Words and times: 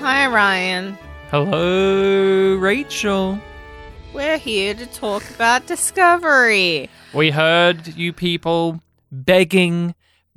Hi, 0.00 0.26
Ryan. 0.26 0.96
Hello, 1.30 2.54
Rachel. 2.56 3.38
We're 4.14 4.38
here 4.38 4.72
to 4.72 4.86
talk 4.86 5.22
about 5.30 5.66
Discovery. 5.66 6.88
We 7.12 7.30
heard 7.30 7.88
you 7.88 8.12
people 8.14 8.80
begging, 9.12 9.94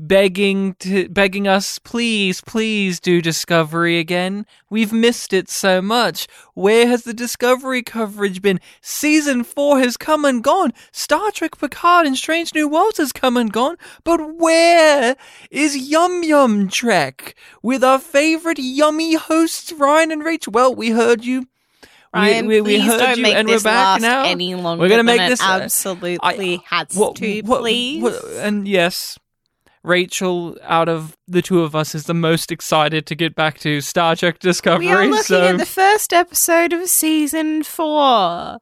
begging 0.08 0.74
to 0.80 1.08
begging 1.10 1.48
us, 1.48 1.78
please, 1.80 2.42
please 2.42 3.00
do 3.00 3.22
Discovery 3.22 4.00
again. 4.00 4.46
We've 4.70 4.92
missed 4.92 5.32
it 5.34 5.50
so 5.50 5.82
much. 5.82 6.28
Where 6.54 6.88
has 6.88 7.04
the 7.04 7.14
Discovery 7.14 7.84
coverage 7.84 8.42
been? 8.42 8.60
Season 8.82 9.44
four 9.44 9.80
has 9.80 9.98
come 9.98 10.26
and 10.26 10.44
gone. 10.44 10.74
Star 10.92 11.32
Trek 11.32 11.58
Picard 11.58 12.08
and 12.08 12.18
Strange 12.18 12.54
New 12.56 12.68
Worlds 12.68 12.98
has 12.98 13.12
come 13.12 13.38
and 13.38 13.52
gone. 13.54 13.78
But 14.04 14.36
where 14.38 15.16
is 15.52 15.78
Yum 15.78 16.24
Yum 16.24 16.68
Trek 16.70 17.36
with 17.62 17.84
our 17.84 18.00
favorite 18.00 18.60
yummy 18.60 19.16
hosts 19.16 19.72
Ryan 19.72 20.12
and 20.12 20.24
Rachel? 20.24 20.52
Well, 20.52 20.74
we 20.74 20.90
heard 20.92 21.24
you. 21.24 21.42
We- 22.14 22.20
Ryan, 22.20 22.48
we, 22.48 22.60
we 22.60 22.78
please 22.78 22.86
heard 22.88 22.98
don't 23.00 23.18
you, 23.18 23.24
make 23.24 23.36
and 23.36 23.48
this 23.48 23.64
we're 23.64 23.70
back 23.72 23.76
last 23.86 24.02
now. 24.02 24.24
any 24.26 24.54
longer 24.56 24.82
We're 24.82 24.90
gonna 24.90 24.98
than 25.04 25.06
make 25.18 25.30
this 25.30 25.42
uh, 25.42 25.60
absolutely 25.62 26.20
I- 26.22 26.62
has 26.66 26.94
what- 26.98 27.16
to, 27.16 27.42
what- 27.44 27.62
please. 27.62 28.04
what- 28.04 28.22
and 28.40 28.68
yes, 28.68 29.18
Rachel, 29.84 30.58
out 30.64 30.90
of 30.90 31.18
the 31.28 31.42
two 31.42 31.62
of 31.62 31.76
us, 31.76 31.96
is 31.96 32.06
the 32.06 32.14
most 32.14 32.52
excited 32.52 33.06
to 33.08 33.16
get 33.16 33.34
back 33.36 33.60
to 33.60 33.82
Star 33.82 34.16
Trek 34.16 34.40
Discovery. 34.40 34.88
we 34.88 34.92
are 34.92 35.06
looking 35.08 35.24
so 35.24 35.48
at 35.48 35.58
the 35.58 35.66
first 35.66 36.14
episode 36.14 36.74
of 36.74 36.88
season 36.88 37.64
four. 37.64 38.60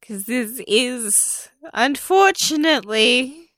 Because 0.00 0.24
this 0.24 0.62
is, 0.66 1.48
unfortunately, 1.74 3.50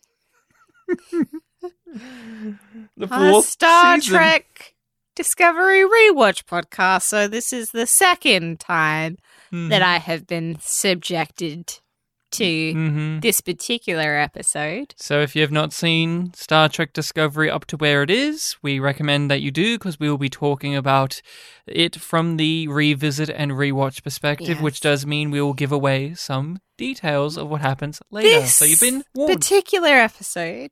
the 1.12 2.56
a 3.00 3.06
fourth 3.06 3.44
Star 3.44 4.00
season. 4.00 4.16
Trek 4.16 4.74
Discovery 5.14 5.82
rewatch 5.82 6.44
podcast. 6.44 7.02
So 7.02 7.28
this 7.28 7.52
is 7.52 7.70
the 7.70 7.86
second 7.86 8.60
time 8.60 9.18
that 9.50 9.82
hmm. 9.82 9.88
I 9.88 9.98
have 9.98 10.26
been 10.26 10.58
subjected 10.60 11.80
to 12.30 12.44
Mhm. 12.74 13.22
this 13.22 13.40
particular 13.40 14.16
episode. 14.18 14.94
So 14.98 15.20
if 15.20 15.34
you 15.34 15.42
have 15.42 15.50
not 15.52 15.72
seen 15.72 16.32
Star 16.34 16.68
Trek 16.68 16.92
Discovery 16.92 17.50
up 17.50 17.64
to 17.66 17.76
where 17.76 18.02
it 18.02 18.10
is, 18.10 18.56
we 18.62 18.78
recommend 18.78 19.30
that 19.30 19.40
you 19.40 19.50
do 19.50 19.78
because 19.78 19.98
we 19.98 20.10
will 20.10 20.18
be 20.18 20.28
talking 20.28 20.76
about 20.76 21.22
it 21.66 21.96
from 21.96 22.36
the 22.36 22.68
revisit 22.68 23.30
and 23.30 23.52
rewatch 23.52 24.02
perspective, 24.02 24.48
Yes. 24.48 24.60
which 24.62 24.80
does 24.80 25.06
mean 25.06 25.30
we 25.30 25.40
will 25.40 25.54
give 25.54 25.72
away 25.72 26.14
some 26.14 26.60
details 26.76 27.36
of 27.36 27.48
what 27.48 27.60
happens 27.60 28.00
later. 28.10 28.28
This 28.40 28.54
so 28.56 28.64
you've 28.64 28.80
been 28.80 29.04
warned. 29.14 29.32
particular 29.34 29.88
episode, 29.94 30.70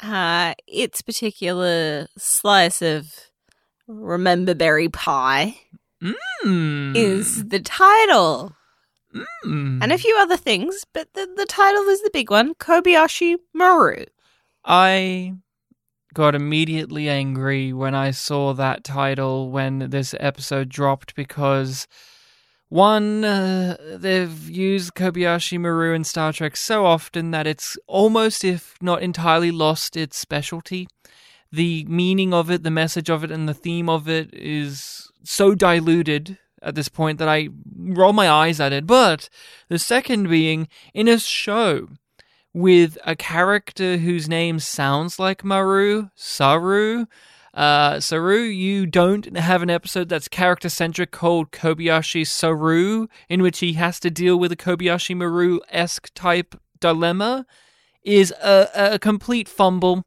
uh, 0.00 0.54
its 0.66 1.02
particular 1.02 2.06
slice 2.16 2.82
of 2.82 3.06
remember 3.86 4.54
berry 4.54 4.88
pie 4.88 5.56
Mm. 6.44 6.94
is 6.94 7.48
the 7.48 7.58
title, 7.58 8.54
Mm. 9.14 9.82
and 9.82 9.92
a 9.92 9.98
few 9.98 10.16
other 10.18 10.36
things, 10.36 10.84
but 10.92 11.12
the, 11.14 11.28
the 11.36 11.46
title 11.46 11.84
is 11.84 12.02
the 12.02 12.10
big 12.12 12.30
one: 12.30 12.54
Kobayashi 12.54 13.36
Maru. 13.54 14.04
I 14.64 15.34
got 16.14 16.34
immediately 16.34 17.08
angry 17.08 17.72
when 17.72 17.94
I 17.94 18.10
saw 18.10 18.52
that 18.54 18.84
title 18.84 19.50
when 19.50 19.90
this 19.90 20.14
episode 20.18 20.68
dropped 20.68 21.14
because 21.14 21.86
one, 22.68 23.24
uh, 23.24 23.76
they've 23.96 24.50
used 24.50 24.94
Kobayashi 24.94 25.58
Maru 25.58 25.94
in 25.94 26.04
Star 26.04 26.32
Trek 26.32 26.54
so 26.56 26.84
often 26.84 27.30
that 27.30 27.46
it's 27.46 27.78
almost, 27.86 28.44
if 28.44 28.74
not 28.82 29.02
entirely, 29.02 29.50
lost 29.50 29.96
its 29.96 30.18
specialty. 30.18 30.86
The 31.50 31.84
meaning 31.84 32.34
of 32.34 32.50
it, 32.50 32.64
the 32.64 32.70
message 32.70 33.08
of 33.08 33.24
it, 33.24 33.30
and 33.30 33.48
the 33.48 33.54
theme 33.54 33.88
of 33.88 34.06
it 34.06 34.34
is 34.34 35.10
so 35.24 35.54
diluted 35.54 36.36
at 36.62 36.74
this 36.74 36.88
point 36.88 37.18
that 37.18 37.28
I 37.28 37.48
roll 37.76 38.12
my 38.12 38.28
eyes 38.28 38.60
at 38.60 38.72
it. 38.72 38.86
But 38.86 39.28
the 39.68 39.78
second 39.78 40.28
being, 40.28 40.68
in 40.94 41.08
a 41.08 41.18
show 41.18 41.88
with 42.52 42.98
a 43.04 43.14
character 43.14 43.98
whose 43.98 44.28
name 44.28 44.58
sounds 44.58 45.18
like 45.18 45.44
Maru, 45.44 46.08
Saru. 46.14 47.06
Uh, 47.54 47.98
Saru, 48.00 48.40
you 48.40 48.86
don't 48.86 49.36
have 49.36 49.62
an 49.62 49.70
episode 49.70 50.08
that's 50.08 50.28
character 50.28 50.68
centric 50.68 51.10
called 51.10 51.50
Kobayashi 51.50 52.26
Saru, 52.26 53.08
in 53.28 53.42
which 53.42 53.60
he 53.60 53.74
has 53.74 53.98
to 54.00 54.10
deal 54.10 54.38
with 54.38 54.52
a 54.52 54.56
Kobayashi 54.56 55.16
Maru 55.16 55.60
esque 55.70 56.12
type 56.14 56.60
dilemma, 56.80 57.46
is 58.02 58.32
a, 58.42 58.68
a 58.74 58.98
complete 58.98 59.48
fumble. 59.48 60.04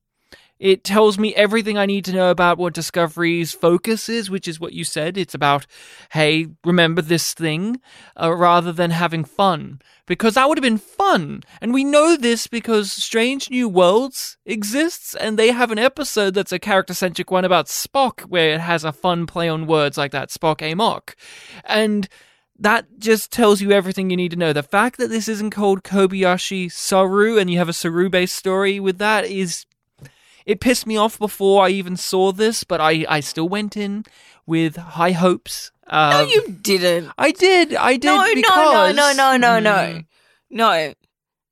It 0.62 0.84
tells 0.84 1.18
me 1.18 1.34
everything 1.34 1.76
I 1.80 1.88
need 1.88 2.06
to 2.06 2.14
know 2.14 2.30
about 2.30 2.60
what 2.60 2.76
Discovery's 2.76 3.52
focus 3.52 4.08
is, 4.08 4.30
which 4.30 4.48
is 4.48 4.60
what 4.60 4.74
you 4.74 4.84
said. 4.84 5.18
It's 5.18 5.34
about, 5.34 5.66
hey, 6.12 6.50
remember 6.64 7.02
this 7.02 7.34
thing, 7.34 7.82
uh, 8.16 8.32
rather 8.32 8.72
than 8.72 8.92
having 8.92 9.24
fun. 9.24 9.82
Because 10.06 10.36
that 10.36 10.48
would 10.48 10.60
have 10.60 10.64
been 10.64 10.78
fun. 10.78 11.42
And 11.62 11.74
we 11.74 11.84
know 11.84 12.16
this 12.16 12.46
because 12.46 12.92
Strange 12.92 13.50
New 13.50 13.68
Worlds 13.68 14.38
exists, 14.46 15.16
and 15.16 15.36
they 15.36 15.50
have 15.50 15.72
an 15.72 15.80
episode 15.80 16.36
that's 16.36 16.52
a 16.52 16.60
character 16.60 16.94
centric 16.94 17.32
one 17.32 17.44
about 17.44 17.66
Spock, 17.66 18.22
where 18.22 18.54
it 18.54 18.62
has 18.62 18.84
a 18.84 18.94
fun 18.94 19.26
play 19.26 19.50
on 19.50 19.66
words 19.66 19.98
like 19.98 20.12
that 20.12 20.30
Spock 20.30 20.62
Amok. 20.62 21.16
And 21.66 22.08
that 22.60 23.00
just 23.00 23.32
tells 23.32 23.62
you 23.62 23.72
everything 23.72 24.12
you 24.12 24.18
need 24.18 24.30
to 24.30 24.38
know. 24.38 24.54
The 24.54 24.62
fact 24.62 25.00
that 25.00 25.10
this 25.10 25.28
isn't 25.28 25.50
called 25.50 25.82
Kobayashi 25.82 26.72
Saru 26.72 27.40
and 27.40 27.50
you 27.50 27.58
have 27.58 27.70
a 27.70 27.74
Saru 27.74 28.12
based 28.12 28.36
story 28.36 28.80
with 28.80 29.00
that 29.00 29.26
is 29.26 29.66
it 30.46 30.60
pissed 30.60 30.86
me 30.88 30.98
off 30.98 31.18
before 31.20 31.66
I 31.66 31.70
even 31.70 31.96
saw 31.98 32.32
this, 32.32 32.64
but 32.64 32.80
I, 32.82 33.06
I 33.08 33.20
still 33.20 33.48
went 33.50 33.76
in 33.78 34.06
with 34.46 34.76
high 34.76 35.12
hopes. 35.12 35.72
Uh, 35.88 36.10
No, 36.12 36.22
you 36.28 36.48
didn't. 36.62 37.12
I 37.18 37.32
did. 37.32 37.76
I 37.76 37.98
did. 37.98 38.06
No, 38.06 38.26
because, 38.34 38.96
no, 38.96 39.12
no, 39.14 39.14
no, 39.14 39.38
no, 39.38 39.60
no, 39.60 39.60
no. 39.60 39.94
Mm. 40.00 40.06
No, 40.50 40.94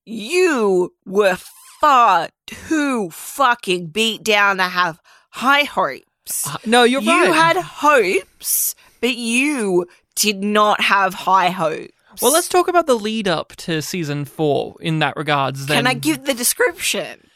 you 0.05 0.93
were 1.05 1.37
far 1.79 2.29
too 2.47 3.09
fucking 3.11 3.87
beat 3.87 4.23
down 4.23 4.57
to 4.57 4.63
have 4.63 4.99
high 5.29 5.63
hopes. 5.63 6.47
Uh, 6.47 6.57
No, 6.65 6.83
you're 6.83 7.01
you 7.01 7.11
right. 7.11 7.33
had 7.33 7.57
hopes, 7.57 8.75
but 9.01 9.15
you 9.15 9.85
did 10.15 10.43
not 10.43 10.81
have 10.81 11.13
high 11.13 11.49
hopes. 11.49 11.93
well, 12.21 12.31
let's 12.33 12.49
talk 12.49 12.67
about 12.67 12.87
the 12.87 12.95
lead 12.97 13.27
up 13.27 13.55
to 13.57 13.81
season 13.81 14.25
four 14.25 14.75
in 14.81 14.99
that 14.99 15.15
regards. 15.15 15.67
Then, 15.67 15.77
Can 15.77 15.87
I 15.87 15.93
give 15.93 16.25
the 16.25 16.33
description? 16.33 17.28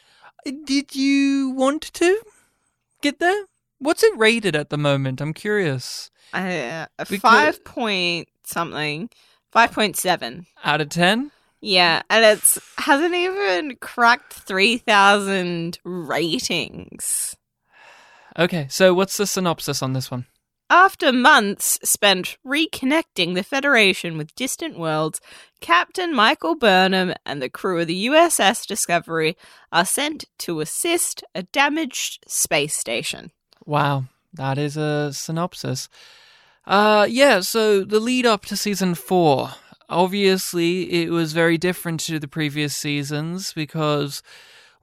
Did 0.44 0.94
you 0.94 1.50
want 1.50 1.82
to 1.94 2.20
get 3.00 3.18
there? 3.18 3.44
What's 3.78 4.02
it 4.02 4.16
rated 4.16 4.54
at 4.56 4.70
the 4.70 4.78
moment? 4.78 5.20
I'm 5.20 5.34
curious. 5.34 6.10
Uh, 6.32 6.86
a 6.98 7.06
Because- 7.06 7.20
five 7.20 7.64
point 7.64 8.28
something, 8.44 9.08
five 9.52 9.72
point 9.72 9.96
seven. 9.96 10.46
Out 10.64 10.80
of 10.80 10.88
ten. 10.88 11.30
Yeah, 11.60 12.02
and 12.10 12.24
it's 12.24 12.58
hasn't 12.78 13.14
even 13.14 13.76
cracked 13.76 14.34
three 14.34 14.76
thousand 14.78 15.78
ratings. 15.84 17.36
Okay, 18.38 18.66
so 18.68 18.92
what's 18.92 19.16
the 19.16 19.26
synopsis 19.26 19.82
on 19.82 19.92
this 19.92 20.10
one? 20.10 20.26
After 20.70 21.12
months 21.12 21.78
spent 21.84 22.38
reconnecting 22.44 23.34
the 23.34 23.42
Federation 23.42 24.16
with 24.16 24.34
distant 24.34 24.78
worlds, 24.78 25.20
Captain 25.60 26.14
Michael 26.14 26.54
Burnham 26.54 27.14
and 27.26 27.42
the 27.42 27.50
crew 27.50 27.80
of 27.80 27.86
the 27.86 28.06
USS 28.06 28.66
Discovery 28.66 29.36
are 29.72 29.84
sent 29.84 30.24
to 30.38 30.60
assist 30.60 31.22
a 31.34 31.42
damaged 31.42 32.24
space 32.26 32.74
station. 32.74 33.30
Wow, 33.66 34.04
that 34.32 34.56
is 34.56 34.76
a 34.76 35.12
synopsis. 35.12 35.88
Uh, 36.66 37.06
yeah, 37.10 37.40
so 37.40 37.84
the 37.84 38.00
lead 38.00 38.24
up 38.24 38.46
to 38.46 38.56
season 38.56 38.94
four. 38.94 39.50
Obviously, 39.90 41.04
it 41.04 41.10
was 41.10 41.34
very 41.34 41.58
different 41.58 42.00
to 42.00 42.18
the 42.18 42.28
previous 42.28 42.74
seasons 42.74 43.52
because, 43.52 44.22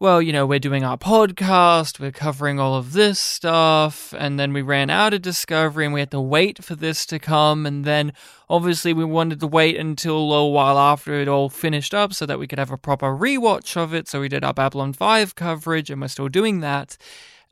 well, 0.01 0.19
you 0.19 0.33
know, 0.33 0.48
we're 0.48 0.57
doing 0.57 0.83
our 0.83 0.98
podcast, 0.98 2.00
we're 2.00 2.12
covering 2.12 2.59
all 2.59 2.74
of 2.74 2.94
this 2.94 3.19
stuff, 3.19 4.15
and 4.18 4.39
then 4.39 4.51
we 4.51 4.63
ran 4.63 4.89
out 4.89 5.13
of 5.13 5.21
Discovery 5.21 5.86
and 5.86 5.94
we 5.94 6.00
had 6.00 6.09
to 6.09 6.19
wait 6.19 6.63
for 6.63 6.74
this 6.74 7.06
to 7.06 7.19
come, 7.19 7.68
and 7.68 7.86
then 7.86 8.12
obviously 8.50 8.94
we 8.94 9.06
wanted 9.06 9.39
to 9.39 9.45
wait 9.45 9.77
until 9.77 10.18
a 10.18 10.25
little 10.25 10.53
while 10.53 10.80
after 10.80 11.13
it 11.13 11.27
all 11.27 11.50
finished 11.50 11.94
up 11.94 12.15
so 12.15 12.25
that 12.25 12.39
we 12.39 12.48
could 12.48 12.57
have 12.57 12.71
a 12.71 12.77
proper 12.80 13.15
rewatch 13.15 13.77
of 13.77 13.94
it. 13.94 14.07
So 14.07 14.21
we 14.21 14.27
did 14.27 14.44
our 14.44 14.56
Babylon 14.56 14.94
5 14.94 15.36
coverage, 15.36 15.92
and 15.92 16.01
we're 16.01 16.07
still 16.07 16.30
doing 16.30 16.62
that. 16.62 16.98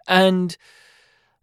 And 0.08 0.58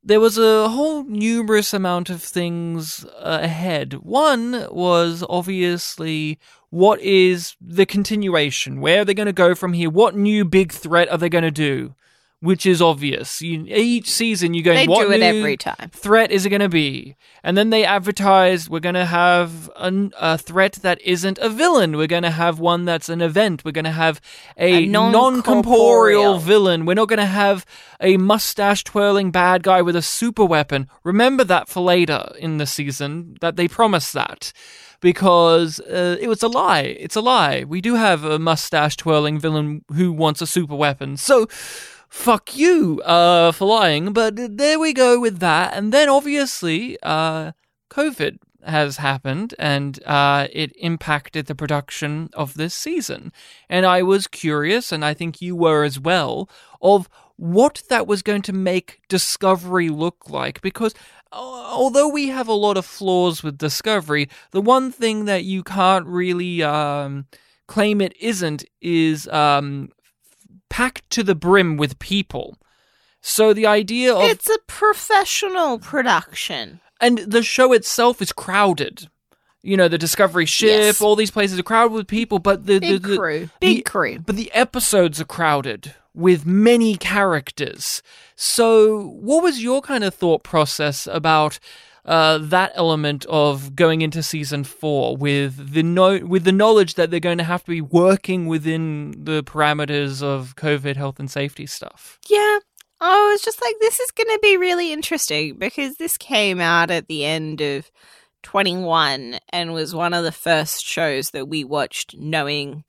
there 0.06 0.20
was 0.20 0.38
a 0.38 0.68
whole 0.68 1.02
numerous 1.04 1.74
amount 1.74 2.10
of 2.10 2.22
things 2.22 3.04
uh, 3.04 3.40
ahead. 3.42 3.94
One 3.94 4.68
was 4.70 5.24
obviously 5.28 6.38
what 6.70 7.00
is 7.00 7.56
the 7.60 7.86
continuation? 7.86 8.80
Where 8.80 9.00
are 9.00 9.04
they 9.04 9.14
going 9.14 9.26
to 9.26 9.32
go 9.32 9.56
from 9.56 9.72
here? 9.72 9.90
What 9.90 10.14
new 10.14 10.44
big 10.44 10.72
threat 10.72 11.10
are 11.10 11.18
they 11.18 11.28
going 11.28 11.42
to 11.44 11.50
do 11.50 11.94
which 12.46 12.64
is 12.64 12.80
obvious. 12.80 13.42
You, 13.42 13.64
each 13.68 14.08
season 14.10 14.54
you 14.54 14.62
go, 14.62 14.72
They 14.74 14.86
what 14.86 15.06
do 15.06 15.12
it 15.12 15.22
every 15.22 15.56
time. 15.56 15.90
threat 15.92 16.30
is 16.30 16.46
it 16.46 16.50
going 16.50 16.60
to 16.60 16.68
be? 16.68 17.16
And 17.42 17.56
then 17.56 17.70
they 17.70 17.84
advertise 17.84 18.68
we're 18.70 18.80
going 18.80 18.94
to 18.94 19.04
have 19.04 19.70
an, 19.76 20.12
a 20.18 20.36
threat 20.38 20.74
that 20.82 21.00
isn't 21.02 21.38
a 21.38 21.48
villain. 21.48 21.96
We're 21.96 22.06
going 22.06 22.22
to 22.24 22.30
have 22.30 22.58
one 22.58 22.84
that's 22.84 23.08
an 23.08 23.20
event. 23.20 23.64
We're 23.64 23.72
going 23.80 23.84
to 23.84 23.90
have 24.06 24.20
a, 24.56 24.84
A 24.84 24.86
non-corporeal 24.86 25.42
non-corporeal. 25.42 26.38
villain. 26.38 26.86
We're 26.86 26.94
not 26.94 27.08
going 27.08 27.18
to 27.18 27.26
have 27.26 27.64
a 28.00 28.16
mustache 28.16 28.82
twirling 28.84 29.30
bad 29.30 29.62
guy 29.62 29.82
with 29.82 29.96
a 29.96 30.02
super 30.02 30.44
weapon. 30.44 30.88
Remember 31.04 31.44
that 31.44 31.68
for 31.68 31.80
later 31.82 32.32
in 32.38 32.58
the 32.58 32.66
season 32.66 33.36
that 33.40 33.56
they 33.56 33.68
promised 33.68 34.12
that. 34.14 34.52
Because 35.00 35.78
uh, 35.80 36.16
it 36.18 36.26
was 36.28 36.42
a 36.42 36.48
lie. 36.48 36.80
It's 36.98 37.16
a 37.16 37.20
lie. 37.20 37.64
We 37.64 37.80
do 37.82 37.94
have 37.96 38.24
a 38.24 38.38
mustache 38.38 38.96
twirling 38.96 39.38
villain 39.38 39.84
who 39.94 40.10
wants 40.10 40.40
a 40.40 40.46
super 40.46 40.74
weapon. 40.74 41.18
So, 41.18 41.46
fuck 42.16 42.56
you 42.56 43.00
uh, 43.02 43.52
for 43.52 43.66
lying. 43.66 44.12
But 44.12 44.56
there 44.56 44.78
we 44.78 44.92
go 44.92 45.20
with 45.20 45.38
that. 45.40 45.74
And 45.74 45.92
then 45.92 46.08
obviously, 46.08 46.98
uh, 47.02 47.52
COVID 47.90 48.38
has 48.64 48.96
happened 48.96 49.54
and 49.58 50.02
uh, 50.04 50.48
it 50.52 50.72
impacted 50.76 51.46
the 51.46 51.54
production 51.54 52.30
of 52.32 52.54
this 52.54 52.74
season. 52.74 53.32
And 53.68 53.86
I 53.86 54.02
was 54.02 54.26
curious, 54.26 54.90
and 54.90 55.04
I 55.04 55.14
think 55.14 55.40
you 55.40 55.54
were 55.54 55.84
as 55.84 56.00
well, 56.00 56.50
of 56.80 57.08
what 57.36 57.82
that 57.90 58.06
was 58.06 58.22
going 58.22 58.42
to 58.42 58.52
make 58.52 59.02
Discovery 59.08 59.88
look 59.88 60.28
like. 60.28 60.60
Because 60.62 60.94
uh, 61.30 61.36
although 61.36 62.08
we 62.08 62.28
have 62.28 62.48
a 62.48 62.54
lot 62.54 62.76
of 62.76 62.86
flaws 62.86 63.42
with 63.42 63.58
Discovery, 63.58 64.28
the 64.50 64.62
one 64.62 64.90
thing 64.90 65.26
that 65.26 65.44
you 65.44 65.62
can't 65.62 66.06
really 66.06 66.62
um, 66.62 67.26
claim 67.68 68.00
it 68.00 68.16
isn't 68.18 68.64
is 68.80 69.28
um, 69.28 69.90
packed 70.68 71.08
to 71.10 71.22
the 71.22 71.34
brim 71.34 71.76
with 71.76 71.98
people. 71.98 72.56
So 73.20 73.52
the 73.52 73.66
idea 73.66 74.14
of 74.14 74.22
It's 74.22 74.48
a 74.48 74.58
professional 74.66 75.78
production. 75.78 76.80
and 77.00 77.18
the 77.18 77.42
show 77.42 77.72
itself 77.72 78.22
is 78.22 78.32
crowded. 78.32 79.08
You 79.62 79.76
know, 79.76 79.88
the 79.88 79.98
Discovery 79.98 80.46
ship, 80.46 80.68
Yes. 80.68 81.02
all 81.02 81.16
these 81.16 81.30
places 81.32 81.58
are 81.58 81.62
crowded 81.64 81.92
with 81.92 82.06
people, 82.06 82.38
but 82.38 82.66
the 82.66 82.78
Big 82.78 83.02
the, 83.02 83.08
the, 83.10 83.16
crew. 83.16 83.50
Big 83.60 83.76
the- 83.78 83.82
crew. 83.82 84.18
but 84.20 84.36
the 84.36 84.52
episodes 84.52 85.20
are 85.20 85.24
crowded 85.24 85.94
with 86.14 86.46
many 86.46 86.96
characters. 86.96 88.00
So, 88.36 89.08
what 89.08 89.42
was 89.42 89.62
your 89.62 89.82
kind 89.82 90.04
of 90.04 90.14
thought 90.14 90.42
process 90.44 91.06
about 91.08 91.58
uh, 92.06 92.38
that 92.38 92.72
element 92.74 93.26
of 93.26 93.74
going 93.74 94.00
into 94.00 94.22
season 94.22 94.64
four 94.64 95.16
with 95.16 95.72
the 95.72 95.82
no- 95.82 96.24
with 96.24 96.44
the 96.44 96.52
knowledge 96.52 96.94
that 96.94 97.10
they're 97.10 97.20
going 97.20 97.38
to 97.38 97.44
have 97.44 97.64
to 97.64 97.70
be 97.70 97.80
working 97.80 98.46
within 98.46 99.12
the 99.24 99.42
parameters 99.42 100.22
of 100.22 100.54
COVID 100.56 100.96
health 100.96 101.18
and 101.18 101.30
safety 101.30 101.66
stuff? 101.66 102.18
Yeah. 102.28 102.60
I 102.98 103.30
was 103.30 103.42
just 103.42 103.60
like, 103.60 103.74
this 103.80 104.00
is 104.00 104.10
going 104.12 104.28
to 104.28 104.38
be 104.40 104.56
really 104.56 104.92
interesting 104.92 105.58
because 105.58 105.96
this 105.96 106.16
came 106.16 106.60
out 106.60 106.90
at 106.90 107.08
the 107.08 107.26
end 107.26 107.60
of 107.60 107.90
21 108.42 109.38
and 109.50 109.72
was 109.74 109.94
one 109.94 110.14
of 110.14 110.24
the 110.24 110.32
first 110.32 110.84
shows 110.84 111.30
that 111.30 111.48
we 111.48 111.64
watched 111.64 112.16
knowing 112.16 112.84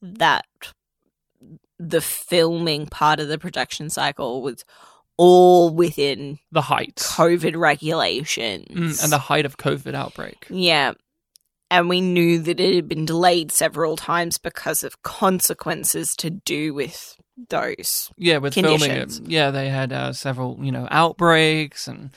that 0.00 0.44
the 1.78 2.00
filming 2.00 2.86
part 2.86 3.18
of 3.18 3.28
the 3.28 3.38
production 3.38 3.88
cycle 3.88 4.42
was 4.42 4.64
all 5.18 5.68
within 5.68 6.38
The 6.50 6.62
height 6.62 6.96
COVID 6.96 7.56
regulations. 7.56 8.66
Mm, 8.68 9.02
and 9.02 9.12
the 9.12 9.18
height 9.18 9.44
of 9.44 9.58
COVID 9.58 9.94
outbreak. 9.94 10.46
Yeah. 10.48 10.92
And 11.70 11.90
we 11.90 12.00
knew 12.00 12.38
that 12.38 12.60
it 12.60 12.74
had 12.74 12.88
been 12.88 13.04
delayed 13.04 13.52
several 13.52 13.96
times 13.96 14.38
because 14.38 14.82
of 14.82 15.02
consequences 15.02 16.16
to 16.16 16.30
do 16.30 16.72
with 16.72 17.14
those. 17.50 18.10
Yeah, 18.16 18.38
with 18.38 18.54
filming 18.54 18.78
conditions. 18.78 19.18
it. 19.18 19.28
Yeah, 19.28 19.50
they 19.50 19.68
had 19.68 19.92
uh, 19.92 20.14
several, 20.14 20.58
you 20.62 20.72
know, 20.72 20.88
outbreaks 20.90 21.86
and 21.86 22.10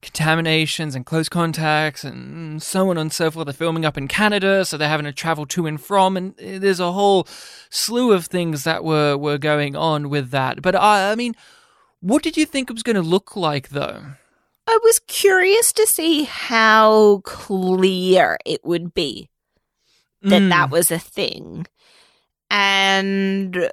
contaminations 0.00 0.94
and 0.94 1.04
close 1.04 1.28
contacts 1.28 2.04
and 2.04 2.62
so 2.62 2.90
on 2.90 2.98
and 2.98 3.12
so 3.12 3.30
forth. 3.30 3.46
They're 3.46 3.54
filming 3.54 3.84
up 3.84 3.96
in 3.96 4.08
Canada, 4.08 4.64
so 4.64 4.76
they're 4.76 4.88
having 4.88 5.06
to 5.06 5.12
travel 5.12 5.46
to 5.46 5.66
and 5.66 5.80
from, 5.80 6.16
and 6.16 6.32
uh, 6.38 6.58
there's 6.58 6.80
a 6.80 6.92
whole 6.92 7.26
slew 7.70 8.12
of 8.12 8.26
things 8.26 8.64
that 8.64 8.84
were 8.84 9.16
were 9.16 9.38
going 9.38 9.74
on 9.74 10.08
with 10.08 10.30
that. 10.30 10.62
But 10.62 10.76
I, 10.76 11.12
I 11.12 11.14
mean, 11.14 11.34
what 12.00 12.22
did 12.22 12.36
you 12.36 12.46
think 12.46 12.70
it 12.70 12.74
was 12.74 12.82
going 12.82 12.96
to 12.96 13.02
look 13.02 13.36
like, 13.36 13.70
though? 13.70 14.02
I 14.66 14.78
was 14.82 15.00
curious 15.06 15.72
to 15.74 15.86
see 15.86 16.24
how 16.24 17.22
clear 17.24 18.38
it 18.44 18.64
would 18.64 18.92
be 18.94 19.30
that 20.22 20.42
Mm, 20.42 20.48
that 20.50 20.70
was 20.70 20.90
a 20.90 20.98
thing. 20.98 21.66
And 22.50 23.70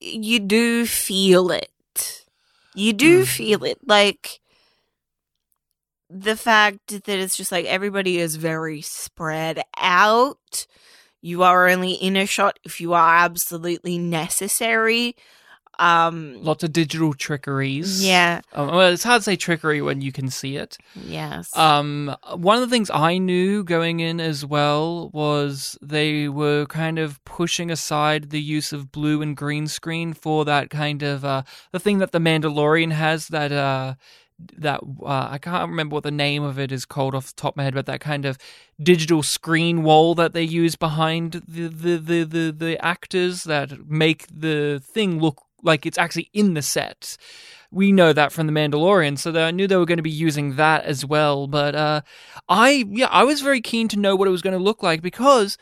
you 0.00 0.38
do 0.40 0.86
feel 0.86 1.50
it. 1.50 2.24
You 2.74 2.92
do 2.92 3.22
Mm. 3.22 3.26
feel 3.26 3.64
it. 3.64 3.78
Like 3.86 4.40
the 6.10 6.36
fact 6.36 6.88
that 6.88 7.08
it's 7.08 7.36
just 7.36 7.52
like 7.52 7.66
everybody 7.66 8.18
is 8.18 8.36
very 8.36 8.80
spread 8.80 9.62
out. 9.76 10.66
You 11.20 11.42
are 11.42 11.68
only 11.68 11.92
in 11.92 12.16
a 12.16 12.26
shot 12.26 12.58
if 12.64 12.80
you 12.80 12.92
are 12.94 13.16
absolutely 13.16 13.98
necessary. 13.98 15.16
Um 15.78 16.42
lots 16.42 16.64
of 16.64 16.72
digital 16.72 17.14
trickeries. 17.14 18.04
yeah. 18.04 18.40
Um, 18.52 18.68
well, 18.68 18.92
it's 18.92 19.04
hard 19.04 19.20
to 19.20 19.24
say 19.24 19.36
trickery 19.36 19.80
when 19.82 20.00
you 20.00 20.12
can 20.12 20.30
see 20.30 20.56
it. 20.56 20.76
Yes. 20.94 21.56
Um, 21.56 22.16
one 22.34 22.56
of 22.56 22.62
the 22.62 22.74
things 22.74 22.90
I 22.90 23.18
knew 23.18 23.64
going 23.64 24.00
in 24.00 24.20
as 24.20 24.44
well 24.44 25.10
was 25.12 25.78
they 25.80 26.28
were 26.28 26.66
kind 26.66 26.98
of 26.98 27.22
pushing 27.24 27.70
aside 27.70 28.30
the 28.30 28.40
use 28.40 28.72
of 28.72 28.90
blue 28.92 29.22
and 29.22 29.36
green 29.36 29.66
screen 29.66 30.12
for 30.12 30.44
that 30.44 30.70
kind 30.70 31.02
of 31.02 31.24
uh, 31.24 31.42
the 31.72 31.80
thing 31.80 31.98
that 31.98 32.12
the 32.12 32.18
Mandalorian 32.18 32.92
has 32.92 33.28
that 33.28 33.52
uh 33.52 33.94
that 34.56 34.80
uh, 35.02 35.28
I 35.30 35.38
can't 35.38 35.68
remember 35.68 35.94
what 35.94 36.04
the 36.04 36.10
name 36.12 36.42
of 36.44 36.58
it 36.58 36.70
is 36.70 36.84
called 36.84 37.14
off 37.14 37.26
the 37.28 37.40
top 37.40 37.54
of 37.54 37.56
my 37.56 37.64
head, 37.64 37.74
but 37.74 37.86
that 37.86 38.00
kind 38.00 38.24
of 38.24 38.38
digital 38.80 39.22
screen 39.22 39.82
wall 39.82 40.14
that 40.14 40.32
they 40.32 40.44
use 40.44 40.76
behind 40.76 41.42
the 41.48 41.66
the 41.66 41.96
the 41.96 42.24
the, 42.24 42.52
the 42.52 42.84
actors 42.84 43.44
that 43.44 43.88
make 43.88 44.26
the 44.30 44.80
thing 44.84 45.20
look 45.20 45.42
like 45.62 45.86
it's 45.86 45.98
actually 45.98 46.30
in 46.32 46.54
the 46.54 46.62
set 46.62 47.16
we 47.70 47.92
know 47.92 48.12
that 48.12 48.32
from 48.32 48.46
the 48.46 48.52
Mandalorian, 48.52 49.18
so 49.18 49.34
I 49.34 49.50
knew 49.50 49.66
they 49.66 49.76
were 49.76 49.84
going 49.84 49.98
to 49.98 50.02
be 50.02 50.10
using 50.10 50.56
that 50.56 50.84
as 50.84 51.04
well. 51.04 51.46
But 51.46 51.74
uh, 51.74 52.00
I, 52.48 52.86
yeah, 52.88 53.08
I 53.10 53.24
was 53.24 53.42
very 53.42 53.60
keen 53.60 53.88
to 53.88 53.98
know 53.98 54.16
what 54.16 54.28
it 54.28 54.30
was 54.30 54.42
going 54.42 54.56
to 54.56 54.62
look 54.62 54.82
like 54.82 55.02
because 55.02 55.58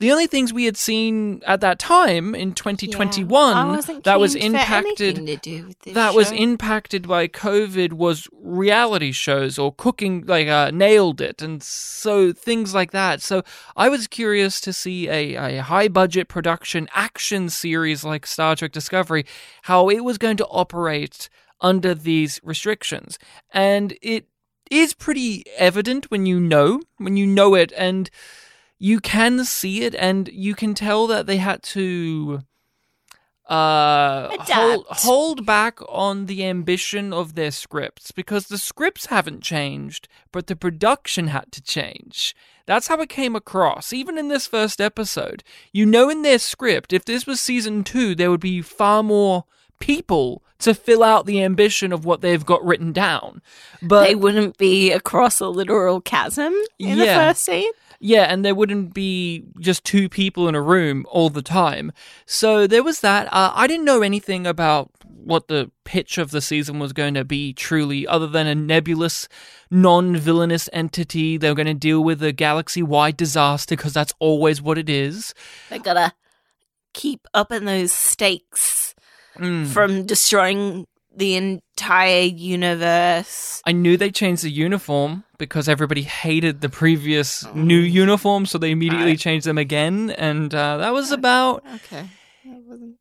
the 0.00 0.12
only 0.12 0.28
things 0.28 0.52
we 0.52 0.64
had 0.64 0.76
seen 0.76 1.42
at 1.44 1.60
that 1.60 1.78
time 1.78 2.34
in 2.34 2.54
2021 2.54 3.80
that 4.04 4.20
was 4.20 4.36
impacted 4.36 5.16
to 5.16 5.36
do 5.36 5.66
with 5.66 5.78
this 5.80 5.94
that 5.94 6.14
was 6.14 6.30
impacted 6.30 7.08
by 7.08 7.26
COVID 7.26 7.92
was 7.94 8.28
reality 8.32 9.10
shows 9.10 9.58
or 9.58 9.72
cooking, 9.72 10.24
like 10.26 10.46
uh, 10.46 10.70
nailed 10.70 11.20
it, 11.20 11.42
and 11.42 11.62
so 11.62 12.32
things 12.32 12.74
like 12.74 12.92
that. 12.92 13.20
So 13.22 13.42
I 13.76 13.88
was 13.88 14.06
curious 14.06 14.60
to 14.60 14.72
see 14.72 15.08
a, 15.08 15.34
a 15.34 15.62
high 15.62 15.88
budget 15.88 16.28
production 16.28 16.88
action 16.94 17.48
series 17.48 18.04
like 18.04 18.26
Star 18.26 18.54
Trek 18.54 18.72
Discovery, 18.72 19.26
how 19.62 19.88
it 19.88 20.04
was 20.04 20.16
going 20.18 20.36
to 20.36 20.46
operate 20.46 21.28
under 21.60 21.92
these 21.92 22.40
restrictions, 22.44 23.18
and 23.52 23.96
it 24.00 24.28
is 24.70 24.94
pretty 24.94 25.44
evident 25.56 26.10
when 26.10 26.24
you 26.24 26.38
know 26.38 26.82
when 26.98 27.16
you 27.16 27.26
know 27.26 27.56
it. 27.56 27.72
And 27.76 28.08
you 28.78 29.00
can 29.00 29.44
see 29.44 29.82
it 29.82 29.94
and 29.94 30.28
you 30.28 30.54
can 30.54 30.74
tell 30.74 31.06
that 31.06 31.26
they 31.26 31.36
had 31.38 31.62
to 31.62 32.40
uh 33.46 34.28
hold, 34.40 34.86
hold 34.90 35.46
back 35.46 35.78
on 35.88 36.26
the 36.26 36.44
ambition 36.44 37.12
of 37.14 37.34
their 37.34 37.50
scripts 37.50 38.12
because 38.12 38.48
the 38.48 38.58
scripts 38.58 39.06
haven't 39.06 39.42
changed 39.42 40.06
but 40.32 40.48
the 40.48 40.56
production 40.56 41.28
had 41.28 41.50
to 41.50 41.62
change. 41.62 42.36
That's 42.66 42.88
how 42.88 43.00
it 43.00 43.08
came 43.08 43.34
across. 43.34 43.94
Even 43.94 44.18
in 44.18 44.28
this 44.28 44.46
first 44.46 44.80
episode 44.82 45.42
you 45.72 45.86
know 45.86 46.10
in 46.10 46.22
their 46.22 46.38
script 46.38 46.92
if 46.92 47.06
this 47.06 47.26
was 47.26 47.40
season 47.40 47.84
2 47.84 48.14
there 48.14 48.30
would 48.30 48.40
be 48.40 48.60
far 48.60 49.02
more 49.02 49.44
people 49.78 50.42
to 50.58 50.74
fill 50.74 51.02
out 51.02 51.24
the 51.26 51.42
ambition 51.42 51.92
of 51.92 52.04
what 52.04 52.20
they've 52.20 52.44
got 52.44 52.64
written 52.64 52.92
down. 52.92 53.40
But 53.80 54.04
they 54.04 54.14
wouldn't 54.14 54.58
be 54.58 54.90
across 54.92 55.40
a 55.40 55.48
literal 55.48 56.00
chasm 56.00 56.52
in 56.78 56.98
the 56.98 57.04
first 57.06 57.44
scene. 57.44 57.70
Yeah, 58.00 58.24
and 58.24 58.44
there 58.44 58.54
wouldn't 58.54 58.94
be 58.94 59.42
just 59.58 59.82
two 59.84 60.08
people 60.08 60.48
in 60.48 60.54
a 60.54 60.62
room 60.62 61.04
all 61.10 61.30
the 61.30 61.42
time. 61.42 61.92
So 62.26 62.66
there 62.68 62.84
was 62.84 63.00
that. 63.00 63.26
Uh, 63.32 63.50
I 63.54 63.66
didn't 63.66 63.84
know 63.86 64.02
anything 64.02 64.46
about 64.46 64.90
what 65.04 65.48
the 65.48 65.70
pitch 65.84 66.16
of 66.16 66.30
the 66.30 66.40
season 66.40 66.78
was 66.78 66.92
going 66.92 67.14
to 67.14 67.24
be 67.24 67.52
truly, 67.52 68.06
other 68.06 68.28
than 68.28 68.46
a 68.46 68.54
nebulous, 68.54 69.28
non 69.68 70.16
villainous 70.16 70.68
entity. 70.72 71.36
They 71.36 71.48
were 71.48 71.56
going 71.56 71.66
to 71.66 71.74
deal 71.74 72.02
with 72.04 72.22
a 72.22 72.30
galaxy 72.32 72.82
wide 72.84 73.16
disaster 73.16 73.74
because 73.74 73.94
that's 73.94 74.14
always 74.20 74.62
what 74.62 74.78
it 74.78 74.88
is. 74.88 75.34
They 75.68 75.80
gotta 75.80 76.12
keep 76.94 77.26
up 77.34 77.50
in 77.52 77.64
those 77.64 77.92
stakes 77.92 78.94
Mm. 79.36 79.66
from 79.68 80.04
destroying 80.04 80.86
the 81.14 81.34
entire 81.36 82.22
universe. 82.22 83.62
I 83.66 83.72
knew 83.72 83.96
they 83.96 84.10
changed 84.10 84.44
the 84.44 84.50
uniform 84.50 85.24
because 85.38 85.68
everybody 85.68 86.02
hated 86.02 86.60
the 86.60 86.68
previous 86.68 87.44
new 87.54 87.78
uniform, 87.78 88.46
so 88.46 88.58
they 88.58 88.70
immediately 88.70 89.12
Right. 89.12 89.18
changed 89.18 89.46
them 89.46 89.58
again, 89.58 90.10
and 90.10 90.54
uh, 90.54 90.76
that 90.78 90.92
was 90.92 91.10
about 91.12 91.64
Okay. 91.76 92.08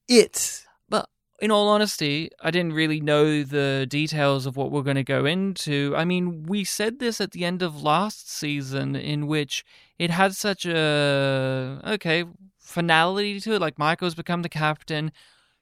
it. 0.08 0.66
But 0.90 1.10
in 1.40 1.52
all 1.52 1.68
honesty, 1.70 2.30
I 2.42 2.52
didn't 2.52 2.74
really 2.74 3.00
know 3.00 3.44
the 3.44 3.86
details 3.90 4.46
of 4.46 4.56
what 4.58 4.72
we're 4.72 4.82
going 4.84 4.96
to 4.96 5.04
go 5.04 5.26
into. 5.26 5.94
I 5.96 6.06
mean, 6.06 6.44
we 6.44 6.64
said 6.64 7.00
this 7.00 7.22
at 7.22 7.32
the 7.32 7.46
end 7.46 7.62
of 7.62 7.82
last 7.84 8.32
season, 8.32 8.96
in 8.96 9.28
which 9.28 9.64
it 10.00 10.10
had 10.12 10.36
such 10.36 10.66
a 10.66 11.82
okay 11.86 12.26
finality 12.60 13.40
to 13.42 13.54
it. 13.54 13.62
Like 13.62 13.78
Michael's 13.78 14.16
become 14.16 14.42
the 14.42 14.50
captain. 14.50 15.12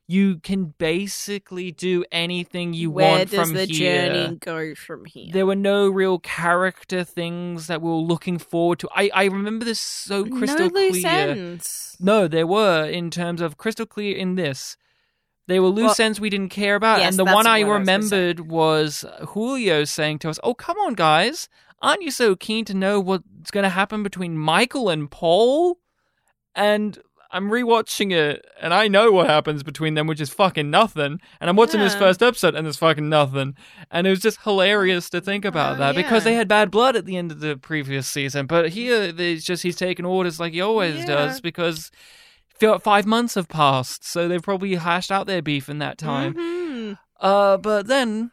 You 0.08 0.38
can 0.38 0.76
basically 0.78 1.72
do 1.72 2.06
anything 2.12 2.74
you 2.74 2.92
Where 2.92 3.10
want 3.18 3.32
does 3.32 3.40
from 3.48 3.56
the 3.56 3.66
here. 3.66 4.08
journey 4.14 4.36
go 4.38 4.76
from 4.76 5.06
here? 5.06 5.30
There 5.34 5.48
were 5.48 5.56
no 5.56 5.90
real 5.90 6.20
character 6.20 7.04
things 7.04 7.66
that 7.68 7.82
we 7.82 7.90
were 7.90 7.96
looking 7.96 8.38
forward 8.38 8.78
to. 8.80 8.90
I, 8.96 9.10
I 9.14 9.24
remember 9.26 9.66
this 9.66 9.80
so 9.80 10.24
crystal 10.26 10.70
no 10.70 10.80
loose 10.80 11.02
clear. 11.02 11.12
ends. 11.30 11.98
No, 12.00 12.28
there 12.28 12.46
were 12.46 12.86
in 12.86 13.10
terms 13.10 13.42
of 13.42 13.58
crystal 13.58 13.88
clear 13.88 14.16
in 14.16 14.36
this. 14.36 14.78
There 15.48 15.62
were 15.62 15.70
loose 15.70 15.98
Well, 16.00 16.06
ends 16.08 16.20
we 16.20 16.30
didn't 16.30 16.50
care 16.50 16.76
about, 16.76 17.00
yes, 17.00 17.10
and 17.10 17.20
the 17.20 17.26
one 17.26 17.48
I 17.48 17.64
what 17.64 17.70
I 17.70 17.80
was 17.80 17.80
remembered 17.80 18.40
was 18.42 19.06
Julio 19.30 19.84
saying 19.86 20.20
to 20.20 20.30
us, 20.30 20.40
"Oh, 20.44 20.54
come 20.54 20.78
on, 20.78 20.94
guys, 20.94 21.50
aren't 21.82 22.02
you 22.04 22.12
so 22.12 22.36
keen 22.36 22.66
to 22.66 22.74
know 22.74 23.00
what's 23.00 23.52
going 23.52 23.64
to 23.64 23.70
happen 23.70 24.02
between 24.04 24.38
Michael 24.38 24.90
and 24.90 25.10
Paul?" 25.10 25.78
And 26.56 26.98
I'm 27.36 27.50
rewatching 27.50 28.14
it, 28.14 28.46
and 28.62 28.74
I 28.74 28.88
know 28.88 29.12
what 29.12 29.28
happens 29.28 29.62
between 29.62 29.94
them, 29.96 30.08
which 30.08 30.22
is 30.22 30.30
fucking 30.30 30.70
nothing. 30.70 31.20
And 31.42 31.50
I'm 31.50 31.58
watching 31.58 31.82
this 31.82 31.94
first 31.94 32.24
episode, 32.24 32.56
and 32.56 32.66
there's 32.66 32.78
fucking 32.78 33.10
nothing. 33.10 33.56
And 33.92 34.08
it 34.08 34.10
was 34.10 34.22
just 34.22 34.40
hilarious 34.44 35.10
to 35.10 35.20
think 35.20 35.44
about 35.44 35.76
Oh, 35.76 35.80
that 35.80 35.96
because 35.96 36.24
they 36.24 36.36
had 36.36 36.48
bad 36.48 36.72
blood 36.72 36.96
at 36.96 37.04
the 37.06 37.18
end 37.18 37.34
of 37.34 37.42
the 37.42 37.58
previous 37.58 38.08
season, 38.08 38.46
but 38.46 38.70
here 38.70 39.14
it's 39.18 39.44
just 39.44 39.64
he's 39.64 39.76
taking 39.76 40.06
orders 40.06 40.40
like 40.40 40.54
he 40.54 40.62
always 40.62 40.96
Yeah. 41.00 41.08
does 41.08 41.42
because 41.42 41.92
five 42.82 43.06
months 43.06 43.36
have 43.36 43.50
passed, 43.50 44.06
so 44.08 44.30
they've 44.30 44.42
probably 44.42 44.74
hashed 44.76 45.12
out 45.12 45.28
their 45.28 45.42
beef 45.42 45.68
in 45.68 45.80
that 45.80 45.98
time. 45.98 46.36
Mhm. 46.36 46.98
Uh, 47.20 47.58
but 47.58 47.88
then 47.88 48.32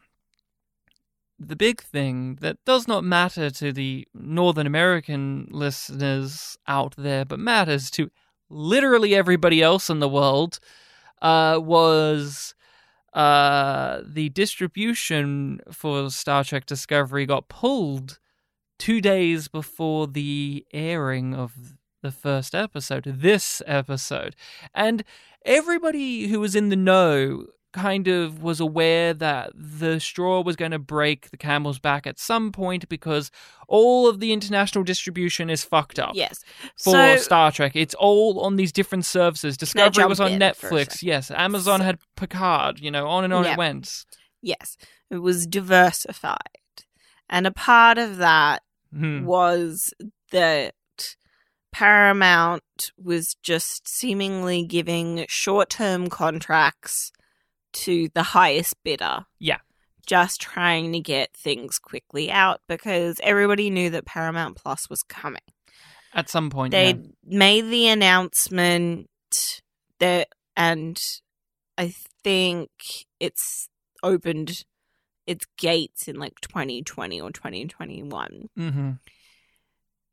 the 1.40 1.56
big 1.56 1.82
thing 1.82 2.36
that 2.40 2.56
does 2.64 2.86
not 2.86 3.02
matter 3.02 3.50
to 3.50 3.72
the 3.72 4.06
Northern 4.14 4.66
American 4.68 5.48
listeners 5.50 6.56
out 6.68 6.94
there, 6.96 7.24
but 7.24 7.40
matters 7.40 7.90
to 7.90 8.08
literally 8.52 9.14
everybody 9.14 9.62
else 9.62 9.90
in 9.90 10.00
the 10.00 10.08
world, 10.08 10.60
uh, 11.20 11.58
was 11.62 12.54
uh, 13.14 14.00
the 14.04 14.28
distribution 14.30 15.60
for 15.70 16.10
Star 16.10 16.44
Trek 16.44 16.66
Discovery 16.66 17.26
got 17.26 17.48
pulled 17.48 18.18
two 18.78 19.00
days 19.00 19.48
before 19.48 20.06
the 20.06 20.66
airing 20.72 21.34
of 21.34 21.74
the 22.02 22.10
first 22.10 22.54
episode, 22.54 23.04
this 23.04 23.62
episode. 23.66 24.34
And 24.74 25.04
everybody 25.44 26.26
who 26.26 26.40
was 26.40 26.56
in 26.56 26.68
the 26.68 26.76
know 26.76 27.46
kind 27.72 28.08
of 28.08 28.42
was 28.42 28.60
aware 28.60 29.14
that 29.14 29.50
the 29.54 29.98
straw 29.98 30.40
was 30.42 30.56
going 30.56 30.70
to 30.72 30.78
break 30.78 31.30
the 31.30 31.36
camel's 31.36 31.78
back 31.78 32.06
at 32.06 32.18
some 32.18 32.52
point 32.52 32.88
because 32.88 33.30
all 33.68 34.06
of 34.08 34.20
the 34.20 34.32
international 34.32 34.84
distribution 34.84 35.48
is 35.50 35.64
fucked 35.64 35.98
up 35.98 36.12
Yes. 36.14 36.44
for 36.76 36.92
so, 36.92 37.16
Star 37.16 37.50
Trek. 37.52 37.72
It's 37.74 37.94
all 37.94 38.40
on 38.40 38.56
these 38.56 38.72
different 38.72 39.04
services. 39.06 39.56
Discovery 39.56 40.04
was 40.06 40.20
on 40.20 40.32
in 40.32 40.38
for 40.54 40.68
a 40.68 40.70
Netflix. 40.70 41.02
Yes, 41.02 41.30
Amazon 41.30 41.80
So- 41.80 41.84
had 41.84 41.98
Picard. 42.16 42.80
You 42.80 42.90
know, 42.90 43.06
on 43.08 43.24
and 43.24 43.32
on 43.32 43.44
Yeah. 43.44 43.52
it 43.52 43.58
went. 43.58 44.04
yes, 44.42 44.76
it 45.10 45.18
was 45.18 45.46
diversified. 45.46 46.36
And 47.30 47.46
a 47.46 47.52
part 47.52 47.96
of 47.98 48.18
that 48.18 48.62
Hmm. 48.92 49.24
was 49.24 49.94
that 50.32 50.74
Paramount 51.72 52.62
was 53.02 53.34
just 53.42 53.88
seemingly 53.88 54.64
giving 54.64 55.24
short 55.28 55.70
term 55.70 56.08
contracts 56.10 57.10
to 57.72 58.08
the 58.14 58.22
highest 58.22 58.74
bidder. 58.84 59.26
Yeah. 59.38 59.58
Just 60.06 60.40
trying 60.40 60.92
to 60.92 61.00
get 61.00 61.34
things 61.36 61.78
quickly 61.78 62.30
out 62.30 62.60
because 62.68 63.20
everybody 63.22 63.70
knew 63.70 63.90
that 63.90 64.04
Paramount 64.04 64.56
Plus 64.56 64.90
was 64.90 65.02
coming. 65.02 65.40
At 66.14 66.28
some 66.28 66.50
point, 66.50 66.72
They 66.72 66.88
yeah. 66.88 66.96
made 67.24 67.62
the 67.62 67.88
announcement 67.88 69.08
that, 69.98 70.28
and 70.56 71.00
I 71.78 71.94
think 72.22 72.70
it's 73.18 73.68
opened 74.02 74.64
its 75.26 75.46
gates 75.56 76.08
in 76.08 76.16
like 76.16 76.40
2020 76.40 77.20
or 77.20 77.30
2021. 77.30 78.48
Mm-hmm. 78.58 78.90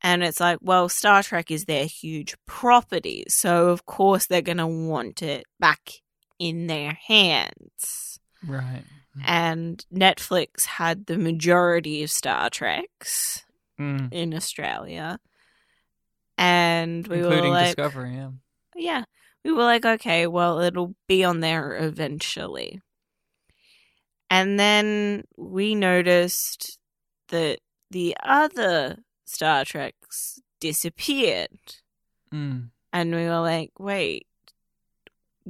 And 0.02 0.22
it's 0.22 0.40
like, 0.40 0.58
well, 0.62 0.88
Star 0.88 1.22
Trek 1.22 1.50
is 1.50 1.64
their 1.66 1.84
huge 1.84 2.34
property. 2.46 3.24
So, 3.28 3.68
of 3.68 3.84
course, 3.84 4.26
they're 4.26 4.40
going 4.40 4.58
to 4.58 4.66
want 4.66 5.22
it 5.22 5.44
back 5.58 6.00
in 6.40 6.66
their 6.66 6.94
hands. 7.06 8.18
Right. 8.44 8.82
And 9.24 9.84
Netflix 9.94 10.64
had 10.66 11.06
the 11.06 11.18
majority 11.18 12.02
of 12.02 12.10
Star 12.10 12.50
Treks 12.50 13.44
Mm. 13.78 14.12
in 14.12 14.34
Australia. 14.34 15.18
And 16.36 17.06
we 17.06 17.18
Including 17.18 17.44
were 17.44 17.50
like, 17.50 17.76
Discovery, 17.76 18.14
yeah. 18.14 18.30
yeah, 18.74 19.04
we 19.44 19.52
were 19.52 19.62
like, 19.62 19.84
okay, 19.86 20.26
well, 20.26 20.60
it'll 20.60 20.94
be 21.06 21.24
on 21.24 21.40
there 21.40 21.76
eventually. 21.76 22.80
And 24.30 24.58
then 24.60 25.24
we 25.36 25.74
noticed 25.74 26.78
that 27.28 27.60
the 27.90 28.16
other 28.22 28.98
Star 29.24 29.64
Treks 29.64 30.40
disappeared. 30.60 31.76
Mm. 32.32 32.70
And 32.92 33.14
we 33.14 33.24
were 33.24 33.40
like, 33.40 33.72
wait, 33.78 34.26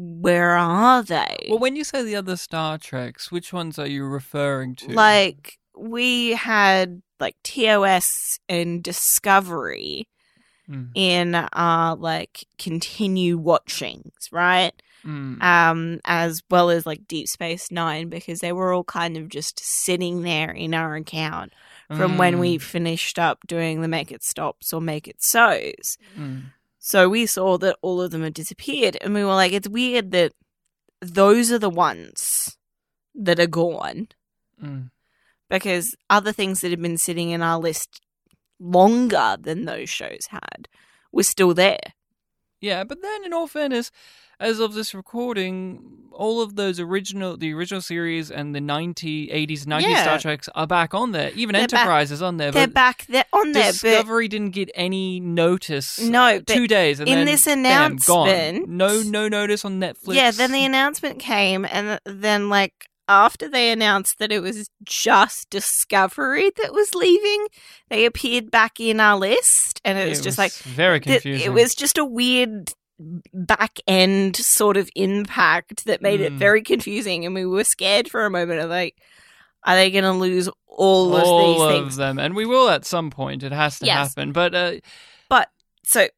where 0.02 0.50
are 0.56 1.02
they? 1.02 1.46
Well, 1.48 1.58
when 1.58 1.76
you 1.76 1.84
say 1.84 2.02
the 2.02 2.16
other 2.16 2.36
Star 2.36 2.78
Treks, 2.78 3.30
which 3.30 3.52
ones 3.52 3.78
are 3.78 3.86
you 3.86 4.04
referring 4.04 4.74
to? 4.76 4.88
like, 4.92 5.58
we 5.76 6.30
had 6.32 7.02
like 7.18 7.36
TOS 7.44 8.38
and 8.48 8.82
Discovery 8.82 10.06
Mm. 10.68 10.90
in 10.94 11.34
our 11.34 11.96
like 11.96 12.44
continue 12.56 13.36
watchings, 13.36 14.28
right? 14.30 14.70
Mm. 15.04 15.42
um, 15.42 16.00
as 16.04 16.42
well 16.50 16.70
as 16.70 16.84
like 16.86 17.08
Deep 17.08 17.26
Space 17.26 17.70
Nine, 17.72 18.08
because 18.08 18.38
they 18.40 18.52
were 18.52 18.72
all 18.72 18.84
kind 18.84 19.16
of 19.16 19.28
just 19.28 19.58
sitting 19.58 20.22
there 20.22 20.50
in 20.50 20.72
our 20.74 20.94
account 20.94 21.54
from 21.88 22.18
when 22.18 22.38
we 22.38 22.58
Mm. 22.58 22.62
finished 22.62 23.18
up 23.18 23.38
doing 23.48 23.80
the 23.80 23.88
Make 23.88 24.12
It 24.12 24.22
Stops 24.22 24.72
or 24.72 24.80
Make 24.80 25.08
It 25.08 25.20
So's. 25.22 25.96
So 26.80 27.08
we 27.10 27.26
saw 27.26 27.58
that 27.58 27.76
all 27.82 28.00
of 28.00 28.10
them 28.10 28.22
had 28.22 28.34
disappeared, 28.34 28.96
and 29.00 29.14
we 29.14 29.22
were 29.22 29.34
like, 29.34 29.52
it's 29.52 29.68
weird 29.68 30.10
that 30.12 30.32
those 31.00 31.52
are 31.52 31.58
the 31.58 31.70
ones 31.70 32.56
that 33.14 33.38
are 33.38 33.46
gone 33.46 34.08
Mm. 34.62 34.90
because 35.48 35.94
other 36.10 36.32
things 36.32 36.60
that 36.60 36.70
had 36.70 36.82
been 36.82 36.98
sitting 36.98 37.30
in 37.30 37.40
our 37.40 37.58
list 37.58 38.02
longer 38.58 39.38
than 39.40 39.64
those 39.64 39.88
shows 39.88 40.26
had 40.28 40.68
were 41.12 41.22
still 41.22 41.54
there. 41.54 41.80
Yeah, 42.60 42.84
but 42.84 43.00
then 43.02 43.24
in 43.24 43.32
all 43.32 43.46
fairness, 43.46 43.90
as 44.38 44.58
of 44.60 44.74
this 44.74 44.94
recording, 44.94 45.82
all 46.12 46.42
of 46.42 46.56
those 46.56 46.78
original, 46.78 47.36
the 47.36 47.52
original 47.54 47.80
series 47.80 48.30
and 48.30 48.54
the 48.54 48.60
90s, 48.60 49.30
80s, 49.32 49.64
90s 49.66 49.82
Yeah. 49.88 50.02
Star 50.02 50.18
Treks 50.18 50.48
are 50.54 50.66
back 50.66 50.92
on 50.92 51.12
there. 51.12 51.30
Even 51.34 51.54
They're 51.54 51.66
back- 51.68 51.80
Enterprise 51.80 52.10
is 52.10 52.20
on 52.20 52.36
there. 52.36 52.50
They're 52.50 52.66
but 52.66 52.74
back 52.74 53.06
there 53.08 53.24
on 53.32 53.52
there, 53.52 53.72
but 53.72 53.80
Discovery 53.80 54.28
didn't 54.28 54.50
get 54.50 54.70
any 54.74 55.20
notice. 55.20 55.98
no, 55.98 56.40
two 56.40 56.66
days 56.66 57.00
and 57.00 57.08
in 57.08 57.16
then 57.18 57.26
this 57.26 57.44
bam, 57.46 57.96
gone. 58.06 58.28
announcement- 58.28 58.68
No, 58.68 59.02
no 59.02 59.28
notice 59.28 59.64
on 59.64 59.80
Netflix. 59.80 60.14
Yeah, 60.14 60.30
then 60.30 60.52
the 60.52 60.64
announcement 60.64 61.18
came, 61.18 61.64
and 61.64 61.98
then 62.04 62.50
like 62.50 62.89
after 63.10 63.48
they 63.48 63.70
announced 63.72 64.18
that 64.20 64.30
it 64.32 64.40
was 64.40 64.70
just 64.84 65.50
Discovery 65.50 66.50
that 66.62 66.72
was 66.72 66.94
leaving, 66.94 67.48
they 67.90 68.04
appeared 68.06 68.50
back 68.50 68.78
in 68.78 69.00
our 69.00 69.18
list, 69.18 69.80
and 69.84 69.98
it 69.98 70.08
was 70.08 70.20
just 70.20 70.38
like 70.38 70.52
very 70.52 71.00
th- 71.00 71.22
confusing. 71.22 71.46
it 71.46 71.52
was 71.52 71.74
just 71.74 71.98
a 71.98 72.04
weird 72.04 72.72
back 73.34 73.78
end 73.86 74.36
sort 74.36 74.76
of 74.76 74.88
impact 74.94 75.86
that 75.86 76.02
made 76.02 76.20
it 76.20 76.32
Mm. 76.34 76.38
very 76.38 76.62
confusing, 76.62 77.26
and 77.26 77.34
we 77.34 77.44
were 77.44 77.64
scared 77.64 78.08
for 78.10 78.24
a 78.24 78.30
moment 78.30 78.60
of 78.60 78.70
like, 78.70 78.96
are 79.64 79.74
they 79.74 79.90
going 79.90 80.04
to 80.04 80.12
lose 80.12 80.48
all, 80.68 81.12
all 81.14 81.16
of 81.16 81.38
these 81.38 81.60
of 81.62 81.68
things? 81.68 81.96
them, 81.96 82.18
and 82.18 82.36
we 82.36 82.46
will 82.46 82.68
at 82.68 82.84
some 82.84 83.10
point. 83.10 83.42
It 83.42 83.52
has 83.52 83.78
to 83.80 83.86
Yes. 83.86 84.14
happen. 84.14 84.32
But 84.32 84.54
uh, 84.54 84.72
but 85.28 85.50
So 85.84 86.08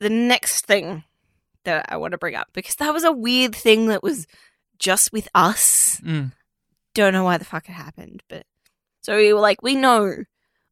the 0.00 0.10
next 0.10 0.66
thing 0.66 1.04
that 1.64 1.86
I 1.88 1.96
want 1.96 2.12
to 2.12 2.18
bring 2.18 2.34
up 2.36 2.48
because 2.52 2.76
that 2.76 2.92
was 2.92 3.04
a 3.04 3.12
weird 3.12 3.54
thing 3.54 3.86
that 3.88 4.02
was 4.02 4.26
just 4.78 5.12
with 5.12 5.28
us. 5.34 6.00
mm, 6.04 6.32
don't 6.94 7.12
know 7.12 7.24
why 7.24 7.38
the 7.38 7.44
fuck 7.44 7.68
it 7.68 7.72
happened, 7.72 8.22
but 8.28 8.44
so 9.02 9.16
we 9.16 9.32
were 9.32 9.40
like, 9.40 9.62
we 9.62 9.74
know, 9.74 10.24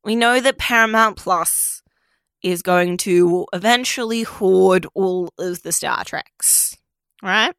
we 0.05 0.17
know 0.17 0.41
that 0.41 0.59
Paramount 0.59 1.17
Plus 1.17 1.83
is 2.43 2.63
going 2.63 2.97
to 2.99 3.47
eventually 3.53 4.23
hoard 4.23 4.87
all 4.95 5.33
of 5.39 5.63
the 5.63 5.73
Star 5.73 6.05
Treks, 6.05 6.77
right? 7.23 7.55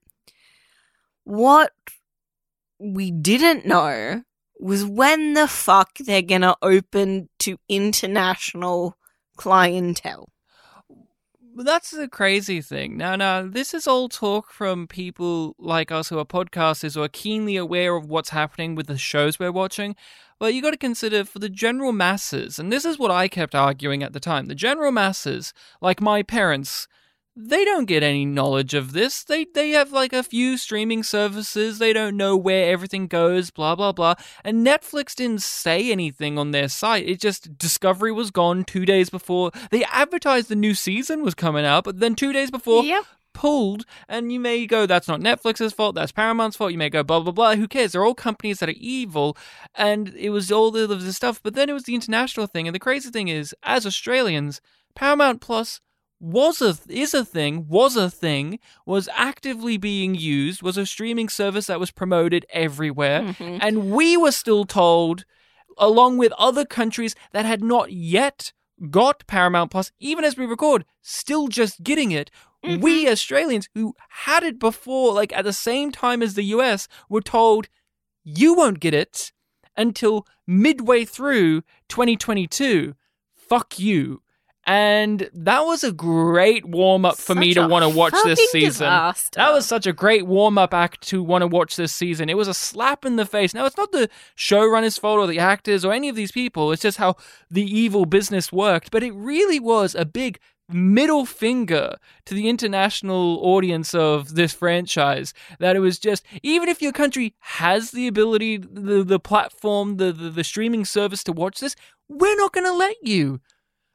What 1.24 1.72
we 2.80 3.12
didn't 3.12 3.66
know 3.66 4.24
was 4.60 4.86
when 4.86 5.34
the 5.34 5.48
fuck 5.48 5.98
they're 5.98 6.22
gonna 6.22 6.56
open 6.62 7.30
to 7.40 7.58
international 7.68 8.98
clientele. 9.36 10.30
But 11.58 11.66
that's 11.66 11.90
the 11.90 12.08
crazy 12.08 12.62
thing. 12.62 12.98
Now, 12.98 13.16
now, 13.16 13.42
this 13.42 13.74
is 13.74 13.88
all 13.88 14.10
talk 14.10 14.52
from 14.52 14.86
people 14.86 15.56
like 15.58 15.92
us 15.92 16.10
who 16.10 16.20
are 16.20 16.24
podcasters 16.24 16.94
who 16.94 17.02
are 17.02 17.08
keenly 17.08 17.58
aware 17.58 17.96
of 17.96 18.06
what's 18.06 18.30
happening 18.30 18.76
with 18.76 18.86
the 18.86 18.96
shows 19.00 19.40
we're 19.40 19.52
watching. 19.52 19.96
But 20.38 20.54
you 20.54 20.62
got 20.62 20.70
to 20.70 20.78
consider 20.78 21.26
for 21.26 21.40
the 21.40 21.50
general 21.50 21.94
masses, 21.94 22.60
and 22.60 22.72
this 22.72 22.86
is 22.86 23.00
what 23.00 23.10
I 23.10 23.28
kept 23.28 23.56
arguing 23.56 24.04
at 24.04 24.14
the 24.14 24.20
time 24.20 24.46
the 24.46 24.54
general 24.54 24.92
masses, 24.92 25.52
like 25.82 26.00
my 26.00 26.22
parents, 26.22 26.88
they 27.40 27.64
don't 27.64 27.86
get 27.86 28.02
any 28.02 28.26
knowledge 28.26 28.74
of 28.74 28.94
this. 28.94 29.24
They 29.24 29.46
they 29.46 29.70
have 29.70 29.92
like 29.92 30.12
a 30.12 30.24
few 30.24 30.58
streaming 30.58 31.04
services. 31.04 31.78
They 31.78 31.94
don't 31.94 32.18
know 32.18 32.36
where 32.36 32.72
everything 32.72 33.06
goes, 33.08 33.52
blah 33.52 33.76
blah 33.76 33.92
blah. 33.92 34.16
And 34.44 34.66
Netflix 34.66 35.14
didn't 35.14 35.44
say 35.44 35.92
anything 35.92 36.40
on 36.40 36.50
their 36.52 36.68
site. 36.68 37.08
It 37.08 37.22
just 37.22 37.58
Discovery 37.58 38.12
was 38.12 38.32
gone 38.32 38.64
2 38.64 38.86
days 38.86 39.12
before. 39.12 39.52
They 39.70 39.84
advertised 39.86 40.50
the 40.50 40.56
new 40.56 40.74
season 40.74 41.24
was 41.24 41.36
coming 41.36 41.64
out, 41.66 41.84
but 41.84 42.00
then 42.00 42.16
2 42.16 42.34
days 42.34 42.50
before 42.50 42.84
Yep. 42.84 43.06
pulled 43.34 43.86
and 44.10 44.32
you 44.32 44.40
may 44.40 44.66
go 44.66 44.88
that's 44.88 45.08
not 45.08 45.20
Netflix's 45.20 45.74
fault, 45.74 45.94
that's 45.94 46.12
Paramount's 46.12 46.58
fault. 46.58 46.72
You 46.72 46.80
may 46.80 46.90
go 46.90 47.04
blah 47.04 47.20
blah 47.20 47.32
blah. 47.32 47.56
Who 47.56 47.68
cares? 47.68 47.92
They're 47.92 48.04
all 48.04 48.16
companies 48.16 48.60
that 48.60 48.70
are 48.70 48.76
evil 48.78 49.38
and 49.76 50.10
it 50.16 50.32
was 50.32 50.52
all 50.52 50.76
of 50.76 51.04
this 51.04 51.16
stuff, 51.16 51.40
but 51.44 51.54
then 51.54 51.70
it 51.70 51.74
was 51.74 51.84
the 51.84 51.94
international 51.94 52.48
thing 52.48 52.68
and 52.68 52.74
the 52.74 52.80
crazy 52.80 53.12
thing 53.12 53.28
is 53.28 53.54
as 53.62 53.86
Australians, 53.86 54.60
Paramount 54.96 55.40
Plus 55.40 55.82
was 56.20 56.62
a 56.62 56.76
is 56.90 57.14
a 57.14 57.24
thing, 57.24 57.68
was 57.68 57.96
a 57.96 58.10
thing, 58.10 58.60
was 58.86 59.08
actively 59.14 59.78
being 59.78 60.16
used, 60.16 60.62
was 60.62 60.78
a 60.78 60.86
streaming 60.86 61.30
service 61.30 61.68
that 61.68 61.80
was 61.80 61.92
promoted 61.92 62.46
everywhere, 62.50 63.22
Mhm. 63.22 63.60
and 63.62 63.92
we 63.92 64.18
were 64.18 64.32
still 64.32 64.66
told, 64.66 65.26
along 65.78 66.18
with 66.18 66.32
other 66.38 66.66
countries 66.66 67.14
that 67.34 67.46
had 67.46 67.64
not 67.64 67.92
yet 67.92 68.52
got 68.90 69.26
Paramount 69.28 69.70
Plus, 69.72 69.92
even 70.00 70.24
as 70.26 70.38
we 70.38 70.46
record, 70.46 70.86
still 71.02 71.48
just 71.48 71.84
getting 71.84 72.12
it. 72.12 72.30
We 72.64 73.08
Australians 73.08 73.70
who 73.76 73.96
had 74.10 74.44
it 74.44 74.60
before, 74.60 75.14
like 75.14 75.32
at 75.32 75.46
the 75.46 75.54
same 75.54 75.92
time 75.92 76.22
as 76.22 76.34
the 76.34 76.44
US, 76.46 76.88
were 77.08 77.22
told, 77.22 77.70
you 78.24 78.54
won't 78.56 78.80
get 78.82 78.94
it 78.94 79.32
until 79.78 80.26
midway 80.46 81.06
through 81.06 81.62
2022. 81.88 82.96
Fuck 83.36 83.80
you. 83.80 84.22
And 84.68 85.30
that 85.34 85.62
was 85.62 85.86
a 85.86 85.94
great 85.94 86.66
warm 86.66 87.06
up 87.06 87.18
for 87.18 87.34
me 87.34 87.54
to 87.54 87.66
want 87.66 87.84
to 87.84 87.90
watch 87.90 88.14
this 88.26 88.38
season. 88.52 88.70
disaster. 88.70 89.38
That 89.38 89.54
was 89.54 89.66
such 89.66 89.88
a 89.88 89.94
great 89.94 90.28
warm 90.28 90.58
up 90.58 90.74
act 90.74 91.08
to 91.08 91.24
want 91.24 91.42
to 91.42 91.48
watch 91.48 91.78
this 91.78 91.94
season. 91.94 92.30
It 92.30 92.36
was 92.36 92.50
a 92.50 92.54
slap 92.54 93.06
in 93.06 93.16
the 93.16 93.26
face. 93.26 93.54
Now, 93.54 93.66
it's 93.66 93.78
not 93.78 93.94
the 93.94 94.10
showrunner's 94.36 94.98
fault 94.98 95.20
or 95.20 95.28
the 95.28 95.40
actors 95.40 95.86
or 95.86 95.94
any 95.94 96.10
of 96.10 96.18
these 96.18 96.34
people. 96.34 96.74
It's 96.74 96.82
just 96.82 96.98
how 96.98 97.16
the 97.50 97.64
evil 97.64 98.06
business 98.06 98.52
worked. 98.52 98.92
But 98.92 99.04
it 99.04 99.14
really 99.14 99.58
was 99.58 99.96
a 99.96 100.04
big 100.04 100.38
middle 100.70 101.26
finger 101.26 101.96
to 102.26 102.34
the 102.34 102.50
international 102.50 103.40
audience 103.42 103.96
of 103.96 104.36
this 104.36 104.52
franchise 104.52 105.34
that 105.60 105.78
it 105.78 105.80
was 105.80 105.98
just 105.98 106.26
even 106.44 106.68
if 106.68 106.82
your 106.82 106.92
country 106.92 107.34
has 107.40 107.92
the 107.92 108.06
ability 108.06 108.58
the 108.58 109.02
the 109.02 109.18
platform 109.18 109.96
the 109.96 110.12
the, 110.12 110.30
the 110.30 110.44
streaming 110.44 110.84
service 110.84 111.24
to 111.24 111.32
watch 111.32 111.62
this 111.62 111.74
we're 112.10 112.36
not 112.36 112.52
going 112.52 112.66
to 112.66 112.74
let 112.74 112.98
you 113.02 113.40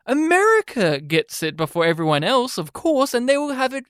America 0.07 1.01
gets 1.01 1.43
it 1.43 1.57
before 1.57 1.85
everyone 1.85 2.25
else, 2.25 2.59
of 2.59 2.73
course, 2.73 3.15
and 3.15 3.29
they 3.29 3.37
will 3.37 3.53
have 3.53 3.73
it 3.73 3.87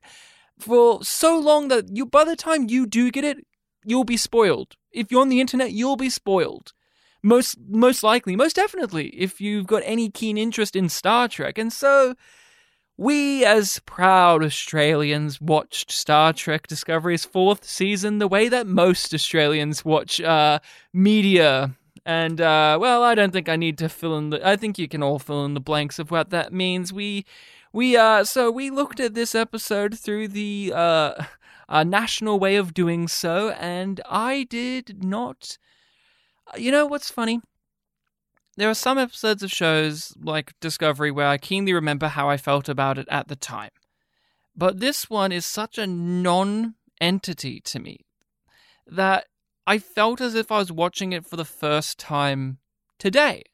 for 0.59 1.03
so 1.05 1.39
long 1.39 1.69
that 1.69 1.97
you 1.97 2.07
by 2.07 2.25
the 2.25 2.37
time 2.37 2.69
you 2.69 2.87
do 2.87 3.11
get 3.11 3.25
it, 3.25 3.39
you'll 3.85 4.05
be 4.05 4.17
spoiled. 4.17 4.77
If 4.93 5.11
you're 5.11 5.23
on 5.23 5.29
the 5.29 5.41
internet, 5.41 5.73
you'll 5.73 5.97
be 5.97 6.11
spoiled. 6.11 6.73
Most 7.23 7.57
most 7.69 8.03
likely, 8.03 8.37
most 8.37 8.57
definitely, 8.57 9.09
if 9.09 9.41
you've 9.41 9.67
got 9.67 9.83
any 9.85 10.11
keen 10.11 10.37
interest 10.37 10.77
in 10.77 10.89
Star 10.89 11.29
Trek. 11.29 11.57
And 11.57 11.73
so 11.73 12.15
we 12.97 13.45
as 13.45 13.81
proud 13.81 14.45
Australians 14.45 15.41
watched 15.41 15.91
Star 15.91 16.33
Trek 16.33 16.67
Discovery's 16.67 17.25
fourth 17.25 17.65
season 17.65 18.19
the 18.19 18.29
way 18.29 18.49
that 18.49 18.67
most 18.67 19.15
Australians 19.15 19.85
watch 19.85 20.21
uh, 20.21 20.59
media 20.93 21.75
and 22.05 22.41
uh, 22.41 22.79
well, 22.81 23.03
I 23.03 23.15
don't 23.15 23.33
think 23.33 23.49
I 23.49 23.57
need 23.57 23.79
to 23.79 23.89
fill 23.89 24.17
in 24.19 24.31
the. 24.31 24.47
I 24.47 24.57
think 24.57 24.79
you 24.79 24.89
can 24.89 25.03
all 25.03 25.19
fill 25.19 25.45
in 25.45 25.55
the 25.55 25.61
blanks 25.61 25.99
of 25.99 26.11
what 26.11 26.31
that 26.31 26.53
means. 26.53 26.93
We, 26.93 27.25
we, 27.73 27.97
uh, 27.97 28.25
so 28.25 28.51
we 28.51 28.71
looked 28.71 28.99
at 28.99 29.15
this 29.15 29.35
episode 29.35 29.99
through 29.99 30.29
the 30.29 30.73
uh, 30.75 31.25
uh 31.69 31.85
national 31.85 32.39
way 32.39 32.57
of 32.57 32.75
doing 32.75 33.07
so, 33.07 33.51
and 33.51 34.01
I 34.09 34.45
did 34.45 35.05
not. 35.05 35.59
You 36.57 36.73
know 36.73 36.87
what's 36.87 37.11
funny? 37.11 37.41
There 38.57 38.69
are 38.69 38.75
some 38.75 38.99
episodes 38.99 39.43
of 39.43 39.51
shows 39.51 40.13
like 40.21 40.53
Discovery 40.61 41.11
where 41.11 41.29
I 41.29 41.39
keenly 41.39 41.73
remember 41.73 42.09
how 42.09 42.29
I 42.29 42.37
felt 42.37 42.69
about 42.69 42.99
it 42.99 43.09
at 43.09 43.29
the 43.29 43.37
time, 43.37 43.71
but 44.57 44.81
this 44.81 45.09
one 45.09 45.33
is 45.33 45.47
such 45.47 45.79
a 45.79 45.87
non-entity 45.87 47.61
to 47.61 47.79
me 47.79 48.05
that 48.87 49.27
I 49.67 49.79
felt 49.79 50.21
as 50.21 50.35
if 50.35 50.51
I 50.51 50.59
was 50.59 50.73
watching 50.73 51.13
it 51.13 51.27
for 51.27 51.37
the 51.37 51.45
first 51.45 51.99
time 51.99 52.59
today. 52.99 53.45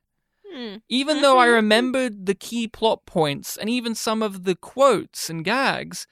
Hmm. 0.50 0.76
Even 0.88 1.20
though 1.20 1.38
I 1.38 1.46
Mhm. 1.48 1.54
remembered 1.54 2.26
the 2.26 2.34
key 2.34 2.66
plot 2.68 3.04
points 3.04 3.56
and 3.56 3.68
even 3.68 3.94
some 3.94 4.22
of 4.22 4.44
the 4.44 4.56
quotes 4.56 5.28
and 5.28 5.44
gags, 5.44 6.06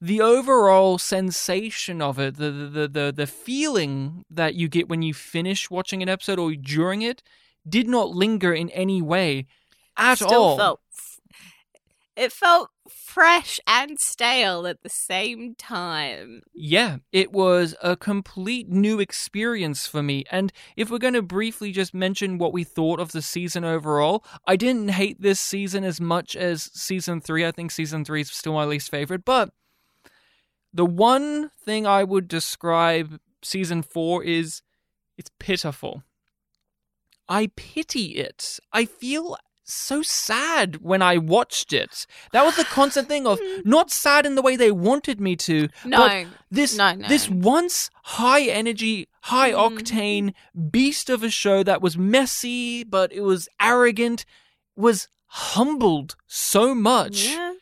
the 0.00 0.20
overall 0.20 0.98
sensation 0.98 2.00
of 2.00 2.18
it, 2.18 2.36
the 2.36 2.50
the, 2.50 2.66
the, 2.68 2.88
the, 2.88 3.12
the 3.14 3.26
feeling 3.26 4.24
that 4.30 4.54
you 4.54 4.68
get 4.68 4.88
when 4.88 5.02
you 5.02 5.12
finish 5.14 5.70
watching 5.70 6.02
an 6.02 6.08
episode 6.08 6.38
or 6.38 6.52
during 6.54 7.02
it, 7.02 7.22
did 7.68 7.88
not 7.88 8.10
linger 8.10 8.52
in 8.54 8.70
any 8.70 9.02
way 9.02 9.46
at 9.96 10.16
Still 10.18 10.32
all. 10.32 10.56
felt. 10.56 10.80
It 12.16 12.32
felt 12.32 12.70
fresh 12.88 13.60
and 13.66 13.98
stale 14.00 14.66
at 14.66 14.82
the 14.82 14.88
same 14.88 15.54
time. 15.54 16.40
Yeah, 16.54 16.98
it 17.12 17.30
was 17.30 17.74
a 17.82 17.94
complete 17.94 18.70
new 18.70 19.00
experience 19.00 19.86
for 19.86 20.02
me. 20.02 20.24
And 20.30 20.50
if 20.76 20.90
we're 20.90 20.98
going 20.98 21.12
to 21.12 21.22
briefly 21.22 21.72
just 21.72 21.92
mention 21.92 22.38
what 22.38 22.54
we 22.54 22.64
thought 22.64 23.00
of 23.00 23.12
the 23.12 23.20
season 23.20 23.64
overall, 23.64 24.24
I 24.46 24.56
didn't 24.56 24.88
hate 24.88 25.20
this 25.20 25.38
season 25.38 25.84
as 25.84 26.00
much 26.00 26.34
as 26.34 26.70
season 26.72 27.20
three. 27.20 27.44
I 27.44 27.52
think 27.52 27.70
season 27.70 28.02
three 28.02 28.22
is 28.22 28.30
still 28.30 28.54
my 28.54 28.64
least 28.64 28.90
favorite. 28.90 29.24
But 29.26 29.50
the 30.72 30.86
one 30.86 31.50
thing 31.62 31.86
I 31.86 32.02
would 32.02 32.28
describe 32.28 33.18
season 33.42 33.82
four 33.82 34.24
is 34.24 34.62
it's 35.18 35.30
pitiful. 35.38 36.02
I 37.28 37.50
pity 37.56 38.16
it. 38.16 38.58
I 38.72 38.84
feel 38.84 39.36
so 39.66 40.02
sad 40.02 40.76
when 40.76 41.02
I 41.02 41.16
watched 41.18 41.72
it. 41.72 42.06
That 42.32 42.44
was 42.44 42.56
the 42.56 42.64
constant 42.64 43.08
thing 43.08 43.26
of 43.26 43.40
not 43.64 43.90
sad 43.90 44.24
in 44.26 44.34
the 44.34 44.42
way 44.42 44.56
they 44.56 44.70
wanted 44.70 45.20
me 45.20 45.36
to, 45.36 45.68
No, 45.84 45.98
but 45.98 46.26
this 46.50 46.76
no, 46.76 46.94
no. 46.94 47.08
this 47.08 47.28
once 47.28 47.90
high 48.04 48.42
energy, 48.42 49.08
high 49.22 49.52
Mm. 49.52 49.78
octane 49.78 50.34
beast 50.70 51.10
of 51.10 51.22
a 51.22 51.30
show 51.30 51.62
that 51.62 51.82
was 51.82 51.98
messy, 51.98 52.84
but 52.84 53.12
it 53.12 53.22
was 53.22 53.48
arrogant, 53.60 54.24
was 54.76 55.08
humbled 55.26 56.16
so 56.26 56.74
much. 56.74 57.28
yeah. 57.28 57.52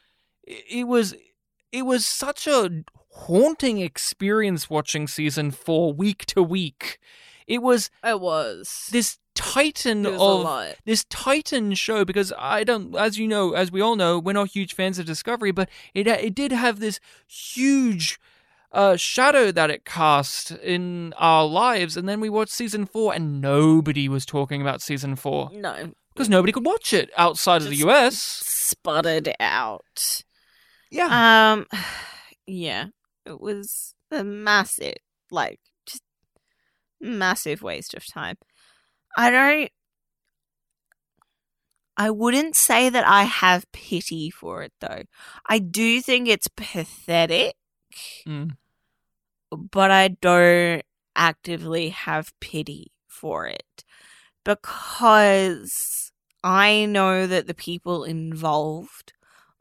It 0.44 0.64
it 0.80 0.84
was 0.84 1.14
it 1.72 1.82
was 1.86 2.06
such 2.06 2.46
a 2.46 2.84
haunting 3.10 3.78
experience 3.78 4.68
watching 4.68 5.06
season 5.08 5.50
4 5.50 5.92
week 5.92 6.26
to 6.26 6.42
week. 6.42 6.98
It 7.46 7.62
was 7.62 7.90
It 8.04 8.20
was. 8.20 8.88
this 8.92 9.18
titan 9.34 10.06
of 10.06 10.74
this 10.84 11.04
titan 11.10 11.74
show 11.74 12.04
because 12.04 12.32
I 12.38 12.64
don't, 12.64 12.94
as 12.96 13.18
you 13.18 13.26
know, 13.28 13.52
as 13.52 13.70
we 13.72 13.80
all 13.80 13.96
know, 13.96 14.18
we're 14.18 14.32
not 14.32 14.48
huge 14.48 14.74
fans 14.74 14.98
of 14.98 15.06
Discovery, 15.06 15.50
but 15.52 15.68
it 15.94 16.06
it 16.06 16.34
did 16.34 16.52
have 16.52 16.80
this 16.80 17.00
huge 17.26 18.18
uh, 18.72 18.96
shadow 18.96 19.52
that 19.52 19.70
it 19.70 19.84
cast 19.84 20.50
in 20.50 21.12
our 21.16 21.44
lives, 21.46 21.96
and 21.96 22.08
then 22.08 22.18
we 22.20 22.28
watched 22.28 22.52
season 22.52 22.86
four, 22.86 23.14
and 23.14 23.40
nobody 23.40 24.08
was 24.08 24.26
talking 24.26 24.60
about 24.60 24.82
season 24.82 25.14
four 25.16 25.50
No. 25.52 25.92
because 26.12 26.28
nobody 26.28 26.52
could 26.52 26.64
watch 26.66 26.92
it 26.92 27.10
outside 27.16 27.62
of 27.62 27.68
the 27.68 27.76
US. 27.76 28.18
Sputtered 28.20 29.32
out. 29.38 30.22
Yeah, 30.90 31.52
Um, 31.52 31.66
yeah, 32.46 32.86
it 33.24 33.40
was 33.40 33.94
a 34.10 34.24
massive, 34.24 34.94
like, 35.30 35.60
just 35.86 36.02
massive 37.00 37.62
waste 37.62 37.94
of 37.94 38.04
time. 38.06 38.36
I 39.16 39.30
don't. 39.30 39.70
I 41.96 42.10
wouldn't 42.10 42.56
say 42.56 42.88
that 42.88 43.06
I 43.06 43.22
have 43.22 43.70
pity 43.72 44.28
for 44.30 44.62
it 44.62 44.72
though. 44.80 45.02
I 45.48 45.58
do 45.60 46.00
think 46.00 46.28
it's 46.28 46.48
pathetic, 46.48 47.54
Mm. 48.26 48.56
but 49.52 49.90
I 49.92 50.08
don't 50.08 50.82
actively 51.14 51.90
have 51.90 52.32
pity 52.40 52.90
for 53.06 53.46
it 53.46 53.84
because 54.42 56.10
I 56.42 56.86
know 56.86 57.28
that 57.28 57.46
the 57.46 57.54
people 57.54 58.02
involved 58.02 59.12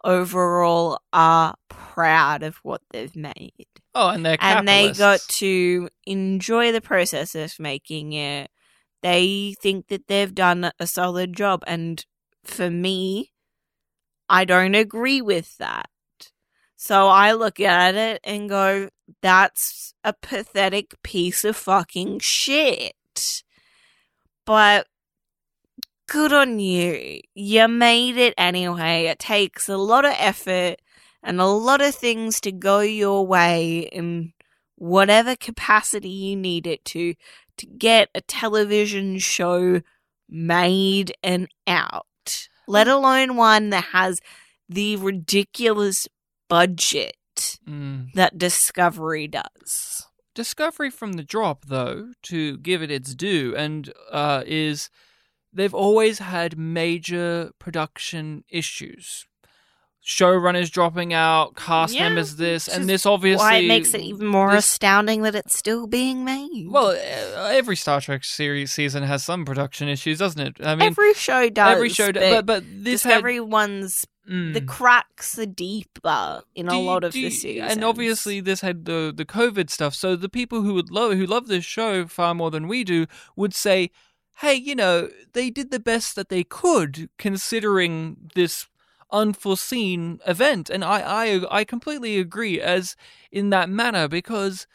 overall 0.03 0.99
are 1.13 1.53
proud 1.69 2.41
of 2.43 2.57
what 2.57 2.81
they've 2.89 3.15
made 3.15 3.67
Oh, 3.95 4.09
and 4.09 4.25
they're 4.25 4.37
and 4.39 4.67
they 4.67 4.91
got 4.91 5.19
to 5.21 5.87
enjoy 6.07 6.71
the 6.71 6.81
process 6.81 7.35
of 7.35 7.59
making 7.59 8.13
it. 8.13 8.49
They 9.03 9.55
think 9.61 9.89
that 9.89 10.07
they've 10.07 10.33
done 10.33 10.71
a 10.79 10.87
solid 10.87 11.35
job, 11.35 11.63
and 11.67 12.03
for 12.43 12.71
me, 12.71 13.33
I 14.29 14.45
don't 14.45 14.75
agree 14.75 15.21
with 15.21 15.57
that. 15.57 15.89
So 16.77 17.07
I 17.07 17.33
look 17.33 17.59
at 17.59 17.95
it 17.95 18.19
and 18.23 18.49
go, 18.49 18.89
that's 19.21 19.93
a 20.03 20.13
pathetic 20.13 21.01
piece 21.03 21.43
of 21.43 21.55
fucking 21.55 22.19
shit. 22.19 23.43
But 24.45 24.87
good 26.07 26.33
on 26.33 26.59
you. 26.59 27.21
You 27.33 27.67
made 27.67 28.17
it 28.17 28.33
anyway. 28.37 29.05
It 29.05 29.19
takes 29.19 29.69
a 29.69 29.77
lot 29.77 30.05
of 30.05 30.13
effort 30.17 30.81
and 31.21 31.39
a 31.39 31.45
lot 31.45 31.81
of 31.81 31.95
things 31.95 32.41
to 32.41 32.51
go 32.51 32.81
your 32.81 33.25
way 33.25 33.89
in 33.91 34.33
whatever 34.75 35.35
capacity 35.35 36.09
you 36.09 36.35
need 36.35 36.67
it 36.67 36.83
to 36.83 37.13
to 37.57 37.65
get 37.65 38.09
a 38.15 38.21
television 38.21 39.19
show 39.19 39.81
made 40.29 41.13
and 41.23 41.47
out, 41.67 42.47
let 42.67 42.87
alone 42.87 43.35
one 43.35 43.69
that 43.69 43.85
has 43.85 44.19
the 44.69 44.95
ridiculous 44.95 46.07
budget 46.49 47.15
Mm. 47.67 48.13
that 48.13 48.37
Discovery 48.37 49.27
does. 49.27 50.05
Discovery 50.35 50.89
from 50.91 51.13
the 51.13 51.23
drop, 51.23 51.65
though, 51.65 52.13
to 52.23 52.57
give 52.57 52.81
it 52.83 52.91
its 52.91 53.15
due, 53.15 53.55
and 53.55 53.91
uh, 54.11 54.43
is 54.45 54.89
they've 55.51 55.73
always 55.73 56.19
had 56.19 56.57
major 56.57 57.51
production 57.59 58.43
issues. 58.49 59.25
Showrunners 60.05 60.69
dropping 60.69 61.13
out, 61.13 61.55
cast 61.55 61.93
Yeah, 61.93 62.09
members 62.09 62.35
this, 62.35 62.67
and 62.67 62.89
this 62.89 63.05
obviously. 63.05 63.43
Why 63.43 63.57
it 63.57 63.67
makes 63.67 63.93
it 63.93 64.01
even 64.01 64.27
more 64.27 64.51
this- 64.51 64.65
astounding 64.65 65.21
that 65.21 65.33
it's 65.33 65.57
still 65.57 65.87
being 65.87 66.25
made. 66.25 66.67
Well, 66.69 66.87
uh, 66.87 67.49
every 67.53 67.77
Star 67.77 68.01
Trek 68.01 68.25
series 68.25 68.71
season 68.73 69.03
has 69.03 69.23
some 69.23 69.45
production 69.45 69.87
issues, 69.87 70.19
doesn't 70.19 70.41
it? 70.41 70.57
I 70.65 70.75
mean, 70.75 70.87
every 70.87 71.13
show 71.13 71.49
does. 71.49 71.75
every 71.75 71.87
show, 71.87 72.11
but, 72.11 72.45
but 72.45 72.63
this 72.67 73.03
Discovery 73.03 73.39
ones, 73.39 74.05
had 74.25 74.33
mm. 74.33 74.53
the 74.53 74.59
cracks 74.59 75.39
are 75.39 75.45
deeper 75.45 76.41
in 76.53 76.65
Do 76.65 76.75
a 76.75 76.79
lot 76.79 77.05
of 77.05 77.13
do 77.13 77.21
the 77.21 77.29
seasons. 77.29 77.71
and 77.71 77.85
obviously 77.85 78.41
this 78.41 78.59
had 78.59 78.83
the 78.83 79.13
the 79.15 79.25
COVID 79.25 79.69
stuff. 79.69 79.95
So 79.95 80.17
the 80.17 80.27
people 80.27 80.63
who 80.63 80.73
would 80.73 80.91
love 80.91 81.13
who 81.13 81.25
love 81.25 81.47
this 81.47 81.63
show 81.63 82.07
far 82.07 82.33
more 82.35 82.51
than 82.51 82.67
we 82.67 82.83
do 82.83 83.05
would 83.37 83.53
say, 83.53 83.89
"Hey, 84.39 84.55
you 84.55 84.75
know, 84.75 85.09
they 85.31 85.49
did 85.49 85.71
the 85.71 85.79
best 85.79 86.17
that 86.17 86.27
they 86.27 86.43
could 86.43 87.09
considering 87.17 88.17
this 88.35 88.67
unforeseen 89.13 90.19
event." 90.27 90.69
And 90.69 90.83
I 90.83 90.99
I 91.01 91.59
I 91.59 91.63
completely 91.63 92.17
agree 92.19 92.59
as 92.59 92.95
in 93.31 93.49
that 93.51 93.69
manner 93.69 94.07
because 94.09 94.67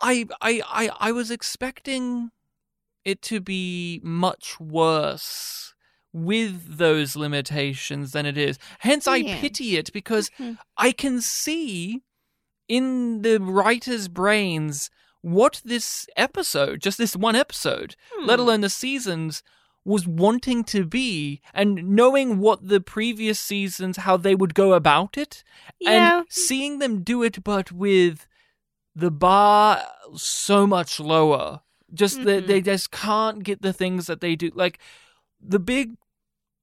I 0.00 0.26
I 0.40 0.62
I, 0.66 0.90
I 1.08 1.12
was 1.12 1.30
expecting 1.30 2.30
it 3.04 3.22
to 3.22 3.40
be 3.40 4.00
much 4.02 4.58
worse 4.60 5.74
with 6.12 6.76
those 6.78 7.16
limitations 7.16 8.12
than 8.12 8.26
it 8.26 8.36
is. 8.36 8.58
Hence, 8.80 9.06
I 9.06 9.22
pity 9.22 9.76
it 9.76 9.92
because 9.92 10.30
Mhm. 10.38 10.58
I 10.76 10.92
can 10.92 11.20
see 11.20 12.02
in 12.68 13.22
the 13.22 13.38
writers' 13.38 14.08
brains 14.08 14.90
what 15.22 15.62
this 15.64 16.06
episode, 16.16 16.80
just 16.80 16.98
this 16.98 17.16
one 17.16 17.36
episode, 17.36 17.96
let 18.24 18.38
Hmm. 18.38 18.42
alone 18.42 18.60
the 18.60 18.68
seasons, 18.70 19.42
was 19.84 20.06
wanting 20.06 20.62
to 20.64 20.84
be, 20.84 21.40
and 21.52 21.74
knowing 21.88 22.38
what 22.38 22.68
the 22.68 22.80
previous 22.80 23.40
seasons, 23.40 23.96
how 23.98 24.16
they 24.16 24.34
would 24.34 24.54
go 24.54 24.72
about 24.74 25.18
it, 25.18 25.42
yeah. 25.80 26.18
and 26.18 26.26
seeing 26.30 26.78
them 26.78 27.02
do 27.02 27.22
it, 27.22 27.42
but 27.42 27.72
with 27.72 28.28
the 28.94 29.10
bar 29.10 29.82
so 30.16 30.66
much 30.66 31.00
lower. 31.00 31.60
Just 31.94 32.22
that 32.24 32.44
Mhm. 32.44 32.46
they 32.46 32.60
just 32.62 32.90
can't 32.90 33.42
get 33.42 33.60
the 33.62 33.72
things 33.72 34.06
that 34.06 34.20
they 34.20 34.36
do. 34.36 34.50
Like 34.54 34.78
the 35.40 35.58
big, 35.58 35.96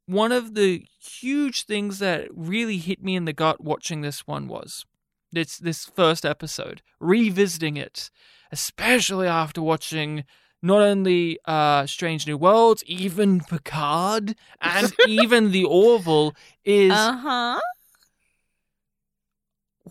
one 0.05 0.31
of 0.31 0.55
the 0.55 0.85
huge 0.99 1.65
things 1.65 1.99
that 1.99 2.27
really 2.33 2.77
hit 2.77 3.03
me 3.03 3.15
in 3.15 3.25
the 3.25 3.33
gut 3.33 3.61
watching 3.61 4.01
this 4.01 4.25
one 4.25 4.47
was 4.47 4.85
this 5.31 5.57
this 5.57 5.85
first 5.85 6.25
episode, 6.25 6.81
revisiting 6.99 7.77
it, 7.77 8.09
especially 8.51 9.27
after 9.27 9.61
watching 9.61 10.23
not 10.61 10.81
only 10.81 11.39
uh, 11.45 11.85
Strange 11.85 12.27
New 12.27 12.37
Worlds, 12.37 12.83
even 12.85 13.41
Picard, 13.41 14.35
and 14.61 14.93
even 15.07 15.51
The 15.51 15.63
Orville, 15.65 16.35
is 16.65 16.91
Uh 16.91 17.17
huh. 17.17 17.59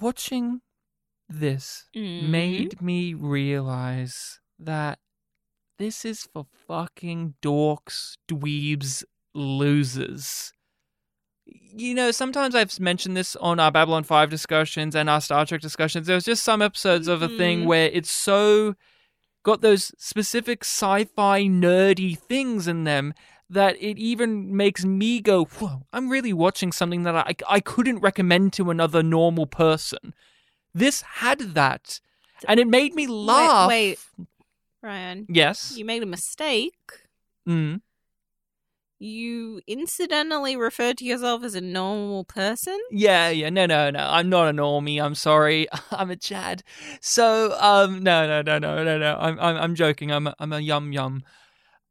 watching 0.01 0.61
this 1.29 1.87
Mm-hmm. 1.95 2.31
made 2.31 2.81
me 2.83 3.15
realize 3.15 4.41
that 4.59 4.99
this 5.79 6.05
is 6.05 6.29
for 6.33 6.47
fucking 6.67 7.35
dorks, 7.43 8.17
dweebs, 8.29 9.05
losers. 9.35 10.53
You 11.47 11.95
know, 11.95 12.11
sometimes 12.11 12.55
I've 12.55 12.79
mentioned 12.81 13.17
this 13.17 13.37
on 13.37 13.61
our 13.61 13.71
Babylon 13.71 14.03
5 14.05 14.29
discussions 14.31 14.95
and 14.97 15.09
our 15.09 15.21
Star 15.21 15.47
Trek 15.47 15.61
discussions. 15.61 16.07
There's 16.07 16.25
just 16.25 16.43
some 16.45 16.61
episodes 16.61 17.09
of 17.09 17.23
a 17.23 17.29
thing 17.29 17.63
Mhm. 17.63 17.67
where 17.67 17.89
it's 17.93 18.11
so 18.11 18.75
got 19.49 19.61
those 19.63 19.93
specific 19.99 20.63
sci-fi 20.65 21.43
nerdy 21.45 22.17
things 22.19 22.69
in 22.69 22.85
them 22.85 23.13
that 23.51 23.77
it 23.81 23.97
even 23.99 24.55
makes 24.57 24.85
me 24.85 25.21
go, 25.21 25.45
Whoa, 25.47 25.87
I'm 25.93 26.09
really 26.11 26.33
watching 26.35 26.71
something 26.73 27.03
that 27.05 27.15
I, 27.17 27.35
I 27.49 27.61
couldn't 27.61 28.01
recommend 28.01 28.53
to 28.55 28.71
another 28.71 29.03
normal 29.03 29.47
person. 29.47 30.15
This 30.75 31.01
had 31.25 31.41
that. 31.55 32.01
And 32.47 32.61
it 32.61 32.69
made 32.69 32.95
me 32.95 33.07
laugh. 33.07 33.69
wait. 33.69 33.99
Ryan, 34.83 35.27
Yes. 35.29 35.75
you 35.77 35.85
made 35.85 36.03
a 36.03 36.07
mistake. 36.07 36.75
Mm. 37.49 37.81
You 39.01 39.61
incidentally 39.69 40.57
refer 40.57 40.93
to 40.95 41.05
yourself 41.05 41.45
as 41.45 41.55
a 41.55 41.61
normal 41.61 42.25
person. 42.25 42.79
Yeah, 42.91 43.29
yeah. 43.29 43.49
No, 43.49 43.67
no, 43.67 43.91
no. 43.91 44.01
I'm 44.01 44.29
not 44.29 44.49
a 44.49 44.53
normie. 44.53 45.01
I'm 45.01 45.15
sorry. 45.15 45.69
I'm 45.93 46.11
a 46.11 46.17
Chad. 46.17 46.65
So, 47.01 47.57
um, 47.61 48.03
no, 48.03 48.27
no, 48.27 48.43
no, 48.43 48.59
no, 48.59 48.83
no, 48.83 48.99
no. 48.99 49.17
I'm, 49.21 49.39
I'm, 49.39 49.57
I'm 49.57 49.75
joking. 49.77 50.11
I'm, 50.11 50.27
a, 50.27 50.35
I'm 50.41 50.53
a 50.53 50.59
yum 50.59 50.93
yum. 50.93 51.23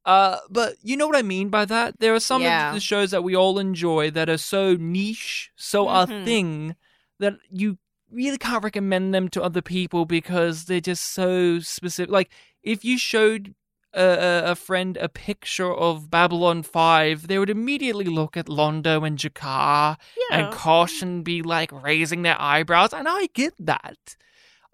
Uh, 0.05 0.37
but 0.49 0.75
you 0.81 0.95
know 0.97 1.07
what 1.07 1.15
I 1.17 1.21
mean 1.21 1.49
by 1.49 1.65
that. 1.65 1.99
There 1.99 2.13
are 2.13 2.19
some 2.19 2.41
Yeah. 2.41 2.69
of 2.69 2.73
the 2.73 2.79
shows 2.81 3.11
that 3.11 3.23
we 3.23 3.35
all 3.35 3.57
enjoy 3.59 4.11
that 4.11 4.29
are 4.29 4.37
so 4.37 4.75
niche, 4.75 5.51
so 5.55 5.87
our 5.87 6.07
Mhm. 6.07 6.25
thing 6.25 6.75
that 7.19 7.33
you 7.49 7.77
really 8.09 8.37
can't 8.37 8.63
recommend 8.63 9.13
them 9.13 9.27
to 9.29 9.43
other 9.43 9.61
people 9.61 10.05
because 10.05 10.65
they're 10.65 10.79
just 10.79 11.03
so 11.13 11.59
specific. 11.59 12.09
Like 12.09 12.29
if 12.63 12.85
you 12.85 12.97
showed 12.97 13.53
a, 13.97 14.51
a, 14.51 14.55
friend 14.55 14.97
a 14.97 15.09
picture 15.09 15.73
of 15.73 16.09
Babylon 16.09 16.63
Five, 16.63 17.27
they 17.27 17.39
would 17.39 17.49
immediately 17.49 18.05
look 18.05 18.37
at 18.37 18.45
Londo 18.47 19.05
and 19.05 19.17
G'Kar 19.17 19.97
and 20.31 20.53
caution 20.53 21.23
be 21.23 21.41
like 21.41 21.71
raising 21.71 22.21
their 22.21 22.39
eyebrows 22.39 22.93
and 22.93 23.07
i 23.07 23.27
get 23.33 23.53
that 23.59 24.15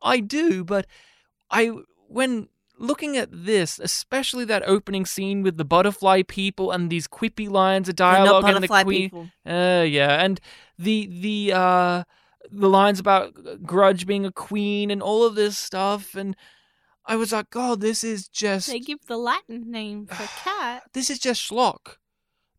i 0.01 0.19
do 0.19 0.63
but 0.63 0.85
i 1.51 1.71
when 2.07 2.47
looking 2.79 3.15
at 3.17 3.29
this 3.31 3.79
especially 3.79 4.45
that 4.45 4.63
opening 4.65 5.05
scene 5.05 5.41
with 5.43 5.57
the 5.57 5.65
butterfly 5.65 6.21
people 6.27 6.71
and 6.71 6.89
these 6.89 7.07
quippy 7.07 7.49
lines 7.49 7.87
of 7.87 7.95
dialogue 7.95 8.43
and 8.45 8.63
the 8.63 8.67
queen 8.67 9.09
people. 9.09 9.29
uh 9.45 9.83
yeah 9.83 10.23
and 10.23 10.39
the 10.77 11.07
the 11.07 11.53
uh 11.53 12.03
the 12.51 12.69
lines 12.69 12.99
about 12.99 13.33
grudge 13.63 14.05
being 14.05 14.25
a 14.25 14.31
queen 14.31 14.91
and 14.91 15.01
all 15.01 15.25
of 15.25 15.35
this 15.35 15.57
stuff 15.57 16.15
and 16.15 16.35
i 17.05 17.15
was 17.15 17.31
like 17.31 17.49
god 17.49 17.81
this 17.81 18.03
is 18.03 18.27
just 18.27 18.67
They 18.67 18.79
give 18.79 19.05
the 19.07 19.17
Latin 19.17 19.69
name 19.71 20.07
for 20.07 20.27
cat. 20.43 20.83
this 20.93 21.09
is 21.09 21.19
just 21.19 21.41
schlock 21.41 21.97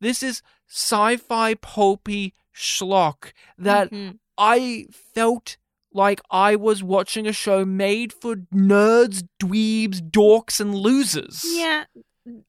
this 0.00 0.22
is 0.22 0.42
sci-fi 0.68 1.54
pulpy 1.54 2.34
schlock 2.54 3.32
that 3.58 3.90
Mhm. 3.90 4.18
I 4.36 4.86
felt 5.14 5.56
like 5.92 6.20
I 6.30 6.56
was 6.56 6.82
watching 6.82 7.26
a 7.28 7.32
show 7.32 7.64
made 7.64 8.12
for 8.12 8.34
nerds, 8.52 9.22
dweebs, 9.40 10.00
dorks, 10.10 10.60
and 10.60 10.74
losers. 10.74 11.42
Yeah, 11.46 11.84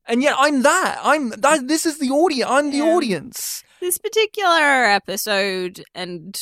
And 0.07 0.23
yet 0.23 0.33
I'm 0.39 0.63
that. 0.63 0.99
I'm 1.03 1.29
that. 1.29 1.67
This 1.67 1.85
is 1.85 1.99
the 1.99 2.09
audience. 2.09 2.49
I'm 2.49 2.71
the 2.71 2.77
Yeah. 2.77 2.95
audience. 2.95 3.63
this 3.81 3.99
particular 3.99 4.85
episode, 4.85 5.83
and 5.93 6.35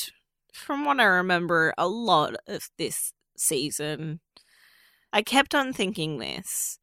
from 0.53 0.85
what 0.85 1.01
I 1.01 1.03
remember, 1.03 1.73
a 1.77 1.87
lot 1.89 2.35
of 2.47 2.69
this 2.77 3.11
season, 3.35 4.21
I 5.13 5.21
kept 5.21 5.55
on 5.55 5.71
thinking 5.73 6.17
this, 6.17 6.79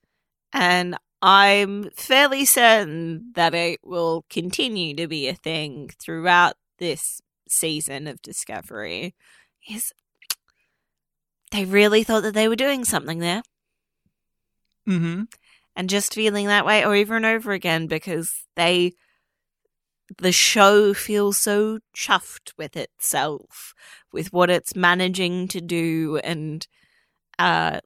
and 0.53 0.97
I'm 1.21 1.91
fairly 1.97 2.47
certain 2.47 3.33
that 3.35 3.55
it 3.55 3.81
will 3.85 4.25
continue 4.31 4.95
to 4.97 5.09
be 5.09 5.29
a 5.29 5.35
thing 5.35 5.91
throughout 6.01 6.55
this 6.79 7.21
season 7.49 8.07
of 8.07 8.23
Discovery. 8.23 9.15
Is 9.69 9.93
they 11.51 11.65
really 11.65 12.05
thought 12.05 12.23
that 12.23 12.35
they 12.35 12.49
were 12.49 12.57
doing 12.57 12.85
something 12.85 13.19
there? 13.19 13.43
Mm-hmm. 14.89 15.25
and 15.77 15.91
just 15.91 16.15
feeling 16.15 16.47
that 16.47 16.67
way 16.67 16.85
over 16.85 17.17
and 17.17 17.27
over 17.27 17.53
again 17.53 17.87
because 17.87 18.47
they 18.57 18.93
the 20.19 20.33
show 20.33 20.93
feels 20.95 21.39
so 21.39 21.79
chuffed 21.97 22.53
with 22.59 22.77
itself 22.77 23.75
with 24.13 24.33
what 24.33 24.51
it's 24.51 24.75
managing 24.75 25.47
to 25.49 25.61
do 25.61 26.19
and 26.25 26.67
uh 27.39 27.81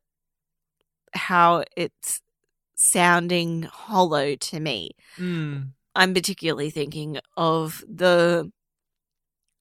how 1.14 1.64
it's 1.76 2.20
sounding 2.76 3.62
hollow 3.62 4.34
to 4.36 4.60
me 4.60 4.90
Mm. 5.18 5.70
i'm 5.94 6.12
particularly 6.14 6.70
thinking 6.70 7.18
of 7.36 7.84
the 7.88 8.50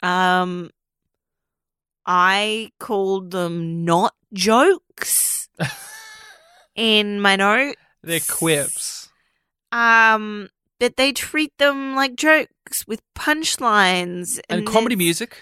um 0.02 0.70
I 2.06 2.72
called 2.80 3.32
them 3.32 3.86
not 3.86 4.14
jokes 4.34 5.48
in 6.76 7.22
my 7.22 7.38
note. 7.38 7.76
They're 8.02 8.20
quips. 8.20 9.08
Um, 9.72 10.50
but 10.82 10.98
they 10.98 11.14
treat 11.14 11.58
them 11.60 11.96
like 11.96 12.18
jokes 12.18 12.86
with 12.86 13.02
punchlines 13.16 14.40
And, 14.50 14.68
comedy 14.68 14.98
music. 14.98 15.42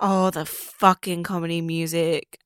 Oh, 0.00 0.30
the 0.30 0.46
fucking 0.46 1.24
comedy 1.24 1.60
music. 1.60 2.38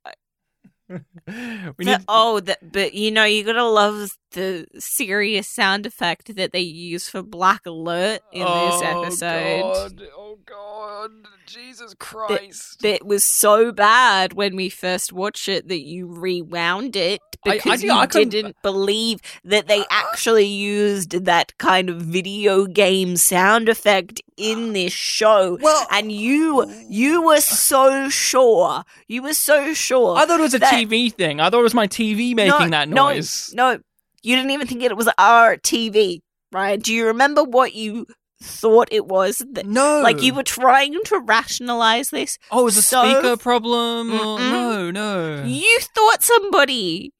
we 1.78 1.84
need 1.84 1.98
oh, 2.08 2.40
but 2.62 2.94
you 2.94 3.10
know, 3.10 3.24
you 3.24 3.44
gotta 3.44 3.64
love 3.64 4.10
the 4.32 4.66
serious 4.78 5.48
sound 5.48 5.86
effect 5.86 6.36
that 6.36 6.52
they 6.52 6.60
use 6.60 7.08
for 7.08 7.22
Black 7.22 7.66
Alert 7.66 8.20
in 8.32 8.40
this 8.40 8.48
oh, 8.50 9.02
episode. 9.02 9.62
God. 9.96 10.02
Oh 10.16 10.38
god. 10.44 11.10
Jesus 11.46 11.94
Christ. 11.98 12.80
That 12.82 13.06
was 13.06 13.24
so 13.24 13.72
bad 13.72 14.32
when 14.32 14.56
we 14.56 14.68
first 14.68 15.12
watched 15.12 15.48
it 15.48 15.68
that 15.68 15.80
you 15.80 16.06
rewound 16.06 16.96
it 16.96 17.20
I- 17.44 17.50
I 17.50 17.54
because 17.54 17.82
you 17.82 17.92
I 17.92 18.06
didn't 18.06 18.56
believe 18.62 19.20
that 19.44 19.68
they 19.68 19.84
actually 19.90 20.46
used 20.46 21.24
that 21.24 21.56
kind 21.58 21.88
of 21.88 22.02
video 22.02 22.66
game 22.66 23.16
sound 23.16 23.68
effect 23.68 24.20
in 24.36 24.72
this 24.72 24.92
show. 24.92 25.56
well, 25.60 25.86
And 25.90 26.10
you, 26.10 26.68
you 26.88 27.22
oh. 27.22 27.26
were 27.26 27.40
so 27.40 28.08
sure. 28.08 28.84
You 29.06 29.22
were 29.22 29.34
so 29.34 29.72
sure. 29.74 30.16
I 30.16 30.26
thought 30.26 30.40
it 30.40 30.42
was 30.42 30.54
a 30.54 30.58
that- 30.58 30.72
TV 30.72 31.12
thing. 31.12 31.40
I 31.40 31.48
thought 31.50 31.60
it 31.60 31.62
was 31.62 31.74
my 31.74 31.86
TV 31.86 32.34
making 32.34 32.70
that 32.70 32.88
no, 32.88 33.08
noise. 33.08 33.52
No, 33.54 33.78
you 34.26 34.34
didn't 34.36 34.50
even 34.50 34.66
think 34.66 34.82
it 34.82 34.96
was 34.96 35.08
our 35.18 35.56
TV, 35.56 36.20
right? 36.52 36.82
Do 36.82 36.92
you 36.92 37.06
remember 37.06 37.44
what 37.44 37.74
you 37.74 38.06
thought 38.42 38.88
it 38.90 39.06
was? 39.06 39.40
That, 39.52 39.66
No. 39.66 40.00
like 40.02 40.20
you 40.20 40.34
were 40.34 40.42
trying 40.42 40.94
to 41.04 41.20
rationalize 41.20 42.10
this. 42.10 42.36
Oh, 42.50 42.60
it 42.62 42.64
was 42.64 42.76
a 42.76 42.82
speaker 42.82 43.36
problem? 43.36 44.08
No, 44.08 44.90
no. 44.90 45.44
You 45.44 45.78
thought 45.94 46.22
somebody 46.22 47.12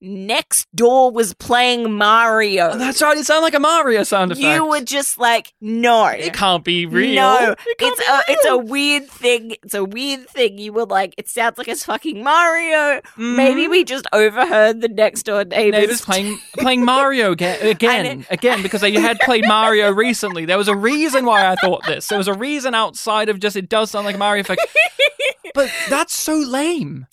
next 0.00 0.66
door 0.74 1.10
was 1.10 1.34
playing 1.34 1.92
Mario. 1.92 2.70
Oh, 2.72 2.78
that's 2.78 3.02
right. 3.02 3.16
It 3.16 3.24
sounded 3.26 3.42
like 3.42 3.54
a 3.54 3.60
Mario 3.60 4.02
sound 4.02 4.32
effect. 4.32 4.44
you 4.46 4.66
were 4.66 4.80
just 4.80 5.18
like, 5.18 5.52
no. 5.60 6.06
It 6.06 6.32
can't 6.32 6.64
be 6.64 6.86
real. 6.86 7.14
No, 7.16 7.50
It 7.52 7.58
it's 7.78 8.00
a 8.00 8.20
it's 8.32 8.46
a 8.46 8.56
weird 8.58 9.08
thing. 9.08 9.56
It's 9.62 9.74
a 9.74 9.84
weird 9.84 10.28
thing. 10.28 10.58
You 10.58 10.72
were 10.72 10.86
like, 10.86 11.14
it 11.18 11.28
sounds 11.28 11.58
like 11.58 11.68
it's 11.68 11.84
fucking 11.84 12.22
Mario. 12.22 13.00
Maybe 13.16 13.66
Mhm. 13.66 13.70
we 13.70 13.84
just 13.84 14.06
overheard 14.12 14.80
the 14.80 14.88
next 14.88 15.24
door 15.24 15.44
neighbors, 15.44 15.80
neighbors 15.80 16.00
playing 16.00 16.38
playing 16.58 16.84
Mario 16.84 17.32
again, 17.32 17.58
again, 17.66 18.26
again, 18.30 18.62
because 18.62 18.80
they 18.80 18.92
had 18.92 19.18
played 19.20 19.44
Mario 19.46 19.90
recently. 19.92 20.44
There 20.46 20.58
was 20.58 20.68
a 20.68 20.76
reason 20.76 21.24
why 21.26 21.46
I 21.46 21.56
thought 21.56 21.84
this. 21.86 22.06
There 22.08 22.18
was 22.18 22.28
a 22.28 22.34
reason 22.34 22.74
outside 22.74 23.28
of 23.28 23.38
just 23.40 23.56
it 23.56 23.68
does 23.68 23.90
sound 23.90 24.06
like 24.06 24.14
a 24.14 24.18
Mario 24.18 24.40
effect. 24.40 24.60
But 25.54 25.70
that's 25.88 26.14
so 26.14 26.36
lame. 26.36 27.06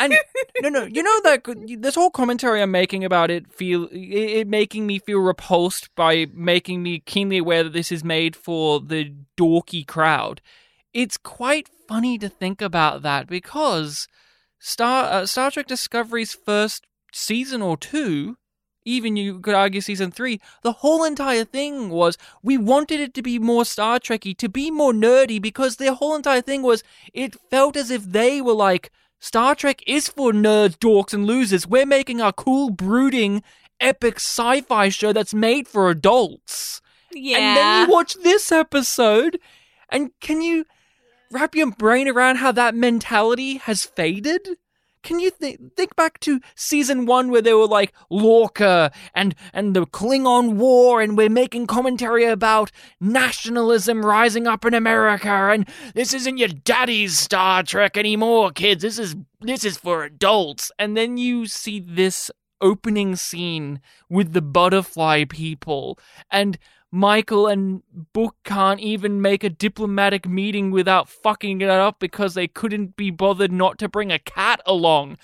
And 0.00 0.14
no, 0.60 0.68
no, 0.68 0.84
you 0.84 1.02
know 1.02 1.20
that 1.24 1.42
this 1.78 1.94
whole 1.94 2.10
commentary 2.10 2.60
I'm 2.60 2.70
making 2.70 3.04
about 3.04 3.30
it 3.30 3.50
feel 3.50 3.88
it, 3.90 4.46
making 4.46 4.86
me 4.86 4.98
feel 4.98 5.20
repulsed 5.20 5.94
by 5.94 6.26
making 6.32 6.82
me 6.82 7.00
keenly 7.00 7.38
aware 7.38 7.64
that 7.64 7.72
this 7.72 7.90
is 7.90 8.04
made 8.04 8.36
for 8.36 8.80
the 8.80 9.12
dorky 9.38 9.86
crowd. 9.86 10.40
It's 10.92 11.16
quite 11.16 11.68
funny 11.88 12.18
to 12.18 12.28
think 12.28 12.60
about 12.60 13.02
that 13.02 13.26
because 13.26 14.06
Star 14.58 15.04
uh, 15.04 15.26
Star 15.26 15.50
Trek 15.50 15.66
Discovery's 15.66 16.34
first 16.34 16.86
season 17.12 17.62
or 17.62 17.76
two, 17.76 18.36
even 18.84 19.16
you 19.16 19.40
could 19.40 19.54
argue 19.54 19.80
season 19.80 20.10
three, 20.10 20.40
the 20.62 20.72
whole 20.72 21.04
entire 21.04 21.44
thing 21.44 21.88
was 21.90 22.18
we 22.42 22.58
wanted 22.58 23.00
it 23.00 23.14
to 23.14 23.22
be 23.22 23.38
more 23.38 23.64
Star 23.64 23.98
Trekky, 23.98 24.36
to 24.38 24.48
be 24.48 24.70
more 24.70 24.92
nerdy, 24.92 25.40
because 25.40 25.76
their 25.76 25.94
whole 25.94 26.14
entire 26.14 26.42
thing 26.42 26.62
was 26.62 26.82
it 27.12 27.36
felt 27.50 27.76
as 27.76 27.90
if 27.90 28.04
they 28.04 28.40
were 28.40 28.52
like 28.54 28.90
Star 29.20 29.54
Trek 29.54 29.82
is 29.86 30.08
for 30.08 30.32
nerds, 30.32 30.76
dorks, 30.76 31.14
and 31.14 31.26
losers. 31.26 31.66
We're 31.66 31.86
making 31.86 32.20
a 32.20 32.32
cool, 32.32 32.68
brooding, 32.68 33.42
epic 33.80 34.16
sci-fi 34.16 34.90
show 34.90 35.14
that's 35.14 35.32
made 35.32 35.66
for 35.66 35.88
adults. 35.88 36.82
yeah. 37.10 37.38
And 37.38 37.56
then 37.56 37.88
you 37.88 37.92
watch 37.92 38.14
this 38.22 38.52
episode, 38.52 39.38
and 39.88 40.10
can 40.20 40.42
you 40.42 40.66
wrap 41.30 41.54
your 41.54 41.70
brain 41.70 42.06
around 42.06 42.36
how 42.36 42.52
that 42.52 42.74
mentality 42.74 43.56
has 43.56 43.84
faded? 43.84 44.58
Can 45.04 45.20
you 45.20 45.30
th- 45.30 45.60
think 45.76 45.94
back 45.96 46.18
to 46.20 46.40
season 46.56 47.04
one 47.04 47.30
where 47.30 47.42
they 47.42 47.52
were 47.52 47.66
like 47.66 47.92
Lorca 48.08 48.90
and 49.14 49.34
and 49.52 49.76
the 49.76 49.86
Klingon 49.86 50.54
War, 50.54 51.02
and 51.02 51.16
we're 51.16 51.28
making 51.28 51.66
commentary 51.66 52.24
about 52.24 52.72
nationalism 53.00 54.04
rising 54.04 54.46
up 54.46 54.64
in 54.64 54.72
America, 54.72 55.28
and 55.28 55.68
this 55.94 56.14
isn't 56.14 56.38
your 56.38 56.48
daddy's 56.48 57.18
Star 57.18 57.62
Trek 57.62 57.98
anymore, 57.98 58.50
kids. 58.50 58.80
This 58.80 58.98
is 58.98 59.14
this 59.42 59.62
is 59.62 59.76
for 59.76 60.04
adults. 60.04 60.72
And 60.78 60.96
then 60.96 61.18
you 61.18 61.46
see 61.46 61.80
this 61.80 62.30
opening 62.62 63.14
scene 63.14 63.82
with 64.08 64.32
the 64.32 64.40
butterfly 64.40 65.24
people, 65.28 65.98
and 66.30 66.58
Michael 66.94 67.48
and 67.48 67.82
Book 68.12 68.36
can't 68.44 68.78
even 68.78 69.20
make 69.20 69.42
a 69.42 69.50
diplomatic 69.50 70.28
meeting 70.28 70.70
without 70.70 71.08
fucking 71.08 71.60
it 71.60 71.68
up 71.68 71.98
because 71.98 72.34
they 72.34 72.46
couldn't 72.46 72.94
be 72.94 73.10
bothered 73.10 73.50
not 73.50 73.78
to 73.78 73.88
bring 73.88 74.12
a 74.12 74.18
cat 74.20 74.60
along. 74.64 75.18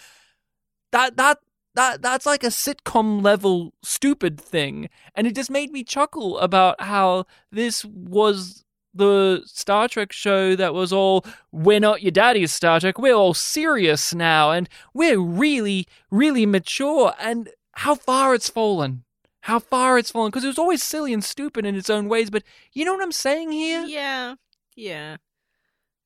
That 0.90 1.16
that 1.16 1.38
that 1.76 2.02
that's 2.02 2.26
like 2.26 2.42
a 2.42 2.48
sitcom 2.48 3.22
level 3.22 3.72
stupid 3.84 4.40
thing, 4.40 4.88
and 5.14 5.28
it 5.28 5.36
just 5.36 5.48
made 5.48 5.70
me 5.70 5.84
chuckle 5.84 6.40
about 6.40 6.80
how 6.80 7.26
this 7.52 7.84
was 7.84 8.64
the 8.92 9.42
Star 9.46 9.86
Trek 9.86 10.10
show 10.10 10.56
that 10.56 10.74
was 10.74 10.92
all 10.92 11.24
we're 11.52 11.78
not 11.78 12.02
your 12.02 12.10
daddy's 12.10 12.52
Star 12.52 12.80
Trek, 12.80 12.98
we're 12.98 13.14
all 13.14 13.32
serious 13.32 14.12
now, 14.12 14.50
and 14.50 14.68
we're 14.92 15.20
really 15.20 15.86
really 16.10 16.46
mature, 16.46 17.14
and 17.20 17.48
how 17.74 17.94
far 17.94 18.34
it's 18.34 18.48
fallen 18.48 19.04
how 19.42 19.58
far 19.58 19.98
it's 19.98 20.10
fallen 20.10 20.30
because 20.30 20.44
it 20.44 20.48
was 20.48 20.58
always 20.58 20.82
silly 20.82 21.12
and 21.12 21.24
stupid 21.24 21.64
in 21.64 21.74
its 21.74 21.88
own 21.90 22.08
ways. 22.08 22.30
But 22.30 22.42
you 22.72 22.84
know 22.84 22.92
what 22.92 23.02
I'm 23.02 23.12
saying 23.12 23.52
here? 23.52 23.84
Yeah, 23.84 24.34
yeah. 24.76 25.16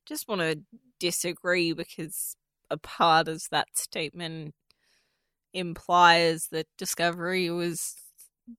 Just 0.07 0.29
want 0.29 0.41
to 0.41 0.61
disagree 1.01 1.73
because 1.73 2.37
a 2.71 2.77
part 2.77 3.29
of 3.29 3.43
that 3.51 3.69
statement 3.75 4.55
implies 5.53 6.49
that 6.49 6.67
Discovery 6.77 7.51
was 7.51 7.97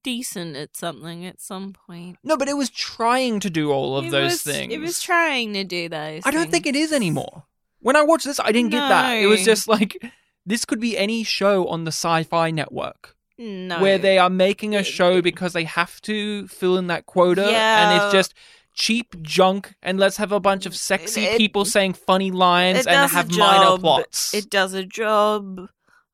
decent 0.03 0.55
at 0.55 0.75
something 0.75 1.25
at 1.25 1.39
some 1.41 1.73
point. 1.73 2.17
No, 2.23 2.37
but 2.37 2.47
it 2.47 2.57
was 2.57 2.69
trying 2.69 3.39
to 3.41 3.49
do 3.49 3.71
all 3.71 3.97
of 3.97 4.05
It 4.05 4.11
those 4.11 4.31
was- 4.31 4.41
things. 4.43 4.73
It 4.73 4.79
was 4.79 5.01
trying 5.01 5.53
to 5.53 5.63
do 5.63 5.89
those. 5.89 6.23
I 6.25 6.31
don't 6.31 6.49
think 6.51 6.65
it 6.65 6.75
is 6.75 6.91
anymore. 6.91 7.43
When 7.79 7.95
I 7.95 8.01
watched 8.01 8.25
this, 8.25 8.39
I 8.39 8.51
didn't 8.51 8.71
get 8.71 8.87
that. 8.89 9.11
It 9.13 9.27
was 9.27 9.43
just 9.45 9.67
like 9.67 10.01
this 10.45 10.65
could 10.65 10.79
be 10.79 10.97
any 10.97 11.23
show 11.23 11.67
on 11.67 11.83
the 11.83 11.91
Sci-Fi 11.91 12.49
Network 12.51 13.14
No. 13.37 13.81
where 13.81 13.97
they 13.97 14.17
are 14.17 14.29
making 14.29 14.75
a 14.75 14.83
show 14.83 15.21
because 15.21 15.53
they 15.53 15.65
have 15.65 15.99
to 16.01 16.47
fill 16.47 16.77
in 16.77 16.87
that 16.87 17.05
quota, 17.05 17.45
and 17.45 18.01
it's 18.01 18.13
just 18.13 18.33
cheap 18.73 19.21
junk. 19.21 19.75
And 19.83 19.99
let's 19.99 20.17
have 20.17 20.31
a 20.31 20.39
bunch 20.39 20.65
of 20.65 20.75
sexy 20.75 21.25
it- 21.25 21.37
people 21.37 21.65
saying 21.65 21.93
funny 21.93 22.31
lines 22.31 22.87
and 22.87 23.11
have 23.11 23.29
minor 23.31 23.77
plots. 23.77 24.33
It 24.33 24.49
does 24.49 24.73
a 24.73 24.83
job. 24.85 25.67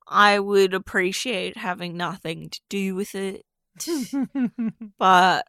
I 0.07 0.39
would 0.39 0.73
appreciate 0.73 1.57
having 1.57 1.95
nothing 1.95 2.49
to 2.49 2.59
do 2.69 2.95
with 2.95 3.15
it. 3.15 3.45
but 4.97 5.47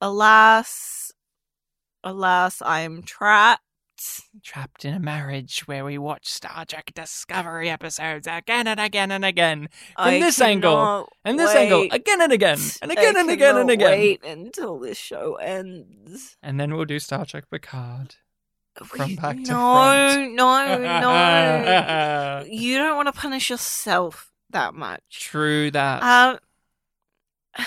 alas, 0.00 1.12
alas, 2.04 2.60
I 2.60 2.80
am 2.80 3.02
trapped. 3.02 3.62
Trapped 4.42 4.84
in 4.84 4.94
a 4.94 4.98
marriage 5.00 5.60
where 5.66 5.84
we 5.84 5.98
watch 5.98 6.26
Star 6.26 6.64
Trek 6.64 6.92
Discovery 6.94 7.70
episodes 7.70 8.26
again 8.26 8.66
and 8.66 8.80
again 8.80 9.10
and 9.10 9.24
again. 9.24 9.68
From 9.96 10.08
I 10.08 10.18
this 10.18 10.40
angle, 10.40 11.08
And 11.24 11.38
this 11.38 11.54
angle, 11.54 11.88
again 11.90 12.20
and 12.20 12.32
again, 12.32 12.58
and 12.80 12.90
again 12.90 13.16
I 13.16 13.20
and 13.20 13.30
again 13.30 13.56
and 13.56 13.70
again. 13.70 13.90
Wait 13.90 14.24
until 14.24 14.78
this 14.78 14.98
show 14.98 15.34
ends. 15.36 16.36
And 16.42 16.58
then 16.58 16.74
we'll 16.74 16.84
do 16.84 16.98
Star 16.98 17.24
Trek 17.24 17.44
Picard. 17.50 18.16
From 18.84 19.16
back 19.16 19.36
to 19.36 19.42
no, 19.42 19.46
front. 19.52 20.34
no, 20.34 20.78
no. 20.78 22.42
No! 22.42 22.44
You 22.48 22.78
don't 22.78 22.96
want 22.96 23.06
to 23.08 23.12
punish 23.12 23.50
yourself 23.50 24.32
that 24.50 24.74
much. 24.74 25.02
True 25.10 25.70
that. 25.70 26.02
Um, 27.58 27.66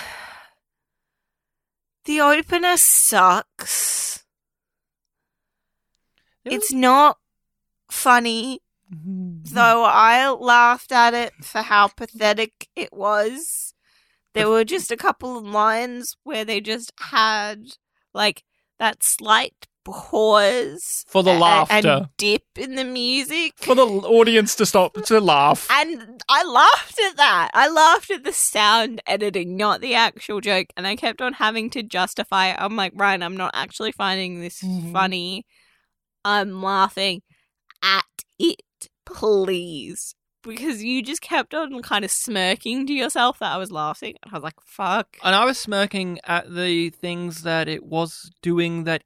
the 2.04 2.20
opener 2.20 2.76
sucks. 2.76 4.24
It's 6.54 6.72
not 6.72 7.18
funny, 7.90 8.60
though 8.90 9.84
I 9.84 10.28
laughed 10.30 10.92
at 10.92 11.14
it 11.14 11.32
for 11.42 11.62
how 11.62 11.88
pathetic 11.88 12.68
it 12.76 12.92
was. 12.92 13.74
There 14.34 14.48
were 14.48 14.64
just 14.64 14.90
a 14.90 14.96
couple 14.96 15.38
of 15.38 15.44
lines 15.46 16.14
where 16.24 16.44
they 16.44 16.60
just 16.60 16.92
had 17.00 17.62
like 18.12 18.42
that 18.78 19.02
slight 19.02 19.66
pause 19.84 21.04
For 21.08 21.22
the 21.22 21.36
a- 21.36 21.38
laughter. 21.38 21.88
and 21.88 22.08
dip 22.18 22.42
in 22.56 22.74
the 22.74 22.84
music. 22.84 23.54
For 23.56 23.74
the 23.74 23.86
audience 23.86 24.54
to 24.56 24.66
stop 24.66 24.94
to 25.04 25.20
laugh. 25.34 25.66
And 25.70 26.22
I 26.28 26.44
laughed 26.44 26.98
at 27.08 27.16
that. 27.16 27.50
I 27.54 27.68
laughed 27.68 28.10
at 28.10 28.24
the 28.24 28.32
sound 28.32 29.00
editing, 29.06 29.56
not 29.56 29.80
the 29.80 29.94
actual 29.94 30.40
joke. 30.40 30.66
And 30.76 30.86
I 30.86 30.96
kept 30.96 31.22
on 31.22 31.34
having 31.34 31.70
to 31.70 31.82
justify 31.82 32.48
it. 32.48 32.56
I'm 32.58 32.76
like, 32.76 32.92
Ryan, 32.94 33.22
I'm 33.22 33.36
not 33.36 33.52
actually 33.54 33.92
finding 33.92 34.40
this 34.40 34.60
Mhm. 34.62 34.92
funny. 34.92 35.46
I'm 36.26 36.60
laughing 36.60 37.22
at 37.82 38.04
it, 38.38 38.60
please. 39.04 40.14
Because 40.42 40.82
you 40.82 41.02
just 41.02 41.22
kept 41.22 41.54
on 41.54 41.82
kind 41.82 42.04
of 42.04 42.10
smirking 42.10 42.86
to 42.86 42.92
yourself 42.92 43.38
that 43.38 43.52
I 43.52 43.56
was 43.56 43.70
laughing. 43.70 44.14
And 44.22 44.32
I 44.32 44.36
was 44.36 44.42
like, 44.44 44.60
fuck. 44.64 45.16
And 45.22 45.34
I 45.34 45.44
was 45.44 45.58
smirking 45.58 46.18
at 46.24 46.52
the 46.52 46.90
things 46.90 47.42
that 47.42 47.68
it 47.68 47.84
was 47.84 48.30
doing 48.42 48.84
that 48.84 49.02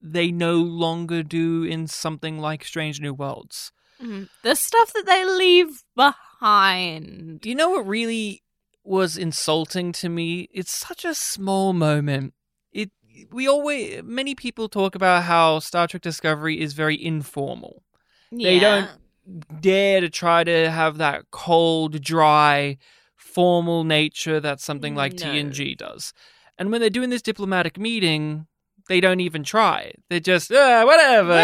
they 0.00 0.30
no 0.30 0.54
longer 0.56 1.22
do 1.22 1.62
in 1.64 1.86
something 1.86 2.38
like 2.38 2.64
Strange 2.64 3.00
New 3.00 3.14
Worlds. 3.14 3.72
Mhm. 4.00 4.28
The 4.42 4.54
stuff 4.54 4.92
that 4.92 5.06
they 5.06 5.24
leave 5.24 5.82
behind. 5.96 7.40
Do 7.40 7.48
you 7.48 7.54
know 7.54 7.70
what 7.70 7.86
really 7.86 8.42
was 8.84 9.16
insulting 9.16 9.92
to 9.92 10.08
me? 10.08 10.48
It's 10.52 10.76
such 10.76 11.04
a 11.04 11.14
small 11.14 11.72
moment. 11.72 12.34
We 13.30 13.48
always 13.48 14.02
many 14.02 14.34
people 14.34 14.68
talk 14.68 14.94
about 14.94 15.24
how 15.24 15.58
Star 15.60 15.86
Trek 15.86 16.02
Discovery 16.02 16.60
is 16.60 16.72
very 16.72 17.02
informal. 17.02 17.82
Yeah. 18.30 18.50
They 18.50 18.58
don't 18.58 19.60
dare 19.60 20.00
to 20.00 20.08
try 20.08 20.44
to 20.44 20.70
have 20.70 20.98
that 20.98 21.30
cold, 21.30 22.00
dry, 22.02 22.78
formal 23.16 23.84
nature 23.84 24.40
that 24.40 24.60
something 24.60 24.94
like 24.94 25.12
No. 25.14 25.26
TNG 25.26 25.76
does. 25.76 26.12
And 26.58 26.72
when 26.72 26.80
they're 26.80 26.90
doing 26.90 27.10
this 27.10 27.22
diplomatic 27.22 27.78
meeting, 27.78 28.47
they 28.88 29.00
don't 29.00 29.20
even 29.20 29.44
try. 29.44 29.92
They're 30.08 30.20
just, 30.20 30.50
ah, 30.52 30.84
whatever. 30.84 31.34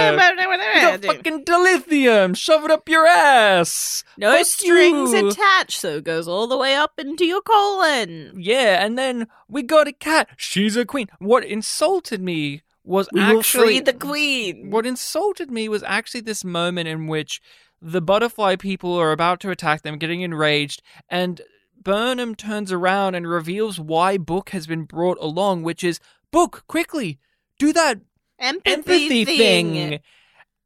Got 0.81 1.05
fucking 1.05 1.45
dilithium. 1.45 2.37
Shove 2.37 2.65
it 2.65 2.71
up 2.71 2.89
your 2.89 3.07
ass. 3.07 4.03
No 4.17 4.37
Fuck 4.37 4.47
strings 4.47 5.13
you. 5.13 5.29
attached, 5.29 5.79
so 5.81 5.97
it 5.97 6.05
goes 6.05 6.27
all 6.27 6.47
the 6.47 6.57
way 6.57 6.75
up 6.75 6.93
into 6.99 7.25
your 7.25 7.43
colon. 7.43 8.33
Yeah, 8.37 8.85
and 8.85 8.99
then 8.99 9.29
we 9.49 9.63
got 9.63 9.87
a 9.89 9.93
cat. 9.93 10.29
She's 10.37 10.77
a 10.77 10.85
queen. 10.85 11.09
What 11.19 11.45
insulted 11.45 12.21
me 12.21 12.63
was 12.83 13.09
We 13.13 13.21
actually 13.21 13.67
free 13.67 13.81
the 13.81 13.93
queen. 13.93 14.71
What 14.71 14.87
insulted 14.87 15.51
me 15.51 15.69
was 15.69 15.83
actually 15.85 16.21
this 16.23 16.45
moment 16.45 16.89
in 16.89 17.07
which 17.07 17.41
the 17.81 18.01
butterfly 18.03 18.57
people 18.57 18.95
are 18.95 19.13
about 19.13 19.41
to 19.41 19.51
attack 19.51 19.83
them, 19.83 19.99
getting 19.99 20.23
enraged, 20.23 20.83
and 21.09 21.41
Burnham 21.83 22.35
turns 22.35 22.73
around 22.73 23.15
and 23.15 23.29
reveals 23.29 23.79
why 23.79 24.17
Book 24.17 24.51
has 24.51 24.67
been 24.67 24.85
brought 24.85 25.19
along, 25.21 25.63
which 25.63 25.85
is 25.85 26.01
Book, 26.31 26.65
quickly, 26.67 27.19
do 27.59 27.73
that 27.73 28.01
Empathy, 28.39 28.73
empathy 28.73 29.25
thing. 29.25 29.75
thing. 29.75 30.01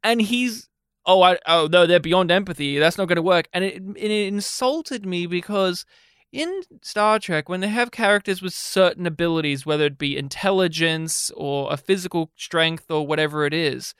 And 0.03 0.21
he's 0.21 0.69
oh 1.05 1.21
I 1.21 1.37
oh 1.45 1.67
no 1.71 1.85
they're 1.85 1.99
beyond 1.99 2.31
empathy. 2.31 2.79
That's 2.79 2.97
not 2.97 3.07
going 3.07 3.17
to 3.17 3.21
work. 3.21 3.47
And 3.53 3.63
it 3.63 3.81
it 3.95 4.11
insulted 4.11 5.05
me 5.05 5.27
because 5.27 5.85
in 6.31 6.61
Star 6.81 7.19
Trek 7.19 7.49
when 7.49 7.59
they 7.59 7.67
have 7.67 7.91
characters 7.91 8.41
with 8.41 8.53
certain 8.53 9.05
abilities, 9.05 9.65
whether 9.65 9.85
it 9.85 9.97
be 9.97 10.17
intelligence 10.17 11.31
or 11.35 11.71
a 11.71 11.77
physical 11.77 12.31
strength 12.35 12.89
or 12.89 13.05
whatever 13.05 13.45
it 13.45 13.53
is, 13.53 13.93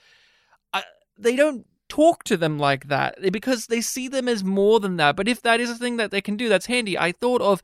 I, 0.74 0.84
they 1.18 1.36
don't 1.36 1.66
talk 1.90 2.24
to 2.24 2.38
them 2.38 2.60
like 2.60 2.88
that 2.88 3.32
because 3.32 3.68
they 3.68 3.82
see 3.82 4.08
them 4.08 4.28
as 4.28 4.44
more 4.44 4.80
than 4.80 4.98
that. 4.98 5.16
But 5.16 5.28
if 5.28 5.42
that 5.42 5.60
is 5.60 5.70
a 5.70 5.76
thing 5.76 5.98
that 5.98 6.12
they 6.12 6.22
can 6.22 6.38
do, 6.38 6.50
that's 6.50 6.68
handy. 6.68 6.98
I 6.98 7.12
thought 7.12 7.42
of 7.42 7.62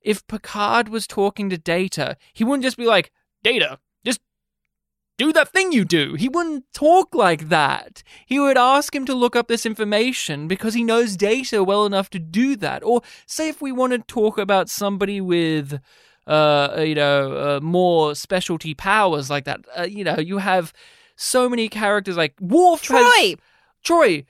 if 0.00 0.26
Picard 0.26 0.88
was 0.88 1.06
talking 1.06 1.50
to 1.50 1.58
Data, 1.58 2.16
he 2.32 2.44
wouldn't 2.44 2.64
just 2.64 2.76
be 2.76 2.86
like, 2.86 3.12
Data, 3.42 3.78
do 5.18 5.32
that 5.32 5.48
thing 5.48 5.72
you 5.72 5.84
do. 5.84 6.14
He 6.14 6.28
wouldn't 6.28 6.64
talk 6.72 7.14
like 7.14 7.48
that. 7.50 8.02
He 8.24 8.38
would 8.38 8.56
ask 8.56 8.94
him 8.94 9.04
to 9.06 9.14
look 9.14 9.36
up 9.36 9.48
this 9.48 9.66
information 9.66 10.48
because 10.48 10.74
he 10.74 10.84
knows 10.84 11.16
Data 11.16 11.62
well 11.62 11.84
enough 11.84 12.08
to 12.10 12.18
do 12.18 12.56
that. 12.56 12.82
Or 12.82 13.02
say 13.26 13.48
if 13.48 13.60
we 13.60 13.72
want 13.72 13.92
to 13.92 13.98
talk 13.98 14.38
about 14.38 14.70
somebody 14.70 15.20
with. 15.20 15.80
Uh, 16.26 16.84
you 16.86 16.94
know, 16.94 17.32
uh, 17.32 17.60
more 17.62 18.14
specialty 18.14 18.74
powers 18.74 19.30
like 19.30 19.44
that. 19.44 19.60
Uh, 19.74 19.84
you 19.84 20.04
know, 20.04 20.18
you 20.18 20.36
have 20.36 20.74
so 21.16 21.48
many 21.48 21.70
characters 21.70 22.18
like 22.18 22.34
has- 22.38 22.80
Troi. 22.82 23.38
Troi, 23.82 24.26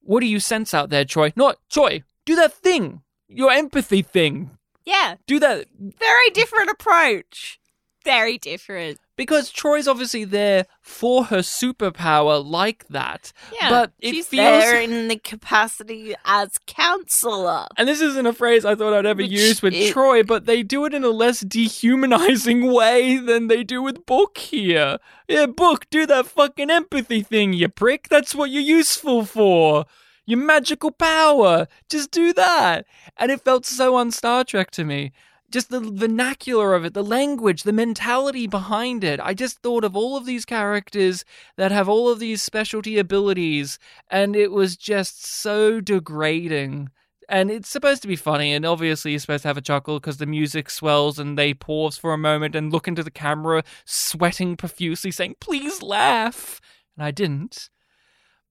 what 0.00 0.20
do 0.20 0.26
you 0.26 0.40
sense 0.40 0.72
out 0.72 0.88
there, 0.88 1.04
Troi? 1.04 1.30
Not 1.36 1.58
Troi. 1.70 2.04
Do 2.24 2.34
that 2.36 2.54
thing. 2.54 3.02
Your 3.28 3.52
empathy 3.52 4.00
thing. 4.00 4.56
Yeah, 4.86 5.16
Do 5.26 5.38
that 5.40 5.66
very 5.76 6.30
different 6.30 6.70
approach. 6.70 7.60
Very 8.02 8.38
different. 8.38 8.98
Because 9.14 9.52
Troi's 9.52 9.86
obviously 9.86 10.24
there 10.24 10.64
for 10.80 11.24
her 11.24 11.38
superpower 11.40 12.42
like 12.44 12.86
that. 12.88 13.32
Yeah, 13.60 13.68
But 13.68 13.92
it 14.00 14.14
she's 14.14 14.26
feels- 14.28 14.62
there 14.62 14.80
in 14.80 15.08
the 15.08 15.16
capacity 15.18 16.14
as 16.24 16.52
counselor. 16.66 17.66
And 17.76 17.86
this 17.86 18.00
isn't 18.00 18.26
a 18.26 18.32
phrase 18.32 18.64
I 18.64 18.74
thought 18.74 18.94
I'd 18.94 19.04
ever 19.06 19.22
Which 19.22 19.30
use 19.30 19.60
with 19.62 19.74
it- 19.74 19.92
Troy, 19.92 20.22
but 20.22 20.46
they 20.46 20.62
do 20.62 20.84
it 20.86 20.94
in 20.94 21.04
a 21.04 21.10
less 21.10 21.40
dehumanizing 21.40 22.72
way 22.72 23.18
than 23.18 23.48
they 23.48 23.62
do 23.64 23.82
with 23.82 24.06
Book 24.06 24.38
here. 24.38 24.98
Yeah, 25.28 25.46
Book, 25.46 25.86
do 25.90 26.06
that 26.06 26.26
fucking 26.26 26.70
empathy 26.70 27.22
thing, 27.22 27.52
you 27.52 27.68
prick. 27.68 28.08
That's 28.08 28.34
what 28.34 28.50
you're 28.50 28.62
useful 28.62 29.24
for. 29.24 29.84
Your 30.24 30.38
magical 30.38 30.90
power. 30.92 31.66
Just 31.90 32.10
do 32.12 32.32
that. 32.34 32.86
And 33.16 33.30
it 33.32 33.40
felt 33.42 33.66
so 33.66 33.96
un 33.96 34.10
Star 34.10 34.44
Trek 34.44 34.70
to 34.72 34.84
me. 34.84 35.12
Just 35.52 35.68
the 35.68 35.80
vernacular 35.80 36.74
of 36.74 36.84
it, 36.84 36.94
the 36.94 37.04
language, 37.04 37.62
the 37.62 37.72
mentality 37.72 38.46
behind 38.46 39.04
it. 39.04 39.20
I 39.20 39.34
just 39.34 39.58
thought 39.58 39.84
of 39.84 39.94
all 39.94 40.16
of 40.16 40.24
these 40.24 40.46
characters 40.46 41.24
that 41.56 41.70
have 41.70 41.88
all 41.88 42.08
of 42.08 42.18
these 42.18 42.42
specialty 42.42 42.98
abilities, 42.98 43.78
and 44.10 44.34
it 44.34 44.50
was 44.50 44.76
just 44.76 45.24
so 45.24 45.80
degrading. 45.80 46.88
And 47.28 47.50
it's 47.50 47.68
supposed 47.68 48.02
to 48.02 48.08
be 48.08 48.16
funny 48.16 48.52
and 48.52 48.66
obviously 48.66 49.12
you're 49.12 49.20
supposed 49.20 49.42
to 49.42 49.48
have 49.48 49.56
a 49.56 49.62
chuckle 49.62 49.98
because 49.98 50.18
the 50.18 50.26
music 50.26 50.68
swells 50.68 51.18
and 51.18 51.38
they 51.38 51.54
pause 51.54 51.96
for 51.96 52.12
a 52.12 52.18
moment 52.18 52.54
and 52.54 52.72
look 52.72 52.88
into 52.88 53.02
the 53.02 53.10
camera 53.10 53.62
sweating 53.84 54.56
profusely 54.56 55.10
saying 55.10 55.36
please 55.40 55.82
laugh. 55.82 56.60
And 56.96 57.04
i 57.06 57.10
didn't. 57.10 57.70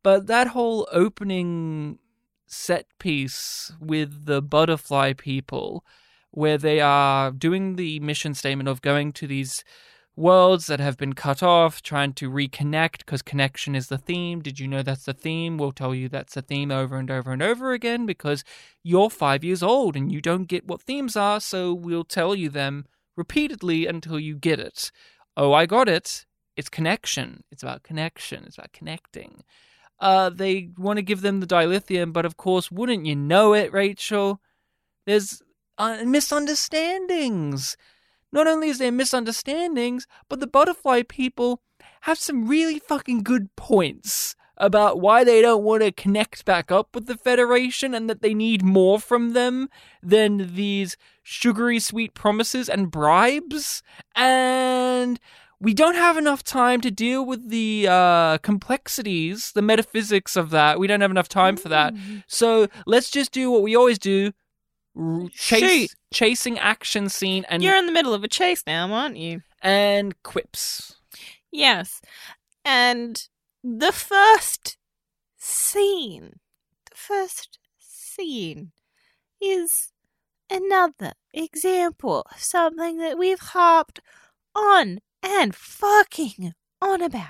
But 0.04 0.28
that 0.28 0.48
whole 0.48 0.88
opening 0.92 2.00
set 2.48 2.88
piece 2.98 3.72
with 3.80 4.26
the 4.26 4.42
butterfly 4.42 5.14
people 5.14 5.86
where 6.32 6.58
they 6.58 6.80
are 6.80 7.32
doing 7.32 7.76
the 7.76 8.00
mission 8.00 8.34
statement 8.34 8.70
of 8.70 8.82
going 8.82 9.12
to 9.14 9.28
these 9.28 9.64
worlds 10.16 10.68
that 10.68 10.80
have 10.80 10.98
been 10.98 11.14
cut 11.14 11.42
off, 11.42 11.82
trying 11.82 12.14
to 12.14 12.30
reconnect 12.30 13.00
because 13.00 13.22
connection 13.22 13.76
is 13.76 13.88
the 13.88 13.98
theme. 13.98 14.42
Did 14.42 14.60
you 14.60 14.68
know 14.68 14.84
that's 14.84 15.06
the 15.06 15.14
theme? 15.14 15.58
We'll 15.58 15.72
tell 15.72 15.96
you 15.96 16.10
that's 16.10 16.34
the 16.34 16.42
theme 16.42 16.72
over 16.72 16.98
and 16.98 17.10
over 17.10 17.32
and 17.32 17.42
over 17.42 17.72
again 17.72 18.06
because 18.06 18.44
you're 18.84 19.10
five 19.10 19.44
years 19.44 19.64
old 19.64 19.96
and 19.96 20.12
you 20.12 20.22
don't 20.22 20.46
get 20.46 20.68
what 20.68 20.82
themes 20.82 21.16
are, 21.16 21.40
so 21.40 21.74
we'll 21.74 22.04
tell 22.04 22.36
you 22.36 22.50
them 22.50 22.86
repeatedly 23.16 23.88
until 23.88 24.20
you 24.20 24.36
get 24.36 24.60
it. 24.60 24.92
Oh, 25.38 25.54
I 25.54 25.66
got 25.66 25.88
it. 25.88 26.26
It's 26.58 26.70
connection. 26.70 27.44
It's 27.52 27.64
about 27.64 27.84
connection. 27.84 28.44
It's 28.46 28.58
about 28.58 28.74
connecting. 28.74 29.44
Uh, 30.00 30.30
they 30.30 30.70
want 30.78 30.98
to 30.98 31.04
give 31.04 31.22
them 31.22 31.40
the 31.40 31.48
dilithium, 31.48 32.12
but 32.12 32.26
of 32.26 32.36
course, 32.36 32.72
wouldn't 32.72 33.06
you 33.06 33.16
know 33.16 33.54
it, 33.54 33.72
Rachel? 33.72 34.42
There's 35.06 35.42
uh, 35.82 36.06
misunderstandings. 36.06 37.76
Not 38.32 38.46
only 38.46 38.70
is 38.70 38.78
there 38.78 38.92
misunderstandings, 38.92 40.06
but 40.30 40.40
the 40.40 40.48
butterfly 40.48 41.02
people 41.02 41.62
have 42.02 42.20
some 42.20 42.48
really 42.48 42.78
fucking 42.80 43.24
good 43.24 43.54
points 43.56 44.36
about 44.58 45.02
why 45.02 45.24
they 45.24 45.42
don't 45.42 45.64
want 45.64 45.82
to 45.82 45.92
connect 45.92 46.46
back 46.46 46.72
up 46.72 46.94
with 46.94 47.08
the 47.08 47.18
Federation 47.18 47.96
and 47.96 48.08
that 48.08 48.22
they 48.22 48.36
need 48.36 48.64
more 48.64 49.00
from 49.00 49.34
them 49.34 49.70
than 50.04 50.54
these 50.54 50.98
sugary 51.24 51.80
sweet 51.80 52.14
promises 52.14 52.70
and 52.70 52.92
bribes. 52.92 53.82
And 54.16 55.20
we 55.60 55.74
don't 55.74 55.96
have 55.96 56.16
enough 56.16 56.44
time 56.44 56.80
to 56.82 56.92
deal 56.92 57.26
with 57.26 57.50
the 57.50 57.88
uh, 57.90 58.38
complexities, 58.40 59.52
the 59.54 59.64
metaphysics 59.64 60.36
of 60.36 60.52
that. 60.52 60.80
We 60.80 60.86
don't 60.86 61.02
have 61.02 61.12
enough 61.12 61.30
time 61.30 61.58
for 61.58 61.70
that. 61.70 61.96
So 62.28 62.68
let's 62.86 63.10
just 63.10 63.32
do 63.32 63.50
what 63.50 63.64
we 63.64 63.76
always 63.76 63.98
do. 63.98 64.32
Chase, 65.34 65.90
Shoot. 65.92 65.96
chasing 66.14 66.60
action 66.60 67.08
scene 67.10 67.46
and 67.50 67.64
You're 67.64 67.78
in 67.78 67.86
the 67.86 67.92
middle 67.92 68.14
of 68.14 68.24
a 68.24 68.28
chase 68.28 68.64
now, 68.68 68.92
aren't 68.92 69.18
you? 69.18 69.42
and 69.62 70.22
quips. 70.24 70.96
Yes. 71.52 72.02
And 72.66 73.28
the 73.64 73.92
first 73.92 74.78
scene, 75.38 76.40
the 76.90 76.96
first 76.96 77.60
scene 77.80 78.72
is 79.40 79.92
another 80.50 81.14
example 81.34 82.26
of 82.32 82.40
something 82.42 82.98
that 82.98 83.18
we've 83.18 83.40
harped 83.40 84.00
on 84.56 85.00
and 85.24 85.56
fucking 85.56 86.54
on 86.82 87.02
about. 87.02 87.28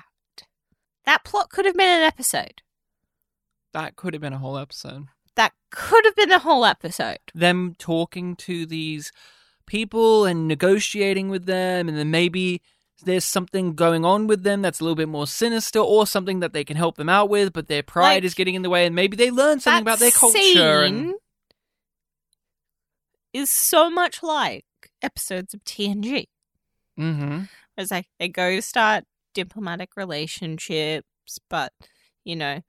That 1.04 1.24
plot 1.24 1.50
could 1.50 1.66
have 1.66 1.76
been 1.76 1.98
an 1.98 2.02
episode. 2.02 2.62
That 3.72 3.96
could 3.96 4.14
have 4.14 4.20
been 4.22 4.32
a 4.32 4.38
whole 4.38 4.58
episode. 4.58 5.06
That 5.36 5.52
could 5.70 6.04
have 6.04 6.16
been 6.16 6.30
a 6.32 6.38
whole 6.38 6.64
episode. 6.64 7.18
Them 7.34 7.74
talking 7.78 8.36
to 8.36 8.66
these 8.66 9.12
people 9.66 10.24
and 10.24 10.46
negotiating 10.46 11.30
with 11.30 11.46
them, 11.46 11.88
and 11.88 11.96
then 11.96 12.10
maybe 12.10 12.60
there's 13.04 13.24
something 13.24 13.74
going 13.74 14.04
on 14.04 14.26
with 14.26 14.42
them 14.42 14.62
that's 14.62 14.80
a 14.80 14.84
little 14.84 14.96
bit 14.96 15.08
more 15.08 15.26
sinister, 15.26 15.78
or 15.78 16.06
something 16.06 16.40
that 16.40 16.52
they 16.52 16.64
can 16.64 16.76
help 16.76 16.96
them 16.96 17.08
out 17.08 17.28
with, 17.28 17.52
but 17.52 17.68
their 17.68 17.82
pride 17.82 18.16
Like, 18.16 18.24
is 18.24 18.34
getting 18.34 18.54
in 18.54 18.62
the 18.62 18.70
way, 18.70 18.86
and 18.86 18.94
maybe 18.94 19.16
they 19.16 19.30
learn 19.30 19.60
something 19.60 19.82
about 19.82 19.98
their 19.98 20.10
culture. 20.10 20.82
And 20.84 21.14
is 23.32 23.50
so 23.50 23.90
much 23.90 24.22
like 24.22 24.64
episodes 25.00 25.54
of 25.54 25.64
TNG. 25.64 26.26
hmm 26.96 27.44
It's 27.76 27.90
like 27.90 28.06
they 28.18 28.28
go 28.28 28.54
to 28.56 28.62
start 28.62 29.04
diplomatic 29.34 29.90
relationships, 29.96 31.38
but 31.48 31.72
you 32.24 32.36
know, 32.36 32.60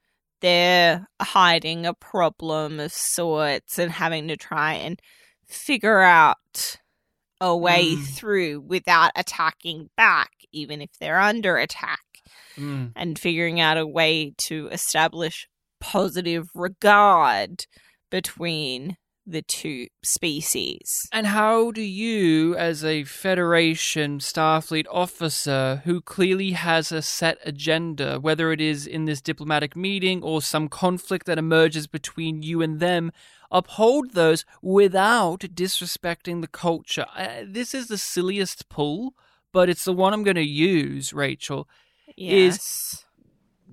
they're 0.44 1.08
hiding 1.22 1.86
a 1.88 1.94
problem 1.96 2.80
of 2.80 2.92
sorts 2.92 3.80
and 3.80 3.90
having 3.92 4.28
to 4.28 4.38
try 4.38 4.74
and 4.74 5.02
figure 5.48 6.02
out 6.02 6.78
a 7.42 7.56
way 7.58 7.96
Mm. 7.96 8.06
through 8.16 8.62
without 8.62 9.12
attacking 9.16 9.90
back, 9.98 10.32
even 10.52 10.82
if 10.82 10.90
they're 11.00 11.20
under 11.20 11.58
attack, 11.58 12.02
Mm. 12.58 12.92
and 12.96 13.18
figuring 13.18 13.60
out 13.60 13.78
a 13.78 13.88
way 13.88 14.34
to 14.50 14.68
establish 14.68 15.48
positive 15.80 16.48
regard 16.54 17.66
between 18.12 18.98
the 19.26 19.42
two 19.42 19.88
species. 20.04 21.08
And 21.12 21.28
how 21.28 21.72
do 21.72 21.82
you, 21.82 22.56
as 22.56 22.84
a 22.84 23.04
Federation 23.06 24.20
Starfleet 24.20 24.86
officer 24.92 25.82
who 25.86 26.02
clearly 26.02 26.52
has 26.52 26.92
a 26.92 27.02
set 27.02 27.38
agenda, 27.46 28.20
whether 28.20 28.52
it 28.52 28.60
is 28.60 28.86
in 28.86 29.06
this 29.06 29.22
diplomatic 29.22 29.76
meeting 29.76 30.22
or 30.22 30.42
some 30.42 30.68
conflict 30.68 31.26
that 31.26 31.38
emerges 31.38 31.88
between 31.88 32.44
you 32.44 32.62
and 32.62 32.80
them, 32.80 33.12
uphold 33.52 34.12
those 34.12 34.46
without 34.62 35.42
disrespecting 35.42 36.42
the 36.42 36.48
culture? 36.48 37.06
Uh, 37.16 37.44
this 37.46 37.74
is 37.74 37.88
the 37.88 37.98
silliest 37.98 38.68
pull, 38.70 39.14
but 39.52 39.70
it's 39.70 39.86
the 39.86 39.94
one 39.94 40.14
I'm 40.14 40.24
going 40.24 40.36
to 40.36 40.42
use, 40.42 41.14
Rachel. 41.14 41.68
Is- 42.08 42.16
Yes. 42.18 43.06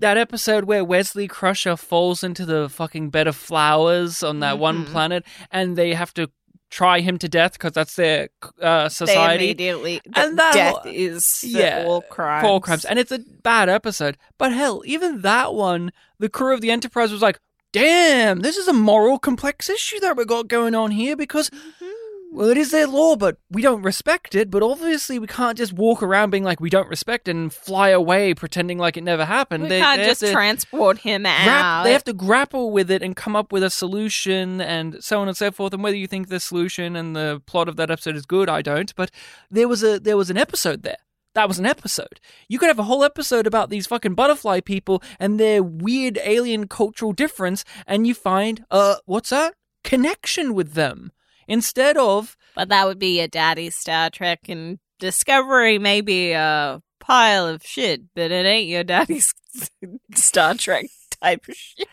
That 0.01 0.17
episode 0.17 0.65
where 0.65 0.85
Wesley 0.85 1.29
Crusher 1.29 1.77
falls 1.77 2.25
into 2.25 2.45
the 2.47 2.69
fucking 2.69 3.11
bed 3.11 3.27
of 3.27 3.37
flowers 3.37 4.23
on 4.23 4.41
that 4.41 4.59
one 4.59 4.85
Mhm. 4.87 4.91
planet 4.91 5.25
and 5.51 5.77
they 5.77 5.95
have 5.95 6.13
to 6.15 6.31
try 6.71 7.01
him 7.01 7.19
to 7.19 7.29
death 7.29 7.55
because 7.55 7.73
that's 7.73 7.97
their 7.97 8.29
uh, 8.63 8.85
they 8.85 8.89
society. 8.89 9.45
immediately 9.47 10.01
And 10.15 10.39
that 10.39 10.55
death 10.55 10.87
is 10.87 11.41
Yeah, 11.45 11.85
all 11.87 12.01
crimes. 12.03 12.47
all 12.47 12.61
crimes. 12.61 12.85
And 12.85 12.99
it's 12.99 13.11
a 13.13 13.19
bad 13.43 13.69
episode. 13.69 14.17
But 14.39 14.53
hell, 14.53 14.83
even 14.87 15.23
that 15.23 15.53
one, 15.55 15.91
the 16.19 16.29
crew 16.29 16.55
of 16.55 16.61
the 16.61 16.71
Enterprise 16.71 17.11
was 17.13 17.23
like, 17.23 17.39
damn, 17.73 18.41
this 18.41 18.57
is 18.57 18.69
a 18.69 18.73
moral 18.73 19.19
complex 19.19 19.69
issue 19.69 20.01
that 20.01 20.17
we 20.17 20.25
got 20.25 20.49
going 20.49 20.75
on 20.75 20.93
here 20.93 21.17
because, 21.17 21.51
Mhm. 21.51 21.90
Well, 22.33 22.49
it 22.49 22.57
is 22.57 22.71
their 22.71 22.87
law, 22.87 23.17
but 23.17 23.39
we 23.51 23.61
don't 23.61 23.83
respect 23.83 24.35
it. 24.35 24.51
But 24.51 24.63
obviously, 24.63 25.19
we 25.19 25.27
can't 25.27 25.59
just 25.59 25.73
walk 25.73 26.03
around 26.03 26.31
being 26.31 26.45
like, 26.45 26.61
we 26.61 26.71
don't 26.71 26.89
respect 26.89 27.27
it 27.29 27.33
and 27.37 27.53
fly 27.53 27.89
away 27.89 28.35
pretending 28.35 28.79
like 28.79 28.97
it 28.97 29.03
never 29.05 29.25
happened. 29.25 29.65
We 29.65 29.69
They- 29.71 29.81
can't 29.81 30.01
they 30.01 30.07
just 30.07 30.25
transport 30.33 30.99
him 30.99 31.27
out. 31.27 31.83
they 31.85 31.93
have 31.93 32.05
to 32.05 32.13
grapple 32.13 32.71
with 32.71 32.91
it 32.91 33.03
and 33.03 33.17
come 33.17 33.35
up 33.35 33.51
with 33.53 33.63
a 33.63 33.71
solution 33.71 34.61
and 34.61 35.03
so 35.03 35.21
on 35.21 35.29
and 35.29 35.37
so 35.37 35.51
forth. 35.51 35.75
And 35.75 35.83
whether 35.83 35.97
you 35.97 36.07
think 36.07 36.29
the 36.29 36.41
solution 36.41 36.97
and 36.97 37.17
the 37.17 37.43
plot 37.47 37.69
of 37.69 37.77
that 37.77 37.91
episode 37.91 38.17
is 38.17 38.27
good, 38.27 38.49
I 38.49 38.63
don't. 38.63 38.95
But 38.95 39.11
there 39.51 39.69
was 39.69 39.83
a 39.83 39.99
there 39.99 40.17
was 40.17 40.31
an 40.31 40.37
episode 40.39 40.83
there. 40.83 40.99
That 41.35 41.47
was 41.47 41.59
an 41.61 41.67
episode. 41.67 42.19
You 42.49 42.59
could 42.59 42.67
have 42.69 42.79
a 42.81 42.85
whole 42.85 43.05
episode 43.05 43.47
about 43.47 43.71
these 43.71 43.87
fucking 43.87 44.15
butterfly 44.15 44.61
people 44.61 45.01
and 45.21 45.39
their 45.39 45.63
weird 45.63 46.19
alien 46.25 46.67
cultural 46.67 47.13
difference, 47.13 47.65
and 47.87 48.07
you 48.07 48.15
find 48.15 48.65
uh 48.71 48.97
what's 49.07 49.31
that 49.31 49.55
connection 49.85 50.55
with 50.55 50.75
them 50.75 51.13
instead 51.51 51.97
of 51.97 52.37
But 52.55 52.71
that 52.71 52.87
would 52.87 52.99
be 52.99 53.21
a 53.21 53.29
daddy 53.29 53.69
Star 53.71 54.09
Trek, 54.09 54.49
and 54.49 54.79
Discovery 54.99 55.79
may 55.79 56.01
be 56.01 56.33
a 56.33 56.81
pile 57.01 57.47
of 57.47 57.63
shit, 57.65 58.03
but 58.15 58.31
it 58.31 58.47
ain't 58.47 58.69
your 58.69 58.85
daddy's 58.85 59.35
Star 60.15 60.55
Trek 60.55 60.87
type 61.21 61.47
of 61.49 61.55
shit. 61.55 61.89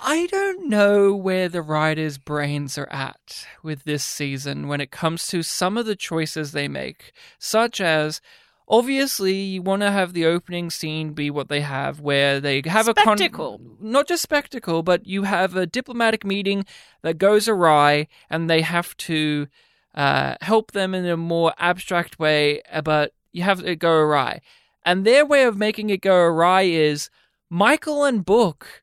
I 0.00 0.26
don't 0.26 0.68
know 0.68 1.14
where 1.14 1.48
the 1.48 1.62
writers' 1.62 2.18
brains 2.18 2.78
are 2.78 2.90
at 2.92 3.46
with 3.64 3.82
this 3.82 4.04
season 4.04 4.68
when 4.68 4.80
it 4.80 4.92
comes 4.92 5.26
to 5.28 5.42
some 5.42 5.76
of 5.76 5.86
the 5.86 5.96
choices 5.96 6.52
they 6.52 6.68
make, 6.68 7.12
such 7.40 7.80
as 7.80 8.20
obviously 8.68 9.34
you 9.34 9.62
want 9.62 9.82
to 9.82 9.90
have 9.90 10.12
the 10.12 10.26
opening 10.26 10.70
scene 10.70 11.12
be 11.12 11.30
what 11.30 11.48
they 11.48 11.60
have, 11.60 12.00
where 12.00 12.40
they 12.40 12.62
have 12.66 12.88
a 12.88 12.92
Spectacle. 12.92 13.60
not 13.80 14.06
just 14.06 14.22
spectacle, 14.22 14.82
but 14.82 15.06
you 15.06 15.22
have 15.24 15.56
a 15.56 15.66
diplomatic 15.66 16.24
meeting 16.24 16.64
that 17.02 17.18
goes 17.18 17.48
awry, 17.48 18.06
and 18.28 18.48
they 18.48 18.60
have 18.62 18.96
to 18.98 19.48
uh, 19.94 20.34
help 20.40 20.72
them 20.72 20.94
in 20.94 21.06
a 21.06 21.16
more 21.16 21.52
abstract 21.58 22.18
way, 22.18 22.62
uh, 22.70 22.82
but 22.82 23.12
you 23.32 23.42
have 23.42 23.64
it 23.64 23.76
go 23.76 23.92
awry. 23.92 24.40
And 24.84 25.04
their 25.04 25.26
way 25.26 25.44
of 25.44 25.56
making 25.56 25.90
it 25.90 26.00
go 26.00 26.16
awry 26.16 26.62
is 26.62 27.10
Michael 27.50 28.04
and 28.04 28.24
Book 28.24 28.82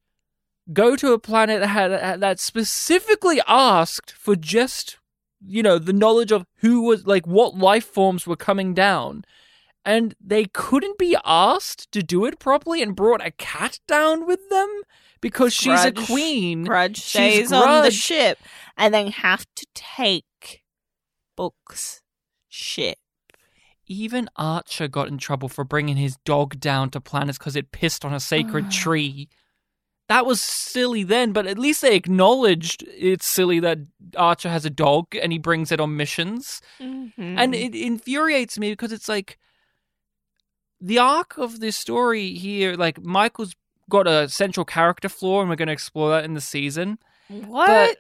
go 0.74 0.96
to 0.96 1.14
a 1.14 1.20
planet 1.20 1.62
that 1.62 1.68
had 1.68 2.20
that 2.22 2.40
specifically 2.40 3.40
asked 3.48 4.12
for 4.12 4.36
just 4.36 4.98
you 5.46 5.62
know 5.62 5.78
the 5.78 5.94
knowledge 5.94 6.32
of 6.32 6.46
who 6.58 6.82
was 6.82 7.06
like 7.06 7.28
what 7.28 7.56
life 7.56 7.86
forms 7.86 8.26
were 8.26 8.36
coming 8.36 8.74
down 8.74 9.24
and 9.86 10.16
they 10.20 10.46
couldn't 10.46 10.98
be 10.98 11.16
asked 11.24 11.92
to 11.92 12.02
do 12.02 12.26
it 12.26 12.40
properly 12.40 12.82
and 12.82 12.96
brought 12.96 13.26
a 13.26 13.32
cat 13.32 13.80
down 13.88 14.26
with 14.26 14.50
them 14.50 14.82
because 15.22 15.54
she's 15.54 15.86
a 15.86 15.92
queen. 15.92 16.64
Grudge 16.64 16.98
She's 16.98 17.04
stays 17.12 17.52
on 17.52 17.84
the 17.84 17.92
ship, 17.92 18.40
and 18.78 18.94
then 18.94 19.08
have 19.12 19.46
to 19.56 19.66
take 19.74 20.64
Book's 21.38 22.02
ship. 22.50 22.98
even 23.88 24.30
archer 24.36 24.88
got 24.88 25.08
in 25.10 25.18
trouble 25.18 25.48
for 25.50 25.64
bringing 25.64 25.98
his 25.98 26.18
dog 26.26 26.60
down 26.60 26.90
to 26.90 27.00
planets 27.02 27.38
because 27.38 27.56
it 27.56 27.72
pissed 27.72 28.04
on 28.04 28.14
a 28.14 28.20
sacred 28.20 28.72
tree. 28.72 29.30
That 30.08 30.26
was 30.26 30.42
silly 30.42 31.04
then 31.04 31.34
but 31.34 31.46
at 31.48 31.58
least 31.60 31.82
they 31.82 31.96
acknowledged 31.96 32.84
it's 32.88 33.26
silly 33.28 33.60
that 33.60 33.80
archer 34.16 34.50
has 34.50 34.64
a 34.66 34.70
dog 34.70 35.16
and 35.16 35.32
he 35.32 35.38
brings 35.40 35.72
it 35.72 35.80
on 35.80 35.98
missions. 35.98 36.62
Mhm. 36.80 37.12
and 37.18 37.54
it 37.54 37.76
infuriates 37.76 38.58
me 38.58 38.72
because 38.72 38.92
it's 38.92 39.10
like 39.10 39.38
the 40.82 40.98
arc 41.00 41.38
of 41.38 41.60
this 41.60 41.78
story 41.78 42.34
here 42.34 42.76
like 42.76 43.02
michael's 43.02 43.56
got 43.90 44.08
a 44.08 44.28
central 44.30 44.66
character 44.66 45.10
flaw 45.10 45.42
and 45.42 45.50
we're 45.50 45.56
going 45.56 45.68
to 45.68 45.74
explore 45.74 46.10
that 46.12 46.26
in 46.26 46.34
the 46.34 46.42
season. 46.42 46.98
What? 47.28 47.68
but 47.68 47.98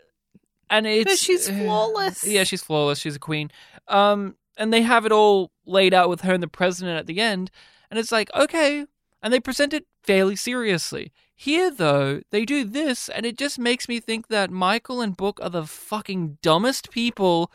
and 0.70 0.88
it's 0.88 1.20
she's 1.20 1.50
flawless. 1.50 2.26
yeah 2.26 2.44
she's 2.44 2.64
flawless. 2.64 3.00
She's 3.00 3.16
a 3.16 3.20
queen. 3.20 3.52
Um 3.88 4.36
and 4.58 4.72
they 4.72 4.82
have 4.82 5.06
it 5.06 5.12
all 5.12 5.52
laid 5.66 5.94
out 5.94 6.10
with 6.10 6.22
her 6.22 6.34
and 6.34 6.44
the 6.44 6.48
president 6.48 6.98
at 6.98 7.08
the 7.08 7.20
end 7.20 7.52
and 7.90 8.00
it's 8.00 8.12
like 8.12 8.30
okay. 8.36 8.86
And 9.22 9.34
they 9.34 9.40
present 9.40 9.74
it 9.74 9.86
fairly 10.04 10.36
seriously. 10.36 11.12
Here 11.36 11.70
though 11.70 12.22
they 12.32 12.46
do 12.46 12.64
this 12.64 13.10
and 13.10 13.26
it 13.26 13.38
just 13.38 13.60
makes 13.60 13.88
me 13.88 14.00
think 14.00 14.28
that 14.28 14.50
michael 14.50 15.02
and 15.02 15.16
book 15.16 15.40
are 15.42 15.50
the 15.50 15.66
fucking 15.66 16.38
dumbest 16.42 16.90
people 16.90 17.52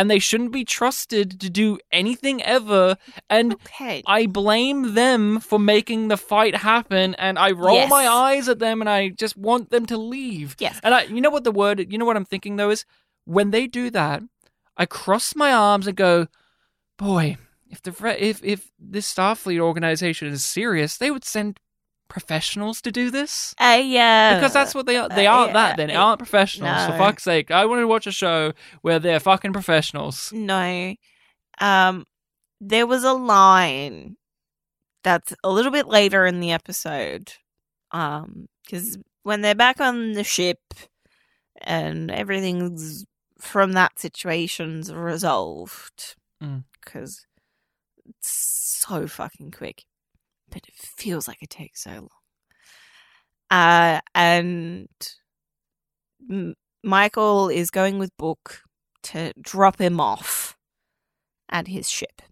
and 0.00 0.10
they 0.10 0.18
shouldn't 0.18 0.50
be 0.50 0.64
trusted 0.64 1.38
to 1.38 1.50
do 1.50 1.78
anything 1.92 2.42
ever 2.42 2.96
and 3.28 3.52
okay. 3.52 4.02
I 4.06 4.24
blame 4.24 4.94
them 4.94 5.40
for 5.40 5.58
making 5.58 6.08
the 6.08 6.16
fight 6.16 6.56
happen, 6.56 7.14
and 7.16 7.38
I 7.38 7.50
roll 7.50 7.74
Yes. 7.74 7.90
my 7.90 8.08
eyes 8.08 8.48
at 8.48 8.60
them, 8.60 8.80
and 8.80 8.88
I 8.88 9.10
just 9.10 9.36
want 9.36 9.68
them 9.68 9.84
to 9.86 9.98
leave. 9.98 10.56
Yes. 10.58 10.80
And 10.82 10.94
I, 10.94 11.02
you 11.02 11.20
know 11.20 11.28
what 11.28 11.44
the 11.44 11.52
word, 11.52 11.92
you 11.92 11.98
know 11.98 12.06
what 12.06 12.16
I'm 12.16 12.24
thinking 12.24 12.56
though 12.56 12.70
is 12.70 12.86
when 13.26 13.50
they 13.50 13.66
do 13.66 13.90
that, 13.90 14.22
I 14.74 14.86
cross 14.86 15.36
my 15.36 15.52
arms 15.52 15.86
and 15.86 15.94
go, 15.98 16.28
boy, 16.96 17.36
if 17.68 17.82
the 17.82 17.92
if 18.18 18.42
if 18.42 18.70
this 18.78 19.12
Starfleet 19.12 19.60
organization 19.60 20.28
is 20.28 20.42
serious, 20.42 20.96
they 20.96 21.10
would 21.10 21.26
send 21.26 21.60
professionals 22.10 22.82
to 22.82 22.92
do 22.92 23.10
this. 23.10 23.54
Uh, 23.58 23.80
yeah. 23.82 24.34
Because 24.34 24.52
that's 24.52 24.74
what 24.74 24.84
they 24.84 24.96
are. 24.96 25.08
They 25.08 25.26
uh, 25.26 25.32
aren't 25.34 25.50
yeah, 25.50 25.68
that. 25.68 25.76
Then 25.78 25.88
They 25.88 25.94
aren't 25.94 26.18
professionals. 26.18 26.86
For 26.86 26.98
fuck's 26.98 27.22
sake, 27.22 27.50
I 27.50 27.64
want 27.64 27.80
to 27.80 27.86
watch 27.88 28.06
a 28.06 28.12
show 28.12 28.52
where 28.82 28.98
they're 28.98 29.20
fucking 29.20 29.52
professionals. 29.54 30.30
No. 30.34 30.94
Um 31.58 32.04
there 32.60 32.86
was 32.86 33.04
a 33.04 33.12
line 33.14 34.16
that's 35.02 35.32
a 35.42 35.50
little 35.50 35.72
bit 35.72 35.86
later 35.86 36.26
in 36.26 36.40
the 36.40 36.52
episode. 36.52 37.32
Um 37.92 38.48
cuz 38.68 38.98
when 39.22 39.40
they're 39.40 39.54
back 39.54 39.80
on 39.80 40.12
the 40.12 40.24
ship 40.24 40.58
and 41.62 42.10
everything's 42.10 43.04
from 43.38 43.72
that 43.72 43.98
situation's 43.98 44.92
resolved 44.92 46.16
Mm. 46.42 46.64
cuz 46.84 47.26
it's 48.06 48.30
so 48.88 49.06
fucking 49.06 49.50
quick. 49.50 49.84
But 50.50 50.62
it 50.66 50.74
feels 50.74 51.28
like 51.28 51.42
it 51.42 51.50
takes 51.50 51.84
so 51.84 51.90
long. 51.90 52.08
Uh 53.50 54.00
and 54.14 54.88
M- 56.28 56.54
Michael 56.82 57.48
is 57.48 57.70
going 57.70 57.98
with 57.98 58.16
Book 58.16 58.62
to 59.02 59.32
drop 59.40 59.80
him 59.80 60.00
off 60.00 60.56
at 61.48 61.68
his 61.68 61.88
ship. 61.88 62.22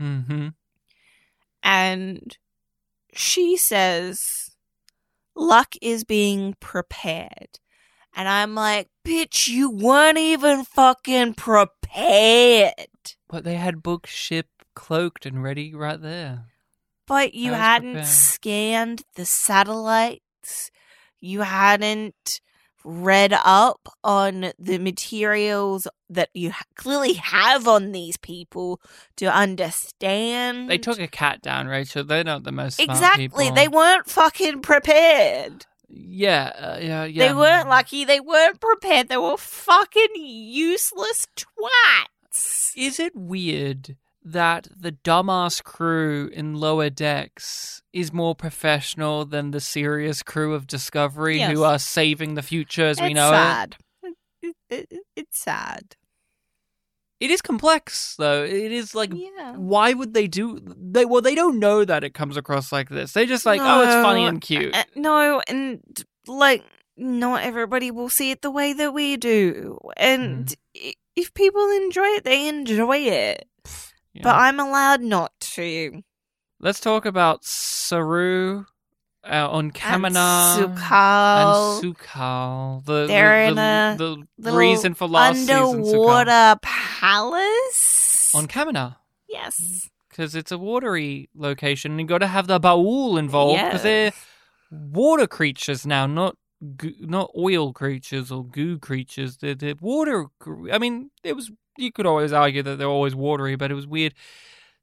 Mm-hmm. 0.00 0.48
And 1.62 2.38
she 3.14 3.56
says, 3.56 4.50
Luck 5.34 5.74
is 5.82 6.04
being 6.04 6.54
prepared. 6.60 7.58
And 8.16 8.28
I'm 8.28 8.54
like, 8.54 8.88
bitch, 9.04 9.48
you 9.48 9.70
weren't 9.70 10.18
even 10.18 10.64
fucking 10.64 11.34
prepared. 11.34 12.74
But 13.28 13.42
they 13.42 13.56
had 13.56 13.82
book 13.82 14.06
ship 14.06 14.46
cloaked 14.74 15.26
and 15.26 15.42
ready 15.42 15.74
right 15.74 16.00
there. 16.00 16.44
But 17.06 17.34
you 17.34 17.52
hadn't 17.52 17.92
prepared. 17.92 18.06
scanned 18.08 19.02
the 19.14 19.24
satellites. 19.26 20.70
You 21.20 21.42
hadn't 21.42 22.40
read 22.84 23.32
up 23.44 23.88
on 24.04 24.52
the 24.58 24.78
materials 24.78 25.88
that 26.10 26.28
you 26.34 26.50
ha- 26.50 26.64
clearly 26.76 27.14
have 27.14 27.66
on 27.66 27.92
these 27.92 28.16
people 28.18 28.80
to 29.16 29.26
understand. 29.26 30.68
They 30.68 30.78
took 30.78 30.98
a 30.98 31.08
cat 31.08 31.40
down, 31.40 31.66
Rachel. 31.66 32.04
They're 32.04 32.24
not 32.24 32.44
the 32.44 32.52
most 32.52 32.76
smart 32.76 32.90
exactly. 32.98 33.50
They 33.50 33.68
weren't 33.68 34.08
fucking 34.08 34.60
prepared. 34.60 35.66
Yeah, 35.88 36.52
uh, 36.58 36.78
yeah, 36.80 37.04
yeah. 37.04 37.28
They 37.28 37.34
weren't 37.34 37.68
lucky. 37.68 38.04
They 38.04 38.20
weren't 38.20 38.60
prepared. 38.60 39.08
They 39.08 39.16
were 39.16 39.36
fucking 39.36 40.10
useless 40.16 41.26
twats. 41.36 42.72
Is 42.76 42.98
it 42.98 43.14
weird 43.14 43.96
that 44.24 44.68
the 44.74 44.92
dumbass 44.92 45.62
crew 45.62 46.30
in 46.32 46.54
lower 46.54 46.88
decks 46.90 47.82
is 47.92 48.12
more 48.12 48.34
professional 48.34 49.24
than 49.24 49.50
the 49.50 49.60
serious 49.60 50.22
crew 50.22 50.54
of 50.54 50.66
Discovery 50.66 51.38
Yes. 51.38 51.52
who 51.52 51.62
are 51.62 51.78
saving 51.78 52.34
the 52.34 52.42
future 52.42 52.86
as 52.86 53.00
we 53.00 53.12
know 53.12 53.28
it? 53.28 53.32
sad. 53.32 53.76
It, 54.02 54.14
it, 54.70 54.86
it- 54.90 55.00
it's 55.16 55.38
sad. 55.38 55.96
It 57.20 57.30
is 57.30 57.40
complex, 57.40 58.16
though. 58.18 58.42
It 58.44 58.72
is 58.72 58.94
like, 58.94 59.10
Yeah. 59.14 59.52
why 59.56 59.92
would 59.94 60.12
they 60.14 60.26
do? 60.26 60.58
They 60.76 61.04
well, 61.04 61.22
they 61.22 61.34
don't 61.34 61.58
know 61.58 61.84
that 61.84 62.02
it 62.04 62.12
comes 62.12 62.36
across 62.36 62.72
like 62.72 62.88
this. 62.90 63.12
They 63.12 63.24
just 63.24 63.46
like, 63.46 63.60
oh, 63.62 63.82
it's 63.82 63.94
funny 63.94 64.24
and 64.24 64.40
cute. 64.40 64.74
Uh, 64.74 64.82
no, 64.96 65.40
and 65.48 65.80
like 66.26 66.64
not 66.96 67.42
everybody 67.42 67.90
will 67.90 68.08
see 68.10 68.30
it 68.30 68.42
the 68.42 68.50
way 68.50 68.72
that 68.72 68.92
we 68.92 69.16
do. 69.16 69.78
And 69.96 70.46
Mm-hmm. 70.48 70.90
if 71.16 71.32
people 71.34 71.70
enjoy 71.70 72.06
it, 72.18 72.24
they 72.24 72.48
enjoy 72.48 72.98
it. 72.98 73.46
Yeah. 74.14 74.22
But 74.22 74.36
I'm 74.36 74.60
allowed 74.60 75.00
not 75.02 75.32
to. 75.40 76.02
Let's 76.60 76.80
talk 76.80 77.04
about 77.04 77.44
Saru 77.44 78.64
uh, 79.24 79.48
on 79.50 79.72
Kaminar 79.72 80.58
And 80.64 80.76
Su'Kal. 80.78 81.82
and 81.82 81.96
Su'Kal. 81.96 82.84
The 82.84 83.06
They're 83.06 83.42
the, 83.42 83.48
in 83.50 83.54
the, 83.56 83.94
the 83.98 84.26
little 84.38 84.58
reason 84.58 84.94
for 84.94 85.08
last 85.08 85.38
season 85.38 85.56
underwater 85.56 86.56
palace. 86.62 88.30
on 88.34 88.46
Kaminar 88.46 88.96
yes. 89.28 89.88
because 90.08 90.34
it's 90.34 90.52
a 90.52 90.58
watery 90.58 91.28
location. 91.34 91.92
and 91.92 92.00
You 92.00 92.06
got 92.06 92.18
to 92.18 92.26
have 92.26 92.46
the 92.46 92.60
Ba'ul 92.60 93.18
involved 93.18 93.62
because 93.62 93.82
they're 93.82 94.12
water 94.70 95.26
creatures 95.26 95.84
now, 95.86 96.06
not 96.06 96.36
goo, 96.76 96.94
not 97.00 97.30
oil 97.36 97.72
creatures 97.72 98.30
or 98.30 98.44
goo 98.44 98.78
creatures. 98.78 99.38
They're, 99.38 99.54
they're 99.54 99.74
water. 99.80 100.26
I 100.72 100.78
mean, 100.78 101.10
it 101.22 101.34
was. 101.34 101.50
You 101.76 101.92
could 101.92 102.06
always 102.06 102.32
argue 102.32 102.62
that 102.62 102.78
they're 102.78 102.86
always 102.86 103.14
watery, 103.14 103.56
but 103.56 103.70
it 103.70 103.74
was 103.74 103.86
weird. 103.86 104.14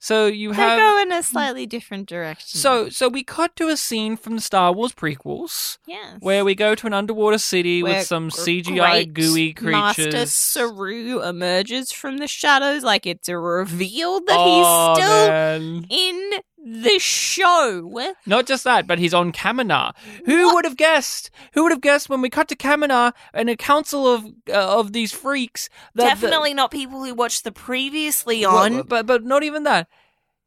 So 0.04 0.26
you 0.26 0.50
They 0.50 0.56
have 0.56 0.80
go 0.80 1.00
in 1.04 1.12
a 1.12 1.22
slightly 1.22 1.68
different 1.68 2.10
direction. 2.10 2.60
so 2.60 2.90
so 2.90 3.08
we 3.08 3.24
cut 3.24 3.56
to 3.58 3.68
a 3.68 3.78
scene 3.78 4.18
from 4.18 4.34
the 4.34 4.42
Star 4.42 4.74
Wars 4.74 4.94
prequels 4.94 5.78
yes. 5.86 6.18
where 6.22 6.44
we 6.44 6.56
go 6.56 6.74
to 6.74 6.88
an 6.88 6.94
underwater 6.94 7.38
city 7.38 7.84
Where 7.84 8.00
with 8.00 8.08
some 8.08 8.32
CGI 8.32 9.14
gooey 9.14 9.56
Master 9.62 10.02
creatures. 10.06 10.34
Saru 10.34 11.22
emerges 11.22 11.92
from 11.92 12.18
the 12.18 12.28
shadows 12.28 12.84
like 12.84 13.06
it's 13.06 13.30
a 13.30 13.38
reveal 13.38 14.22
that 14.22 14.38
oh, 14.40 14.96
he's 14.96 15.04
still 15.04 15.28
man. 15.28 15.86
in 15.92 16.32
the 16.64 17.00
show. 17.00 18.14
Not 18.26 18.46
just 18.46 18.64
that, 18.66 18.86
but 18.88 19.00
he's 19.00 19.14
on 19.14 19.32
Kaminar. 19.32 19.94
Who 20.26 20.54
would 20.54 20.66
have 20.66 20.78
guessed? 20.78 21.32
Who 21.54 21.64
would 21.64 21.72
have 21.72 21.82
guessed 21.82 22.10
when 22.10 22.22
we 22.22 22.30
cut 22.30 22.48
to 22.50 22.56
Kaminar 22.56 23.14
and 23.34 23.50
a 23.50 23.56
council 23.58 24.08
of 24.08 24.26
uh, 24.50 24.80
of 24.80 24.94
these 24.94 25.12
freaks? 25.12 25.70
That 25.96 26.04
the- 26.04 26.10
Definitely 26.28 26.54
not 26.54 26.72
people 26.72 27.04
who 27.04 27.14
watched 27.14 27.44
the 27.44 27.52
previously 27.52 28.46
Well, 28.46 28.58
on. 28.58 28.84
but 28.84 29.06
but 29.06 29.24
not 29.24 29.44
even 29.44 29.64
that. 29.64 29.88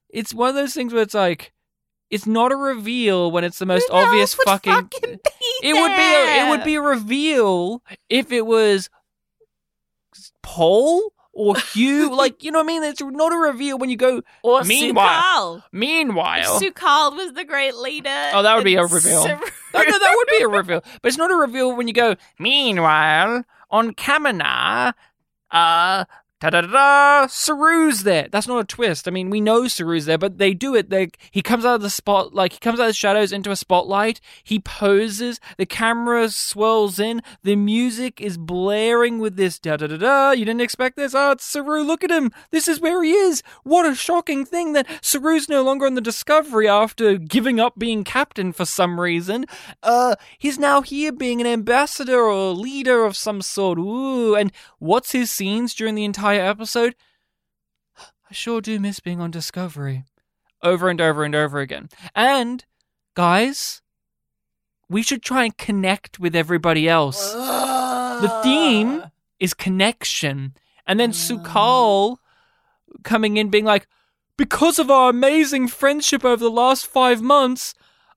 It's 0.08 0.32
one 0.32 0.48
of 0.50 0.54
those 0.54 0.74
things 0.74 0.92
where 0.92 1.02
it's 1.02 1.14
like, 1.14 1.52
it's 2.10 2.26
not 2.26 2.52
a 2.52 2.56
reveal 2.56 3.32
when 3.32 3.42
it's 3.42 3.58
the 3.58 3.66
most 3.66 3.88
Who 3.88 3.94
obvious 3.96 4.34
fucking. 4.34 4.72
fucking 4.72 5.18
It 5.62 5.74
would 5.74 5.96
be 5.96 6.14
a, 6.14 6.46
it 6.46 6.50
would 6.50 6.62
be 6.64 6.76
a 6.76 6.80
reveal 6.80 7.82
if 8.08 8.30
it 8.30 8.46
was 8.46 8.88
Paul 10.42 11.12
or 11.34 11.56
Hugh. 11.72 12.14
like 12.16 12.42
you 12.44 12.50
know 12.50 12.58
what 12.60 12.64
I 12.64 12.66
mean? 12.66 12.82
It's 12.84 13.00
not 13.02 13.32
a 13.32 13.36
reveal 13.36 13.78
when 13.78 13.90
you 13.90 13.96
go. 13.96 14.22
or 14.42 14.62
Meanwhile- 14.64 15.56
Su'Kal. 15.58 15.62
Meanwhile, 15.72 16.60
Su'Kal 16.60 17.16
was 17.16 17.32
the 17.34 17.44
great 17.44 17.74
leader. 17.74 18.30
Oh, 18.32 18.42
that 18.42 18.54
would 18.54 18.64
be 18.64 18.76
a 18.76 18.82
reveal. 18.82 19.22
Saru- 19.22 19.40
No, 19.74 19.82
no, 19.82 19.98
that 19.98 20.14
would 20.16 20.28
be 20.38 20.42
a 20.44 20.48
reveal. 20.60 20.82
But 21.02 21.08
it's 21.08 21.18
not 21.18 21.30
a 21.30 21.34
reveal 21.36 21.74
when 21.76 21.88
you 21.88 21.94
go, 21.94 22.16
meanwhile, 22.38 23.44
on 23.70 23.92
Kaminar, 23.94 24.94
uh, 25.50 26.04
da 26.50 26.60
da 26.60 26.66
da 26.68 26.72
da, 26.72 27.26
Saru's 27.26 28.02
there. 28.02 28.28
That's 28.30 28.46
not 28.46 28.60
a 28.60 28.64
twist. 28.64 29.08
I 29.08 29.10
mean, 29.10 29.30
we 29.30 29.40
know 29.40 29.66
Saru's 29.66 30.06
there, 30.06 30.18
but 30.18 30.38
they 30.38 30.52
do 30.52 30.74
it. 30.74 30.90
They, 30.90 31.10
he 31.30 31.42
comes 31.42 31.64
out 31.64 31.76
of 31.76 31.82
the 31.82 31.90
spot, 31.90 32.34
like, 32.34 32.52
he 32.52 32.58
comes 32.58 32.78
out 32.78 32.84
of 32.84 32.88
the 32.90 32.94
shadows 32.94 33.32
into 33.32 33.50
a 33.50 33.56
spotlight. 33.56 34.20
He 34.42 34.58
poses. 34.58 35.40
The 35.56 35.66
camera 35.66 36.28
swirls 36.28 36.98
in. 36.98 37.22
The 37.42 37.56
music 37.56 38.20
is 38.20 38.36
blaring 38.36 39.18
with 39.18 39.36
this 39.36 39.58
da 39.58 39.76
da 39.76 39.86
da 39.86 39.96
da. 39.96 40.30
You 40.32 40.44
didn't 40.44 40.60
expect 40.60 40.96
this? 40.96 41.14
Oh, 41.14 41.32
it's 41.32 41.44
Saru. 41.44 41.82
Look 41.82 42.04
at 42.04 42.10
him. 42.10 42.30
This 42.50 42.68
is 42.68 42.80
where 42.80 43.02
he 43.02 43.12
is. 43.12 43.42
What 43.62 43.86
a 43.86 43.94
shocking 43.94 44.44
thing 44.44 44.74
that 44.74 44.86
Saru's 45.02 45.48
no 45.48 45.62
longer 45.62 45.86
on 45.86 45.94
the 45.94 46.00
Discovery 46.00 46.68
after 46.68 47.16
giving 47.16 47.58
up 47.58 47.78
being 47.78 48.04
captain 48.04 48.52
for 48.52 48.64
some 48.64 49.00
reason. 49.00 49.46
Uh, 49.82 50.14
he's 50.38 50.58
now 50.58 50.82
here 50.82 51.12
being 51.12 51.40
an 51.40 51.46
ambassador 51.46 52.20
or 52.20 52.52
leader 52.52 53.04
of 53.04 53.16
some 53.16 53.40
sort. 53.40 53.78
Ooh, 53.78 54.34
and 54.34 54.52
what's 54.78 55.12
his 55.12 55.30
scenes 55.30 55.74
during 55.74 55.94
the 55.94 56.04
entire 56.04 56.33
episode? 56.40 56.94
I 57.98 58.32
sure 58.32 58.60
do 58.60 58.80
miss 58.80 59.00
being 59.00 59.20
on 59.20 59.30
Discovery. 59.30 60.04
Over 60.62 60.88
and 60.88 61.00
over 61.00 61.24
and 61.24 61.34
over 61.34 61.60
again. 61.60 61.88
And, 62.14 62.64
guys, 63.14 63.82
we 64.88 65.02
should 65.02 65.22
try 65.22 65.44
and 65.44 65.56
connect 65.56 66.18
with 66.18 66.34
everybody 66.34 66.88
else. 66.88 67.32
The 67.32 68.40
theme 68.42 69.04
is 69.38 69.54
connection. 69.54 70.54
And 70.86 70.98
then 70.98 71.12
Su'Kal 71.12 72.16
coming 73.02 73.36
in 73.36 73.50
being 73.50 73.64
like, 73.64 73.86
because 74.36 74.78
of 74.78 74.90
our 74.90 75.10
amazing 75.10 75.68
friendship 75.68 76.24
over 76.24 76.42
the 76.42 76.50
last 76.50 76.86
five 76.86 77.20
months, 77.22 77.74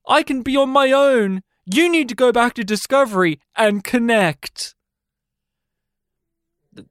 I 0.08 0.24
can 0.24 0.42
be 0.42 0.56
on 0.56 0.70
my 0.70 0.92
own. 0.92 1.44
You 1.66 1.92
need 1.92 2.08
to 2.10 2.16
go 2.16 2.32
back 2.32 2.54
to 2.54 2.64
Discovery 2.64 3.42
and 3.56 3.84
connect. 3.84 4.74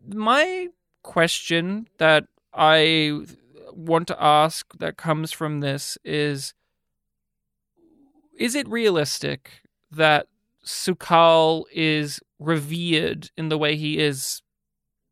My 0.06 0.68
question 1.06 1.88
that 1.98 2.26
I 2.52 3.20
want 3.72 4.08
to 4.08 4.22
ask 4.22 4.76
that 4.78 4.96
comes 4.96 5.32
from 5.32 5.60
this 5.60 5.96
is 6.04 6.52
Is 8.38 8.54
it 8.54 8.68
realistic 8.68 9.62
that 9.90 10.26
Su'Kal 10.64 11.64
is 11.72 12.20
revered 12.38 13.30
in 13.36 13.48
the 13.48 13.56
way 13.56 13.76
he 13.76 13.98
is 13.98 14.42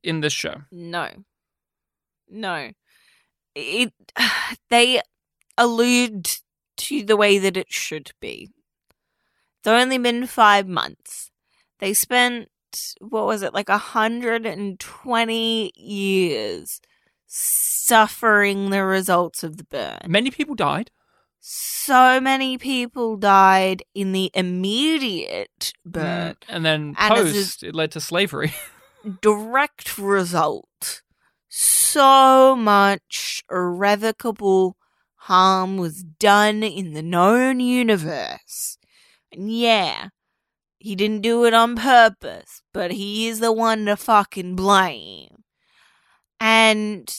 in 0.02 0.20
this 0.20 0.32
show? 0.32 0.62
No. 0.70 1.08
No. 2.28 2.72
It 3.54 3.92
they 4.68 5.00
allude 5.56 6.28
to 6.76 7.04
the 7.04 7.16
way 7.16 7.38
that 7.38 7.56
it 7.56 7.72
should 7.72 8.10
be. 8.20 8.50
It's 9.60 9.68
only 9.68 9.98
been 9.98 10.26
five 10.26 10.66
months. 10.66 11.30
They 11.78 11.94
spent 11.94 12.48
what 13.00 13.26
was 13.26 13.42
it, 13.42 13.54
like 13.54 13.68
a 13.68 13.78
hundred 13.78 14.46
and 14.46 14.78
twenty 14.80 15.72
years 15.76 16.80
suffering 17.26 18.70
the 18.70 18.84
results 18.84 19.42
of 19.42 19.56
the 19.56 19.64
burn. 19.64 19.98
Many 20.06 20.30
people 20.30 20.54
died. 20.54 20.90
So 21.40 22.20
many 22.20 22.56
people 22.56 23.16
died 23.16 23.82
in 23.94 24.12
the 24.12 24.30
immediate 24.32 25.72
burn. 25.84 26.32
Mm, 26.32 26.36
and 26.48 26.64
then 26.64 26.94
And 26.98 27.14
post, 27.14 27.62
it 27.62 27.74
led 27.74 27.90
to 27.92 28.00
slavery. 28.00 28.54
direct 29.20 29.98
result. 29.98 31.02
So 31.48 32.56
much 32.56 33.42
irrevocable 33.50 34.76
harm 35.16 35.76
was 35.76 36.02
done 36.02 36.62
in 36.62 36.94
the 36.94 37.02
known 37.02 37.60
universe. 37.60 38.78
And 39.30 39.52
yeah, 39.52 40.08
he 40.84 40.94
didn't 40.94 41.22
do 41.22 41.46
it 41.46 41.54
on 41.54 41.76
purpose, 41.76 42.60
but 42.74 42.92
he 42.92 43.26
is 43.26 43.40
the 43.40 43.52
one 43.52 43.86
to 43.86 43.96
fucking 43.96 44.54
blame. 44.54 45.44
And 46.38 47.10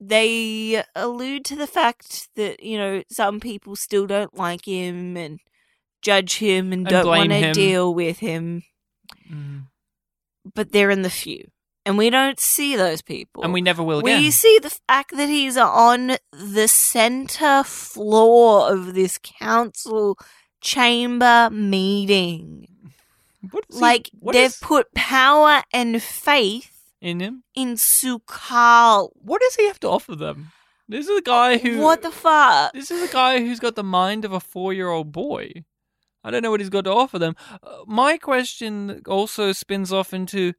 they 0.00 0.82
allude 0.94 1.44
to 1.44 1.56
the 1.56 1.66
fact 1.66 2.30
that, 2.36 2.62
you 2.62 2.78
know, 2.78 3.02
some 3.10 3.38
people 3.38 3.76
still 3.76 4.06
don't 4.06 4.34
like 4.34 4.64
him 4.64 5.14
and 5.14 5.40
judge 6.00 6.38
him 6.38 6.72
and, 6.72 6.86
And 6.86 6.88
don't 6.88 7.06
want 7.06 7.30
to 7.30 7.52
deal 7.52 7.92
with 7.94 8.18
him 8.20 8.62
Mm. 9.30 9.66
but 10.54 10.72
they're 10.72 10.90
in 10.90 11.02
the 11.02 11.10
few. 11.10 11.50
And 11.84 11.98
we 11.98 12.10
don't 12.10 12.40
see 12.40 12.76
those 12.76 13.02
people. 13.02 13.44
And 13.44 13.52
we 13.52 13.60
never 13.60 13.82
will 13.82 13.98
again. 14.00 14.20
We 14.20 14.30
see 14.30 14.58
the 14.60 14.70
fact 14.88 15.16
that 15.16 15.28
he's 15.28 15.56
on 15.56 16.16
the 16.32 16.66
center 16.66 17.62
floor 17.62 18.72
of 18.72 18.94
this 18.94 19.18
council 19.22 20.18
chamber 20.60 21.48
meeting. 21.52 22.66
He- 23.72 23.78
like 23.80 24.10
they've 24.22 24.44
is 24.46 24.58
put 24.60 24.92
power 24.94 25.62
and 25.72 26.02
faith 26.02 26.72
in 27.00 27.20
him. 27.20 27.44
in 27.54 27.74
Su'Kal. 27.74 29.10
What 29.14 29.40
does 29.40 29.54
he 29.56 29.66
have 29.66 29.80
to 29.80 29.88
offer 29.88 30.14
them? 30.16 30.52
This 30.88 31.08
is 31.08 31.18
a 31.18 31.22
guy 31.22 31.58
who. 31.58 31.80
What 31.80 32.02
the 32.02 32.10
fuck? 32.12 32.72
This 32.72 32.90
is 32.90 33.08
a 33.08 33.12
guy 33.12 33.40
who's 33.40 33.58
got 33.60 33.74
the 33.74 33.82
mind 33.82 34.24
of 34.24 34.32
a 34.32 34.38
four-year-old 34.40 35.10
boy. 35.12 35.64
I 36.22 36.30
don't 36.30 36.42
know 36.42 36.50
what 36.50 36.60
he's 36.60 36.70
got 36.70 36.84
to 36.84 36.92
offer 36.92 37.18
them. 37.18 37.36
Uh, 37.62 37.78
my 37.86 38.18
question 38.18 39.02
also 39.06 39.52
spins 39.52 39.92
off 39.92 40.12
into 40.14 40.54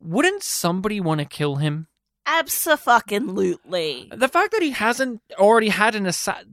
wouldn't 0.00 0.42
somebody 0.42 1.00
want 1.00 1.20
to 1.20 1.24
kill 1.26 1.56
him? 1.56 1.88
Absolutely. 2.26 4.08
The 4.14 4.28
fact 4.28 4.52
that 4.52 4.62
he 4.62 4.70
hasn't 4.70 5.20
already 5.38 5.68
had 5.68 5.94
an 5.94 6.06
assa- 6.06 6.44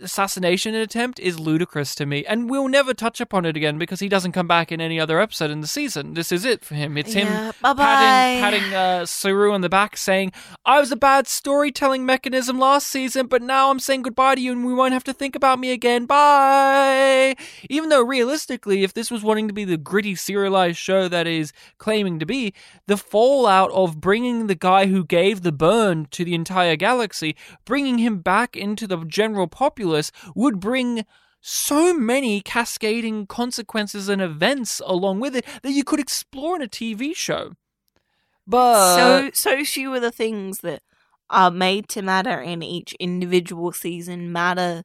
assassination 0.00 0.74
attempt 0.74 1.18
is 1.18 1.40
ludicrous 1.40 1.94
to 1.94 2.06
me, 2.06 2.24
and 2.26 2.50
we'll 2.50 2.68
never 2.68 2.92
touch 2.92 3.20
upon 3.20 3.44
it 3.44 3.56
again 3.56 3.78
because 3.78 4.00
he 4.00 4.08
doesn't 4.08 4.32
come 4.32 4.46
back 4.46 4.70
in 4.70 4.80
any 4.80 5.00
other 5.00 5.20
episode 5.20 5.50
in 5.50 5.60
the 5.60 5.66
season. 5.66 6.14
This 6.14 6.30
is 6.30 6.44
it 6.44 6.64
for 6.64 6.74
him. 6.74 6.98
It's 6.98 7.14
him 7.14 7.26
bye-bye. 7.62 7.74
patting, 7.74 8.60
patting 8.60 8.74
uh, 8.74 9.06
Saru 9.06 9.52
on 9.52 9.62
the 9.62 9.68
back, 9.68 9.96
saying, 9.96 10.32
"I 10.64 10.80
was 10.80 10.92
a 10.92 10.96
bad 10.96 11.26
storytelling 11.26 12.04
mechanism 12.04 12.58
last 12.58 12.88
season, 12.88 13.26
but 13.26 13.42
now 13.42 13.70
I'm 13.70 13.80
saying 13.80 14.02
goodbye 14.02 14.34
to 14.34 14.40
you, 14.40 14.52
and 14.52 14.66
we 14.66 14.74
won't 14.74 14.92
have 14.92 15.04
to 15.04 15.14
think 15.14 15.34
about 15.34 15.58
me 15.58 15.70
again. 15.70 16.04
Bye." 16.04 17.34
Even 17.70 17.88
though 17.88 18.02
realistically, 18.02 18.82
if 18.82 18.92
this 18.92 19.10
was 19.10 19.22
wanting 19.22 19.48
to 19.48 19.54
be 19.54 19.64
the 19.64 19.78
gritty 19.78 20.14
serialized 20.14 20.78
show 20.78 21.08
that 21.08 21.26
is 21.26 21.52
claiming 21.78 22.18
to 22.18 22.26
be, 22.26 22.52
the 22.86 22.96
fallout 22.96 23.70
of 23.70 24.00
bringing 24.00 24.46
the 24.46 24.54
guy 24.54 24.86
who 24.86 25.04
gave 25.04 25.42
the 25.42 25.52
burn 25.52 26.06
to 26.10 26.24
the 26.24 26.34
entire 26.34 26.76
galaxy, 26.76 27.34
bringing 27.64 27.98
him 27.98 28.18
back 28.18 28.56
into 28.56 28.86
the 28.86 29.02
general 29.04 29.46
populace, 29.46 29.85
would 30.34 30.60
bring 30.60 31.04
so 31.40 31.94
many 31.94 32.40
cascading 32.40 33.26
consequences 33.26 34.08
and 34.08 34.20
events 34.20 34.80
along 34.84 35.20
with 35.20 35.36
it 35.36 35.46
that 35.62 35.72
you 35.72 35.84
could 35.84 36.00
explore 36.00 36.56
in 36.56 36.62
a 36.62 36.68
TV 36.68 37.14
show. 37.14 37.52
But 38.46 38.96
so 38.96 39.30
so 39.32 39.64
few 39.64 39.94
of 39.94 40.02
the 40.02 40.12
things 40.12 40.58
that 40.58 40.82
are 41.30 41.50
made 41.50 41.88
to 41.90 42.02
matter 42.02 42.40
in 42.40 42.62
each 42.62 42.94
individual 42.94 43.72
season 43.72 44.32
matter 44.32 44.82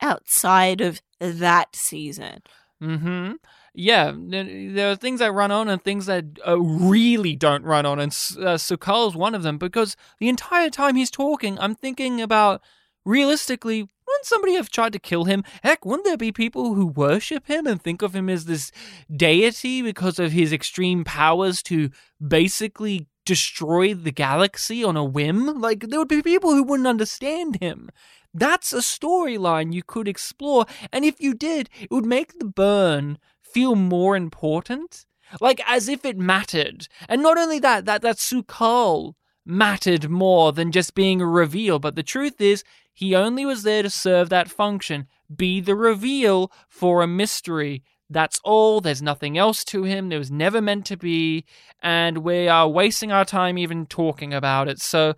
outside 0.00 0.80
of 0.80 1.00
that 1.18 1.74
season. 1.74 2.42
hmm 2.80 3.32
Yeah, 3.74 4.12
there 4.14 4.90
are 4.90 4.96
things 4.96 5.20
that 5.20 5.32
run 5.32 5.50
on 5.50 5.68
and 5.68 5.82
things 5.82 6.06
that 6.06 6.24
uh, 6.46 6.60
really 6.60 7.34
don't 7.34 7.64
run 7.64 7.86
on, 7.86 7.98
and 7.98 8.10
uh, 8.38 8.56
Su'Kal's 8.56 9.16
one 9.16 9.34
of 9.34 9.42
them 9.42 9.58
because 9.58 9.96
the 10.18 10.28
entire 10.28 10.70
time 10.70 10.96
he's 10.96 11.10
talking, 11.10 11.58
I'm 11.58 11.74
thinking 11.74 12.20
about 12.20 12.62
realistically, 13.04 13.88
wouldn't 14.24 14.30
somebody 14.30 14.54
have 14.54 14.70
tried 14.70 14.94
to 14.94 14.98
kill 14.98 15.24
him? 15.24 15.44
Heck, 15.62 15.84
wouldn't 15.84 16.06
there 16.06 16.16
be 16.16 16.32
people 16.32 16.74
who 16.74 16.86
worship 16.86 17.46
him 17.46 17.66
and 17.66 17.82
think 17.82 18.00
of 18.00 18.16
him 18.16 18.30
as 18.30 18.46
this 18.46 18.72
deity 19.14 19.82
because 19.82 20.18
of 20.18 20.32
his 20.32 20.50
extreme 20.50 21.04
powers 21.04 21.62
to 21.64 21.90
basically 22.26 23.06
destroy 23.26 23.92
the 23.92 24.10
galaxy 24.10 24.82
on 24.82 24.96
a 24.96 25.04
whim? 25.04 25.60
Like, 25.60 25.80
there 25.88 25.98
would 25.98 26.08
be 26.08 26.22
people 26.22 26.52
who 26.52 26.62
wouldn't 26.62 26.86
understand 26.86 27.58
him. 27.60 27.90
That's 28.32 28.72
a 28.72 28.78
storyline 28.78 29.74
you 29.74 29.82
could 29.82 30.08
explore, 30.08 30.64
and 30.90 31.04
if 31.04 31.20
you 31.20 31.34
did, 31.34 31.68
it 31.78 31.90
would 31.90 32.06
make 32.06 32.38
the 32.38 32.46
burn 32.46 33.18
feel 33.42 33.76
more 33.76 34.16
important. 34.16 35.04
Like 35.40 35.60
as 35.66 35.88
if 35.88 36.04
it 36.04 36.16
mattered. 36.16 36.86
And 37.08 37.22
not 37.22 37.38
only 37.38 37.58
that, 37.58 37.86
that 37.86 38.02
that 38.02 38.18
Su'Kal 38.18 39.14
mattered 39.46 40.08
more 40.08 40.52
than 40.52 40.72
just 40.72 40.94
being 40.94 41.20
a 41.20 41.26
reveal, 41.26 41.78
but 41.78 41.96
the 41.96 42.02
truth 42.02 42.40
is 42.40 42.64
he 42.94 43.14
only 43.14 43.44
was 43.44 43.64
there 43.64 43.82
to 43.82 43.90
serve 43.90 44.28
that 44.28 44.48
function, 44.48 45.08
be 45.34 45.60
the 45.60 45.74
reveal 45.74 46.50
for 46.68 47.02
a 47.02 47.08
mystery. 47.08 47.82
That's 48.08 48.40
all. 48.44 48.80
There's 48.80 49.02
nothing 49.02 49.36
else 49.36 49.64
to 49.64 49.82
him. 49.82 50.08
There 50.08 50.18
was 50.18 50.30
never 50.30 50.62
meant 50.62 50.86
to 50.86 50.96
be. 50.96 51.44
And 51.82 52.18
we 52.18 52.46
are 52.46 52.68
wasting 52.68 53.10
our 53.10 53.24
time 53.24 53.58
even 53.58 53.86
talking 53.86 54.32
about 54.32 54.68
it. 54.68 54.80
So 54.80 55.14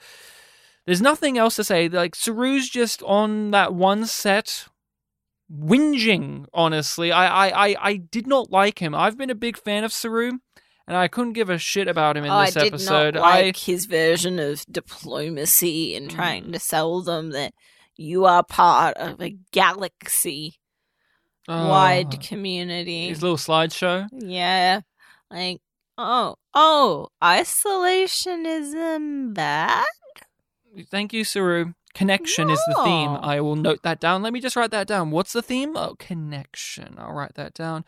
there's 0.87 1.03
nothing 1.03 1.37
else 1.37 1.57
to 1.57 1.65
say. 1.65 1.89
Like, 1.89 2.15
Saru's 2.15 2.71
just 2.71 3.03
on 3.03 3.51
that 3.51 3.75
one 3.75 4.07
set 4.07 4.69
whinging, 5.53 6.47
honestly. 6.55 7.13
I, 7.13 7.49
I, 7.49 7.67
I, 7.69 7.77
I 7.81 7.97
did 7.97 8.27
not 8.27 8.51
like 8.51 8.79
him. 8.79 8.95
I've 8.95 9.19
been 9.19 9.31
a 9.31 9.35
big 9.35 9.59
fan 9.59 9.85
of 9.85 9.93
Saru, 9.93 10.39
and 10.87 10.97
I 10.97 11.09
couldn't 11.09 11.33
give 11.35 11.51
a 11.51 11.59
shit 11.59 11.89
about 11.89 12.17
him 12.17 12.25
in 12.25 12.31
Oh, 12.31 12.41
this 12.45 12.57
I 12.57 12.61
did 12.65 12.73
episode. 12.75 13.15
not 13.15 13.23
like 13.23 13.57
his 13.57 13.87
version 13.87 14.39
of 14.39 14.65
diplomacy 14.71 15.95
and 15.97 16.11
trying 16.11 16.53
to 16.53 16.59
sell 16.59 17.03
them 17.03 17.31
that 17.31 17.53
you 17.97 18.25
are 18.27 18.43
part 18.45 18.97
of 18.99 19.21
a 19.21 19.37
galaxy 19.53 20.59
wide 21.49 22.15
Oh, 22.15 22.19
community. 22.23 23.09
his 23.09 23.23
little 23.23 23.37
slideshow. 23.37 24.09
Yeah. 24.13 24.81
Like, 25.31 25.61
oh, 25.99 26.37
oh, 26.55 27.09
isolationism 28.07 29.35
bad? 29.35 29.85
Thank 30.91 31.13
you, 31.13 31.25
Saru. 31.25 31.73
Connection 31.95 32.51
is 32.51 32.61
the 32.69 32.75
theme. 32.85 33.17
I 33.23 33.41
will 33.41 33.57
note 33.57 33.83
that 33.83 33.99
down. 34.01 34.23
Let 34.23 34.35
me 34.35 34.41
just 34.41 34.55
write 34.57 34.71
that 34.73 34.87
down. 34.87 35.11
What's 35.11 35.33
the 35.33 35.41
theme? 35.41 35.75
Oh, 35.77 35.95
connection. 35.99 36.97
I'll 36.99 37.15
write 37.15 37.35
that 37.37 37.55
down. 37.55 37.87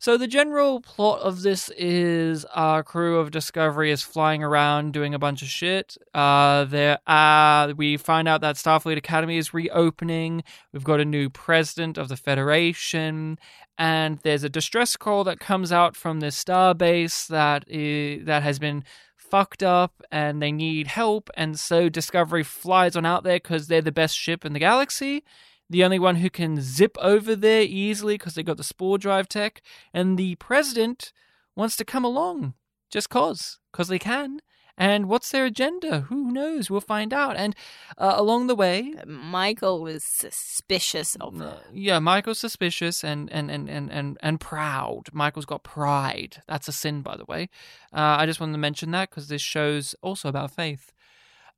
So 0.00 0.16
the 0.16 0.28
general 0.28 0.80
plot 0.80 1.20
of 1.22 1.42
this 1.42 1.70
is 1.70 2.44
our 2.54 2.84
crew 2.84 3.18
of 3.18 3.32
Discovery 3.32 3.90
is 3.90 4.00
flying 4.00 4.44
around 4.44 4.92
doing 4.92 5.12
a 5.12 5.18
bunch 5.18 5.42
of 5.42 5.48
shit. 5.48 5.96
Uh, 6.14 6.66
there, 6.66 6.98
uh, 7.08 7.74
we 7.76 7.96
find 7.96 8.28
out 8.28 8.40
that 8.42 8.54
Starfleet 8.54 8.96
Academy 8.96 9.38
is 9.38 9.52
reopening. 9.52 10.44
We've 10.72 10.84
got 10.84 11.00
a 11.00 11.04
new 11.04 11.28
president 11.28 11.98
of 11.98 12.08
the 12.08 12.16
Federation, 12.16 13.40
and 13.76 14.18
there's 14.18 14.44
a 14.44 14.48
distress 14.48 14.96
call 14.96 15.24
that 15.24 15.40
comes 15.40 15.72
out 15.72 15.96
from 15.96 16.20
this 16.20 16.42
starbase 16.42 17.26
that 17.26 17.64
is, 17.68 18.24
that 18.24 18.44
has 18.44 18.60
been 18.60 18.84
fucked 19.16 19.64
up 19.64 20.00
and 20.12 20.40
they 20.40 20.52
need 20.52 20.86
help 20.86 21.28
and 21.36 21.60
so 21.60 21.90
discovery 21.90 22.42
flies 22.42 22.96
on 22.96 23.04
out 23.04 23.24
there 23.24 23.36
because 23.36 23.66
they're 23.66 23.82
the 23.82 23.92
best 23.92 24.16
ship 24.16 24.42
in 24.42 24.54
the 24.54 24.58
galaxy 24.58 25.22
the 25.70 25.84
only 25.84 25.98
one 25.98 26.16
who 26.16 26.30
can 26.30 26.60
zip 26.60 26.96
over 27.00 27.36
there 27.36 27.62
easily 27.62 28.14
because 28.14 28.34
they 28.34 28.42
got 28.42 28.56
the 28.56 28.64
spore 28.64 28.98
drive 28.98 29.28
tech 29.28 29.62
and 29.92 30.18
the 30.18 30.34
president 30.36 31.12
wants 31.54 31.76
to 31.76 31.84
come 31.84 32.04
along 32.04 32.54
just 32.90 33.10
cause 33.10 33.58
because 33.72 33.88
they 33.88 33.98
can 33.98 34.40
and 34.78 35.08
what's 35.08 35.30
their 35.30 35.44
agenda 35.44 36.02
who 36.02 36.30
knows 36.30 36.70
we'll 36.70 36.80
find 36.80 37.12
out 37.12 37.36
and 37.36 37.54
uh, 37.98 38.14
along 38.16 38.46
the 38.46 38.54
way 38.54 38.94
Michael 39.04 39.82
was 39.82 40.04
suspicious 40.04 41.16
of 41.16 41.42
uh, 41.42 41.56
yeah, 41.72 41.98
Michael's 41.98 42.38
suspicious 42.38 43.02
and 43.02 43.30
and, 43.32 43.50
and, 43.50 43.68
and, 43.68 43.90
and 43.90 44.16
and 44.22 44.40
proud. 44.40 45.08
Michael's 45.12 45.44
got 45.44 45.64
pride. 45.64 46.42
That's 46.46 46.68
a 46.68 46.72
sin, 46.72 47.02
by 47.02 47.16
the 47.16 47.24
way. 47.24 47.48
Uh, 47.92 48.16
I 48.20 48.26
just 48.26 48.38
wanted 48.38 48.52
to 48.52 48.58
mention 48.58 48.92
that 48.92 49.10
because 49.10 49.28
this 49.28 49.42
show's 49.42 49.94
also 50.00 50.28
about 50.28 50.52
faith 50.52 50.92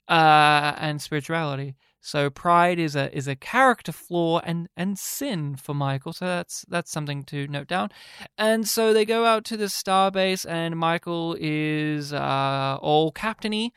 uh, 0.09 0.75
and 0.79 1.01
spirituality. 1.03 1.77
So 2.01 2.31
pride 2.31 2.79
is 2.79 2.97
a 2.97 3.15
is 3.17 3.29
a 3.29 3.37
character 3.37 3.93
flaw 3.93 4.41
and 4.41 4.69
and 4.77 4.99
sin 4.99 5.57
for 5.57 5.75
Michael. 5.75 6.13
So 6.13 6.25
that's 6.25 6.65
that's 6.69 6.91
something 6.91 7.25
to 7.25 7.47
note 7.49 7.69
down. 7.69 7.91
And 8.39 8.67
so 8.67 8.93
they 8.93 9.05
go 9.05 9.27
out 9.27 9.45
to 9.47 9.57
the 9.57 9.67
starbase, 9.67 10.47
and 10.49 10.77
Michael 10.77 11.37
is 11.39 12.13
uh, 12.13 12.79
all 12.81 13.13
captainy. 13.13 13.71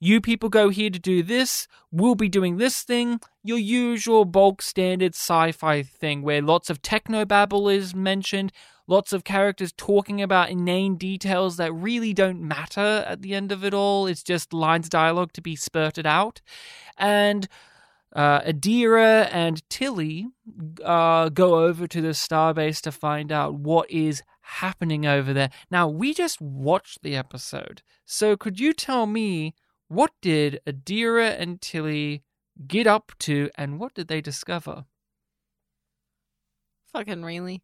You 0.00 0.20
people 0.20 0.48
go 0.48 0.68
here 0.68 0.90
to 0.90 0.98
do 0.98 1.22
this. 1.22 1.66
We'll 1.90 2.14
be 2.14 2.28
doing 2.28 2.56
this 2.56 2.82
thing. 2.82 3.20
Your 3.42 3.58
usual 3.58 4.24
bulk 4.24 4.62
standard 4.62 5.14
sci 5.14 5.52
fi 5.52 5.82
thing 5.82 6.22
where 6.22 6.40
lots 6.40 6.70
of 6.70 6.82
technobabble 6.82 7.74
is 7.74 7.96
mentioned, 7.96 8.52
lots 8.86 9.12
of 9.12 9.24
characters 9.24 9.72
talking 9.76 10.22
about 10.22 10.50
inane 10.50 10.96
details 10.96 11.56
that 11.56 11.72
really 11.72 12.14
don't 12.14 12.40
matter 12.40 13.04
at 13.08 13.22
the 13.22 13.34
end 13.34 13.50
of 13.50 13.64
it 13.64 13.74
all. 13.74 14.06
It's 14.06 14.22
just 14.22 14.52
lines 14.52 14.86
of 14.86 14.90
dialogue 14.90 15.32
to 15.32 15.40
be 15.40 15.56
spurted 15.56 16.06
out. 16.06 16.42
And 16.96 17.48
uh, 18.14 18.40
Adira 18.40 19.28
and 19.30 19.62
Tilly 19.68 20.28
uh, 20.84 21.28
go 21.28 21.64
over 21.64 21.86
to 21.86 22.00
the 22.00 22.08
starbase 22.08 22.80
to 22.82 22.92
find 22.92 23.30
out 23.30 23.54
what 23.54 23.90
is 23.90 24.22
happening 24.40 25.06
over 25.06 25.32
there. 25.32 25.50
Now, 25.70 25.88
we 25.88 26.14
just 26.14 26.40
watched 26.40 27.02
the 27.02 27.16
episode. 27.16 27.82
So 28.04 28.36
could 28.36 28.58
you 28.58 28.72
tell 28.72 29.06
me 29.06 29.54
what 29.88 30.12
did 30.22 30.60
Adira 30.66 31.38
and 31.38 31.60
Tilly 31.60 32.22
get 32.66 32.86
up 32.86 33.12
to 33.20 33.50
and 33.56 33.78
what 33.78 33.94
did 33.94 34.08
they 34.08 34.20
discover? 34.20 34.86
Fucking 36.92 37.22
really? 37.22 37.62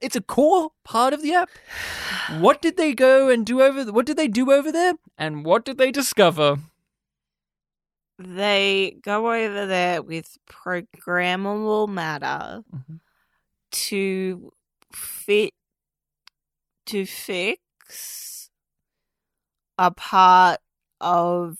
It's 0.00 0.16
a 0.16 0.20
core 0.20 0.70
part 0.84 1.12
of 1.12 1.22
the 1.22 1.34
app. 1.34 1.50
What 2.40 2.60
did 2.60 2.76
they 2.76 2.92
go 2.92 3.28
and 3.28 3.46
do 3.46 3.62
over? 3.62 3.92
What 3.92 4.04
did 4.04 4.16
they 4.16 4.26
do 4.26 4.50
over 4.50 4.72
there? 4.72 4.94
And 5.16 5.44
what 5.44 5.64
did 5.64 5.78
they 5.78 5.92
discover? 5.92 6.58
They 8.18 8.98
go 9.02 9.32
over 9.32 9.66
there 9.66 10.02
with 10.02 10.36
programmable 10.48 11.88
matter 11.88 12.62
Mhm. 12.72 13.00
to 13.70 14.52
fit 14.92 15.52
to 16.86 17.04
fix 17.04 18.50
a 19.78 19.90
part 19.90 20.60
of 21.00 21.56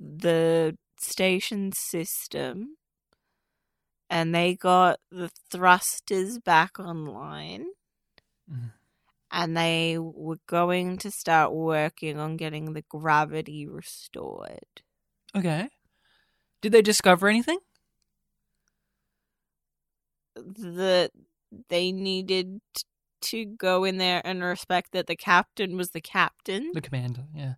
the 0.00 0.76
station 0.98 1.72
system 1.72 2.76
and 4.10 4.34
they 4.34 4.54
got 4.54 4.98
the 5.10 5.30
thrusters 5.50 6.38
back 6.38 6.78
online 6.78 7.66
Mhm. 8.46 8.72
and 9.30 9.56
they 9.56 9.98
were 9.98 10.38
going 10.46 10.98
to 10.98 11.10
start 11.10 11.52
working 11.52 12.18
on 12.18 12.36
getting 12.36 12.72
the 12.72 12.82
gravity 12.82 13.66
restored. 13.66 14.82
Okay. 15.36 15.68
Did 16.60 16.72
they 16.72 16.82
discover 16.82 17.28
anything? 17.28 17.58
that 20.34 21.10
they 21.68 21.92
needed 21.92 22.60
to 23.20 23.44
go 23.44 23.84
in 23.84 23.98
there 23.98 24.20
and 24.24 24.42
respect 24.42 24.92
that 24.92 25.06
the 25.06 25.16
captain 25.16 25.76
was 25.76 25.90
the 25.90 26.00
captain. 26.00 26.70
The 26.74 26.80
commander, 26.80 27.24
yeah. 27.34 27.54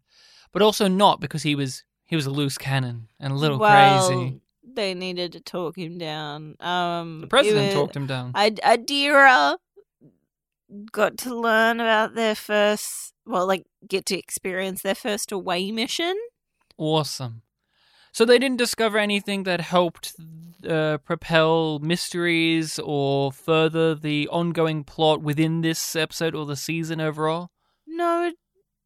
But 0.53 0.63
also 0.63 0.89
not 0.89 1.21
because 1.21 1.43
he 1.43 1.55
was 1.55 1.85
he 2.05 2.17
was 2.17 2.27
a 2.27 2.31
loose 2.31 2.59
cannon 2.59 3.09
and 3.19 3.33
a 3.33 3.37
little 3.37 3.59
well, 3.59 4.09
crazy. 4.09 4.41
They 4.63 4.95
needed 4.95 5.33
to 5.33 5.41
talk 5.41 5.77
him 5.79 5.99
down. 5.99 6.57
Um, 6.61 7.21
The 7.23 7.27
president 7.29 7.67
was- 7.67 7.75
talked 7.75 7.97
him 7.97 8.07
down. 8.07 8.33
Ad- 8.35 8.61
Adira 8.65 9.57
got 10.91 11.17
to 11.19 11.35
learn 11.35 11.81
about 11.81 12.15
their 12.15 12.35
first, 12.35 13.15
well, 13.25 13.47
like 13.47 13.65
get 13.89 14.05
to 14.07 14.19
experience 14.19 14.83
their 14.83 14.95
first 14.95 15.33
away 15.33 15.71
mission. 15.71 16.17
Awesome. 16.77 17.43
So 18.15 18.25
they 18.25 18.39
didn't 18.39 18.59
discover 18.59 18.97
anything 18.97 19.43
that 19.43 19.61
helped 19.61 20.15
uh, 20.67 20.99
propel 20.99 21.81
mysteries 21.81 22.79
or 22.79 23.33
further 23.33 23.97
the 23.97 24.29
ongoing 24.29 24.85
plot 24.85 25.21
within 25.21 25.63
this 25.63 25.97
episode 25.97 26.33
or 26.33 26.47
the 26.47 26.55
season 26.55 27.01
overall. 27.01 27.51
No, 27.89 28.33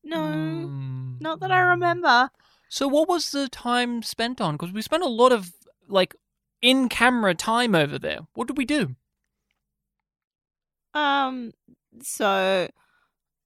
no, 0.03 0.16
Mm. 0.16 1.20
not 1.20 1.41
that 1.41 1.53
I 1.53 1.61
remember. 1.61 2.31
So 2.70 2.89
what 2.89 3.07
was 3.07 3.31
the 3.31 3.51
time 3.51 4.03
spent 4.03 4.41
on? 4.41 4.55
Because 4.57 4.72
we 4.72 4.81
spent 4.81 5.03
a 5.03 5.09
lot 5.09 5.33
of 5.33 5.53
like 5.89 6.16
in-camera 6.62 7.35
time 7.35 7.74
over 7.74 7.99
there. 7.99 8.20
What 8.33 8.49
did 8.49 8.57
we 8.57 8.64
do? 8.64 8.97
Um, 10.95 11.53
so 12.03 12.68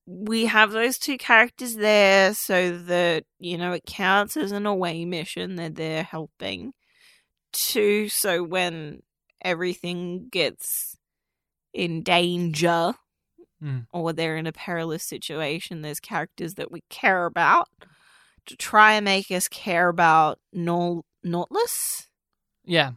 we 0.06 0.46
have 0.46 0.72
those 0.72 0.98
two 0.98 1.16
characters 1.18 1.76
there 1.76 2.34
so 2.34 2.76
that, 2.78 3.24
you 3.38 3.56
know, 3.56 3.72
it 3.72 3.84
counts 3.86 4.36
as 4.36 4.52
an 4.52 4.66
away 4.66 5.04
mission 5.04 5.56
that 5.56 5.76
they're 5.76 6.02
helping. 6.02 6.72
Two, 7.52 8.08
so 8.08 8.42
when 8.42 9.02
everything 9.42 10.28
gets 10.30 10.96
in 11.72 12.02
danger 12.02 12.94
Mm. 13.62 13.86
or 13.92 14.12
they're 14.12 14.36
in 14.36 14.48
a 14.48 14.52
perilous 14.52 15.04
situation, 15.04 15.82
there's 15.82 16.00
characters 16.00 16.54
that 16.54 16.72
we 16.72 16.82
care 16.90 17.26
about 17.26 17.68
to 18.46 18.56
try 18.56 18.94
and 18.94 19.04
make 19.04 19.30
us 19.30 19.46
care 19.46 19.88
about 19.88 20.40
Nor- 20.52 21.04
Nautilus 21.22 22.08
Yeah. 22.64 22.92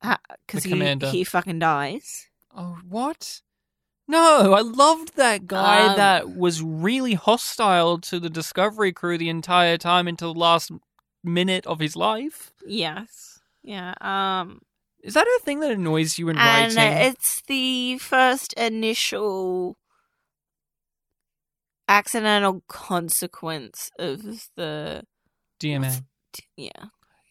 because 0.00 0.62
The 0.64 0.96
he, 1.02 1.18
he 1.18 1.24
fucking 1.24 1.58
dies. 1.58 2.28
Oh, 2.56 2.78
what? 2.88 3.42
No, 4.10 4.52
I 4.54 4.60
loved 4.60 5.16
that 5.16 5.46
guy 5.46 5.86
Um, 5.90 5.96
that 5.96 6.36
was 6.36 6.62
really 6.62 7.14
hostile 7.14 7.98
to 8.00 8.18
the 8.18 8.28
Discovery 8.30 8.92
crew 8.92 9.16
the 9.18 9.28
entire 9.28 9.78
time 9.78 10.08
until 10.08 10.34
the 10.34 10.40
last 10.40 10.70
minute 11.22 11.66
of 11.66 11.78
his 11.80 11.94
life. 11.96 12.52
Yes. 12.66 13.40
Yeah. 13.62 13.94
Um 14.00 14.60
Is 15.02 15.14
that 15.14 15.26
a 15.26 15.40
thing 15.44 15.60
that 15.60 15.70
annoys 15.70 16.18
you 16.18 16.28
in 16.28 16.38
and 16.38 16.74
writing? 16.76 17.06
it's 17.08 17.42
the 17.46 17.98
first 17.98 18.52
initial 18.54 19.76
accidental 21.88 22.62
consequence 22.68 23.90
of 23.98 24.22
the 24.56 25.02
DMA. 25.60 26.02
yeah 26.56 26.84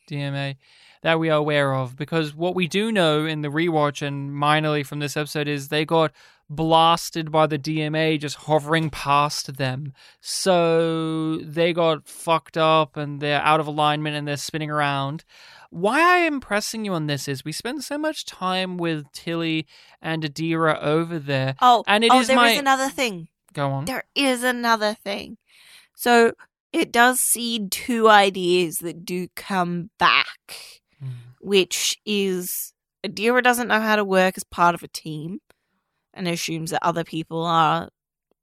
DMA 0.10 0.56
that 1.02 1.20
we 1.20 1.30
are 1.30 1.38
aware 1.40 1.74
of 1.74 1.96
because 1.96 2.36
what 2.36 2.56
we 2.56 2.68
do 2.68 2.92
know 2.92 3.26
in 3.26 3.42
the 3.42 3.48
rewatch 3.48 4.06
and 4.06 4.32
minorly 4.32 4.86
from 4.86 5.00
this 5.00 5.16
episode 5.16 5.48
is 5.48 5.70
they 5.70 5.86
got 5.86 6.12
blasted 6.50 7.32
by 7.32 7.46
the 7.48 7.60
DMA 7.60 8.20
just 8.20 8.36
hovering 8.38 8.90
past 8.90 9.58
them. 9.58 9.94
So 10.22 11.38
they 11.38 11.74
got 11.74 12.08
fucked 12.08 12.58
up 12.58 12.98
and 12.98 13.20
they're 13.22 13.42
out 13.42 13.60
of 13.60 13.68
alignment 13.68 14.16
and 14.16 14.28
they're 14.28 14.38
spinning 14.38 14.72
around. 14.72 15.24
Why 15.70 16.00
I 16.02 16.18
am 16.20 16.40
pressing 16.40 16.86
you 16.86 16.94
on 16.94 17.06
this 17.08 17.28
is 17.28 17.46
we 17.46 17.52
spend 17.52 17.84
so 17.84 17.98
much 17.98 18.26
time 18.26 18.78
with 18.78 19.06
Tilly 19.14 19.68
and 20.02 20.24
Adira 20.24 20.82
over 20.82 21.20
there. 21.20 21.56
oh 21.62 21.84
And 21.88 22.04
it 22.04 22.12
oh, 22.12 22.20
is 22.22 22.28
there 22.28 22.36
my- 22.36 22.52
is 22.52 22.60
another 22.60 22.90
thing 22.90 23.28
Go 23.54 23.70
on. 23.72 23.86
there 23.86 24.04
is 24.16 24.44
another 24.44 24.94
thing 24.96 25.38
so 25.96 26.34
it 26.72 26.92
does 26.92 27.20
seed 27.20 27.72
two 27.72 28.08
ideas 28.10 28.78
that 28.78 29.04
do 29.06 29.28
come 29.36 29.90
back 30.00 30.28
Mm. 31.04 31.12
which 31.40 31.98
is 32.06 32.74
Adira 33.06 33.42
doesn't 33.42 33.70
know 33.70 33.80
how 33.80 33.96
to 33.96 34.04
work 34.04 34.36
as 34.38 34.44
part 34.44 34.76
of 34.76 34.84
a 34.84 34.88
team 34.90 35.40
and 36.14 36.28
assumes 36.28 36.72
that 36.72 36.86
other 36.86 37.04
people 37.04 37.44
are 37.44 37.90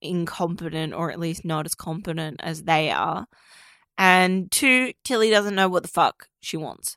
incompetent 0.00 0.94
or 0.94 1.10
at 1.10 1.18
least 1.18 1.44
not 1.44 1.66
as 1.66 1.74
competent 1.74 2.40
as 2.42 2.64
they 2.64 2.90
are. 2.90 3.26
And 3.98 4.50
two, 4.50 4.92
Tilly 5.04 5.30
doesn't 5.30 5.54
know 5.54 5.68
what 5.68 5.82
the 5.82 5.88
fuck 5.88 6.28
she 6.40 6.56
wants. 6.56 6.96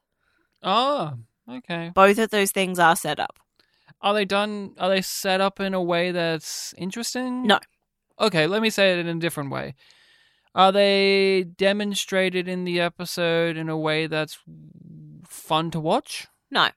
Oh, 0.61 1.13
okay. 1.49 1.91
Both 1.93 2.17
of 2.17 2.29
those 2.29 2.51
things 2.51 2.77
are 2.77 2.95
set 2.95 3.19
up. 3.19 3.39
Are 4.01 4.13
they 4.13 4.25
done? 4.25 4.75
Are 4.77 4.89
they 4.89 5.01
set 5.01 5.41
up 5.41 5.59
in 5.59 5.73
a 5.73 5.81
way 5.81 6.11
that's 6.11 6.73
interesting? 6.77 7.45
No. 7.47 7.59
Okay, 8.19 8.47
let 8.47 8.61
me 8.61 8.69
say 8.69 8.93
it 8.93 8.99
in 8.99 9.07
a 9.07 9.19
different 9.19 9.51
way. 9.51 9.75
Are 10.55 10.71
they 10.71 11.43
demonstrated 11.43 12.47
in 12.47 12.65
the 12.65 12.79
episode 12.79 13.55
in 13.55 13.69
a 13.69 13.77
way 13.77 14.07
that's 14.07 14.39
fun 15.27 15.71
to 15.71 15.79
watch? 15.79 16.27
No. 16.49 16.69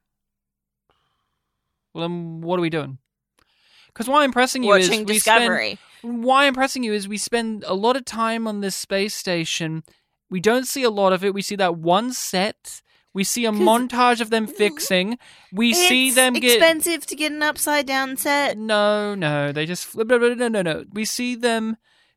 Well, 1.95 2.09
then 2.09 2.41
what 2.41 2.59
are 2.59 2.63
we 2.63 2.71
doing? 2.71 2.99
Because 3.93 4.09
why 4.09 4.25
I'm 4.25 4.33
pressing 4.33 4.63
you 4.63 4.73
is 4.75 4.89
Watching 4.89 5.05
we 5.07 5.19
spend 5.19 5.79
why 6.03 6.47
I'm 6.47 6.55
pressing 6.55 6.83
you 6.83 6.93
is 6.93 7.07
we 7.07 7.19
spend 7.19 7.65
a 7.67 7.75
lot 7.75 7.97
of 7.97 8.05
time 8.05 8.47
on 8.47 8.61
this 8.61 8.75
space 8.75 9.15
station. 9.15 9.85
We 10.31 10.41
don't 10.41 10.67
see 10.67 10.83
a 10.83 10.91
lot 10.91 11.13
of 11.13 11.25
it. 11.25 11.35
We 11.35 11.43
see 11.43 11.57
that 11.57 11.77
one 11.77 12.13
set. 12.13 12.83
We 13.15 13.25
see 13.25 13.45
a 13.45 13.53
montage 13.53 14.23
of 14.23 14.31
them 14.31 14.47
fixing. 14.47 15.19
We 15.53 15.75
see 15.75 16.11
them 16.11 16.33
get 16.33 16.57
expensive 16.57 17.05
to 17.07 17.15
get 17.15 17.31
an 17.31 17.43
upside 17.43 17.87
down 17.87 18.17
set. 18.17 18.57
no, 18.57 19.15
no, 19.15 19.53
they 19.53 19.67
just 19.67 19.85
flip. 19.85 20.09
No, 20.09 20.17
no, 20.17 20.49
no, 20.49 20.63
no. 20.63 20.85
We 20.93 21.05
see 21.05 21.35
them 21.35 21.77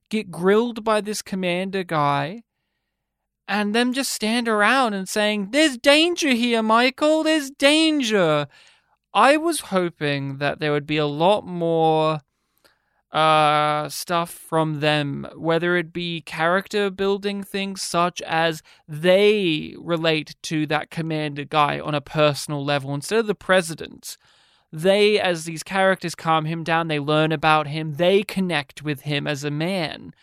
get 0.10 0.32
grilled 0.32 0.84
by 0.84 1.02
this 1.02 1.22
commander 1.22 1.84
guy, 1.84 2.44
and 3.48 3.76
them 3.76 3.92
just 3.92 4.14
stand 4.14 4.48
around 4.48 4.94
and 4.94 5.10
saying, 5.10 5.50
"There's 5.52 5.78
danger 5.78 6.30
here, 6.30 6.64
Michael. 6.64 7.24
There's 7.24 7.52
danger." 7.52 8.48
I 9.16 9.38
was 9.38 9.62
hoping 9.62 10.40
that 10.40 10.60
there 10.60 10.74
would 10.74 10.86
be 10.86 10.98
a 10.98 11.08
lot 11.08 11.48
more 11.48 12.20
uh 13.12 13.88
stuff 13.88 14.30
from 14.30 14.82
them 14.82 15.26
whether 15.38 15.78
it 15.78 15.94
be 15.94 16.20
character 16.20 16.90
building 16.90 17.44
things 17.44 17.82
such 17.82 18.22
as 18.24 18.62
they 18.90 19.74
relate 19.80 20.36
to 20.42 20.66
that 20.66 20.90
commander 20.90 21.46
guy 21.46 21.80
on 21.80 21.96
a 21.96 22.02
personal 22.02 22.66
level 22.66 22.94
instead 22.94 23.20
of 23.20 23.28
the 23.28 23.36
president. 23.36 24.18
They 24.74 25.18
as 25.18 25.46
these 25.46 25.64
characters 25.64 26.14
calm 26.14 26.44
him 26.44 26.66
down 26.66 26.90
they 26.90 27.00
learn 27.00 27.32
about 27.32 27.68
him 27.68 27.94
they 27.94 28.22
connect 28.24 28.84
with 28.84 29.02
him 29.02 29.28
as 29.28 29.46
a 29.46 29.52
man. 29.52 30.14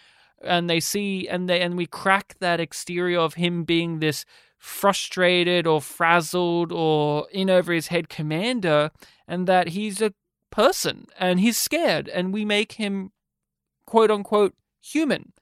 And 0.44 0.68
they 0.68 0.80
see 0.80 1.26
and 1.28 1.48
they 1.48 1.62
and 1.62 1.78
we 1.78 1.86
crack 1.86 2.34
that 2.40 2.60
exterior 2.60 3.20
of 3.20 3.34
him 3.34 3.64
being 3.64 4.00
this 4.00 4.26
frustrated 4.62 5.66
or 5.66 5.82
frazzled 5.82 6.70
or 6.70 7.26
in 7.32 7.50
over 7.50 7.72
his 7.72 7.88
head 7.88 8.08
commander 8.08 8.92
and 9.26 9.48
that 9.48 9.70
he's 9.70 10.00
a 10.00 10.14
person 10.50 11.04
and 11.18 11.40
he's 11.40 11.58
scared 11.58 12.08
and 12.08 12.32
we 12.32 12.44
make 12.44 12.72
him 12.72 13.10
quote 13.86 14.08
unquote 14.08 14.54
human. 14.80 15.32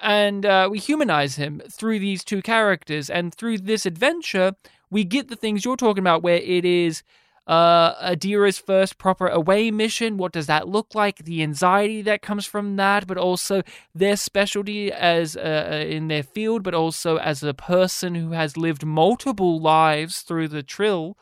And 0.00 0.46
uh, 0.46 0.66
we 0.70 0.78
humanize 0.78 1.36
him 1.36 1.60
through 1.70 1.98
these 1.98 2.24
two 2.24 2.40
characters 2.40 3.10
and 3.10 3.34
through 3.34 3.58
this 3.58 3.84
adventure 3.84 4.54
we 4.90 5.04
get 5.04 5.28
the 5.28 5.36
things 5.36 5.66
you're 5.66 5.76
talking 5.76 6.02
about 6.02 6.22
where 6.22 6.36
it 6.36 6.64
is 6.64 7.02
uh, 7.46 8.14
Adira's 8.14 8.58
first 8.58 8.98
proper 8.98 9.26
away 9.26 9.70
mission. 9.70 10.16
What 10.16 10.32
does 10.32 10.46
that 10.46 10.68
look 10.68 10.94
like? 10.94 11.24
The 11.24 11.42
anxiety 11.42 12.02
that 12.02 12.22
comes 12.22 12.46
from 12.46 12.76
that, 12.76 13.06
but 13.06 13.18
also 13.18 13.62
their 13.94 14.16
specialty 14.16 14.92
as 14.92 15.36
uh, 15.36 15.84
in 15.88 16.08
their 16.08 16.22
field, 16.22 16.62
but 16.62 16.74
also 16.74 17.16
as 17.16 17.42
a 17.42 17.54
person 17.54 18.14
who 18.14 18.30
has 18.30 18.56
lived 18.56 18.84
multiple 18.84 19.60
lives 19.60 20.20
through 20.20 20.48
the 20.48 20.62
Trill 20.62 21.16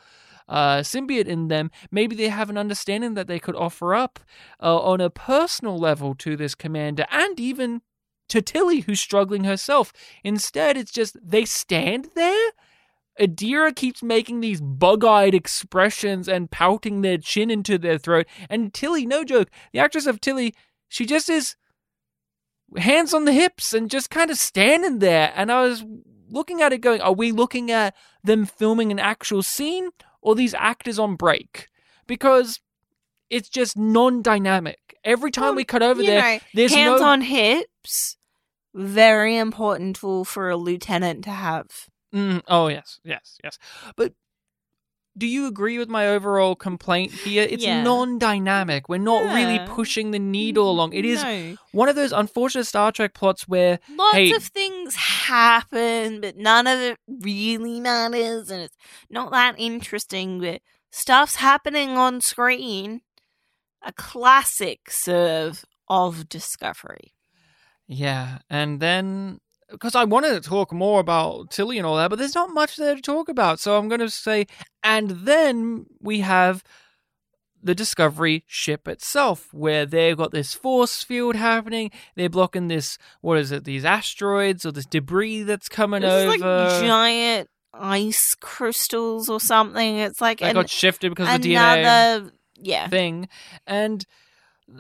uh, 0.49 0.81
symbiote 0.81 1.27
in 1.27 1.49
them. 1.49 1.71
Maybe 1.91 2.15
they 2.17 2.29
have 2.29 2.51
an 2.51 2.59
understanding 2.59 3.15
that 3.15 3.29
they 3.29 3.39
could 3.39 3.57
offer 3.57 3.95
up 3.95 4.19
uh, 4.63 4.79
on 4.79 5.01
a 5.01 5.09
personal 5.09 5.79
level 5.79 6.15
to 6.17 6.37
this 6.37 6.55
commander, 6.55 7.07
and 7.11 7.39
even 7.41 7.83
to 8.29 8.43
Tilly, 8.43 8.81
who's 8.81 9.01
struggling 9.01 9.45
herself. 9.45 9.93
Instead, 10.23 10.77
it's 10.77 10.93
just 10.93 11.17
they 11.23 11.45
stand 11.45 12.11
there. 12.15 12.51
Adira 13.21 13.75
keeps 13.75 14.03
making 14.03 14.41
these 14.41 14.61
bug 14.61 15.05
eyed 15.05 15.35
expressions 15.35 16.29
and 16.29 16.51
pouting 16.51 17.03
their 17.03 17.19
chin 17.19 17.51
into 17.51 17.77
their 17.77 17.99
throat. 17.99 18.27
And 18.49 18.73
Tilly, 18.73 19.05
no 19.07 19.25
joke, 19.25 19.51
the 19.73 19.79
actress 19.79 20.07
of 20.07 20.21
Tilly, 20.21 20.55
she 20.89 21.05
just 21.05 21.29
is 21.29 21.57
hands 22.77 23.13
on 23.13 23.27
the 23.27 23.33
hips 23.33 23.73
and 23.73 23.91
just 23.91 24.11
kind 24.11 24.31
of 24.31 24.39
standing 24.39 25.01
there. 25.01 25.33
And 25.37 25.53
I 25.53 25.63
was 25.63 25.85
looking 26.31 26.63
at 26.63 26.73
it 26.73 26.79
going, 26.79 27.01
are 27.01 27.13
we 27.13 27.31
looking 27.31 27.71
at 27.71 27.95
them 28.25 28.47
filming 28.47 28.91
an 28.91 28.99
actual 28.99 29.43
scene 29.43 29.91
or 30.23 30.35
these 30.35 30.55
actors 30.55 30.99
on 30.99 31.17
break? 31.17 31.69
Because 32.07 32.61
it's 33.29 33.49
just 33.49 33.77
non 33.77 34.23
dynamic. 34.23 34.79
Every 35.05 35.31
time 35.31 35.45
Well, 35.45 35.55
we 35.57 35.65
cut 35.65 35.83
over 35.83 36.03
there, 36.03 36.21
know, 36.21 36.39
there's 36.55 36.75
hands 36.75 37.01
no. 37.01 37.07
on 37.07 37.21
hips. 37.23 38.17
Very 38.75 39.37
important 39.37 39.97
tool 39.97 40.25
for 40.25 40.49
a 40.49 40.57
lieutenant 40.57 41.25
to 41.25 41.31
have. 41.31 41.89
Mm, 42.15 42.43
oh 42.49 42.69
yes, 42.69 43.01
yes, 43.05 43.39
yes. 43.45 43.59
But 43.97 44.15
do 45.19 45.27
you 45.27 45.47
agree 45.47 45.77
with 45.79 45.89
my 45.89 46.07
overall 46.09 46.55
complaint 46.55 47.13
here? 47.13 47.47
It's 47.49 47.65
Yeah. 47.65 47.83
non-dynamic. 47.83 48.89
We're 48.89 48.99
not 48.99 49.35
really 49.35 49.59
pushing 49.67 50.13
the 50.13 50.19
needle 50.21 50.71
along. 50.71 50.93
It 50.93 51.05
is 51.05 51.23
No. 51.23 51.57
one 51.73 51.89
of 51.89 51.97
those 51.97 52.13
unfortunate 52.13 52.65
Star 52.65 52.93
Trek 52.93 53.13
plots 53.13 53.47
where 53.49 53.81
Lots 53.89 54.17
Hey. 54.17 54.33
of 54.33 54.45
things 54.45 54.95
happen, 54.95 56.21
but 56.21 56.37
none 56.37 56.67
of 56.67 56.79
it 56.79 56.99
really 57.09 57.81
matters, 57.81 58.51
and 58.51 58.63
it's 58.63 58.77
not 59.11 59.31
that 59.33 59.57
interesting. 59.59 60.41
But 60.41 60.63
stuff's 60.91 61.37
happening 61.37 61.91
on 61.99 62.21
screen. 62.21 63.03
A 63.83 63.93
classic 63.93 64.91
serve 64.91 65.65
of 65.89 66.29
Discovery. 66.29 67.15
Yeah, 67.87 68.39
and 68.49 68.79
then 68.79 69.41
because 69.71 69.95
I 69.95 70.05
wanted 70.05 70.31
to 70.43 70.49
talk 70.49 70.73
more 70.73 71.01
about 71.01 71.51
Tilly 71.51 71.79
and 71.79 71.87
all 71.87 71.97
that, 71.97 72.11
but 72.11 72.19
there's 72.19 72.35
not 72.35 72.53
much 72.53 72.77
there 72.77 72.95
to 72.95 73.01
talk 73.03 73.29
about. 73.29 73.61
So 73.61 73.77
I'm 73.79 73.89
going 73.89 74.01
to 74.01 74.11
say, 74.11 74.47
and 74.83 75.11
then 75.11 75.87
we 76.01 76.21
have 76.21 76.63
the 77.63 77.75
Discovery 77.75 78.43
ship 78.47 78.89
itself, 78.89 79.53
where 79.53 79.85
they've 79.85 80.17
got 80.17 80.31
this 80.31 80.55
force 80.55 81.03
field 81.03 81.37
happening. 81.37 81.91
They're 82.17 82.31
blocking 82.31 82.69
this, 82.69 82.97
what 83.21 83.37
is 83.39 83.53
it, 83.53 83.65
these 83.65 83.85
asteroids 83.85 84.65
or 84.65 84.73
this 84.73 84.87
debris 84.87 85.43
that's 85.43 85.69
coming 85.69 86.01
This 86.01 86.25
is 86.35 86.43
over. 86.43 86.65
like 86.65 86.81
giant 86.81 87.51
ice 87.75 88.35
crystals 88.35 89.29
or 89.29 89.41
something. 89.41 89.97
It's 89.99 90.21
like 90.23 90.41
that 90.41 90.51
an- 90.51 90.55
got 90.55 90.71
shifted 90.71 91.11
because 91.11 91.35
of 91.35 91.43
the 91.43 91.55
DMA 91.55 91.81
another. 91.81 92.33
Yeah. 92.63 92.89
thing. 92.89 93.29
And 93.67 94.05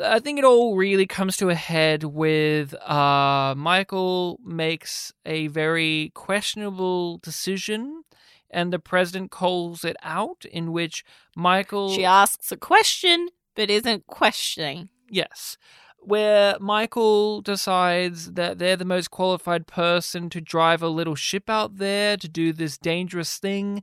I 0.03 0.20
think 0.20 0.38
it 0.38 0.45
all 0.45 0.76
really 0.76 1.07
comes 1.07 1.36
to 1.38 1.49
a 1.49 1.55
head 1.55 2.05
with 2.05 2.74
uh, 2.88 3.55
Michael 3.57 4.38
makes 4.45 5.12
a 5.26 5.49
very 5.49 6.12
questionable 6.14 7.18
decision, 7.18 8.05
and 8.51 8.72
the 8.72 8.78
president 8.78 9.30
calls 9.30 9.84
it 9.84 9.97
out. 10.03 10.45
In 10.53 10.72
which 10.72 11.05
Michael, 11.36 11.93
She 11.95 12.05
asks 12.05 12.53
a 12.53 12.57
question, 12.57 13.28
but 13.55 13.70
isn't 13.70 14.07
questioning. 14.07 14.88
yes, 15.09 15.57
where 15.99 16.57
Michael 16.61 17.41
decides 17.43 18.32
that 18.32 18.59
they're 18.59 18.76
the 18.76 18.84
most 18.84 19.11
qualified 19.11 19.66
person 19.66 20.30
to 20.30 20.41
drive 20.41 20.82
a 20.82 20.88
little 20.88 21.14
ship 21.14 21.51
out 21.51 21.76
there 21.76 22.16
to 22.16 22.28
do 22.28 22.53
this 22.53 22.78
dangerous 22.78 23.36
thing. 23.38 23.82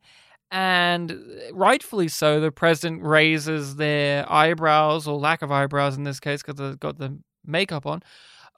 And 0.50 1.20
rightfully 1.52 2.08
so, 2.08 2.40
the 2.40 2.52
president 2.52 3.04
raises 3.04 3.76
their 3.76 4.32
eyebrows, 4.32 5.08
or 5.08 5.18
lack 5.18 5.42
of 5.42 5.52
eyebrows 5.52 5.98
in 5.98 6.04
this 6.04 6.20
case, 6.20 6.42
because 6.42 6.56
they've 6.58 6.80
got 6.80 6.98
the 6.98 7.20
makeup 7.46 7.86
on. 7.86 8.02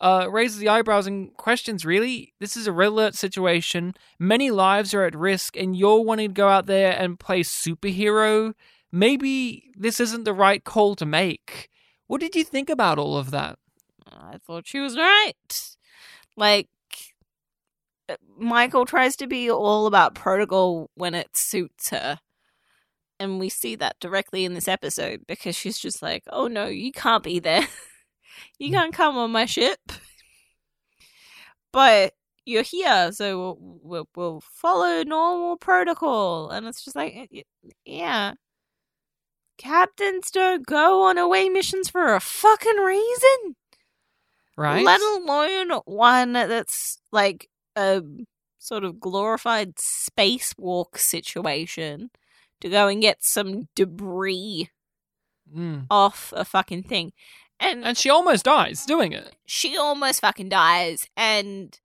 Uh, 0.01 0.27
raises 0.29 0.59
the 0.59 0.69
eyebrows 0.69 1.07
and 1.07 1.35
questions, 1.35 1.83
really? 1.83 2.33
This 2.39 2.55
is 2.55 2.67
a 2.67 2.71
red 2.71 2.87
alert 2.87 3.15
situation. 3.15 3.95
Many 4.17 4.49
lives 4.49 4.93
are 4.93 5.03
at 5.03 5.15
risk, 5.15 5.57
and 5.57 5.75
you're 5.75 6.01
wanting 6.01 6.29
to 6.29 6.33
go 6.33 6.47
out 6.47 6.67
there 6.67 6.95
and 6.97 7.19
play 7.19 7.41
superhero? 7.41 8.53
Maybe 8.91 9.71
this 9.75 9.99
isn't 9.99 10.23
the 10.23 10.33
right 10.33 10.63
call 10.63 10.95
to 10.95 11.05
make. 11.05 11.69
What 12.07 12.21
did 12.21 12.35
you 12.35 12.43
think 12.43 12.69
about 12.69 12.97
all 12.97 13.17
of 13.17 13.31
that? 13.31 13.59
I 14.07 14.37
thought 14.37 14.67
she 14.67 14.79
was 14.79 14.95
right. 14.95 15.75
Like, 16.37 16.67
Michael 18.37 18.85
tries 18.85 19.15
to 19.17 19.27
be 19.27 19.49
all 19.49 19.85
about 19.85 20.15
protocol 20.15 20.89
when 20.95 21.13
it 21.13 21.35
suits 21.35 21.89
her. 21.89 22.19
And 23.19 23.39
we 23.39 23.49
see 23.49 23.75
that 23.75 23.99
directly 23.99 24.45
in 24.45 24.53
this 24.53 24.67
episode 24.67 25.21
because 25.27 25.55
she's 25.55 25.77
just 25.77 26.01
like, 26.01 26.23
oh 26.31 26.47
no, 26.47 26.67
you 26.67 26.91
can't 26.91 27.23
be 27.23 27.39
there. 27.39 27.67
you 28.59 28.69
mm. 28.69 28.73
can't 28.73 28.93
come 28.93 29.17
on 29.17 29.31
my 29.31 29.45
ship. 29.45 29.79
But 31.71 32.13
you're 32.45 32.63
here, 32.63 33.11
so 33.11 33.37
we'll, 33.37 33.57
we'll, 33.83 34.09
we'll 34.15 34.41
follow 34.41 35.03
normal 35.03 35.57
protocol. 35.57 36.49
And 36.49 36.65
it's 36.65 36.83
just 36.83 36.95
like, 36.95 37.45
yeah. 37.85 38.33
Captains 39.57 40.31
don't 40.31 40.65
go 40.65 41.03
on 41.03 41.17
away 41.17 41.49
missions 41.49 41.89
for 41.89 42.15
a 42.15 42.21
fucking 42.21 42.77
reason 42.77 43.55
Right? 44.59 44.83
let 44.83 44.99
alone 44.99 45.71
one 45.85 46.33
that's 46.33 46.99
like 47.13 47.49
a 47.79 48.01
sort 48.57 48.83
of 48.83 48.99
glorified 48.99 49.75
spacewalk 49.75 50.97
situation 50.97 52.09
to 52.61 52.69
go 52.69 52.87
and 52.87 53.01
get 53.01 53.23
some 53.23 53.67
debris 53.75 54.69
Mm. 55.55 55.87
off 55.89 56.31
a 56.35 56.45
fucking 56.45 56.83
thing. 56.83 57.11
And, 57.59 57.83
And 57.83 57.97
she 57.97 58.09
almost 58.11 58.45
dies 58.45 58.85
doing 58.85 59.13
it. 59.13 59.35
she 59.47 59.75
almost 59.77 60.21
fucking 60.21 60.49
dies 60.49 61.07
and 61.17 61.75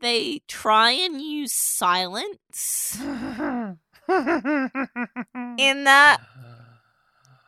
they 0.00 0.40
try 0.48 0.92
and 0.92 1.20
use 1.20 1.52
silence 1.52 2.96
in 3.00 3.78
that 5.84 6.18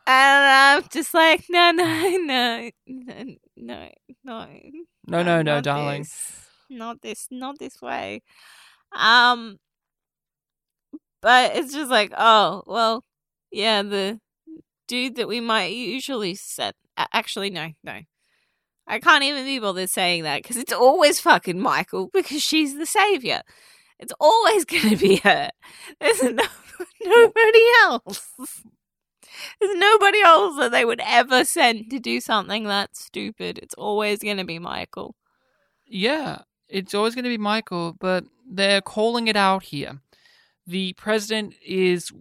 and 0.05 0.83
I'm 0.83 0.83
just 0.91 1.13
like 1.13 1.43
no 1.49 1.71
no 1.71 2.17
no 2.17 2.69
no 2.85 3.35
no 3.57 3.89
no 4.23 4.47
No, 5.07 5.41
no, 5.41 5.61
darling. 5.61 6.01
this. 6.03 6.42
Not 6.77 7.01
this, 7.01 7.27
not 7.31 7.59
this 7.59 7.81
way. 7.81 8.21
Um, 8.91 9.57
but 11.21 11.55
it's 11.55 11.73
just 11.73 11.89
like, 11.89 12.11
oh, 12.17 12.63
well, 12.67 13.03
yeah, 13.51 13.81
the 13.81 14.19
dude 14.87 15.15
that 15.15 15.27
we 15.27 15.39
might 15.39 15.73
usually 15.73 16.35
set. 16.35 16.75
Actually, 16.97 17.49
no, 17.49 17.71
no. 17.83 18.01
I 18.85 18.99
can't 18.99 19.23
even 19.23 19.45
be 19.45 19.59
bothered 19.59 19.89
saying 19.89 20.23
that 20.23 20.43
because 20.43 20.57
it's 20.57 20.73
always 20.73 21.19
fucking 21.19 21.59
Michael 21.59 22.09
because 22.13 22.41
she's 22.41 22.77
the 22.77 22.85
savior. 22.85 23.41
It's 23.99 24.13
always 24.19 24.65
going 24.65 24.89
to 24.89 24.97
be 24.97 25.17
her. 25.17 25.49
There's 25.99 26.21
no, 26.21 26.43
nobody 27.03 27.63
else. 27.83 28.31
There's 29.59 29.77
nobody 29.77 30.21
else 30.21 30.57
that 30.57 30.71
they 30.71 30.85
would 30.85 31.01
ever 31.05 31.45
send 31.45 31.89
to 31.91 31.99
do 31.99 32.19
something 32.19 32.65
that 32.65 32.95
stupid. 32.95 33.59
It's 33.59 33.75
always 33.75 34.19
going 34.19 34.37
to 34.37 34.43
be 34.43 34.59
Michael. 34.59 35.15
Yeah, 35.87 36.39
it's 36.69 36.93
always 36.93 37.15
going 37.15 37.23
to 37.23 37.29
be 37.29 37.37
Michael, 37.37 37.95
but 37.99 38.25
they're 38.49 38.81
calling 38.81 39.27
it 39.27 39.35
out 39.35 39.63
here. 39.63 39.99
The 40.65 40.93
president 40.93 41.55
is 41.65 42.11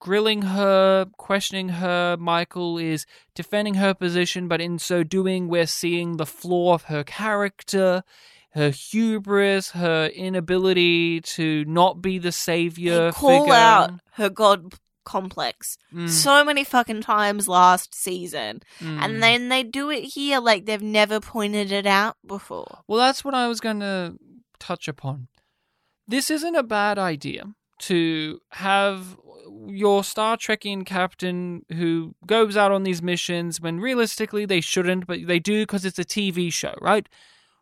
grilling 0.00 0.42
her, 0.42 1.06
questioning 1.16 1.70
her. 1.70 2.16
Michael 2.18 2.78
is 2.78 3.06
defending 3.34 3.74
her 3.74 3.94
position, 3.94 4.48
but 4.48 4.60
in 4.60 4.78
so 4.78 5.02
doing, 5.02 5.48
we're 5.48 5.66
seeing 5.66 6.16
the 6.16 6.26
flaw 6.26 6.74
of 6.74 6.84
her 6.84 7.04
character, 7.04 8.02
her 8.50 8.70
hubris, 8.70 9.70
her 9.72 10.06
inability 10.06 11.20
to 11.20 11.64
not 11.66 12.00
be 12.00 12.18
the 12.18 12.32
savior. 12.32 13.06
They 13.06 13.12
call 13.12 13.40
figure. 13.42 13.54
out 13.54 13.90
her 14.12 14.30
god 14.30 14.74
complex 15.08 15.78
Mm, 15.92 16.08
so 16.08 16.44
many 16.44 16.64
fucking 16.64 17.00
times 17.00 17.48
last 17.48 17.94
season, 17.94 18.60
mm. 18.78 18.98
and 19.02 19.22
then 19.22 19.48
they 19.48 19.62
do 19.62 19.90
it 19.90 20.02
here 20.02 20.38
like 20.38 20.66
they've 20.66 20.82
never 20.82 21.18
pointed 21.18 21.72
it 21.72 21.86
out 21.86 22.16
before. 22.26 22.80
Well, 22.86 22.98
that's 22.98 23.24
what 23.24 23.34
I 23.34 23.48
was 23.48 23.60
going 23.60 23.80
to 23.80 24.16
touch 24.58 24.86
upon. 24.86 25.28
This 26.06 26.30
isn't 26.30 26.54
a 26.54 26.62
bad 26.62 26.98
idea 26.98 27.54
to 27.80 28.40
have 28.50 29.16
your 29.66 30.04
Star 30.04 30.36
Trekian 30.36 30.84
captain 30.84 31.64
who 31.72 32.14
goes 32.26 32.56
out 32.56 32.72
on 32.72 32.82
these 32.82 33.02
missions 33.02 33.60
when 33.60 33.80
realistically 33.80 34.44
they 34.44 34.60
shouldn't, 34.60 35.06
but 35.06 35.26
they 35.26 35.38
do 35.38 35.62
because 35.62 35.84
it's 35.84 35.98
a 35.98 36.04
TV 36.04 36.52
show, 36.52 36.74
right? 36.80 37.08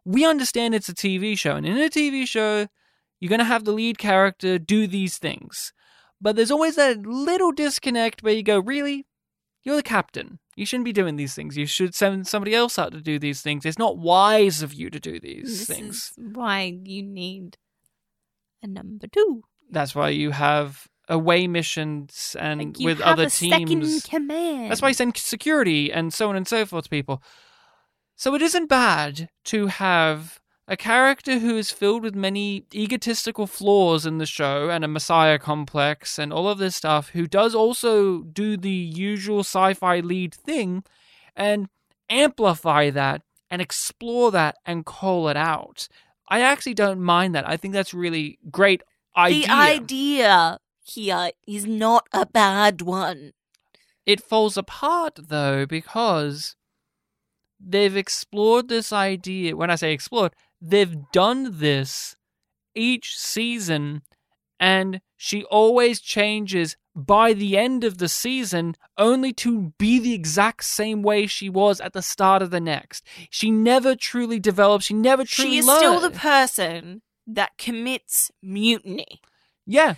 We 0.04 0.24
understand 0.24 0.74
it's 0.74 0.88
a 0.88 0.94
TV 0.94 1.38
show, 1.38 1.56
and 1.56 1.66
in 1.66 1.78
a 1.78 1.88
TV 1.88 2.26
show, 2.26 2.66
you're 3.20 3.28
going 3.28 3.38
to 3.38 3.44
have 3.44 3.64
the 3.64 3.72
lead 3.72 3.98
character 3.98 4.58
do 4.58 4.86
these 4.86 5.18
things. 5.18 5.72
But 6.20 6.36
there's 6.36 6.50
always 6.50 6.76
that 6.76 7.02
little 7.06 7.52
disconnect 7.52 8.22
where 8.22 8.34
you 8.34 8.42
go, 8.42 8.58
really? 8.58 9.06
You're 9.62 9.76
the 9.76 9.82
captain. 9.82 10.38
You 10.54 10.64
shouldn't 10.64 10.86
be 10.86 10.92
doing 10.92 11.16
these 11.16 11.34
things. 11.34 11.56
You 11.56 11.66
should 11.66 11.94
send 11.94 12.26
somebody 12.26 12.54
else 12.54 12.78
out 12.78 12.92
to 12.92 13.00
do 13.00 13.18
these 13.18 13.42
things. 13.42 13.66
It's 13.66 13.78
not 13.78 13.98
wise 13.98 14.62
of 14.62 14.72
you 14.72 14.88
to 14.90 14.98
do 14.98 15.20
these 15.20 15.66
This 15.66 15.76
things. 15.76 16.12
why 16.16 16.78
you 16.84 17.02
need 17.02 17.58
a 18.62 18.66
number 18.66 19.06
two. 19.06 19.42
That's 19.70 19.94
why 19.94 20.10
you 20.10 20.30
have 20.30 20.86
away 21.08 21.46
missions 21.46 22.34
and 22.38 22.76
Like 22.76 22.84
with 22.84 23.00
other 23.00 23.28
teams. 23.28 24.04
That's 24.04 24.82
why 24.82 24.88
you 24.88 24.94
send 24.94 25.16
security 25.16 25.92
and 25.92 26.14
so 26.14 26.28
on 26.28 26.36
and 26.36 26.48
so 26.48 26.64
forth 26.64 26.84
to 26.84 26.90
people. 26.90 27.22
So 28.14 28.34
it 28.34 28.42
isn't 28.42 28.68
bad 28.68 29.28
to 29.44 29.66
have 29.66 30.40
a 30.68 30.76
character 30.76 31.38
who 31.38 31.56
is 31.56 31.70
filled 31.70 32.02
with 32.02 32.14
many 32.14 32.64
egotistical 32.74 33.46
flaws 33.46 34.04
in 34.04 34.18
the 34.18 34.26
show 34.26 34.68
and 34.68 34.84
a 34.84 34.88
messiah 34.88 35.38
complex 35.38 36.18
and 36.18 36.32
all 36.32 36.48
of 36.48 36.58
this 36.58 36.74
stuff, 36.74 37.10
who 37.10 37.26
does 37.26 37.54
also 37.54 38.22
do 38.22 38.56
the 38.56 38.70
usual 38.70 39.40
sci 39.40 39.74
fi 39.74 40.00
lead 40.00 40.34
thing 40.34 40.82
and 41.36 41.68
amplify 42.10 42.90
that 42.90 43.22
and 43.50 43.62
explore 43.62 44.30
that 44.32 44.56
and 44.64 44.84
call 44.84 45.28
it 45.28 45.36
out. 45.36 45.88
I 46.28 46.40
actually 46.40 46.74
don't 46.74 47.00
mind 47.00 47.34
that. 47.34 47.48
I 47.48 47.56
think 47.56 47.72
that's 47.72 47.94
really 47.94 48.38
great 48.50 48.82
idea. 49.16 49.46
the 49.46 49.52
idea 49.52 50.58
here 50.82 51.30
is 51.46 51.64
not 51.64 52.08
a 52.12 52.26
bad 52.26 52.82
one. 52.82 53.32
It 54.04 54.22
falls 54.22 54.56
apart 54.56 55.18
though 55.28 55.66
because 55.66 56.56
they've 57.60 57.96
explored 57.96 58.68
this 58.68 58.92
idea. 58.92 59.56
When 59.56 59.70
I 59.70 59.76
say 59.76 59.92
explored, 59.92 60.34
they've 60.60 60.96
done 61.12 61.58
this 61.58 62.16
each 62.74 63.16
season 63.16 64.02
and 64.58 65.00
she 65.16 65.44
always 65.44 66.00
changes 66.00 66.76
by 66.94 67.32
the 67.34 67.58
end 67.58 67.84
of 67.84 67.98
the 67.98 68.08
season 68.08 68.74
only 68.96 69.32
to 69.32 69.72
be 69.78 69.98
the 69.98 70.14
exact 70.14 70.64
same 70.64 71.02
way 71.02 71.26
she 71.26 71.48
was 71.50 71.80
at 71.80 71.92
the 71.92 72.00
start 72.02 72.40
of 72.40 72.50
the 72.50 72.60
next. 72.60 73.06
She 73.30 73.50
never 73.50 73.94
truly 73.94 74.40
develops. 74.40 74.86
She 74.86 74.94
never 74.94 75.24
truly 75.24 75.50
she 75.50 75.58
is 75.58 75.66
learned. 75.66 75.78
still 75.78 76.00
the 76.00 76.10
person 76.10 77.02
that 77.26 77.58
commits 77.58 78.30
mutiny. 78.42 79.20
yeah, 79.66 79.94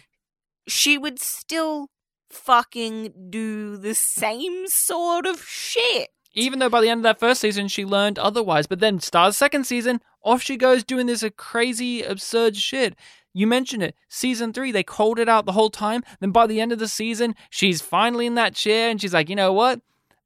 She 0.66 0.98
would 0.98 1.20
still 1.20 1.88
fucking 2.30 3.28
do 3.30 3.76
the 3.76 3.94
same 3.94 4.66
sort 4.66 5.24
of 5.26 5.42
shit. 5.44 6.08
Even 6.38 6.60
though 6.60 6.68
by 6.68 6.80
the 6.80 6.88
end 6.88 7.00
of 7.00 7.02
that 7.02 7.18
first 7.20 7.40
season 7.40 7.68
she 7.68 7.84
learned 7.84 8.18
otherwise. 8.18 8.66
But 8.66 8.80
then 8.80 9.00
Star's 9.00 9.36
second 9.36 9.64
season, 9.64 10.00
off 10.22 10.40
she 10.40 10.56
goes 10.56 10.84
doing 10.84 11.06
this 11.06 11.24
crazy, 11.36 12.02
absurd 12.02 12.56
shit. 12.56 12.94
You 13.34 13.46
mentioned 13.46 13.82
it. 13.82 13.94
Season 14.08 14.52
three, 14.52 14.72
they 14.72 14.82
called 14.82 15.18
it 15.18 15.28
out 15.28 15.46
the 15.46 15.52
whole 15.52 15.70
time. 15.70 16.02
Then 16.20 16.30
by 16.30 16.46
the 16.46 16.60
end 16.60 16.72
of 16.72 16.78
the 16.78 16.88
season, 16.88 17.34
she's 17.50 17.80
finally 17.82 18.26
in 18.26 18.36
that 18.36 18.54
chair 18.54 18.88
and 18.88 19.00
she's 19.00 19.12
like, 19.12 19.28
you 19.28 19.36
know 19.36 19.52
what? 19.52 19.80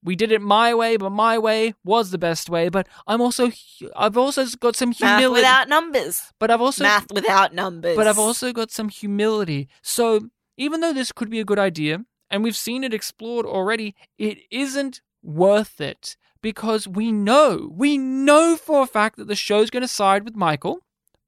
We 0.04 0.16
did 0.16 0.32
it 0.32 0.42
my 0.42 0.74
way, 0.74 0.96
but 0.96 1.10
my 1.10 1.38
way 1.38 1.74
was 1.84 2.10
the 2.10 2.18
best 2.18 2.50
way. 2.50 2.68
But 2.68 2.88
I'm 3.06 3.20
also, 3.20 3.52
I've 3.96 4.16
also 4.16 4.44
got 4.60 4.76
some 4.76 4.90
Math 4.90 4.98
humility. 4.98 5.40
without 5.40 5.68
numbers. 5.68 6.32
but 6.38 6.50
I've 6.50 6.60
also, 6.60 6.84
Math 6.84 7.12
without 7.12 7.54
numbers. 7.54 7.96
but 7.96 8.06
I've 8.06 8.18
also 8.18 8.52
got 8.52 8.70
some 8.70 8.88
humility. 8.88 9.68
So 9.80 10.28
even 10.56 10.80
though 10.80 10.92
this 10.92 11.12
could 11.12 11.30
be 11.30 11.40
a 11.40 11.44
good 11.44 11.58
idea, 11.58 12.04
and 12.30 12.42
we've 12.42 12.56
seen 12.56 12.82
it 12.82 12.92
explored 12.92 13.46
already, 13.46 13.94
it 14.18 14.38
isn't 14.50 15.00
worth 15.22 15.80
it 15.80 16.16
because 16.40 16.88
we 16.88 17.12
know, 17.12 17.70
we 17.72 17.96
know 17.98 18.56
for 18.56 18.82
a 18.82 18.86
fact 18.86 19.16
that 19.16 19.28
the 19.28 19.36
show's 19.36 19.70
going 19.70 19.82
to 19.82 19.88
side 19.88 20.24
with 20.24 20.34
Michael 20.36 20.80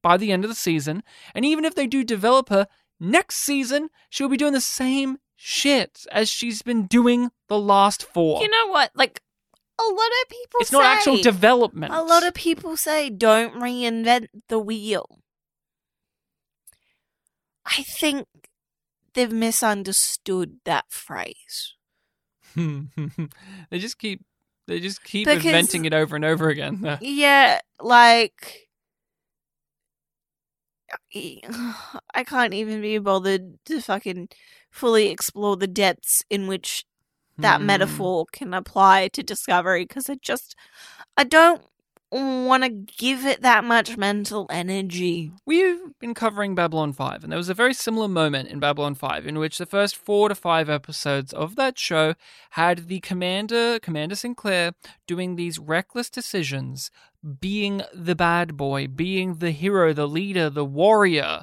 by 0.02 0.16
the 0.16 0.32
end 0.32 0.44
of 0.44 0.50
the 0.50 0.56
season. 0.56 1.02
And 1.34 1.44
even 1.44 1.64
if 1.64 1.74
they 1.74 1.86
do 1.86 2.04
develop 2.04 2.48
her 2.48 2.66
next 3.00 3.36
season, 3.36 3.90
she'll 4.10 4.28
be 4.28 4.36
doing 4.36 4.52
the 4.52 4.60
same 4.60 5.18
shit 5.36 6.06
as 6.12 6.28
she's 6.28 6.62
been 6.62 6.86
doing 6.86 7.30
the 7.48 7.58
last 7.58 8.04
four. 8.04 8.40
You 8.42 8.48
know 8.48 8.68
what? 8.68 8.90
Like 8.94 9.20
a 9.78 9.82
lot 9.82 10.10
of 10.22 10.28
people 10.28 10.60
it's 10.60 10.72
not 10.72 10.84
actual 10.84 11.20
development. 11.20 11.92
A 11.94 12.02
lot 12.02 12.26
of 12.26 12.34
people 12.34 12.76
say 12.76 13.10
don't 13.10 13.54
reinvent 13.54 14.26
the 14.48 14.58
wheel. 14.58 15.20
I 17.66 17.82
think 17.82 18.26
they've 19.14 19.32
misunderstood 19.32 20.58
that 20.64 20.86
phrase. 20.90 21.74
they 23.70 23.78
just 23.78 23.98
keep 23.98 24.22
they 24.66 24.80
just 24.80 25.02
keep 25.04 25.26
Because- 25.26 25.44
inventing 25.44 25.84
it 25.84 25.94
over 25.94 26.16
and 26.16 26.24
over 26.24 26.48
again. 26.48 26.98
Yeah, 27.02 27.60
like 27.80 28.68
I 31.14 32.24
can't 32.24 32.54
even 32.54 32.80
be 32.80 32.98
bothered 32.98 33.58
to 33.66 33.80
fucking 33.80 34.28
fully 34.70 35.08
explore 35.08 35.56
the 35.56 35.66
depths 35.66 36.22
in 36.30 36.46
which 36.46 36.84
that 37.38 37.60
Hmm. 37.60 37.66
metaphor 37.66 38.26
can 38.32 38.54
apply 38.54 39.08
to 39.08 39.22
discovery 39.22 39.84
because 39.84 40.08
I 40.08 40.16
just 40.22 40.54
I 41.16 41.24
don't 41.24 41.62
want 42.10 42.62
to 42.62 42.68
give 42.68 43.24
it 43.24 43.42
that 43.42 43.64
much 43.64 43.96
mental 43.96 44.46
energy. 44.50 45.32
We've 45.44 45.98
been 45.98 46.14
covering 46.14 46.54
Babylon 46.54 46.92
5, 46.92 47.24
and 47.24 47.32
there 47.32 47.38
was 47.38 47.48
a 47.48 47.54
very 47.54 47.74
similar 47.74 48.08
moment 48.08 48.48
in 48.48 48.60
Babylon 48.60 48.94
5 48.94 49.26
in 49.26 49.38
which 49.38 49.58
the 49.58 49.66
first 49.66 49.96
four 49.96 50.28
to 50.28 50.34
five 50.34 50.70
episodes 50.70 51.32
of 51.32 51.56
that 51.56 51.78
show 51.78 52.14
had 52.50 52.88
the 52.88 53.00
commander, 53.00 53.78
Commander 53.80 54.14
Sinclair, 54.14 54.72
doing 55.06 55.36
these 55.36 55.58
reckless 55.58 56.08
decisions, 56.10 56.90
being 57.40 57.82
the 57.92 58.14
bad 58.14 58.56
boy, 58.56 58.86
being 58.86 59.36
the 59.36 59.50
hero, 59.50 59.92
the 59.92 60.08
leader, 60.08 60.48
the 60.48 60.64
warrior, 60.64 61.42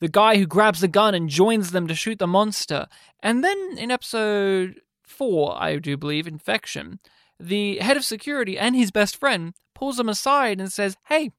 the 0.00 0.08
guy 0.08 0.36
who 0.36 0.46
grabs 0.46 0.80
the 0.80 0.88
gun 0.88 1.14
and 1.14 1.28
joins 1.28 1.70
them 1.70 1.86
to 1.86 1.94
shoot 1.94 2.18
the 2.18 2.26
monster. 2.26 2.86
And 3.20 3.44
then 3.44 3.76
in 3.76 3.90
episode 3.90 4.80
four, 5.02 5.60
I 5.60 5.76
do 5.76 5.96
believe, 5.96 6.26
Infection, 6.26 7.00
the 7.40 7.78
head 7.78 7.96
of 7.96 8.04
security 8.04 8.58
and 8.58 8.74
his 8.74 8.90
best 8.90 9.16
friend 9.16 9.54
pulls 9.78 9.98
him 9.98 10.08
aside 10.08 10.60
and 10.60 10.72
says, 10.72 10.96
Hey, 11.06 11.30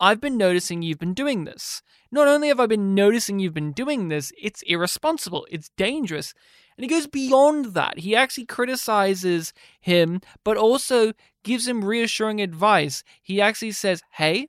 I've 0.00 0.20
been 0.20 0.38
noticing 0.38 0.80
you've 0.80 0.98
been 0.98 1.14
doing 1.14 1.44
this. 1.44 1.82
Not 2.10 2.26
only 2.26 2.48
have 2.48 2.58
I 2.58 2.66
been 2.66 2.94
noticing 2.94 3.38
you've 3.38 3.54
been 3.54 3.72
doing 3.72 4.08
this, 4.08 4.32
it's 4.40 4.62
irresponsible, 4.62 5.46
it's 5.50 5.70
dangerous. 5.76 6.32
And 6.76 6.84
he 6.84 6.88
goes 6.88 7.06
beyond 7.06 7.74
that. 7.74 7.98
He 7.98 8.16
actually 8.16 8.46
criticizes 8.46 9.52
him, 9.78 10.22
but 10.42 10.56
also 10.56 11.12
gives 11.44 11.68
him 11.68 11.84
reassuring 11.84 12.40
advice. 12.40 13.04
He 13.22 13.42
actually 13.42 13.72
says, 13.72 14.02
Hey, 14.12 14.48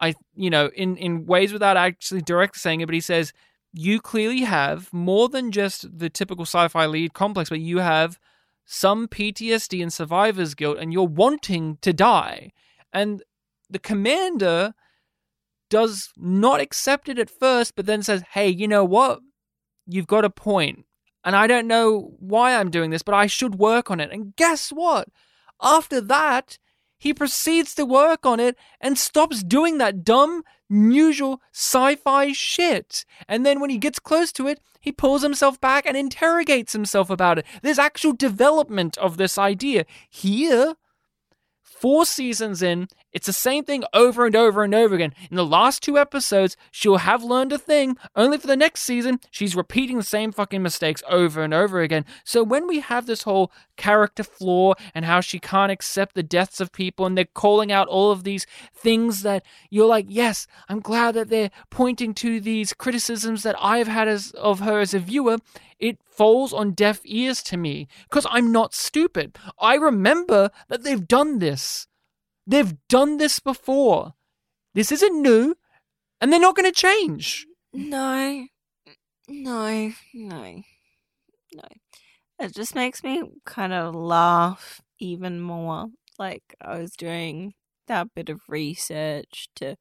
I, 0.00 0.14
you 0.34 0.50
know, 0.50 0.68
in, 0.74 0.96
in 0.96 1.26
ways 1.26 1.52
without 1.52 1.76
actually 1.76 2.22
directly 2.22 2.58
saying 2.58 2.80
it, 2.80 2.86
but 2.86 2.94
he 2.94 3.00
says, 3.00 3.32
You 3.72 4.00
clearly 4.00 4.40
have 4.40 4.92
more 4.92 5.28
than 5.28 5.52
just 5.52 5.96
the 5.96 6.10
typical 6.10 6.44
sci 6.44 6.66
fi 6.66 6.86
lead 6.86 7.14
complex, 7.14 7.50
but 7.50 7.60
you 7.60 7.78
have 7.78 8.18
some 8.72 9.06
PTSD 9.06 9.82
and 9.82 9.92
survivor's 9.92 10.54
guilt, 10.54 10.78
and 10.78 10.94
you're 10.94 11.04
wanting 11.06 11.76
to 11.82 11.92
die. 11.92 12.52
And 12.90 13.22
the 13.68 13.78
commander 13.78 14.72
does 15.68 16.10
not 16.16 16.58
accept 16.58 17.10
it 17.10 17.18
at 17.18 17.28
first, 17.28 17.76
but 17.76 17.84
then 17.84 18.02
says, 18.02 18.24
Hey, 18.32 18.48
you 18.48 18.66
know 18.66 18.82
what? 18.82 19.20
You've 19.86 20.06
got 20.06 20.24
a 20.24 20.30
point. 20.30 20.86
And 21.22 21.36
I 21.36 21.46
don't 21.46 21.66
know 21.66 22.14
why 22.18 22.56
I'm 22.56 22.70
doing 22.70 22.88
this, 22.88 23.02
but 23.02 23.14
I 23.14 23.26
should 23.26 23.56
work 23.56 23.90
on 23.90 24.00
it. 24.00 24.10
And 24.10 24.34
guess 24.36 24.70
what? 24.70 25.08
After 25.60 26.00
that, 26.00 26.56
he 27.02 27.12
proceeds 27.12 27.74
to 27.74 27.84
work 27.84 28.24
on 28.24 28.38
it 28.38 28.56
and 28.80 28.96
stops 28.96 29.42
doing 29.42 29.78
that 29.78 30.04
dumb, 30.04 30.44
usual 30.68 31.42
sci 31.52 31.96
fi 31.96 32.32
shit. 32.32 33.04
And 33.26 33.44
then 33.44 33.58
when 33.58 33.70
he 33.70 33.78
gets 33.78 33.98
close 33.98 34.30
to 34.34 34.46
it, 34.46 34.60
he 34.80 34.92
pulls 34.92 35.22
himself 35.22 35.60
back 35.60 35.84
and 35.84 35.96
interrogates 35.96 36.72
himself 36.72 37.10
about 37.10 37.38
it. 37.38 37.46
There's 37.60 37.80
actual 37.80 38.12
development 38.12 38.96
of 38.98 39.16
this 39.16 39.36
idea. 39.36 39.84
Here, 40.08 40.76
four 41.64 42.06
seasons 42.06 42.62
in, 42.62 42.86
it's 43.12 43.26
the 43.26 43.32
same 43.32 43.64
thing 43.64 43.84
over 43.92 44.26
and 44.26 44.34
over 44.34 44.62
and 44.62 44.74
over 44.74 44.94
again. 44.94 45.14
In 45.30 45.36
the 45.36 45.44
last 45.44 45.82
two 45.82 45.98
episodes, 45.98 46.56
she'll 46.70 46.96
have 46.98 47.22
learned 47.22 47.52
a 47.52 47.58
thing, 47.58 47.96
only 48.16 48.38
for 48.38 48.46
the 48.46 48.56
next 48.56 48.82
season, 48.82 49.20
she's 49.30 49.54
repeating 49.54 49.98
the 49.98 50.02
same 50.02 50.32
fucking 50.32 50.62
mistakes 50.62 51.02
over 51.08 51.42
and 51.42 51.52
over 51.52 51.80
again. 51.80 52.04
So 52.24 52.42
when 52.42 52.66
we 52.66 52.80
have 52.80 53.06
this 53.06 53.22
whole 53.22 53.52
character 53.76 54.22
flaw 54.22 54.74
and 54.94 55.04
how 55.04 55.20
she 55.20 55.38
can't 55.38 55.72
accept 55.72 56.14
the 56.14 56.22
deaths 56.22 56.60
of 56.60 56.72
people 56.72 57.06
and 57.06 57.16
they're 57.16 57.24
calling 57.24 57.70
out 57.70 57.88
all 57.88 58.10
of 58.10 58.24
these 58.24 58.46
things 58.74 59.22
that 59.22 59.44
you're 59.70 59.86
like, 59.86 60.06
yes, 60.08 60.46
I'm 60.68 60.80
glad 60.80 61.14
that 61.14 61.28
they're 61.28 61.50
pointing 61.70 62.14
to 62.14 62.40
these 62.40 62.72
criticisms 62.72 63.42
that 63.42 63.56
I've 63.60 63.88
had 63.88 64.08
as 64.08 64.30
of 64.32 64.60
her 64.60 64.80
as 64.80 64.94
a 64.94 64.98
viewer, 64.98 65.38
it 65.78 65.98
falls 66.04 66.52
on 66.52 66.72
deaf 66.72 67.00
ears 67.04 67.42
to 67.42 67.56
me 67.56 67.88
because 68.04 68.26
I'm 68.30 68.52
not 68.52 68.74
stupid. 68.74 69.36
I 69.58 69.74
remember 69.74 70.50
that 70.68 70.84
they've 70.84 71.06
done 71.06 71.40
this. 71.40 71.88
They've 72.46 72.74
done 72.88 73.18
this 73.18 73.40
before. 73.40 74.14
This 74.74 74.90
isn't 74.92 75.22
new, 75.22 75.54
and 76.20 76.32
they're 76.32 76.40
not 76.40 76.56
going 76.56 76.70
to 76.70 76.78
change. 76.78 77.46
No, 77.72 78.46
no, 79.28 79.92
no, 80.14 80.62
no. 81.52 81.68
It 82.38 82.54
just 82.54 82.74
makes 82.74 83.04
me 83.04 83.22
kind 83.44 83.72
of 83.72 83.94
laugh 83.94 84.80
even 84.98 85.40
more. 85.40 85.86
Like 86.18 86.54
I 86.60 86.78
was 86.78 86.92
doing 86.92 87.54
that 87.86 88.14
bit 88.14 88.28
of 88.28 88.40
research 88.48 89.48
to 89.56 89.76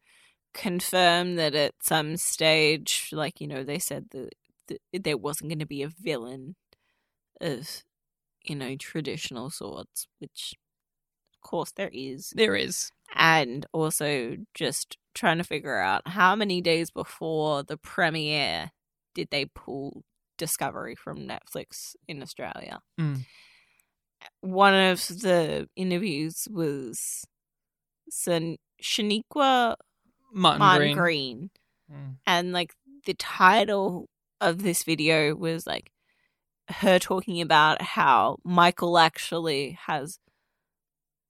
confirm 0.54 1.36
that 1.36 1.56
at 1.56 1.76
some 1.82 2.18
stage, 2.18 3.10
like 3.12 3.42
you 3.42 3.48
know, 3.48 3.64
they 3.64 3.80
said 3.80 4.08
that, 4.12 4.34
that 4.68 5.04
there 5.04 5.18
wasn't 5.18 5.50
going 5.50 5.60
to 5.60 5.66
be 5.66 5.84
a 5.84 5.90
villain 5.90 6.56
of 7.42 7.84
you 8.44 8.56
know 8.56 8.76
traditional 8.78 9.50
sorts, 9.50 10.08
which 10.20 10.54
course 11.42 11.72
there 11.72 11.90
is 11.94 12.32
There 12.36 12.56
is. 12.56 12.92
and 13.16 13.66
also 13.74 14.38
just 14.54 14.98
trying 15.14 15.38
to 15.40 15.44
figure 15.44 15.78
out 15.80 16.08
how 16.08 16.36
many 16.36 16.62
days 16.62 16.90
before 16.92 17.64
the 17.64 17.78
premiere 17.78 18.72
did 19.14 19.30
they 19.32 19.46
pull 19.46 20.04
Discovery 20.38 20.96
from 20.96 21.28
Netflix 21.28 21.96
in 22.08 22.22
Australia. 22.24 22.80
Mm. 23.00 23.26
One 24.42 24.74
of 24.74 25.06
the 25.08 25.70
interviews 25.76 26.48
was 26.50 27.26
San- 28.10 28.58
Shaniqua 28.82 29.76
Martin, 30.34 30.60
Martin 30.60 30.98
Green. 30.98 30.98
Green, 30.98 31.50
Mm. 31.92 32.16
and 32.26 32.52
like 32.54 32.74
the 33.06 33.14
title 33.16 34.08
of 34.40 34.64
this 34.64 34.84
video 34.84 35.36
was 35.36 35.68
like 35.68 35.92
her 36.70 36.98
talking 37.00 37.42
about 37.42 37.82
how 37.82 38.38
Michael 38.46 38.98
actually 38.98 39.78
has 39.88 40.20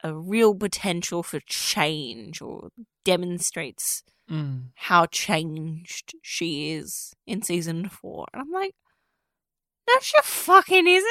a 0.04 0.14
real 0.16 0.56
potential 0.56 1.24
for 1.24 1.40
change 1.48 2.42
or 2.42 2.70
demonstrates 3.06 4.04
Mm. 4.30 4.68
how 4.76 5.06
changed 5.08 6.14
she 6.22 6.72
is 6.72 7.14
in 7.28 7.42
season 7.42 7.90
four. 7.90 8.28
And 8.34 8.42
I'm 8.44 8.52
like, 8.52 8.74
no, 9.90 9.94
she 10.02 10.18
fucking 10.24 10.88
isn't. 10.88 11.10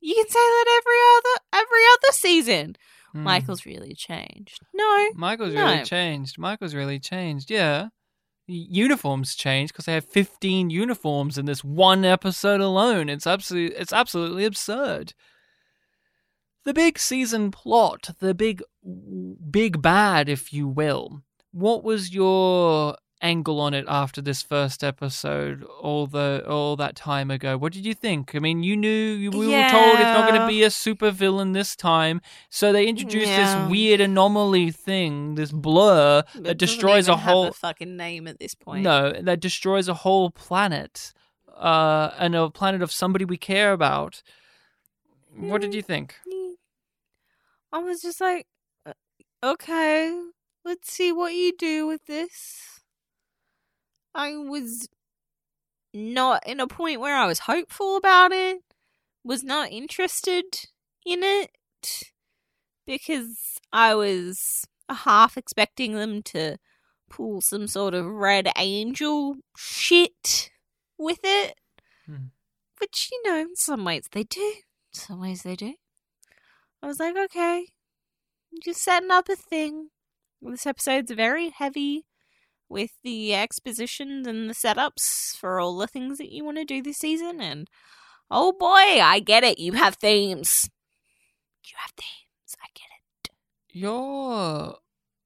You 0.00 0.14
can 0.14 0.28
say 0.28 0.38
that 0.38 0.80
every 0.80 1.00
other 1.16 1.64
every 1.66 1.82
other 1.94 2.12
season. 2.12 2.76
Mm. 3.14 3.22
Michael's 3.22 3.66
really 3.66 3.94
changed. 3.94 4.60
No, 4.72 5.08
Michael's 5.14 5.54
No. 5.54 5.64
really 5.64 5.82
changed. 5.84 6.38
Michael's 6.38 6.74
really 6.74 7.00
changed. 7.00 7.50
Yeah. 7.50 7.88
uniforms 8.46 9.34
change 9.34 9.70
because 9.72 9.86
they 9.86 9.94
have 9.94 10.04
15 10.04 10.68
uniforms 10.68 11.38
in 11.38 11.46
this 11.46 11.64
one 11.64 12.04
episode 12.04 12.60
alone. 12.60 13.08
It's 13.08 13.26
absolutely 13.26 13.74
it's 13.76 13.92
absolutely 13.92 14.44
absurd. 14.44 15.14
The 16.64 16.74
big 16.74 16.98
season 16.98 17.50
plot, 17.50 18.10
the 18.20 18.34
big 18.34 18.62
big 19.50 19.82
bad 19.82 20.28
if 20.28 20.52
you 20.52 20.66
will. 20.66 21.22
What 21.52 21.84
was 21.84 22.14
your 22.14 22.96
angle 23.24 23.58
on 23.58 23.72
it 23.72 23.86
after 23.88 24.20
this 24.20 24.42
first 24.42 24.84
episode 24.84 25.64
all 25.80 26.06
the 26.06 26.44
all 26.46 26.76
that 26.76 26.94
time 26.94 27.30
ago. 27.30 27.56
What 27.56 27.72
did 27.72 27.86
you 27.86 27.94
think? 27.94 28.34
I 28.34 28.38
mean, 28.38 28.62
you 28.62 28.76
knew 28.76 29.30
we 29.30 29.50
yeah. 29.50 29.66
were 29.66 29.70
told 29.70 29.94
it's 29.94 30.18
not 30.18 30.28
going 30.28 30.40
to 30.40 30.46
be 30.46 30.62
a 30.62 30.70
super 30.70 31.10
villain 31.10 31.52
this 31.52 31.74
time, 31.74 32.20
so 32.50 32.72
they 32.72 32.86
introduced 32.86 33.28
yeah. 33.28 33.62
this 33.62 33.70
weird 33.70 34.00
anomaly 34.00 34.70
thing, 34.70 35.34
this 35.36 35.50
blur 35.50 36.22
but 36.34 36.44
that 36.44 36.58
destroys 36.58 37.08
a 37.08 37.16
whole 37.16 37.48
a 37.48 37.52
fucking 37.52 37.96
name 37.96 38.28
at 38.28 38.38
this 38.38 38.54
point. 38.54 38.82
No, 38.82 39.12
that 39.12 39.40
destroys 39.40 39.88
a 39.88 39.94
whole 39.94 40.30
planet, 40.30 41.12
uh, 41.56 42.10
and 42.18 42.34
a 42.34 42.50
planet 42.50 42.82
of 42.82 42.92
somebody 42.92 43.24
we 43.24 43.38
care 43.38 43.72
about. 43.72 44.22
What 45.36 45.62
did 45.62 45.74
you 45.74 45.82
think? 45.82 46.14
I 47.74 47.78
was 47.78 48.00
just 48.02 48.20
like, 48.20 48.46
uh, 48.86 48.92
okay, 49.42 50.16
let's 50.64 50.92
see 50.92 51.10
what 51.10 51.34
you 51.34 51.52
do 51.58 51.88
with 51.88 52.06
this. 52.06 52.80
I 54.14 54.36
was 54.36 54.88
not 55.92 56.46
in 56.46 56.60
a 56.60 56.68
point 56.68 57.00
where 57.00 57.16
I 57.16 57.26
was 57.26 57.40
hopeful 57.40 57.96
about 57.96 58.30
it, 58.30 58.58
was 59.24 59.42
not 59.42 59.72
interested 59.72 60.44
in 61.04 61.24
it 61.24 61.50
because 62.86 63.58
I 63.72 63.96
was 63.96 64.64
half 64.88 65.36
expecting 65.36 65.94
them 65.94 66.22
to 66.22 66.58
pull 67.10 67.40
some 67.40 67.66
sort 67.66 67.92
of 67.92 68.06
red 68.06 68.48
angel 68.56 69.34
shit 69.56 70.48
with 70.96 71.18
it. 71.24 71.54
Hmm. 72.06 72.26
Which, 72.78 73.08
you 73.10 73.20
know, 73.28 73.40
in 73.40 73.56
some 73.56 73.84
ways 73.84 74.04
they 74.12 74.22
do. 74.22 74.40
In 74.40 74.62
some 74.92 75.20
ways 75.20 75.42
they 75.42 75.56
do. 75.56 75.74
I 76.84 76.86
was 76.86 77.00
like, 77.00 77.16
okay, 77.16 77.68
just 78.62 78.82
setting 78.82 79.10
up 79.10 79.30
a 79.30 79.36
thing. 79.36 79.88
This 80.42 80.66
episode's 80.66 81.12
very 81.12 81.48
heavy 81.48 82.04
with 82.68 82.90
the 83.02 83.34
expositions 83.34 84.26
and 84.26 84.50
the 84.50 84.54
setups 84.54 85.34
for 85.34 85.58
all 85.58 85.78
the 85.78 85.86
things 85.86 86.18
that 86.18 86.30
you 86.30 86.44
want 86.44 86.58
to 86.58 86.64
do 86.66 86.82
this 86.82 86.98
season. 86.98 87.40
And 87.40 87.70
oh 88.30 88.52
boy, 88.52 89.00
I 89.00 89.22
get 89.24 89.44
it. 89.44 89.58
You 89.58 89.72
have 89.72 89.94
themes. 89.94 90.68
You 91.64 91.72
have 91.78 91.92
themes. 91.96 92.54
I 92.62 92.66
get 92.74 92.88
it. 92.92 93.30
You're 93.72 94.76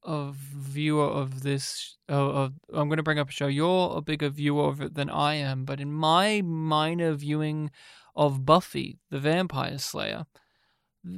a 0.04 0.32
viewer 0.32 1.08
of 1.08 1.42
this. 1.42 1.96
of, 2.08 2.52
I'm 2.72 2.86
going 2.88 2.98
to 2.98 3.02
bring 3.02 3.18
up 3.18 3.30
a 3.30 3.32
show. 3.32 3.48
You're 3.48 3.96
a 3.96 4.00
bigger 4.00 4.28
viewer 4.28 4.68
of 4.68 4.80
it 4.80 4.94
than 4.94 5.10
I 5.10 5.34
am, 5.34 5.64
but 5.64 5.80
in 5.80 5.90
my 5.90 6.40
minor 6.40 7.14
viewing 7.14 7.72
of 8.14 8.46
Buffy, 8.46 9.00
the 9.10 9.18
Vampire 9.18 9.78
Slayer, 9.78 10.26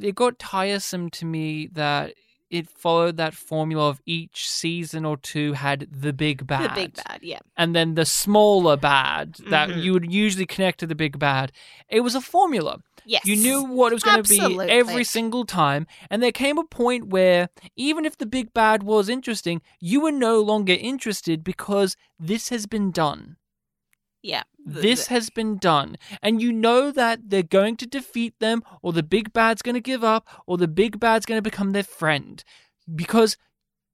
it 0.03 0.15
got 0.15 0.39
tiresome 0.39 1.11
to 1.11 1.25
me 1.25 1.67
that 1.73 2.15
it 2.51 2.69
followed 2.69 3.17
that 3.17 3.33
formula 3.33 3.89
of 3.89 4.01
each 4.07 4.49
season 4.51 5.05
or 5.05 5.17
two 5.17 5.53
had 5.53 5.87
the 5.91 6.13
big 6.13 6.47
bad. 6.47 6.71
The 6.71 6.75
big 6.75 6.95
bad, 6.95 7.21
yeah. 7.23 7.39
And 7.57 7.77
then 7.77 7.95
the 7.95 8.05
smaller 8.05 8.77
bad 8.77 9.37
that 9.51 9.69
Mhm. 9.69 9.83
you 9.83 9.93
would 9.93 10.13
usually 10.13 10.47
connect 10.47 10.81
to 10.81 10.87
the 10.87 10.97
big 10.97 11.19
bad. 11.19 11.53
It 11.89 12.01
was 12.01 12.17
a 12.17 12.21
formula. 12.21 12.79
Yes. 13.07 13.25
You 13.25 13.37
knew 13.37 13.63
what 13.63 13.93
it 13.93 13.95
was 13.95 14.03
going 14.03 14.23
to 14.23 14.29
be 14.29 14.41
every 14.69 15.05
single 15.05 15.45
time. 15.47 15.87
And 16.11 16.23
there 16.23 16.33
came 16.33 16.59
a 16.59 16.65
point 16.65 17.07
where, 17.07 17.49
even 17.77 18.05
if 18.05 18.19
the 18.19 18.27
big 18.27 18.53
bad 18.53 18.83
was 18.83 19.09
interesting, 19.09 19.63
you 19.79 20.01
were 20.01 20.13
no 20.13 20.41
longer 20.41 20.75
interested 20.75 21.43
because 21.45 21.97
this 22.19 22.49
has 22.51 22.67
been 22.67 22.91
done. 22.91 23.37
Yeah. 24.23 24.43
This 24.65 25.07
has 25.07 25.31
been 25.31 25.57
done. 25.57 25.97
And 26.23 26.43
you 26.43 26.53
know 26.53 26.91
that 26.91 27.31
they're 27.31 27.43
going 27.43 27.77
to 27.79 27.87
defeat 27.87 28.35
them, 28.39 28.63
or 28.83 28.93
the 28.93 29.03
big 29.03 29.33
bad's 29.33 29.63
going 29.63 29.75
to 29.75 29.81
give 29.81 30.05
up, 30.05 30.29
or 30.47 30.59
the 30.59 30.69
big 30.69 31.01
bad's 31.01 31.27
going 31.27 31.39
to 31.39 31.43
become 31.43 31.73
their 31.73 31.83
friend. 31.83 32.43
Because 32.95 33.37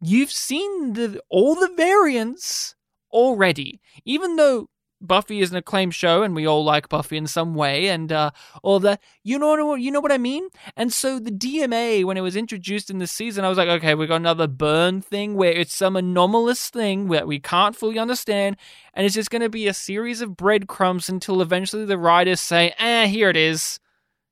you've 0.00 0.32
seen 0.32 0.94
the, 0.94 1.20
all 1.28 1.54
the 1.54 1.72
variants 1.76 2.74
already. 3.12 3.80
Even 4.04 4.36
though 4.36 4.68
Buffy 5.00 5.40
is 5.40 5.50
an 5.50 5.56
acclaimed 5.56 5.94
show 5.94 6.22
and 6.22 6.34
we 6.34 6.46
all 6.46 6.64
like 6.64 6.88
Buffy 6.88 7.16
in 7.16 7.26
some 7.26 7.54
way 7.54 7.88
and 7.88 8.10
uh, 8.10 8.30
all 8.62 8.80
that, 8.80 9.00
you 9.22 9.38
know 9.38 9.66
what 9.66 9.80
you 9.80 9.90
know 9.90 10.00
what 10.00 10.10
I 10.12 10.18
mean? 10.18 10.48
And 10.76 10.92
so 10.92 11.18
the 11.18 11.30
DMA, 11.30 12.04
when 12.04 12.16
it 12.16 12.22
was 12.22 12.34
introduced 12.36 12.88
in 12.88 12.98
the 12.98 13.06
season, 13.06 13.44
I 13.44 13.48
was 13.48 13.58
like, 13.58 13.68
okay, 13.68 13.94
we 13.94 14.06
got 14.06 14.16
another 14.16 14.46
burn 14.46 15.02
thing 15.02 15.34
where 15.34 15.52
it's 15.52 15.74
some 15.76 15.96
anomalous 15.96 16.70
thing 16.70 17.08
that 17.08 17.26
we 17.26 17.38
can't 17.38 17.76
fully 17.76 17.98
understand, 17.98 18.56
and 18.94 19.04
it's 19.04 19.14
just 19.14 19.30
going 19.30 19.42
to 19.42 19.48
be 19.50 19.66
a 19.68 19.74
series 19.74 20.20
of 20.22 20.36
breadcrumbs 20.36 21.08
until 21.08 21.42
eventually 21.42 21.84
the 21.84 21.98
writers 21.98 22.40
say, 22.40 22.74
"Eh, 22.78 23.06
here 23.06 23.28
it 23.28 23.36
is. 23.36 23.78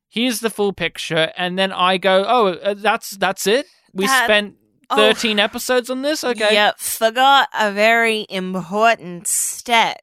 Here's 0.08 0.40
the 0.40 0.50
full 0.50 0.72
picture," 0.72 1.32
and 1.36 1.58
then 1.58 1.72
I 1.72 1.98
go, 1.98 2.24
"Oh, 2.26 2.46
uh, 2.48 2.74
that's 2.74 3.10
that's 3.10 3.46
it. 3.46 3.66
We 3.92 4.06
That- 4.06 4.24
spent 4.24 4.54
oh. 4.95 5.12
13 5.12 5.38
episodes 5.38 5.90
on 5.90 6.03
this. 6.03 6.24
Okay, 6.24 6.53
Yep, 6.55 6.78
forgot 6.78 7.49
a 7.59 7.70
very 7.72 8.26
important 8.28 9.26
step 9.26 10.01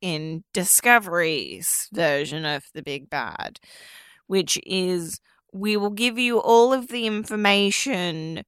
in 0.00 0.44
Discovery's 0.52 1.88
version 1.92 2.44
of 2.44 2.64
the 2.74 2.82
Big 2.82 3.08
Bad, 3.10 3.58
which 4.26 4.58
is 4.66 5.20
we 5.52 5.76
will 5.76 5.90
give 5.90 6.18
you 6.18 6.38
all 6.40 6.72
of 6.72 6.88
the 6.88 7.06
information 7.06 8.42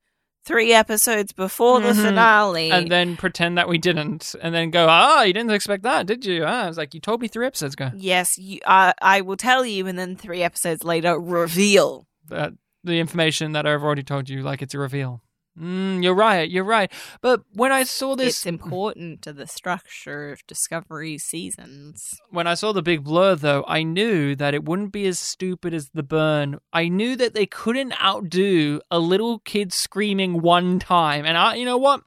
three 0.44 0.72
episodes 0.72 1.32
before 1.32 1.80
the 1.80 1.88
Mhm. 1.92 2.04
finale. 2.04 2.70
and 2.70 2.88
then 2.90 3.16
pretend 3.16 3.58
that 3.58 3.68
we 3.68 3.78
didn't, 3.78 4.34
and 4.40 4.54
then 4.54 4.70
go, 4.70 4.86
"Ah, 4.88 5.22
you 5.22 5.32
didn't 5.32 5.50
expect 5.50 5.82
that, 5.82 6.06
did 6.06 6.24
you?" 6.24 6.44
Ah, 6.44 6.64
I 6.64 6.68
was 6.68 6.76
like, 6.78 6.94
"You 6.94 7.00
told 7.00 7.20
me 7.20 7.26
three 7.28 7.46
episodes 7.46 7.74
ago." 7.74 7.90
yes, 7.96 8.38
you, 8.38 8.60
uh, 8.64 8.92
I 9.02 9.20
will 9.22 9.36
tell 9.36 9.64
you, 9.66 9.86
and 9.88 9.98
then 9.98 10.14
three 10.16 10.42
episodes 10.44 10.84
later, 10.84 11.18
reveal. 11.18 12.06
that 12.28 12.52
the 12.84 12.98
information 13.00 13.52
that 13.52 13.66
I've 13.66 13.82
already 13.82 14.02
told 14.04 14.28
you, 14.28 14.42
like 14.42 14.62
it's 14.62 14.74
a 14.74 14.78
reveal. 14.78 15.20
Mm, 15.58 16.02
you're 16.02 16.14
right. 16.14 16.50
You're 16.50 16.64
right. 16.64 16.92
But 17.22 17.42
when 17.54 17.72
I 17.72 17.84
saw 17.84 18.14
this, 18.14 18.28
It's 18.38 18.46
important 18.46 19.22
to 19.22 19.32
the 19.32 19.46
structure 19.46 20.30
of 20.32 20.46
Discovery 20.46 21.16
seasons. 21.16 22.20
when 22.30 22.46
I 22.46 22.54
saw 22.54 22.72
the 22.72 22.82
big 22.82 23.04
blur, 23.04 23.36
though, 23.36 23.64
I 23.66 23.82
knew 23.82 24.36
that 24.36 24.52
it 24.54 24.64
wouldn't 24.64 24.92
be 24.92 25.06
as 25.06 25.18
stupid 25.18 25.72
as 25.72 25.90
the 25.94 26.02
burn. 26.02 26.58
I 26.72 26.88
knew 26.88 27.16
that 27.16 27.32
they 27.32 27.46
couldn't 27.46 27.98
outdo 28.02 28.80
a 28.90 28.98
little 28.98 29.38
kid 29.40 29.72
screaming 29.72 30.42
one 30.42 30.78
time, 30.78 31.24
and 31.24 31.38
I, 31.38 31.54
you 31.54 31.64
know 31.64 31.78
what? 31.78 32.02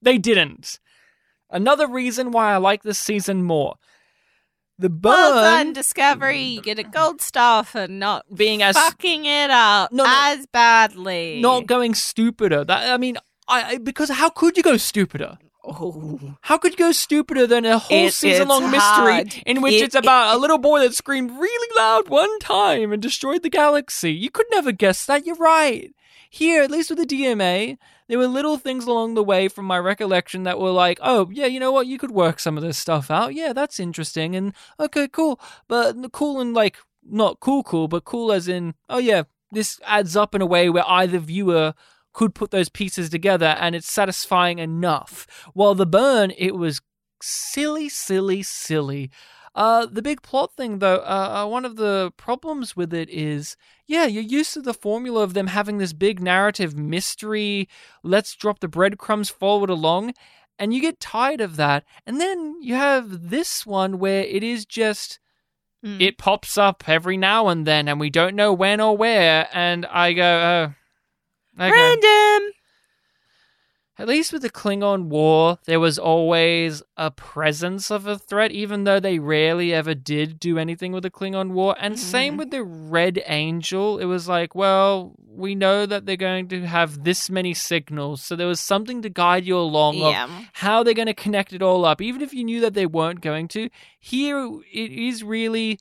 They 0.00 0.18
didn't. 0.18 0.78
Another 1.50 1.88
reason 1.88 2.30
why 2.30 2.52
I 2.54 2.58
like 2.58 2.82
this 2.82 2.98
season 2.98 3.42
more. 3.42 3.74
The 4.78 4.90
burn 4.90 5.12
Well 5.12 5.34
done, 5.34 5.72
Discovery. 5.72 6.42
You 6.42 6.60
get 6.62 6.78
a 6.80 6.82
gold 6.82 7.20
star 7.20 7.62
for 7.64 7.86
not 7.86 8.24
being 8.34 8.60
as 8.62 8.76
fucking 8.76 9.24
it 9.24 9.50
up 9.50 9.92
No, 9.92 10.02
no. 10.04 10.10
as 10.12 10.46
badly. 10.46 11.40
not 11.40 11.66
going 11.66 11.94
stupider. 11.94 12.64
That 12.64 12.90
I 12.90 12.96
mean, 12.96 13.16
I 13.46 13.62
I- 13.74 13.78
because 13.78 14.08
how 14.10 14.30
could 14.30 14.56
you 14.56 14.62
go 14.64 14.76
stupider? 14.76 15.38
Oh. 15.66 16.18
How 16.42 16.58
could 16.58 16.72
you 16.72 16.76
go 16.78 16.92
stupider 16.92 17.46
than 17.46 17.64
a 17.64 17.78
whole 17.78 18.06
It- 18.08 18.14
season 18.14 18.48
long 18.48 18.64
it's 18.64 18.72
mystery 18.72 19.42
in 19.46 19.62
which 19.62 19.74
It- 19.74 19.82
it's 19.82 19.94
about 19.94 20.34
a 20.34 20.38
little 20.38 20.58
boy 20.58 20.80
that 20.80 20.94
screamed 20.94 21.30
really 21.30 21.68
loud 21.78 22.08
one 22.08 22.38
time 22.40 22.92
and 22.92 23.00
destroyed 23.00 23.42
the 23.42 23.50
galaxy? 23.50 24.12
You 24.12 24.30
could 24.30 24.46
never 24.50 24.72
guess 24.72 25.06
that. 25.06 25.24
You're 25.24 25.36
right. 25.36 25.92
Here, 26.28 26.62
at 26.62 26.70
least 26.70 26.90
with 26.90 26.98
the 26.98 27.06
DMA, 27.06 27.78
there 28.08 28.18
were 28.18 28.26
little 28.26 28.58
things 28.58 28.84
along 28.84 29.14
the 29.14 29.24
way 29.24 29.48
from 29.48 29.64
my 29.64 29.78
recollection 29.78 30.42
that 30.42 30.58
were 30.58 30.70
like, 30.70 30.98
oh, 31.02 31.30
yeah, 31.32 31.46
you 31.46 31.58
know 31.58 31.72
what? 31.72 31.86
You 31.86 31.98
could 31.98 32.10
work 32.10 32.38
some 32.38 32.56
of 32.56 32.62
this 32.62 32.78
stuff 32.78 33.10
out. 33.10 33.34
Yeah, 33.34 33.52
that's 33.52 33.80
interesting. 33.80 34.36
And 34.36 34.52
okay, 34.78 35.08
cool. 35.08 35.40
But 35.68 36.12
cool 36.12 36.40
and 36.40 36.54
like, 36.54 36.76
not 37.02 37.40
cool, 37.40 37.62
cool, 37.62 37.88
but 37.88 38.04
cool 38.04 38.32
as 38.32 38.48
in, 38.48 38.74
oh, 38.88 38.98
yeah, 38.98 39.24
this 39.50 39.80
adds 39.84 40.16
up 40.16 40.34
in 40.34 40.42
a 40.42 40.46
way 40.46 40.68
where 40.68 40.88
either 40.88 41.18
viewer 41.18 41.74
could 42.12 42.34
put 42.34 42.50
those 42.50 42.68
pieces 42.68 43.10
together 43.10 43.56
and 43.58 43.74
it's 43.74 43.90
satisfying 43.90 44.58
enough. 44.58 45.26
While 45.52 45.74
the 45.74 45.86
burn, 45.86 46.32
it 46.36 46.54
was 46.54 46.80
silly, 47.22 47.88
silly, 47.88 48.42
silly. 48.42 49.10
Uh, 49.54 49.86
the 49.86 50.02
big 50.02 50.20
plot 50.22 50.52
thing, 50.56 50.80
though, 50.80 50.96
uh, 50.98 51.44
uh, 51.44 51.48
one 51.48 51.64
of 51.64 51.76
the 51.76 52.12
problems 52.16 52.74
with 52.74 52.92
it 52.92 53.08
is, 53.08 53.56
yeah, 53.86 54.04
you're 54.04 54.22
used 54.22 54.52
to 54.54 54.60
the 54.60 54.74
formula 54.74 55.22
of 55.22 55.34
them 55.34 55.46
having 55.46 55.78
this 55.78 55.92
big 55.92 56.20
narrative 56.20 56.76
mystery, 56.76 57.68
let's 58.02 58.34
drop 58.34 58.58
the 58.58 58.68
breadcrumbs 58.68 59.30
forward 59.30 59.70
along, 59.70 60.12
and 60.58 60.74
you 60.74 60.80
get 60.80 60.98
tired 60.98 61.40
of 61.40 61.56
that. 61.56 61.84
And 62.04 62.20
then 62.20 62.56
you 62.60 62.74
have 62.74 63.30
this 63.30 63.64
one 63.64 63.98
where 63.98 64.24
it 64.24 64.42
is 64.42 64.66
just 64.66 65.20
Mm. 65.84 66.00
it 66.00 66.16
pops 66.16 66.56
up 66.56 66.88
every 66.88 67.18
now 67.18 67.48
and 67.48 67.66
then, 67.66 67.88
and 67.88 68.00
we 68.00 68.08
don't 68.08 68.34
know 68.34 68.54
when 68.54 68.80
or 68.80 68.96
where. 68.96 69.48
And 69.52 69.84
I 69.84 70.14
go, 70.14 70.72
oh, 71.60 71.62
okay. 71.62 71.70
Random. 71.70 72.53
At 73.96 74.08
least 74.08 74.32
with 74.32 74.42
the 74.42 74.50
Klingon 74.50 75.04
War, 75.04 75.58
there 75.66 75.78
was 75.78 75.98
always 75.98 76.82
a 76.96 77.10
presence 77.12 77.90
of 77.90 78.06
a 78.08 78.18
threat, 78.18 78.50
even 78.50 78.84
though 78.84 78.98
they 78.98 79.20
rarely 79.20 79.72
ever 79.72 79.94
did 79.94 80.40
do 80.40 80.58
anything 80.58 80.90
with 80.90 81.04
the 81.04 81.10
Klingon 81.10 81.52
War. 81.52 81.76
And 81.78 81.96
same 81.98 82.34
Mhm. 82.34 82.38
with 82.38 82.50
the 82.50 82.64
Red 82.64 83.22
Angel. 83.26 83.98
It 83.98 84.06
was 84.06 84.28
like, 84.28 84.54
well, 84.54 85.14
we 85.24 85.54
know 85.54 85.86
that 85.86 86.06
they're 86.06 86.16
going 86.16 86.48
to 86.48 86.66
have 86.66 87.04
this 87.04 87.30
many 87.30 87.54
signals, 87.54 88.22
so 88.22 88.34
there 88.34 88.46
was 88.48 88.60
something 88.60 89.00
to 89.02 89.08
guide 89.08 89.46
you 89.46 89.56
along 89.56 89.96
of 90.02 90.12
Yeah. 90.12 90.28
how 90.54 90.82
they're 90.82 90.94
going 90.94 91.06
to 91.06 91.14
connect 91.14 91.52
it 91.52 91.62
all 91.62 91.84
up, 91.84 92.00
even 92.02 92.20
if 92.20 92.34
you 92.34 92.42
knew 92.44 92.60
that 92.60 92.74
they 92.74 92.86
weren't 92.86 93.20
going 93.20 93.46
to. 93.48 93.68
Here, 94.00 94.44
it 94.72 94.90
is 94.90 95.22
really. 95.22 95.78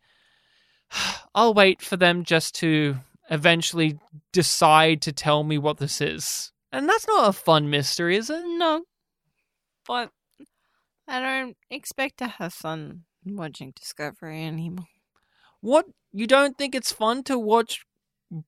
I'll 1.35 1.53
wait 1.55 1.81
for 1.81 1.97
them 1.97 2.23
just 2.23 2.53
to 2.55 2.97
eventually 3.31 3.97
decide 4.31 5.01
to 5.01 5.11
tell 5.11 5.43
me 5.43 5.57
what 5.57 5.77
this 5.77 5.99
is. 5.99 6.51
And 6.73 6.89
that's 6.89 7.07
not 7.07 7.29
a 7.29 7.33
fun 7.33 7.69
mystery, 7.69 8.17
is 8.17 8.31
it? 8.31 8.43
No. 8.45 8.83
But 9.87 10.09
I 11.07 11.19
don't 11.19 11.55
expect 11.69 12.17
to 12.17 12.27
have 12.27 12.53
fun 12.53 13.03
watching 13.23 13.73
Discovery 13.75 14.43
anymore. 14.43 14.87
What? 15.61 15.85
You 16.11 16.25
don't 16.27 16.57
think 16.57 16.73
it's 16.73 16.91
fun 16.91 17.23
to 17.23 17.37
watch 17.37 17.85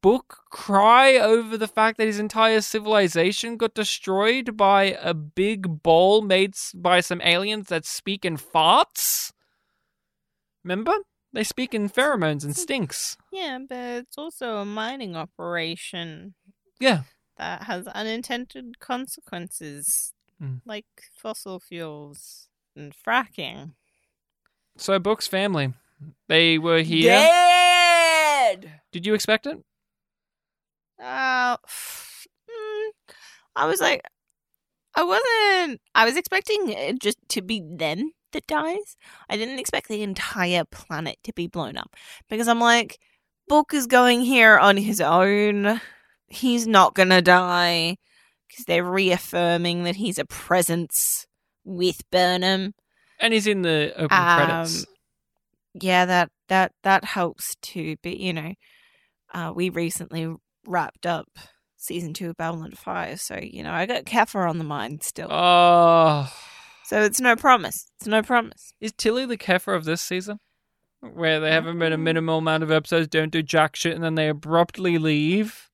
Book 0.02 0.40
cry 0.50 1.18
over 1.18 1.58
the 1.58 1.68
fact 1.68 2.00
that 2.00 2.08
his 2.08 2.18
entire 2.18 2.62
civilization 2.62 3.56
got 3.56 3.76
destroyed 3.76 4.58
by 4.58 4.98
a 5.00 5.14
big 5.14 5.84
ball 5.84 6.24
made 6.24 6.56
by 6.74 7.02
some 7.02 7.22
aliens 7.22 7.68
that 7.68 7.86
speak 7.86 8.26
in 8.26 8.38
farts? 8.38 9.32
Remember? 10.64 10.96
They 11.34 11.44
speak 11.44 11.76
in 11.76 11.88
pheromones 11.90 12.44
and 12.44 12.56
stinks. 12.56 13.16
Yeah, 13.32 13.60
but 13.70 13.78
it's 13.78 14.18
also 14.18 14.58
a 14.58 14.66
mining 14.66 15.16
operation 15.16 16.34
Yeah. 16.80 17.04
That 17.38 17.64
has 17.64 17.88
unintended 17.88 18.80
consequences, 18.80 20.14
Mm. 20.42 20.62
like 20.66 20.86
fossil 21.16 21.60
fuels 21.60 22.50
and 22.76 22.94
fracking. 22.94 23.74
So 24.78 25.00
Book's 25.00 25.28
family, 25.28 25.74
they 26.28 26.58
were 26.58 26.82
here. 26.82 27.12
Dead! 27.12 28.82
Did 28.92 29.06
you 29.06 29.14
expect 29.14 29.48
it? 29.48 29.58
Uh, 31.00 31.56
mm, 31.58 32.90
I 33.56 33.66
was 33.66 33.80
like, 33.80 34.02
I 34.96 35.04
wasn't. 35.04 35.82
I 35.94 36.06
was 36.06 36.18
expecting 36.18 36.70
it 36.70 37.00
just 37.00 37.18
to 37.30 37.42
be 37.42 37.62
them 37.66 38.12
that 38.32 38.48
dies. 38.48 38.98
I 39.30 39.38
didn't 39.38 39.60
expect 39.60 39.88
the 39.88 40.04
entire 40.04 40.64
planet 40.66 41.18
to 41.24 41.34
be 41.34 41.48
blown 41.48 41.78
up 41.78 41.96
because 42.30 42.48
I'm 42.48 42.60
like, 42.60 43.00
Book 43.48 43.74
is 43.74 43.88
going 43.88 44.22
here 44.22 44.58
on 44.58 44.76
his 44.78 45.00
own. 45.00 45.80
He's 46.36 46.68
not 46.68 46.94
gonna 46.96 47.22
die 47.22 47.98
because 48.48 48.66
they're 48.66 48.84
reaffirming 48.84 49.84
that 49.84 49.96
he's 49.96 50.18
a 50.20 50.26
presence 50.26 51.26
with 51.64 52.02
Burnham. 52.12 52.74
And 53.20 53.34
he's 53.34 53.48
in 53.48 53.62
the 53.62 53.94
open 53.96 54.18
Um, 54.18 54.38
credits. 54.48 54.86
yeah, 55.74 56.06
that 56.06 56.30
that 56.50 56.72
that 56.84 57.04
helps 57.06 57.56
too. 57.62 57.96
But 58.04 58.18
you 58.18 58.34
know, 58.34 58.54
uh, 59.34 59.52
we 59.56 59.70
recently 59.70 60.34
wrapped 60.68 61.06
up 61.06 61.28
season 61.78 62.14
two 62.14 62.30
of 62.32 62.38
Babylon 62.38 62.72
Five, 62.72 63.22
so 63.22 63.40
you 63.42 63.64
know 63.64 63.72
I 63.74 63.86
got 63.86 64.04
Keffer 64.06 64.48
on 64.50 64.58
the 64.58 64.64
mind 64.64 65.04
still. 65.04 65.28
Oh. 65.32 66.32
So 66.84 67.02
it's 67.02 67.20
no 67.20 67.36
promise. 67.36 67.88
It's 68.00 68.08
no 68.08 68.22
promise. 68.22 68.74
Is 68.80 68.94
Tilly 68.96 69.26
the 69.26 69.38
Keffer 69.38 69.76
of 69.76 69.86
this 69.86 70.02
season? 70.04 70.40
Where 71.00 71.40
they 71.40 71.52
haven't 71.52 71.80
been 71.80 71.94
a 71.94 71.98
Mm. 71.98 72.02
minimal 72.02 72.38
amount 72.40 72.64
of 72.64 72.72
episodes, 72.72 73.08
don't 73.08 73.32
do 73.32 73.42
jack 73.42 73.76
shit, 73.76 73.96
and 73.96 74.04
then 74.04 74.16
they 74.16 74.28
abruptly 74.28 74.98
leave? 75.00 75.65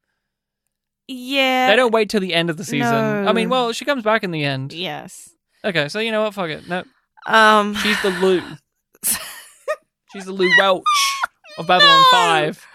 Yeah. 1.07 1.69
they 1.69 1.75
don't 1.75 1.91
wait 1.91 2.09
till 2.09 2.21
the 2.21 2.33
end 2.33 2.49
of 2.49 2.57
the 2.57 2.63
season. 2.63 3.27
I 3.27 3.33
mean, 3.33 3.49
well, 3.49 3.71
she 3.73 3.85
comes 3.85 4.03
back 4.03 4.23
in 4.23 4.31
the 4.31 4.43
end. 4.43 4.71
Yes. 4.73 5.29
Okay, 5.63 5.89
so 5.89 5.99
you 5.99 6.11
know 6.11 6.23
what? 6.23 6.33
Fuck 6.33 6.49
it. 6.49 6.67
No, 6.67 6.83
Um. 7.25 7.75
she's 7.75 8.01
the 8.01 8.09
Lou. 8.09 8.41
She's 10.13 10.25
the 10.25 10.33
Lou 10.33 10.49
Welch 10.59 10.83
of 11.57 11.67
Babylon 11.67 11.99
No! 11.99 12.07
5. 12.11 12.67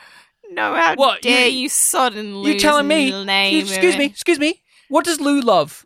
no, 0.53 0.74
how 0.74 0.94
What, 0.94 1.23
you- 1.23 1.31
dare 1.31 1.48
you, 1.48 1.69
suddenly 1.69 2.55
You 2.55 2.59
telling 2.59 2.89
me? 2.89 3.11
Name 3.24 3.61
Excuse 3.66 3.98
me, 3.98 4.07
excuse 4.07 4.39
me. 4.39 4.62
What 4.89 5.05
does 5.05 5.20
Lou 5.20 5.40
love? 5.43 5.85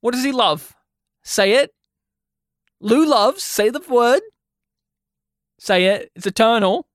What 0.00 0.12
does 0.14 0.24
he 0.24 0.32
love? 0.32 0.72
Say 1.24 1.52
it. 1.52 1.72
Lou 2.80 3.04
loves. 3.04 3.42
Say 3.42 3.68
the 3.68 3.80
word. 3.88 4.22
Say 5.58 5.84
it. 5.86 6.10
It's 6.16 6.26
eternal. 6.26 6.86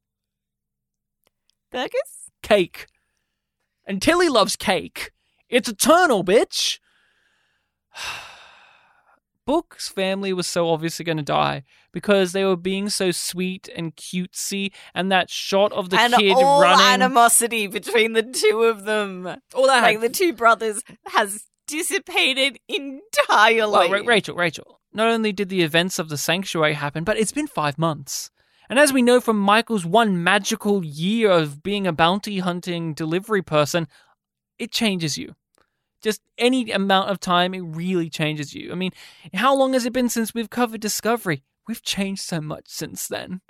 Burgers. 1.72 1.92
Cake. 2.42 2.88
And 3.88 4.02
Tilly 4.02 4.28
loves 4.30 4.56
cake. 4.58 5.12
It's 5.50 5.70
eternal, 5.70 6.24
bitch. 6.24 6.80
Book's 9.46 9.88
family 9.88 10.34
was 10.34 10.46
so 10.46 10.68
obviously 10.70 11.06
going 11.06 11.18
to 11.18 11.24
die 11.24 11.64
because 11.94 12.34
they 12.34 12.44
were 12.44 12.58
being 12.58 12.90
so 12.90 13.12
sweet 13.12 13.70
and 13.74 13.96
cutesy, 13.96 14.74
and 14.94 15.10
that 15.10 15.30
shot 15.30 15.72
of 15.72 15.90
the 15.90 15.98
and 15.98 16.14
kid 16.16 16.34
all 16.34 16.62
running. 16.62 16.86
animosity 16.86 17.66
between 17.68 18.12
the 18.12 18.24
two 18.24 18.64
of 18.64 18.84
them. 18.84 19.26
all 19.56 19.68
that 19.68 19.84
like 19.84 20.02
the 20.02 20.10
two 20.10 20.34
brothers 20.34 20.84
has 21.08 21.46
dissipated 21.66 22.60
entirely. 22.68 23.72
Well, 23.72 23.90
Ra- 23.90 24.02
Rachel, 24.06 24.36
Rachel. 24.36 24.82
Not 24.92 25.08
only 25.08 25.32
did 25.32 25.48
the 25.48 25.62
events 25.62 25.98
of 25.98 26.10
the 26.10 26.18
sanctuary 26.18 26.74
happen, 26.74 27.06
but 27.06 27.18
it's 27.18 27.32
been 27.32 27.48
five 27.48 27.78
months. 27.78 28.30
And 28.70 28.78
as 28.80 28.92
we 28.92 29.02
know 29.02 29.22
from 29.22 29.40
Michael's 29.40 29.86
one 29.86 30.24
magical 30.24 30.84
year 30.84 31.32
of 31.32 31.64
being 31.64 31.88
a 31.88 31.94
bounty 31.94 32.40
hunting 32.40 32.94
delivery 32.94 33.42
person, 33.42 33.88
it 34.60 34.72
changes 34.72 35.18
you. 35.18 35.36
Just 36.02 36.22
any 36.38 36.72
amount 36.72 37.10
of 37.10 37.20
time, 37.20 37.54
it 37.54 37.62
really 37.62 38.10
changes 38.10 38.54
you. 38.54 38.72
I 38.72 38.76
mean, 38.76 38.92
how 39.34 39.56
long 39.56 39.74
has 39.74 39.86
it 39.86 39.94
been 39.94 40.10
since 40.10 40.34
we've 40.34 40.50
covered 40.50 40.82
Discovery? 40.82 41.44
We've 41.68 41.82
changed 41.82 42.22
so 42.22 42.40
much 42.40 42.66
since 42.68 43.08
then. 43.08 43.42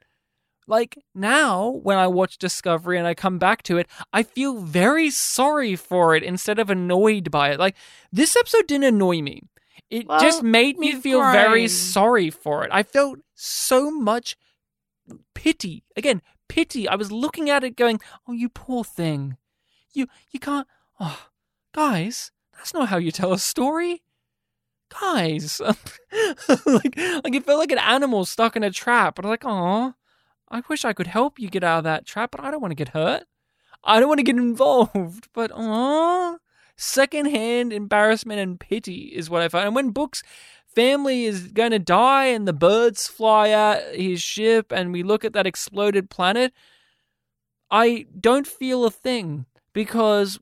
Like 0.66 0.98
now, 1.16 1.80
when 1.84 1.98
I 1.98 2.08
watch 2.08 2.38
Discovery 2.38 2.98
and 2.98 3.08
I 3.08 3.14
come 3.14 3.40
back 3.40 3.64
to 3.64 3.78
it, 3.78 3.88
I 4.12 4.24
feel 4.24 4.60
very 4.60 5.10
sorry 5.10 5.76
for 5.76 6.16
it 6.16 6.24
instead 6.24 6.60
of 6.60 6.70
annoyed 6.70 7.32
by 7.32 7.52
it. 7.52 7.60
Like, 7.60 7.76
this 8.12 8.36
episode 8.36 8.68
didn't 8.68 8.96
annoy 8.96 9.22
me. 9.22 9.44
It 9.90 10.08
Well, 10.08 10.20
just 10.20 10.44
made 10.44 10.78
me 10.78 10.94
feel 10.96 11.22
very 11.32 11.68
sorry 11.70 12.30
for 12.30 12.66
it. 12.66 12.70
I 12.74 12.84
felt 12.84 13.20
so 13.36 13.90
much 13.90 14.36
pity. 15.34 15.84
Again, 15.96 16.22
pity. 16.48 16.88
I 16.88 16.96
was 16.96 17.12
looking 17.12 17.50
at 17.50 17.64
it 17.64 17.76
going, 17.76 18.00
"Oh, 18.28 18.34
you 18.34 18.50
poor 18.50 18.84
thing. 18.84 19.38
You 19.94 20.08
you 20.32 20.40
can't 20.40 20.68
Oh, 21.00 21.28
guys, 21.74 22.32
that's 22.56 22.74
not 22.74 22.90
how 22.90 22.98
you 22.98 23.12
tell 23.12 23.34
a 23.34 23.40
story." 23.40 24.04
Guys, 24.90 25.60
like, 26.66 26.98
like 26.98 27.36
it 27.36 27.46
felt 27.46 27.60
like 27.60 27.74
an 27.74 27.78
animal 27.78 28.24
stuck 28.24 28.56
in 28.56 28.64
a 28.64 28.72
trap. 28.72 29.16
But 29.16 29.26
I'm 29.26 29.32
like, 29.32 29.44
oh, 29.46 29.94
I 30.50 30.64
wish 30.70 30.86
I 30.86 30.94
could 30.94 31.08
help 31.08 31.40
you 31.40 31.50
get 31.50 31.64
out 31.64 31.80
of 31.80 31.84
that 31.84 32.06
trap, 32.06 32.32
but 32.32 32.40
I 32.40 32.52
don't 32.52 32.62
want 32.62 32.72
to 32.72 32.76
get 32.76 32.90
hurt. 32.90 33.24
I 33.84 34.00
don't 34.00 34.08
want 34.08 34.20
to 34.20 34.24
get 34.24 34.38
involved. 34.38 35.28
But 35.34 35.52
oh, 35.54 36.40
secondhand 36.78 37.74
embarrassment 37.74 38.40
and 38.40 38.60
pity 38.60 39.12
is 39.14 39.30
what 39.30 39.42
I 39.42 39.50
find. 39.50 39.66
And 39.68 39.76
when 39.76 39.92
Book's 39.92 40.24
family 40.78 41.26
is 41.26 41.48
going 41.48 41.72
to 41.72 41.80
die 41.80 42.26
and 42.26 42.48
the 42.48 42.54
birds 42.54 43.08
fly 43.08 43.50
at 43.50 43.96
his 43.96 44.22
ship 44.22 44.72
and 44.72 44.94
we 44.94 45.02
look 45.02 45.26
at 45.26 45.34
that 45.34 45.48
exploded 45.48 46.08
planet, 46.08 46.54
I 47.72 48.06
don't 48.20 48.46
feel 48.46 48.86
a 48.86 48.92
thing 48.92 49.48
because 49.74 50.40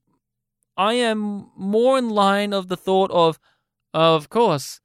I 0.75 0.95
am 0.95 1.51
more 1.55 1.97
in 1.97 2.09
line 2.09 2.51
of 2.51 2.67
the 2.67 2.75
thought 2.75 3.11
of, 3.11 3.39
of 3.93 4.29
course, 4.29 4.81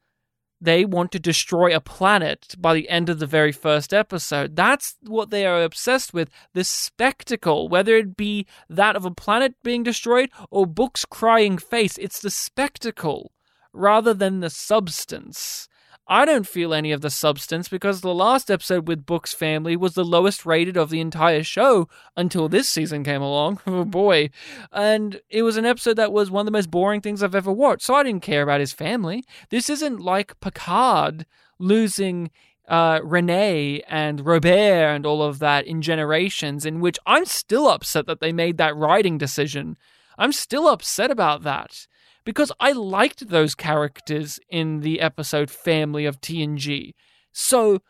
they 0.61 0.85
want 0.85 1.11
to 1.13 1.19
destroy 1.19 1.75
a 1.75 1.81
planet 1.81 2.55
by 2.57 2.73
the 2.73 2.89
end 2.89 3.09
of 3.09 3.19
the 3.19 3.27
very 3.27 3.51
first 3.51 3.93
episode. 3.93 4.55
That's 4.55 4.99
what 5.03 5.31
they 5.31 5.47
are 5.47 5.65
obsessed 5.65 6.15
with 6.15 6.31
the 6.55 6.63
spectacle, 6.63 7.69
whether 7.69 7.97
it 7.97 8.17
be 8.17 8.47
that 8.69 8.95
of 8.95 9.05
a 9.05 9.11
planet 9.11 9.57
being 9.65 9.83
destroyed 9.83 10.31
or 10.49 10.65
Book's 10.65 11.05
crying 11.05 11.59
face. 11.59 11.99
It's 11.99 12.21
the 12.21 12.31
spectacle 12.31 13.33
rather 13.73 14.15
than 14.15 14.41
the 14.41 14.51
substance. 14.51 15.69
I 16.13 16.25
don't 16.25 16.47
feel 16.47 16.75
any 16.75 16.91
of 16.91 17.03
the 17.03 17.09
substance 17.09 17.69
because 17.69 18.01
the 18.01 18.13
last 18.13 18.51
episode 18.51 18.89
with 18.89 19.07
Book's 19.07 19.33
family 19.33 19.77
was 19.77 19.95
the 19.95 20.05
lowest 20.05 20.45
rated 20.45 20.77
of 20.77 20.91
the 20.91 20.99
entire 21.01 21.45
show 21.45 21.89
until 22.17 22.49
this 22.49 22.69
season 22.69 23.05
came 23.05 23.23
along. 23.23 23.61
Oh 23.67 23.85
boy. 23.85 24.31
And 24.73 25.21
it 25.29 25.43
was 25.43 25.57
an 25.57 25.65
episode 25.65 25.95
that 25.95 26.13
was 26.13 26.29
one 26.29 26.41
of 26.41 26.47
the 26.47 26.51
most 26.51 26.69
boring 26.71 27.01
things 27.01 27.23
I've 27.23 27.37
ever 27.37 27.53
watched. 27.53 27.83
So 27.83 27.95
I 27.95 28.03
didn't 28.03 28.23
care 28.23 28.43
about 28.43 28.59
his 28.59 28.73
family. 28.73 29.25
This 29.51 29.71
isn't 29.71 30.01
like 30.01 30.39
Picard 30.41 31.27
losing 31.61 32.33
uh, 32.67 32.99
Renee 33.05 33.83
and 33.89 34.27
Robert 34.27 34.49
and 34.49 35.07
all 35.07 35.23
of 35.23 35.39
that 35.39 35.67
in 35.69 35.81
generations, 35.81 36.67
in 36.67 36.81
which 36.81 36.99
I'm 37.07 37.25
still 37.25 37.69
upset 37.69 38.07
that 38.07 38.19
they 38.19 38.33
made 38.33 38.57
that 38.57 38.75
writing 38.75 39.17
decision. 39.17 39.77
I'm 40.19 40.33
still 40.33 40.67
upset 40.67 41.13
about 41.13 41.43
that 41.45 41.87
because 42.31 42.53
I 42.61 42.73
liked 42.73 43.29
those 43.29 43.55
characters 43.55 44.39
in 44.49 44.81
the 44.81 45.01
episode 45.01 45.51
Family 45.51 46.07
of 46.07 46.21
TNG. 46.21 46.95
So 47.33 47.83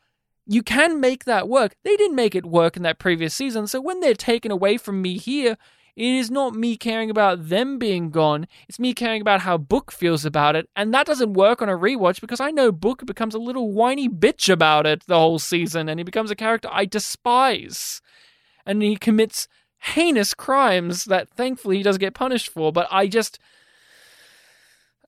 you 0.47 0.63
can 0.63 0.99
make 0.99 1.25
that 1.25 1.49
work. 1.49 1.77
They 1.85 1.97
didn't 1.97 2.17
make 2.17 2.35
it 2.35 2.45
work 2.47 2.77
in 2.77 2.83
that 2.83 2.99
previous 2.99 3.35
season, 3.35 3.67
so 3.67 3.81
when 3.81 4.01
they're 4.01 4.15
taken 4.15 4.51
away 4.51 4.77
from 4.79 5.01
me 5.01 5.19
here, 5.19 5.57
It 5.97 6.15
is 6.15 6.31
not 6.31 6.55
me 6.55 6.77
caring 6.77 7.11
about 7.11 7.49
them 7.49 7.79
being 7.79 8.11
gone. 8.11 8.47
It's 8.69 8.79
me 8.79 8.95
caring 8.95 9.21
about 9.21 9.41
how 9.41 9.59
Book 9.59 9.93
feels 9.93 10.25
about 10.25 10.57
it. 10.57 10.69
And 10.77 10.95
that 10.95 11.07
doesn't 11.07 11.35
work 11.35 11.61
on 11.61 11.69
a 11.69 11.77
rewatch 11.77 12.21
because 12.21 12.41
I 12.41 12.51
know 12.51 12.73
Book 12.73 13.05
becomes 13.05 13.35
a 13.35 13.39
little 13.39 13.73
whiny 13.73 14.09
bitch 14.09 14.51
about 14.51 14.87
it 14.87 15.05
the 15.07 15.19
whole 15.19 15.39
season 15.39 15.89
and 15.89 16.01
he 16.01 16.05
becomes 16.05 16.31
a 16.31 16.37
character 16.37 16.69
I 16.73 16.85
despise. 16.87 18.01
And 18.65 18.83
he 18.83 18.97
commits 18.97 19.49
heinous 19.79 20.33
crimes 20.33 21.05
that 21.05 21.29
thankfully 21.29 21.79
he 21.79 21.83
does 21.83 21.99
get 21.99 22.15
punished 22.15 22.49
for. 22.49 22.73
But 22.73 22.89
I 22.91 23.07
just. 23.07 23.39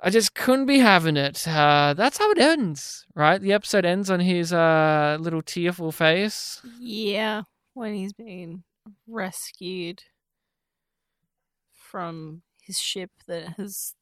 I 0.04 0.10
just 0.10 0.34
couldn't 0.34 0.66
be 0.66 0.80
having 0.80 1.16
it. 1.16 1.46
Uh, 1.46 1.94
that's 1.96 2.18
how 2.18 2.28
it 2.32 2.38
ends, 2.38 3.06
right? 3.14 3.40
The 3.40 3.52
episode 3.52 3.84
ends 3.84 4.10
on 4.10 4.18
his 4.18 4.52
uh, 4.52 5.16
little 5.20 5.42
tearful 5.42 5.92
face. 5.92 6.60
Yeah, 6.80 7.42
when 7.74 7.94
he's 7.94 8.12
being 8.12 8.64
rescued 9.06 10.02
from 11.72 12.42
his 12.60 12.80
ship 12.80 13.10
that 13.28 13.50
has 13.58 13.94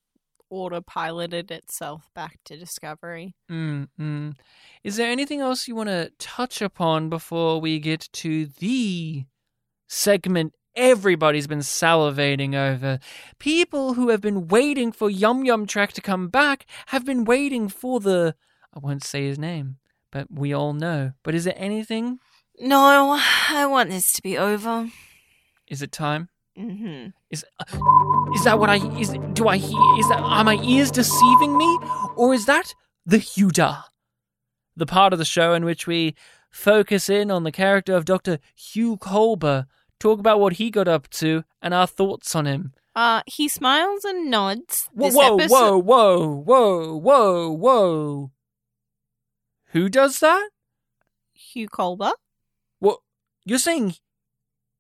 autopiloted 0.50 1.50
itself 1.50 2.08
back 2.14 2.38
to 2.46 2.56
Discovery. 2.56 3.34
Mm-mm. 3.50 4.34
Is 4.82 4.96
there 4.96 5.10
anything 5.10 5.40
else 5.40 5.68
you 5.68 5.74
want 5.74 5.90
to 5.90 6.12
touch 6.18 6.62
upon 6.62 7.10
before 7.10 7.60
we 7.60 7.78
get 7.78 8.08
to 8.14 8.46
the 8.46 9.24
segment 9.86 10.54
everybody's 10.76 11.46
been 11.46 11.60
salivating 11.60 12.54
over? 12.54 12.98
People 13.38 13.94
who 13.94 14.08
have 14.08 14.20
been 14.20 14.48
waiting 14.48 14.92
for 14.92 15.10
Yum 15.10 15.44
Yum 15.44 15.66
Track 15.66 15.92
to 15.94 16.00
come 16.00 16.28
back 16.28 16.66
have 16.86 17.04
been 17.04 17.24
waiting 17.24 17.68
for 17.68 18.00
the. 18.00 18.34
I 18.74 18.78
won't 18.78 19.04
say 19.04 19.26
his 19.26 19.38
name, 19.38 19.78
but 20.10 20.30
we 20.30 20.52
all 20.52 20.72
know. 20.72 21.12
But 21.22 21.34
is 21.34 21.44
there 21.44 21.54
anything? 21.56 22.18
No, 22.58 23.18
I 23.48 23.66
want 23.66 23.90
this 23.90 24.12
to 24.12 24.22
be 24.22 24.36
over. 24.36 24.90
Is 25.66 25.82
it 25.82 25.92
time? 25.92 26.28
Mm-hmm. 26.58 27.10
Is 27.30 27.44
uh, 27.58 27.78
is 28.34 28.44
that 28.44 28.58
what 28.58 28.68
I 28.68 28.76
is? 28.98 29.14
Do 29.32 29.48
I 29.48 29.56
hear? 29.56 29.98
Is 29.98 30.08
that 30.08 30.20
are 30.20 30.44
my 30.44 30.56
ears 30.56 30.90
deceiving 30.90 31.56
me, 31.56 31.78
or 32.16 32.34
is 32.34 32.46
that 32.46 32.74
the 33.06 33.18
Huda, 33.18 33.84
the 34.76 34.86
part 34.86 35.12
of 35.12 35.18
the 35.18 35.24
show 35.24 35.54
in 35.54 35.64
which 35.64 35.86
we 35.86 36.14
focus 36.50 37.08
in 37.08 37.30
on 37.30 37.44
the 37.44 37.52
character 37.52 37.94
of 37.94 38.04
Doctor 38.04 38.38
Hugh 38.54 38.96
Culber, 38.98 39.66
talk 40.00 40.18
about 40.18 40.40
what 40.40 40.54
he 40.54 40.70
got 40.70 40.88
up 40.88 41.08
to, 41.10 41.44
and 41.62 41.72
our 41.72 41.86
thoughts 41.86 42.34
on 42.34 42.46
him. 42.46 42.72
Uh, 42.96 43.22
he 43.26 43.46
smiles 43.48 44.04
and 44.04 44.28
nods. 44.30 44.88
Whoa, 44.92 45.10
whoa, 45.10 45.36
episode- 45.36 45.50
whoa, 45.52 45.78
whoa, 45.78 46.36
whoa, 46.42 46.96
whoa, 46.96 47.50
whoa! 47.50 48.30
Who 49.66 49.88
does 49.88 50.18
that? 50.18 50.50
Hugh 51.32 51.68
Culber. 51.68 52.12
What 52.80 52.98
you're 53.44 53.58
saying? 53.58 53.94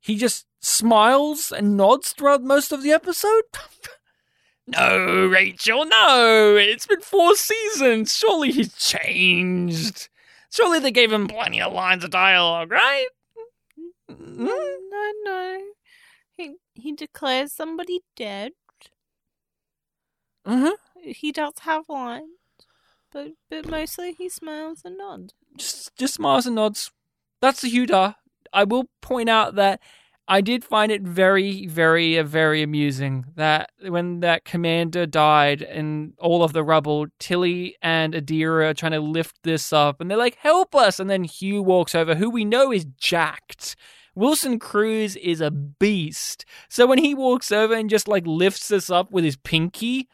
He 0.00 0.16
just 0.16 0.46
smiles 0.60 1.52
and 1.52 1.76
nods 1.76 2.12
throughout 2.12 2.42
most 2.42 2.72
of 2.72 2.82
the 2.82 2.90
episode? 2.90 3.42
no, 4.66 5.26
Rachel, 5.26 5.84
no. 5.84 6.56
It's 6.58 6.86
been 6.86 7.00
four 7.00 7.36
seasons. 7.36 8.16
Surely 8.16 8.50
he's 8.50 8.74
changed. 8.76 10.08
Surely 10.50 10.80
they 10.80 10.90
gave 10.90 11.12
him 11.12 11.28
plenty 11.28 11.60
of 11.60 11.72
lines 11.72 12.02
of 12.02 12.10
dialogue, 12.10 12.70
right? 12.72 13.06
No. 14.08 14.69
He 16.40 16.54
he 16.74 16.92
declares 16.92 17.52
somebody 17.52 18.00
dead. 18.16 18.52
Mm-hmm. 20.46 21.10
He 21.10 21.32
does 21.32 21.52
have 21.60 21.84
lines, 21.88 22.30
but 23.12 23.32
but 23.50 23.68
mostly 23.68 24.12
he 24.12 24.28
smiles 24.28 24.80
and 24.84 24.96
nods. 24.96 25.34
Just, 25.58 25.94
just 25.96 26.14
smiles 26.14 26.46
and 26.46 26.56
nods. 26.56 26.90
That's 27.42 27.60
the 27.60 27.70
Huda. 27.70 28.14
I 28.52 28.64
will 28.64 28.88
point 29.02 29.28
out 29.28 29.54
that 29.56 29.80
I 30.28 30.40
did 30.40 30.64
find 30.64 30.90
it 30.90 31.02
very, 31.02 31.66
very, 31.66 32.16
uh, 32.16 32.22
very 32.22 32.62
amusing 32.62 33.26
that 33.34 33.70
when 33.86 34.20
that 34.20 34.44
commander 34.44 35.04
died 35.04 35.60
and 35.60 36.14
all 36.18 36.42
of 36.42 36.52
the 36.52 36.62
rubble, 36.62 37.06
Tilly 37.18 37.76
and 37.82 38.14
Adira 38.14 38.70
are 38.70 38.74
trying 38.74 38.92
to 38.92 39.00
lift 39.00 39.42
this 39.42 39.72
up, 39.72 40.00
and 40.00 40.10
they're 40.10 40.16
like, 40.16 40.36
"Help 40.36 40.74
us!" 40.74 40.98
And 40.98 41.10
then 41.10 41.24
Hugh 41.24 41.62
walks 41.62 41.94
over, 41.94 42.14
who 42.14 42.30
we 42.30 42.44
know 42.44 42.72
is 42.72 42.86
jacked. 42.96 43.76
Wilson 44.14 44.58
Cruz 44.58 45.16
is 45.16 45.40
a 45.40 45.50
beast. 45.50 46.44
So 46.68 46.86
when 46.86 46.98
he 46.98 47.14
walks 47.14 47.52
over 47.52 47.74
and 47.74 47.90
just 47.90 48.08
like 48.08 48.26
lifts 48.26 48.70
us 48.70 48.90
up 48.90 49.10
with 49.10 49.24
his 49.24 49.36
pinky, 49.36 50.08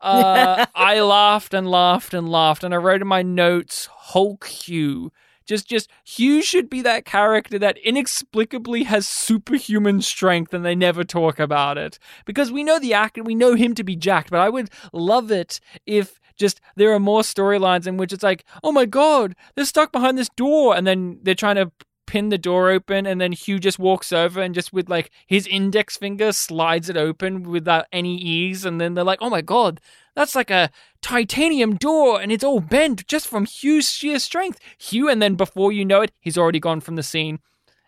uh, 0.00 0.66
I 0.74 1.00
laughed 1.00 1.54
and 1.54 1.70
laughed 1.70 2.14
and 2.14 2.28
laughed, 2.28 2.64
and 2.64 2.74
I 2.74 2.78
wrote 2.78 3.02
in 3.02 3.08
my 3.08 3.22
notes, 3.22 3.88
"Hulk 3.92 4.46
Hugh." 4.46 5.12
Just, 5.44 5.68
just 5.68 5.90
Hugh 6.04 6.40
should 6.40 6.70
be 6.70 6.82
that 6.82 7.04
character 7.04 7.58
that 7.58 7.76
inexplicably 7.78 8.84
has 8.84 9.08
superhuman 9.08 10.00
strength, 10.00 10.54
and 10.54 10.64
they 10.64 10.74
never 10.74 11.04
talk 11.04 11.40
about 11.40 11.78
it 11.78 11.98
because 12.24 12.52
we 12.52 12.62
know 12.62 12.78
the 12.78 12.94
actor, 12.94 13.22
we 13.22 13.34
know 13.34 13.54
him 13.54 13.74
to 13.74 13.84
be 13.84 13.96
jacked. 13.96 14.30
But 14.30 14.40
I 14.40 14.48
would 14.48 14.70
love 14.92 15.30
it 15.30 15.60
if 15.84 16.20
just 16.36 16.60
there 16.76 16.92
are 16.92 17.00
more 17.00 17.22
storylines 17.22 17.86
in 17.86 17.96
which 17.96 18.12
it's 18.12 18.22
like, 18.22 18.44
oh 18.62 18.72
my 18.72 18.86
god, 18.86 19.34
they're 19.54 19.64
stuck 19.64 19.92
behind 19.92 20.16
this 20.16 20.30
door, 20.30 20.76
and 20.76 20.86
then 20.86 21.18
they're 21.22 21.34
trying 21.34 21.56
to 21.56 21.72
pin 22.12 22.28
the 22.28 22.36
door 22.36 22.68
open, 22.68 23.06
and 23.06 23.22
then 23.22 23.32
Hugh 23.32 23.58
just 23.58 23.78
walks 23.78 24.12
over 24.12 24.42
and 24.42 24.54
just 24.54 24.70
with 24.70 24.90
like 24.90 25.10
his 25.26 25.46
index 25.46 25.96
finger 25.96 26.30
slides 26.32 26.90
it 26.90 26.96
open 26.98 27.42
without 27.42 27.86
any 27.90 28.16
ease, 28.18 28.66
and 28.66 28.78
then 28.78 28.92
they're 28.92 29.02
like, 29.02 29.22
oh 29.22 29.30
my 29.30 29.40
god, 29.40 29.80
that's 30.14 30.34
like 30.34 30.50
a 30.50 30.70
titanium 31.00 31.76
door, 31.76 32.20
and 32.20 32.30
it's 32.30 32.44
all 32.44 32.60
bent 32.60 33.06
just 33.06 33.26
from 33.26 33.46
Hugh's 33.46 33.90
sheer 33.90 34.18
strength. 34.18 34.60
Hugh, 34.76 35.08
and 35.08 35.22
then 35.22 35.36
before 35.36 35.72
you 35.72 35.86
know 35.86 36.02
it, 36.02 36.12
he's 36.20 36.36
already 36.36 36.60
gone 36.60 36.82
from 36.82 36.96
the 36.96 37.02
scene. 37.02 37.38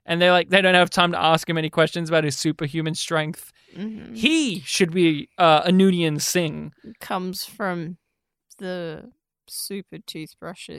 And 0.07 0.23
they're 0.23 0.33
like, 0.33 0.49
they 0.49 0.63
don't 0.63 0.75
have 0.75 0.89
time 0.89 1.13
to 1.13 1.23
ask 1.23 1.47
him 1.47 1.59
any 1.59 1.69
questions 1.69 2.09
about 2.09 2.25
his 2.25 2.37
superhuman 2.39 2.95
strength. 2.95 3.53
Mm-hmm. 3.77 4.15
He 4.15 4.61
should 4.61 4.91
be 4.91 5.29
uh, 5.37 5.63
a 5.67 5.71
Noonien 5.71 6.19
Singh. 6.19 6.73
Comes 6.99 7.45
from 7.45 7.99
the 8.57 9.11
super 9.47 9.99
toothbrush. 9.99 10.71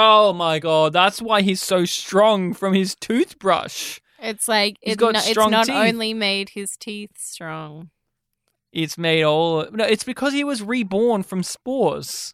Oh 0.00 0.32
my 0.32 0.60
god, 0.60 0.92
that's 0.92 1.20
why 1.20 1.42
he's 1.42 1.60
so 1.60 1.84
strong 1.84 2.54
from 2.54 2.72
his 2.72 2.94
toothbrush. 2.94 3.98
It's 4.20 4.46
like 4.46 4.76
He's 4.80 4.92
it 4.94 4.98
got 4.98 5.14
no, 5.14 5.18
it's 5.18 5.28
strong 5.28 5.50
not 5.50 5.66
teeth. 5.66 5.74
only 5.74 6.14
made 6.14 6.50
his 6.50 6.76
teeth 6.76 7.10
strong. 7.16 7.90
It's 8.72 8.96
made 8.96 9.24
all. 9.24 9.66
No, 9.72 9.84
it's 9.84 10.04
because 10.04 10.32
he 10.32 10.44
was 10.44 10.62
reborn 10.62 11.22
from 11.24 11.42
spores. 11.42 12.32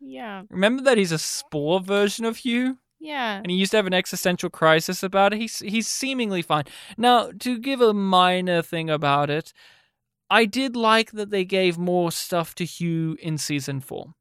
Yeah, 0.00 0.42
Remember 0.50 0.82
that 0.82 0.98
he's 0.98 1.12
a 1.12 1.18
spore 1.18 1.80
version 1.80 2.24
of 2.24 2.38
Hugh? 2.38 2.78
yeah. 3.00 3.36
and 3.38 3.50
he 3.50 3.56
used 3.56 3.70
to 3.70 3.76
have 3.78 3.86
an 3.86 3.94
existential 3.94 4.50
crisis 4.50 5.02
about 5.02 5.32
it. 5.32 5.38
He's 5.40 5.60
he's 5.60 5.86
seemingly 5.86 6.42
fine 6.42 6.64
now. 6.98 7.30
To 7.40 7.58
give 7.58 7.80
a 7.80 7.94
minor 7.94 8.62
thing 8.62 8.90
about 8.90 9.30
it, 9.30 9.52
I 10.28 10.44
did 10.44 10.74
like 10.76 11.12
that 11.12 11.30
they 11.30 11.44
gave 11.44 11.78
more 11.78 12.10
stuff 12.10 12.54
to 12.56 12.64
Hugh 12.64 13.16
in 13.22 13.38
season 13.38 13.80
four. 13.80 14.14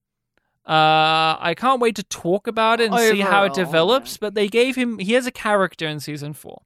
Uh, 0.67 1.37
I 1.39 1.53
can't 1.55 1.79
wait 1.79 1.95
to 1.97 2.03
talk 2.03 2.47
about 2.47 2.81
it 2.81 2.91
and 2.91 2.99
see 2.99 3.19
how 3.19 3.43
it 3.43 3.53
develops. 3.53 4.17
But 4.17 4.33
they 4.33 4.47
gave 4.47 4.75
him 4.75 4.97
he 4.97 5.13
has 5.13 5.27
a 5.27 5.31
character 5.31 5.87
in 5.87 5.99
season 5.99 6.33
four, 6.33 6.63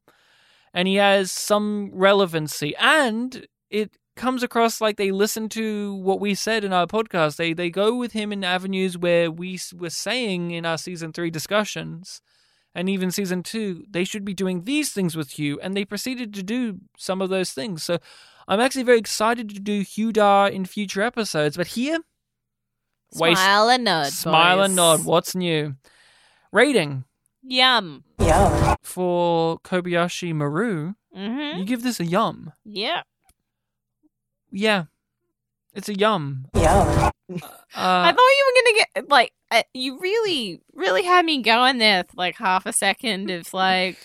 and 0.72 0.88
he 0.88 0.94
has 0.96 1.30
some 1.30 1.90
relevancy, 1.92 2.74
and 2.76 3.46
it 3.68 3.92
comes 4.16 4.42
across 4.42 4.80
like 4.80 4.96
they 4.96 5.10
listen 5.10 5.48
to 5.50 5.94
what 5.94 6.20
we 6.20 6.34
said 6.34 6.64
in 6.64 6.72
our 6.72 6.86
podcast. 6.86 7.36
They 7.36 7.52
they 7.52 7.70
go 7.70 7.94
with 7.94 8.12
him 8.12 8.32
in 8.32 8.42
avenues 8.42 8.96
where 8.96 9.30
we 9.30 9.58
were 9.76 9.90
saying 9.90 10.50
in 10.50 10.64
our 10.64 10.78
season 10.78 11.12
three 11.12 11.30
discussions, 11.30 12.22
and 12.74 12.88
even 12.88 13.10
season 13.10 13.42
two, 13.42 13.84
they 13.90 14.04
should 14.04 14.24
be 14.24 14.34
doing 14.34 14.64
these 14.64 14.92
things 14.92 15.14
with 15.14 15.38
Hugh, 15.38 15.60
and 15.60 15.76
they 15.76 15.84
proceeded 15.84 16.32
to 16.34 16.42
do 16.42 16.78
some 16.96 17.20
of 17.20 17.28
those 17.28 17.52
things. 17.52 17.82
So 17.82 17.98
I'm 18.48 18.60
actually 18.60 18.84
very 18.84 18.98
excited 18.98 19.50
to 19.50 19.60
do 19.60 19.82
Hugh 19.82 20.12
Dar 20.12 20.48
in 20.48 20.64
future 20.64 21.02
episodes. 21.02 21.56
But 21.56 21.68
here, 21.68 21.98
waste- 23.14 23.40
Smile 23.40 23.68
and 23.70 23.84
nod. 23.84 24.06
smile 24.12 24.62
and 24.62 24.76
nod. 24.76 25.04
What's 25.04 25.34
new? 25.34 25.76
Rating 26.52 27.04
Yum. 27.42 28.04
Yum. 28.18 28.76
For 28.82 29.58
Kobayashi 29.60 30.34
Maru. 30.34 30.94
Mm-hmm. 31.16 31.58
You 31.60 31.64
give 31.64 31.82
this 31.82 31.98
a 32.00 32.04
yum. 32.04 32.52
Yeah. 32.64 33.02
Yeah, 34.52 34.84
it's 35.74 35.88
a 35.88 35.94
yum. 35.96 36.46
Yum. 36.54 36.62
I 36.64 37.10
Uh, 37.74 38.12
thought 38.12 38.16
you 38.16 38.46
were 38.46 38.62
gonna 38.62 38.76
get 38.94 39.08
like 39.08 39.32
uh, 39.52 39.62
you 39.74 39.98
really, 40.00 40.60
really 40.74 41.02
had 41.04 41.24
me 41.24 41.40
going 41.42 41.78
there 41.78 42.02
for 42.04 42.14
like 42.16 42.36
half 42.36 42.66
a 42.66 42.72
second 42.72 43.30
of 43.30 43.52
like, 43.54 43.96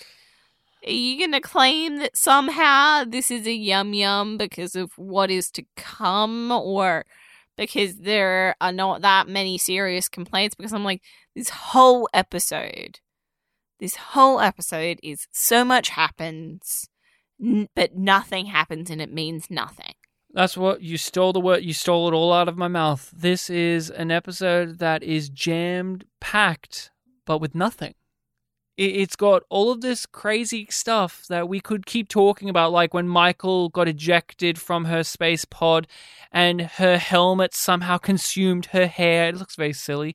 are 0.86 0.90
you 0.92 1.18
gonna 1.18 1.40
claim 1.40 1.98
that 1.98 2.16
somehow 2.16 3.02
this 3.04 3.30
is 3.32 3.46
a 3.46 3.52
yum 3.52 3.92
yum 3.92 4.38
because 4.38 4.76
of 4.76 4.92
what 4.96 5.30
is 5.30 5.50
to 5.52 5.64
come, 5.76 6.52
or 6.52 7.04
because 7.56 7.98
there 7.98 8.56
are 8.60 8.72
not 8.72 9.02
that 9.02 9.28
many 9.28 9.58
serious 9.58 10.08
complaints? 10.08 10.54
Because 10.54 10.72
I'm 10.72 10.84
like, 10.84 11.02
this 11.34 11.50
whole 11.50 12.08
episode, 12.12 13.00
this 13.80 13.96
whole 13.96 14.40
episode 14.40 14.98
is 15.02 15.26
so 15.32 15.64
much 15.64 15.90
happens, 15.90 16.88
n- 17.42 17.68
but 17.74 17.96
nothing 17.96 18.46
happens, 18.46 18.90
and 18.90 19.00
it 19.00 19.12
means 19.12 19.50
nothing. 19.50 19.94
That's 20.32 20.56
what 20.56 20.82
you 20.82 20.98
stole 20.98 21.32
the 21.32 21.40
word. 21.40 21.64
You 21.64 21.72
stole 21.72 22.08
it 22.08 22.14
all 22.14 22.32
out 22.32 22.48
of 22.48 22.58
my 22.58 22.68
mouth. 22.68 23.10
This 23.16 23.48
is 23.48 23.88
an 23.90 24.10
episode 24.10 24.78
that 24.80 25.02
is 25.02 25.30
jammed 25.30 26.04
packed, 26.20 26.90
but 27.24 27.40
with 27.40 27.54
nothing. 27.54 27.94
It- 28.76 28.96
it's 28.96 29.16
got 29.16 29.42
all 29.48 29.70
of 29.70 29.80
this 29.80 30.06
crazy 30.06 30.66
stuff 30.70 31.26
that 31.28 31.48
we 31.48 31.60
could 31.60 31.86
keep 31.86 32.08
talking 32.08 32.48
about, 32.48 32.72
like 32.72 32.92
when 32.92 33.08
Michael 33.08 33.68
got 33.68 33.88
ejected 33.88 34.60
from 34.60 34.84
her 34.84 35.02
space 35.02 35.44
pod 35.44 35.86
and 36.30 36.60
her 36.62 36.98
helmet 36.98 37.54
somehow 37.54 37.98
consumed 37.98 38.66
her 38.66 38.86
hair. 38.86 39.28
It 39.28 39.36
looks 39.36 39.56
very 39.56 39.72
silly. 39.72 40.14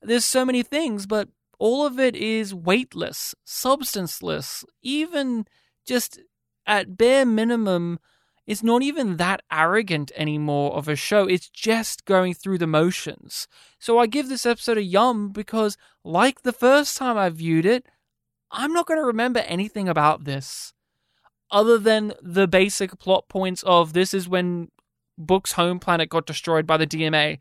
There's 0.00 0.24
so 0.24 0.44
many 0.44 0.62
things, 0.62 1.06
but 1.06 1.28
all 1.58 1.84
of 1.84 1.98
it 1.98 2.14
is 2.16 2.54
weightless, 2.54 3.34
substanceless, 3.44 4.64
even 4.82 5.46
just 5.84 6.20
at 6.66 6.96
bare 6.96 7.26
minimum. 7.26 7.98
It's 8.46 8.62
not 8.62 8.82
even 8.82 9.18
that 9.18 9.42
arrogant 9.52 10.10
anymore 10.16 10.72
of 10.74 10.88
a 10.88 10.96
show. 10.96 11.26
It's 11.26 11.50
just 11.50 12.06
going 12.06 12.32
through 12.32 12.58
the 12.58 12.66
motions. 12.66 13.46
So 13.78 13.98
I 13.98 14.06
give 14.06 14.28
this 14.28 14.46
episode 14.46 14.78
a 14.78 14.82
yum 14.82 15.30
because, 15.30 15.76
like 16.02 16.42
the 16.42 16.52
first 16.52 16.96
time 16.96 17.18
I 17.18 17.28
viewed 17.28 17.66
it, 17.66 17.84
I'm 18.50 18.72
not 18.72 18.86
going 18.86 19.00
to 19.00 19.06
remember 19.06 19.40
anything 19.40 19.88
about 19.88 20.24
this 20.24 20.72
other 21.50 21.78
than 21.78 22.12
the 22.22 22.46
basic 22.46 22.98
plot 22.98 23.28
points 23.28 23.62
of 23.64 23.92
this 23.92 24.12
is 24.12 24.28
when 24.28 24.70
Book's 25.16 25.52
home 25.52 25.78
planet 25.78 26.08
got 26.08 26.26
destroyed 26.26 26.66
by 26.66 26.76
the 26.76 26.86
DMA. 26.86 27.38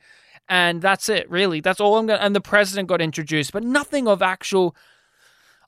And 0.49 0.81
that's 0.81 1.09
it, 1.09 1.29
really. 1.29 1.59
That's 1.59 1.81
all 1.81 1.97
I'm 1.97 2.07
going 2.07 2.19
to. 2.19 2.25
And 2.25 2.35
the 2.35 2.41
president 2.41 2.87
got 2.87 3.01
introduced, 3.01 3.51
but 3.51 3.63
nothing 3.63 4.07
of 4.07 4.21
actual. 4.21 4.75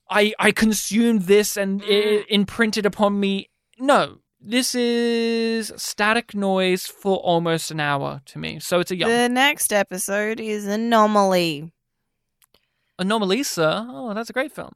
I, 0.09 0.33
I 0.39 0.51
consumed 0.51 1.23
this 1.23 1.55
and 1.57 1.83
it 1.83 2.21
mm. 2.21 2.25
imprinted 2.29 2.85
upon 2.85 3.19
me. 3.19 3.49
No, 3.77 4.19
this 4.41 4.73
is 4.73 5.71
static 5.75 6.33
noise 6.33 6.85
for 6.85 7.17
almost 7.17 7.71
an 7.71 7.79
hour 7.79 8.21
to 8.25 8.39
me. 8.39 8.59
So 8.59 8.79
it's 8.79 8.89
a 8.89 8.95
yum. 8.95 9.09
The 9.09 9.29
next 9.29 9.71
episode 9.71 10.39
is 10.39 10.65
Anomaly. 10.65 11.71
Anomalisa. 12.99 13.85
Oh, 13.89 14.13
that's 14.13 14.29
a 14.29 14.33
great 14.33 14.51
film. 14.51 14.73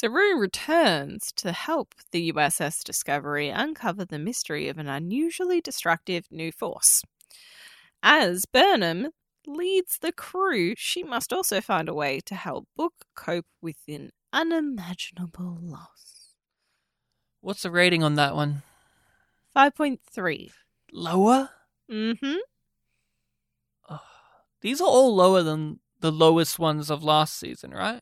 Saru 0.00 0.38
returns 0.38 1.30
to 1.36 1.52
help 1.52 1.94
the 2.10 2.32
USS 2.32 2.82
Discovery 2.82 3.50
uncover 3.50 4.06
the 4.06 4.18
mystery 4.18 4.66
of 4.68 4.78
an 4.78 4.88
unusually 4.88 5.60
destructive 5.60 6.24
new 6.30 6.50
force. 6.50 7.02
As 8.02 8.46
Burnham 8.46 9.08
leads 9.46 9.98
the 9.98 10.10
crew, 10.10 10.72
she 10.74 11.02
must 11.02 11.34
also 11.34 11.60
find 11.60 11.86
a 11.86 11.92
way 11.92 12.18
to 12.24 12.34
help 12.34 12.66
Book 12.74 12.94
cope 13.14 13.44
with 13.60 13.76
an 13.88 14.12
unimaginable 14.32 15.58
loss. 15.60 16.32
What's 17.42 17.60
the 17.60 17.70
rating 17.70 18.02
on 18.02 18.14
that 18.14 18.34
one? 18.34 18.62
5.3. 19.54 20.50
Lower? 20.94 21.50
Mm-hmm. 21.92 22.36
These 24.62 24.80
are 24.80 24.88
all 24.88 25.14
lower 25.14 25.42
than 25.42 25.80
the 26.00 26.10
lowest 26.10 26.58
ones 26.58 26.90
of 26.90 27.04
last 27.04 27.38
season, 27.38 27.72
right? 27.72 28.00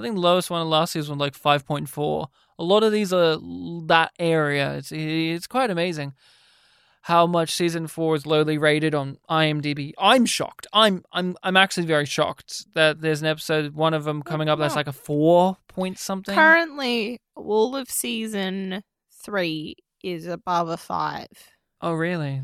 I 0.00 0.02
think 0.02 0.14
the 0.14 0.20
lowest 0.20 0.50
one 0.50 0.62
of 0.62 0.68
last 0.68 0.94
year 0.94 1.00
was 1.00 1.10
like 1.10 1.38
5.4. 1.38 2.26
A 2.58 2.64
lot 2.64 2.82
of 2.82 2.92
these 2.92 3.12
are 3.12 3.36
that 3.86 4.12
area. 4.18 4.76
It's 4.76 4.90
it's 4.92 5.46
quite 5.46 5.70
amazing 5.70 6.14
how 7.02 7.26
much 7.26 7.54
season 7.54 7.86
4 7.86 8.16
is 8.16 8.26
lowly 8.26 8.58
rated 8.58 8.94
on 8.94 9.16
IMDb. 9.28 9.92
I'm 9.98 10.26
shocked. 10.26 10.66
I'm 10.72 11.04
I'm 11.12 11.36
I'm 11.42 11.56
actually 11.56 11.86
very 11.86 12.06
shocked 12.06 12.66
that 12.74 13.00
there's 13.00 13.20
an 13.20 13.26
episode 13.26 13.74
one 13.74 13.94
of 13.94 14.04
them 14.04 14.22
coming 14.22 14.48
up 14.48 14.58
that's 14.58 14.76
like 14.76 14.86
a 14.86 14.92
4 14.92 15.56
point 15.68 15.98
something. 15.98 16.34
Currently, 16.34 17.18
all 17.36 17.76
of 17.76 17.90
season 17.90 18.82
three 19.22 19.76
is 20.02 20.26
above 20.26 20.68
a 20.68 20.76
five. 20.76 21.28
Oh, 21.80 21.92
really? 21.92 22.42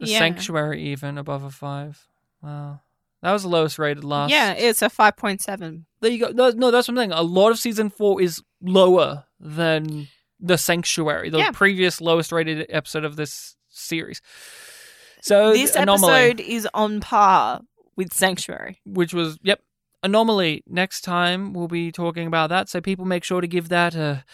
The 0.00 0.06
Yeah. 0.06 0.18
Sanctuary 0.18 0.82
even 0.82 1.16
above 1.18 1.42
a 1.44 1.50
5. 1.50 2.06
Wow. 2.42 2.80
That 3.24 3.32
was 3.32 3.42
the 3.42 3.48
lowest 3.48 3.78
rated 3.78 4.04
last 4.04 4.30
Yeah, 4.30 4.52
it's 4.52 4.82
a 4.82 4.90
5.7. 4.90 5.84
There 6.02 6.10
you 6.10 6.18
go. 6.20 6.28
No, 6.30 6.50
no, 6.50 6.70
that's 6.70 6.86
what 6.86 6.92
I'm 6.92 6.98
saying. 6.98 7.12
A 7.12 7.22
lot 7.22 7.50
of 7.50 7.58
season 7.58 7.88
four 7.90 8.20
is 8.20 8.42
lower 8.62 9.24
than 9.40 10.08
the 10.38 10.58
Sanctuary, 10.58 11.30
the 11.30 11.38
Yeah. 11.38 11.50
previous 11.52 12.00
lowest 12.02 12.32
rated 12.32 12.66
episode 12.68 13.04
of 13.04 13.16
this 13.16 13.56
series. 13.70 14.20
So 15.22 15.52
this 15.54 15.74
anomaly, 15.74 16.12
episode 16.12 16.40
is 16.40 16.68
on 16.74 17.00
par 17.00 17.62
with 17.96 18.12
Sanctuary. 18.12 18.80
which 18.84 19.14
was 19.14 19.38
yep, 19.42 19.60
anomaly. 20.02 20.62
Next 20.66 21.00
time 21.00 21.54
we'll 21.54 21.66
be 21.68 21.90
talking 21.90 22.26
about 22.26 22.50
that. 22.50 22.68
So 22.68 22.80
people 22.82 23.06
make 23.06 23.24
sure 23.24 23.40
to 23.40 23.46
give 23.48 23.70
that 23.70 23.94
a 23.94 24.24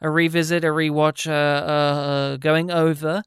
a 0.00 0.10
revisit, 0.10 0.64
a 0.64 0.68
rewatch, 0.68 1.26
a, 1.28 1.32
a, 1.32 2.32
a 2.34 2.38
going 2.38 2.70
over. 2.70 3.22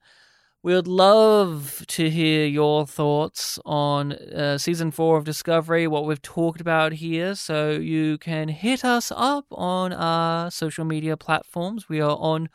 We 0.67 0.73
would 0.73 0.85
love 0.85 1.85
to 1.87 2.09
hear 2.09 2.45
your 2.45 2.85
thoughts 2.85 3.57
on 3.65 4.11
uh, 4.11 4.57
season 4.57 4.91
four 4.91 5.15
of 5.15 5.23
Discovery, 5.23 5.87
what 5.87 6.05
we've 6.05 6.21
talked 6.21 6.59
about 6.59 6.91
here. 6.91 7.35
So 7.35 7.71
you 7.71 8.17
can 8.17 8.49
hit 8.49 8.83
us 8.83 9.09
up 9.15 9.45
on 9.49 9.93
our 9.93 10.51
social 10.51 10.83
media 10.83 11.15
platforms. 11.15 11.87
We 11.87 12.01
are 12.01 12.17
on 12.17 12.49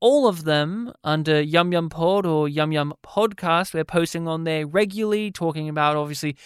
all 0.00 0.26
of 0.26 0.42
them 0.42 0.92
under 1.04 1.40
Yum 1.40 1.70
Yum 1.70 1.88
Pod 1.88 2.26
or 2.26 2.48
Yum 2.48 2.72
Yum 2.72 2.92
Podcast. 3.04 3.74
We're 3.74 3.84
posting 3.84 4.26
on 4.26 4.42
there 4.42 4.66
regularly, 4.66 5.30
talking 5.30 5.68
about 5.68 5.94
obviously 5.94 6.36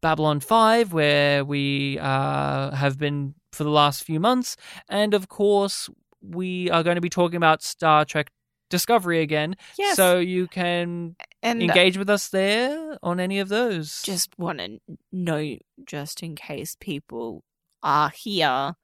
Babylon 0.00 0.40
5, 0.40 0.92
where 0.92 1.44
we 1.44 1.96
uh, 2.00 2.74
have 2.74 2.98
been 2.98 3.36
for 3.52 3.62
the 3.62 3.70
last 3.70 4.02
few 4.02 4.18
months. 4.18 4.56
And 4.88 5.14
of 5.14 5.28
course, 5.28 5.88
we 6.20 6.68
are 6.72 6.82
going 6.82 6.96
to 6.96 7.00
be 7.00 7.08
talking 7.08 7.36
about 7.36 7.62
Star 7.62 8.04
Trek 8.04 8.32
Discovery 8.70 9.20
again. 9.20 9.56
Yes. 9.76 9.96
So 9.96 10.18
you 10.18 10.46
can 10.46 11.16
and 11.42 11.62
engage 11.62 11.98
with 11.98 12.08
us 12.08 12.28
there 12.28 12.98
on 13.02 13.20
any 13.20 13.38
of 13.40 13.48
those. 13.48 14.00
just 14.02 14.38
want 14.38 14.58
to 14.60 14.78
know, 15.12 15.56
just 15.84 16.22
in 16.22 16.36
case 16.36 16.76
people 16.80 17.44
are 17.82 18.10
here 18.10 18.74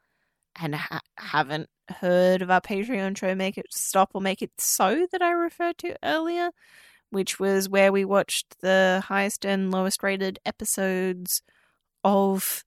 and 0.61 0.75
ha- 0.75 1.01
haven't 1.17 1.69
heard 2.01 2.43
of 2.43 2.51
our 2.51 2.61
Patreon 2.61 3.17
show, 3.17 3.35
Make 3.35 3.59
It 3.59 3.67
Stop 3.71 4.11
or 4.15 4.21
Make 4.21 4.43
It 4.43 4.53
So, 4.59 5.07
that 5.13 5.23
I 5.23 5.31
referred 5.31 5.79
to 5.79 5.97
earlier, 6.03 6.51
which 7.11 7.39
was 7.39 7.69
where 7.69 7.93
we 7.93 8.05
watched 8.05 8.61
the 8.61 9.03
highest 9.07 9.45
and 9.45 9.71
lowest 9.71 10.03
rated 10.03 10.39
episodes 10.45 11.43
of, 12.03 12.65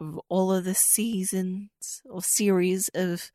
of 0.00 0.20
all 0.28 0.52
of 0.52 0.64
the 0.64 0.74
seasons 0.74 2.02
or 2.08 2.22
series 2.22 2.90
of 2.94 3.32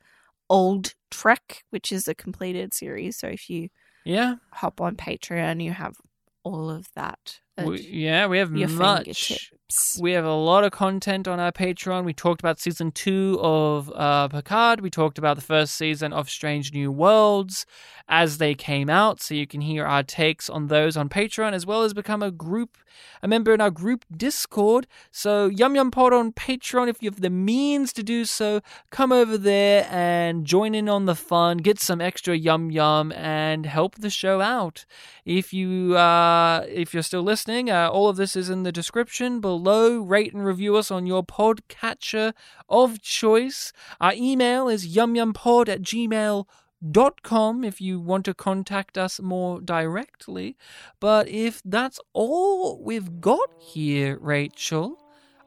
Old 0.49 0.93
Trek, 1.13 1.63
which 1.69 1.91
is 1.91 2.07
a 2.07 2.15
completed 2.15 2.73
series. 2.73 3.17
So 3.17 3.27
if 3.27 3.49
you 3.49 3.69
yeah. 4.03 4.35
hop 4.51 4.81
on 4.81 4.95
Patreon, 4.95 5.63
you 5.63 5.71
have 5.71 5.95
all 6.43 6.69
of 6.69 6.87
that. 6.95 7.39
We, 7.57 7.81
yeah, 7.81 8.27
we 8.27 8.39
have 8.39 8.51
much. 8.51 9.05
fingertips. 9.05 9.99
We 9.99 10.11
have 10.11 10.25
a 10.25 10.33
lot 10.33 10.63
of 10.63 10.71
content 10.71 11.27
on 11.27 11.39
our 11.39 11.51
Patreon. 11.51 12.03
We 12.03 12.13
talked 12.13 12.41
about 12.41 12.59
season 12.59 12.91
two 12.91 13.39
of 13.41 13.91
uh, 13.95 14.27
Picard. 14.27 14.81
We 14.81 14.89
talked 14.89 15.17
about 15.17 15.35
the 15.35 15.41
first 15.41 15.75
season 15.75 16.13
of 16.13 16.29
Strange 16.29 16.73
New 16.73 16.91
Worlds 16.91 17.65
as 18.07 18.37
they 18.37 18.53
came 18.53 18.89
out. 18.89 19.21
So 19.21 19.33
you 19.33 19.47
can 19.47 19.61
hear 19.61 19.85
our 19.85 20.03
takes 20.03 20.49
on 20.49 20.67
those 20.67 20.97
on 20.97 21.09
Patreon, 21.09 21.53
as 21.53 21.65
well 21.65 21.83
as 21.83 21.93
become 21.93 22.21
a 22.21 22.31
group, 22.31 22.77
a 23.21 23.27
member 23.27 23.53
in 23.53 23.61
our 23.61 23.71
group 23.71 24.05
Discord. 24.15 24.87
So 25.11 25.47
Yum 25.47 25.75
Yum 25.75 25.89
Pod 25.89 26.13
on 26.13 26.33
Patreon. 26.33 26.87
If 26.87 27.01
you 27.01 27.09
have 27.09 27.21
the 27.21 27.29
means 27.29 27.93
to 27.93 28.03
do 28.03 28.25
so, 28.25 28.61
come 28.91 29.11
over 29.11 29.37
there 29.37 29.87
and 29.89 30.45
join 30.45 30.75
in 30.75 30.89
on 30.89 31.05
the 31.05 31.15
fun. 31.15 31.57
Get 31.57 31.79
some 31.79 32.01
extra 32.01 32.35
Yum 32.35 32.69
Yum 32.69 33.11
and 33.13 33.65
help 33.65 33.95
the 33.95 34.09
show 34.09 34.41
out. 34.41 34.85
If 35.25 35.53
you 35.53 35.95
uh, 35.97 36.65
if 36.67 36.93
you're 36.93 37.03
still 37.03 37.23
listening, 37.23 37.42
uh, 37.49 37.89
all 37.91 38.07
of 38.07 38.15
this 38.15 38.35
is 38.35 38.49
in 38.49 38.63
the 38.63 38.71
description 38.71 39.41
below. 39.41 39.99
Rate 39.99 40.33
and 40.33 40.45
review 40.45 40.77
us 40.77 40.89
on 40.89 41.05
your 41.05 41.23
podcatcher 41.23 42.33
of 42.69 43.01
choice. 43.01 43.73
Our 43.99 44.13
email 44.15 44.69
is 44.69 44.95
yumyumpod 44.95 45.67
at 45.67 45.81
gmail.com 45.81 47.63
if 47.63 47.81
you 47.81 47.99
want 47.99 48.25
to 48.25 48.33
contact 48.33 48.97
us 48.97 49.19
more 49.19 49.59
directly. 49.59 50.55
But 50.99 51.27
if 51.27 51.61
that's 51.65 51.99
all 52.13 52.81
we've 52.81 53.19
got 53.19 53.49
here, 53.59 54.17
Rachel, 54.21 54.97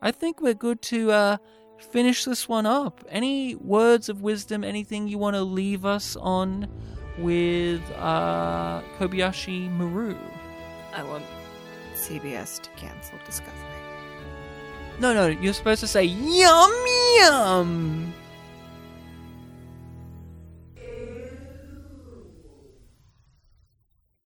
I 0.03 0.11
think 0.11 0.43
we're 0.43 0.55
good 0.55 0.83
to 0.83 1.11
uh, 1.13 1.37
finish 1.79 2.25
this 2.25 2.47
one 2.47 2.67
up. 2.67 3.05
Any 3.09 3.55
words 3.55 4.09
of 4.09 4.21
wisdom, 4.21 4.65
anything 4.65 5.09
you 5.09 5.17
want 5.19 5.37
to 5.37 5.43
leave 5.43 5.87
us 5.87 6.15
on 6.17 6.69
with 7.19 7.81
uh, 7.97 8.83
Kobayashi 8.99 9.71
Maru? 9.71 10.15
I 10.95 11.03
want 11.05 11.25
CBS 11.97 12.61
to 12.63 12.71
cancel 12.77 13.19
Discovery. 13.25 13.53
No, 15.01 15.13
no, 15.13 15.27
you're 15.27 15.53
supposed 15.53 15.81
to 15.81 15.87
say 15.87 16.05
yum 16.05 16.73
yum. 17.19 18.15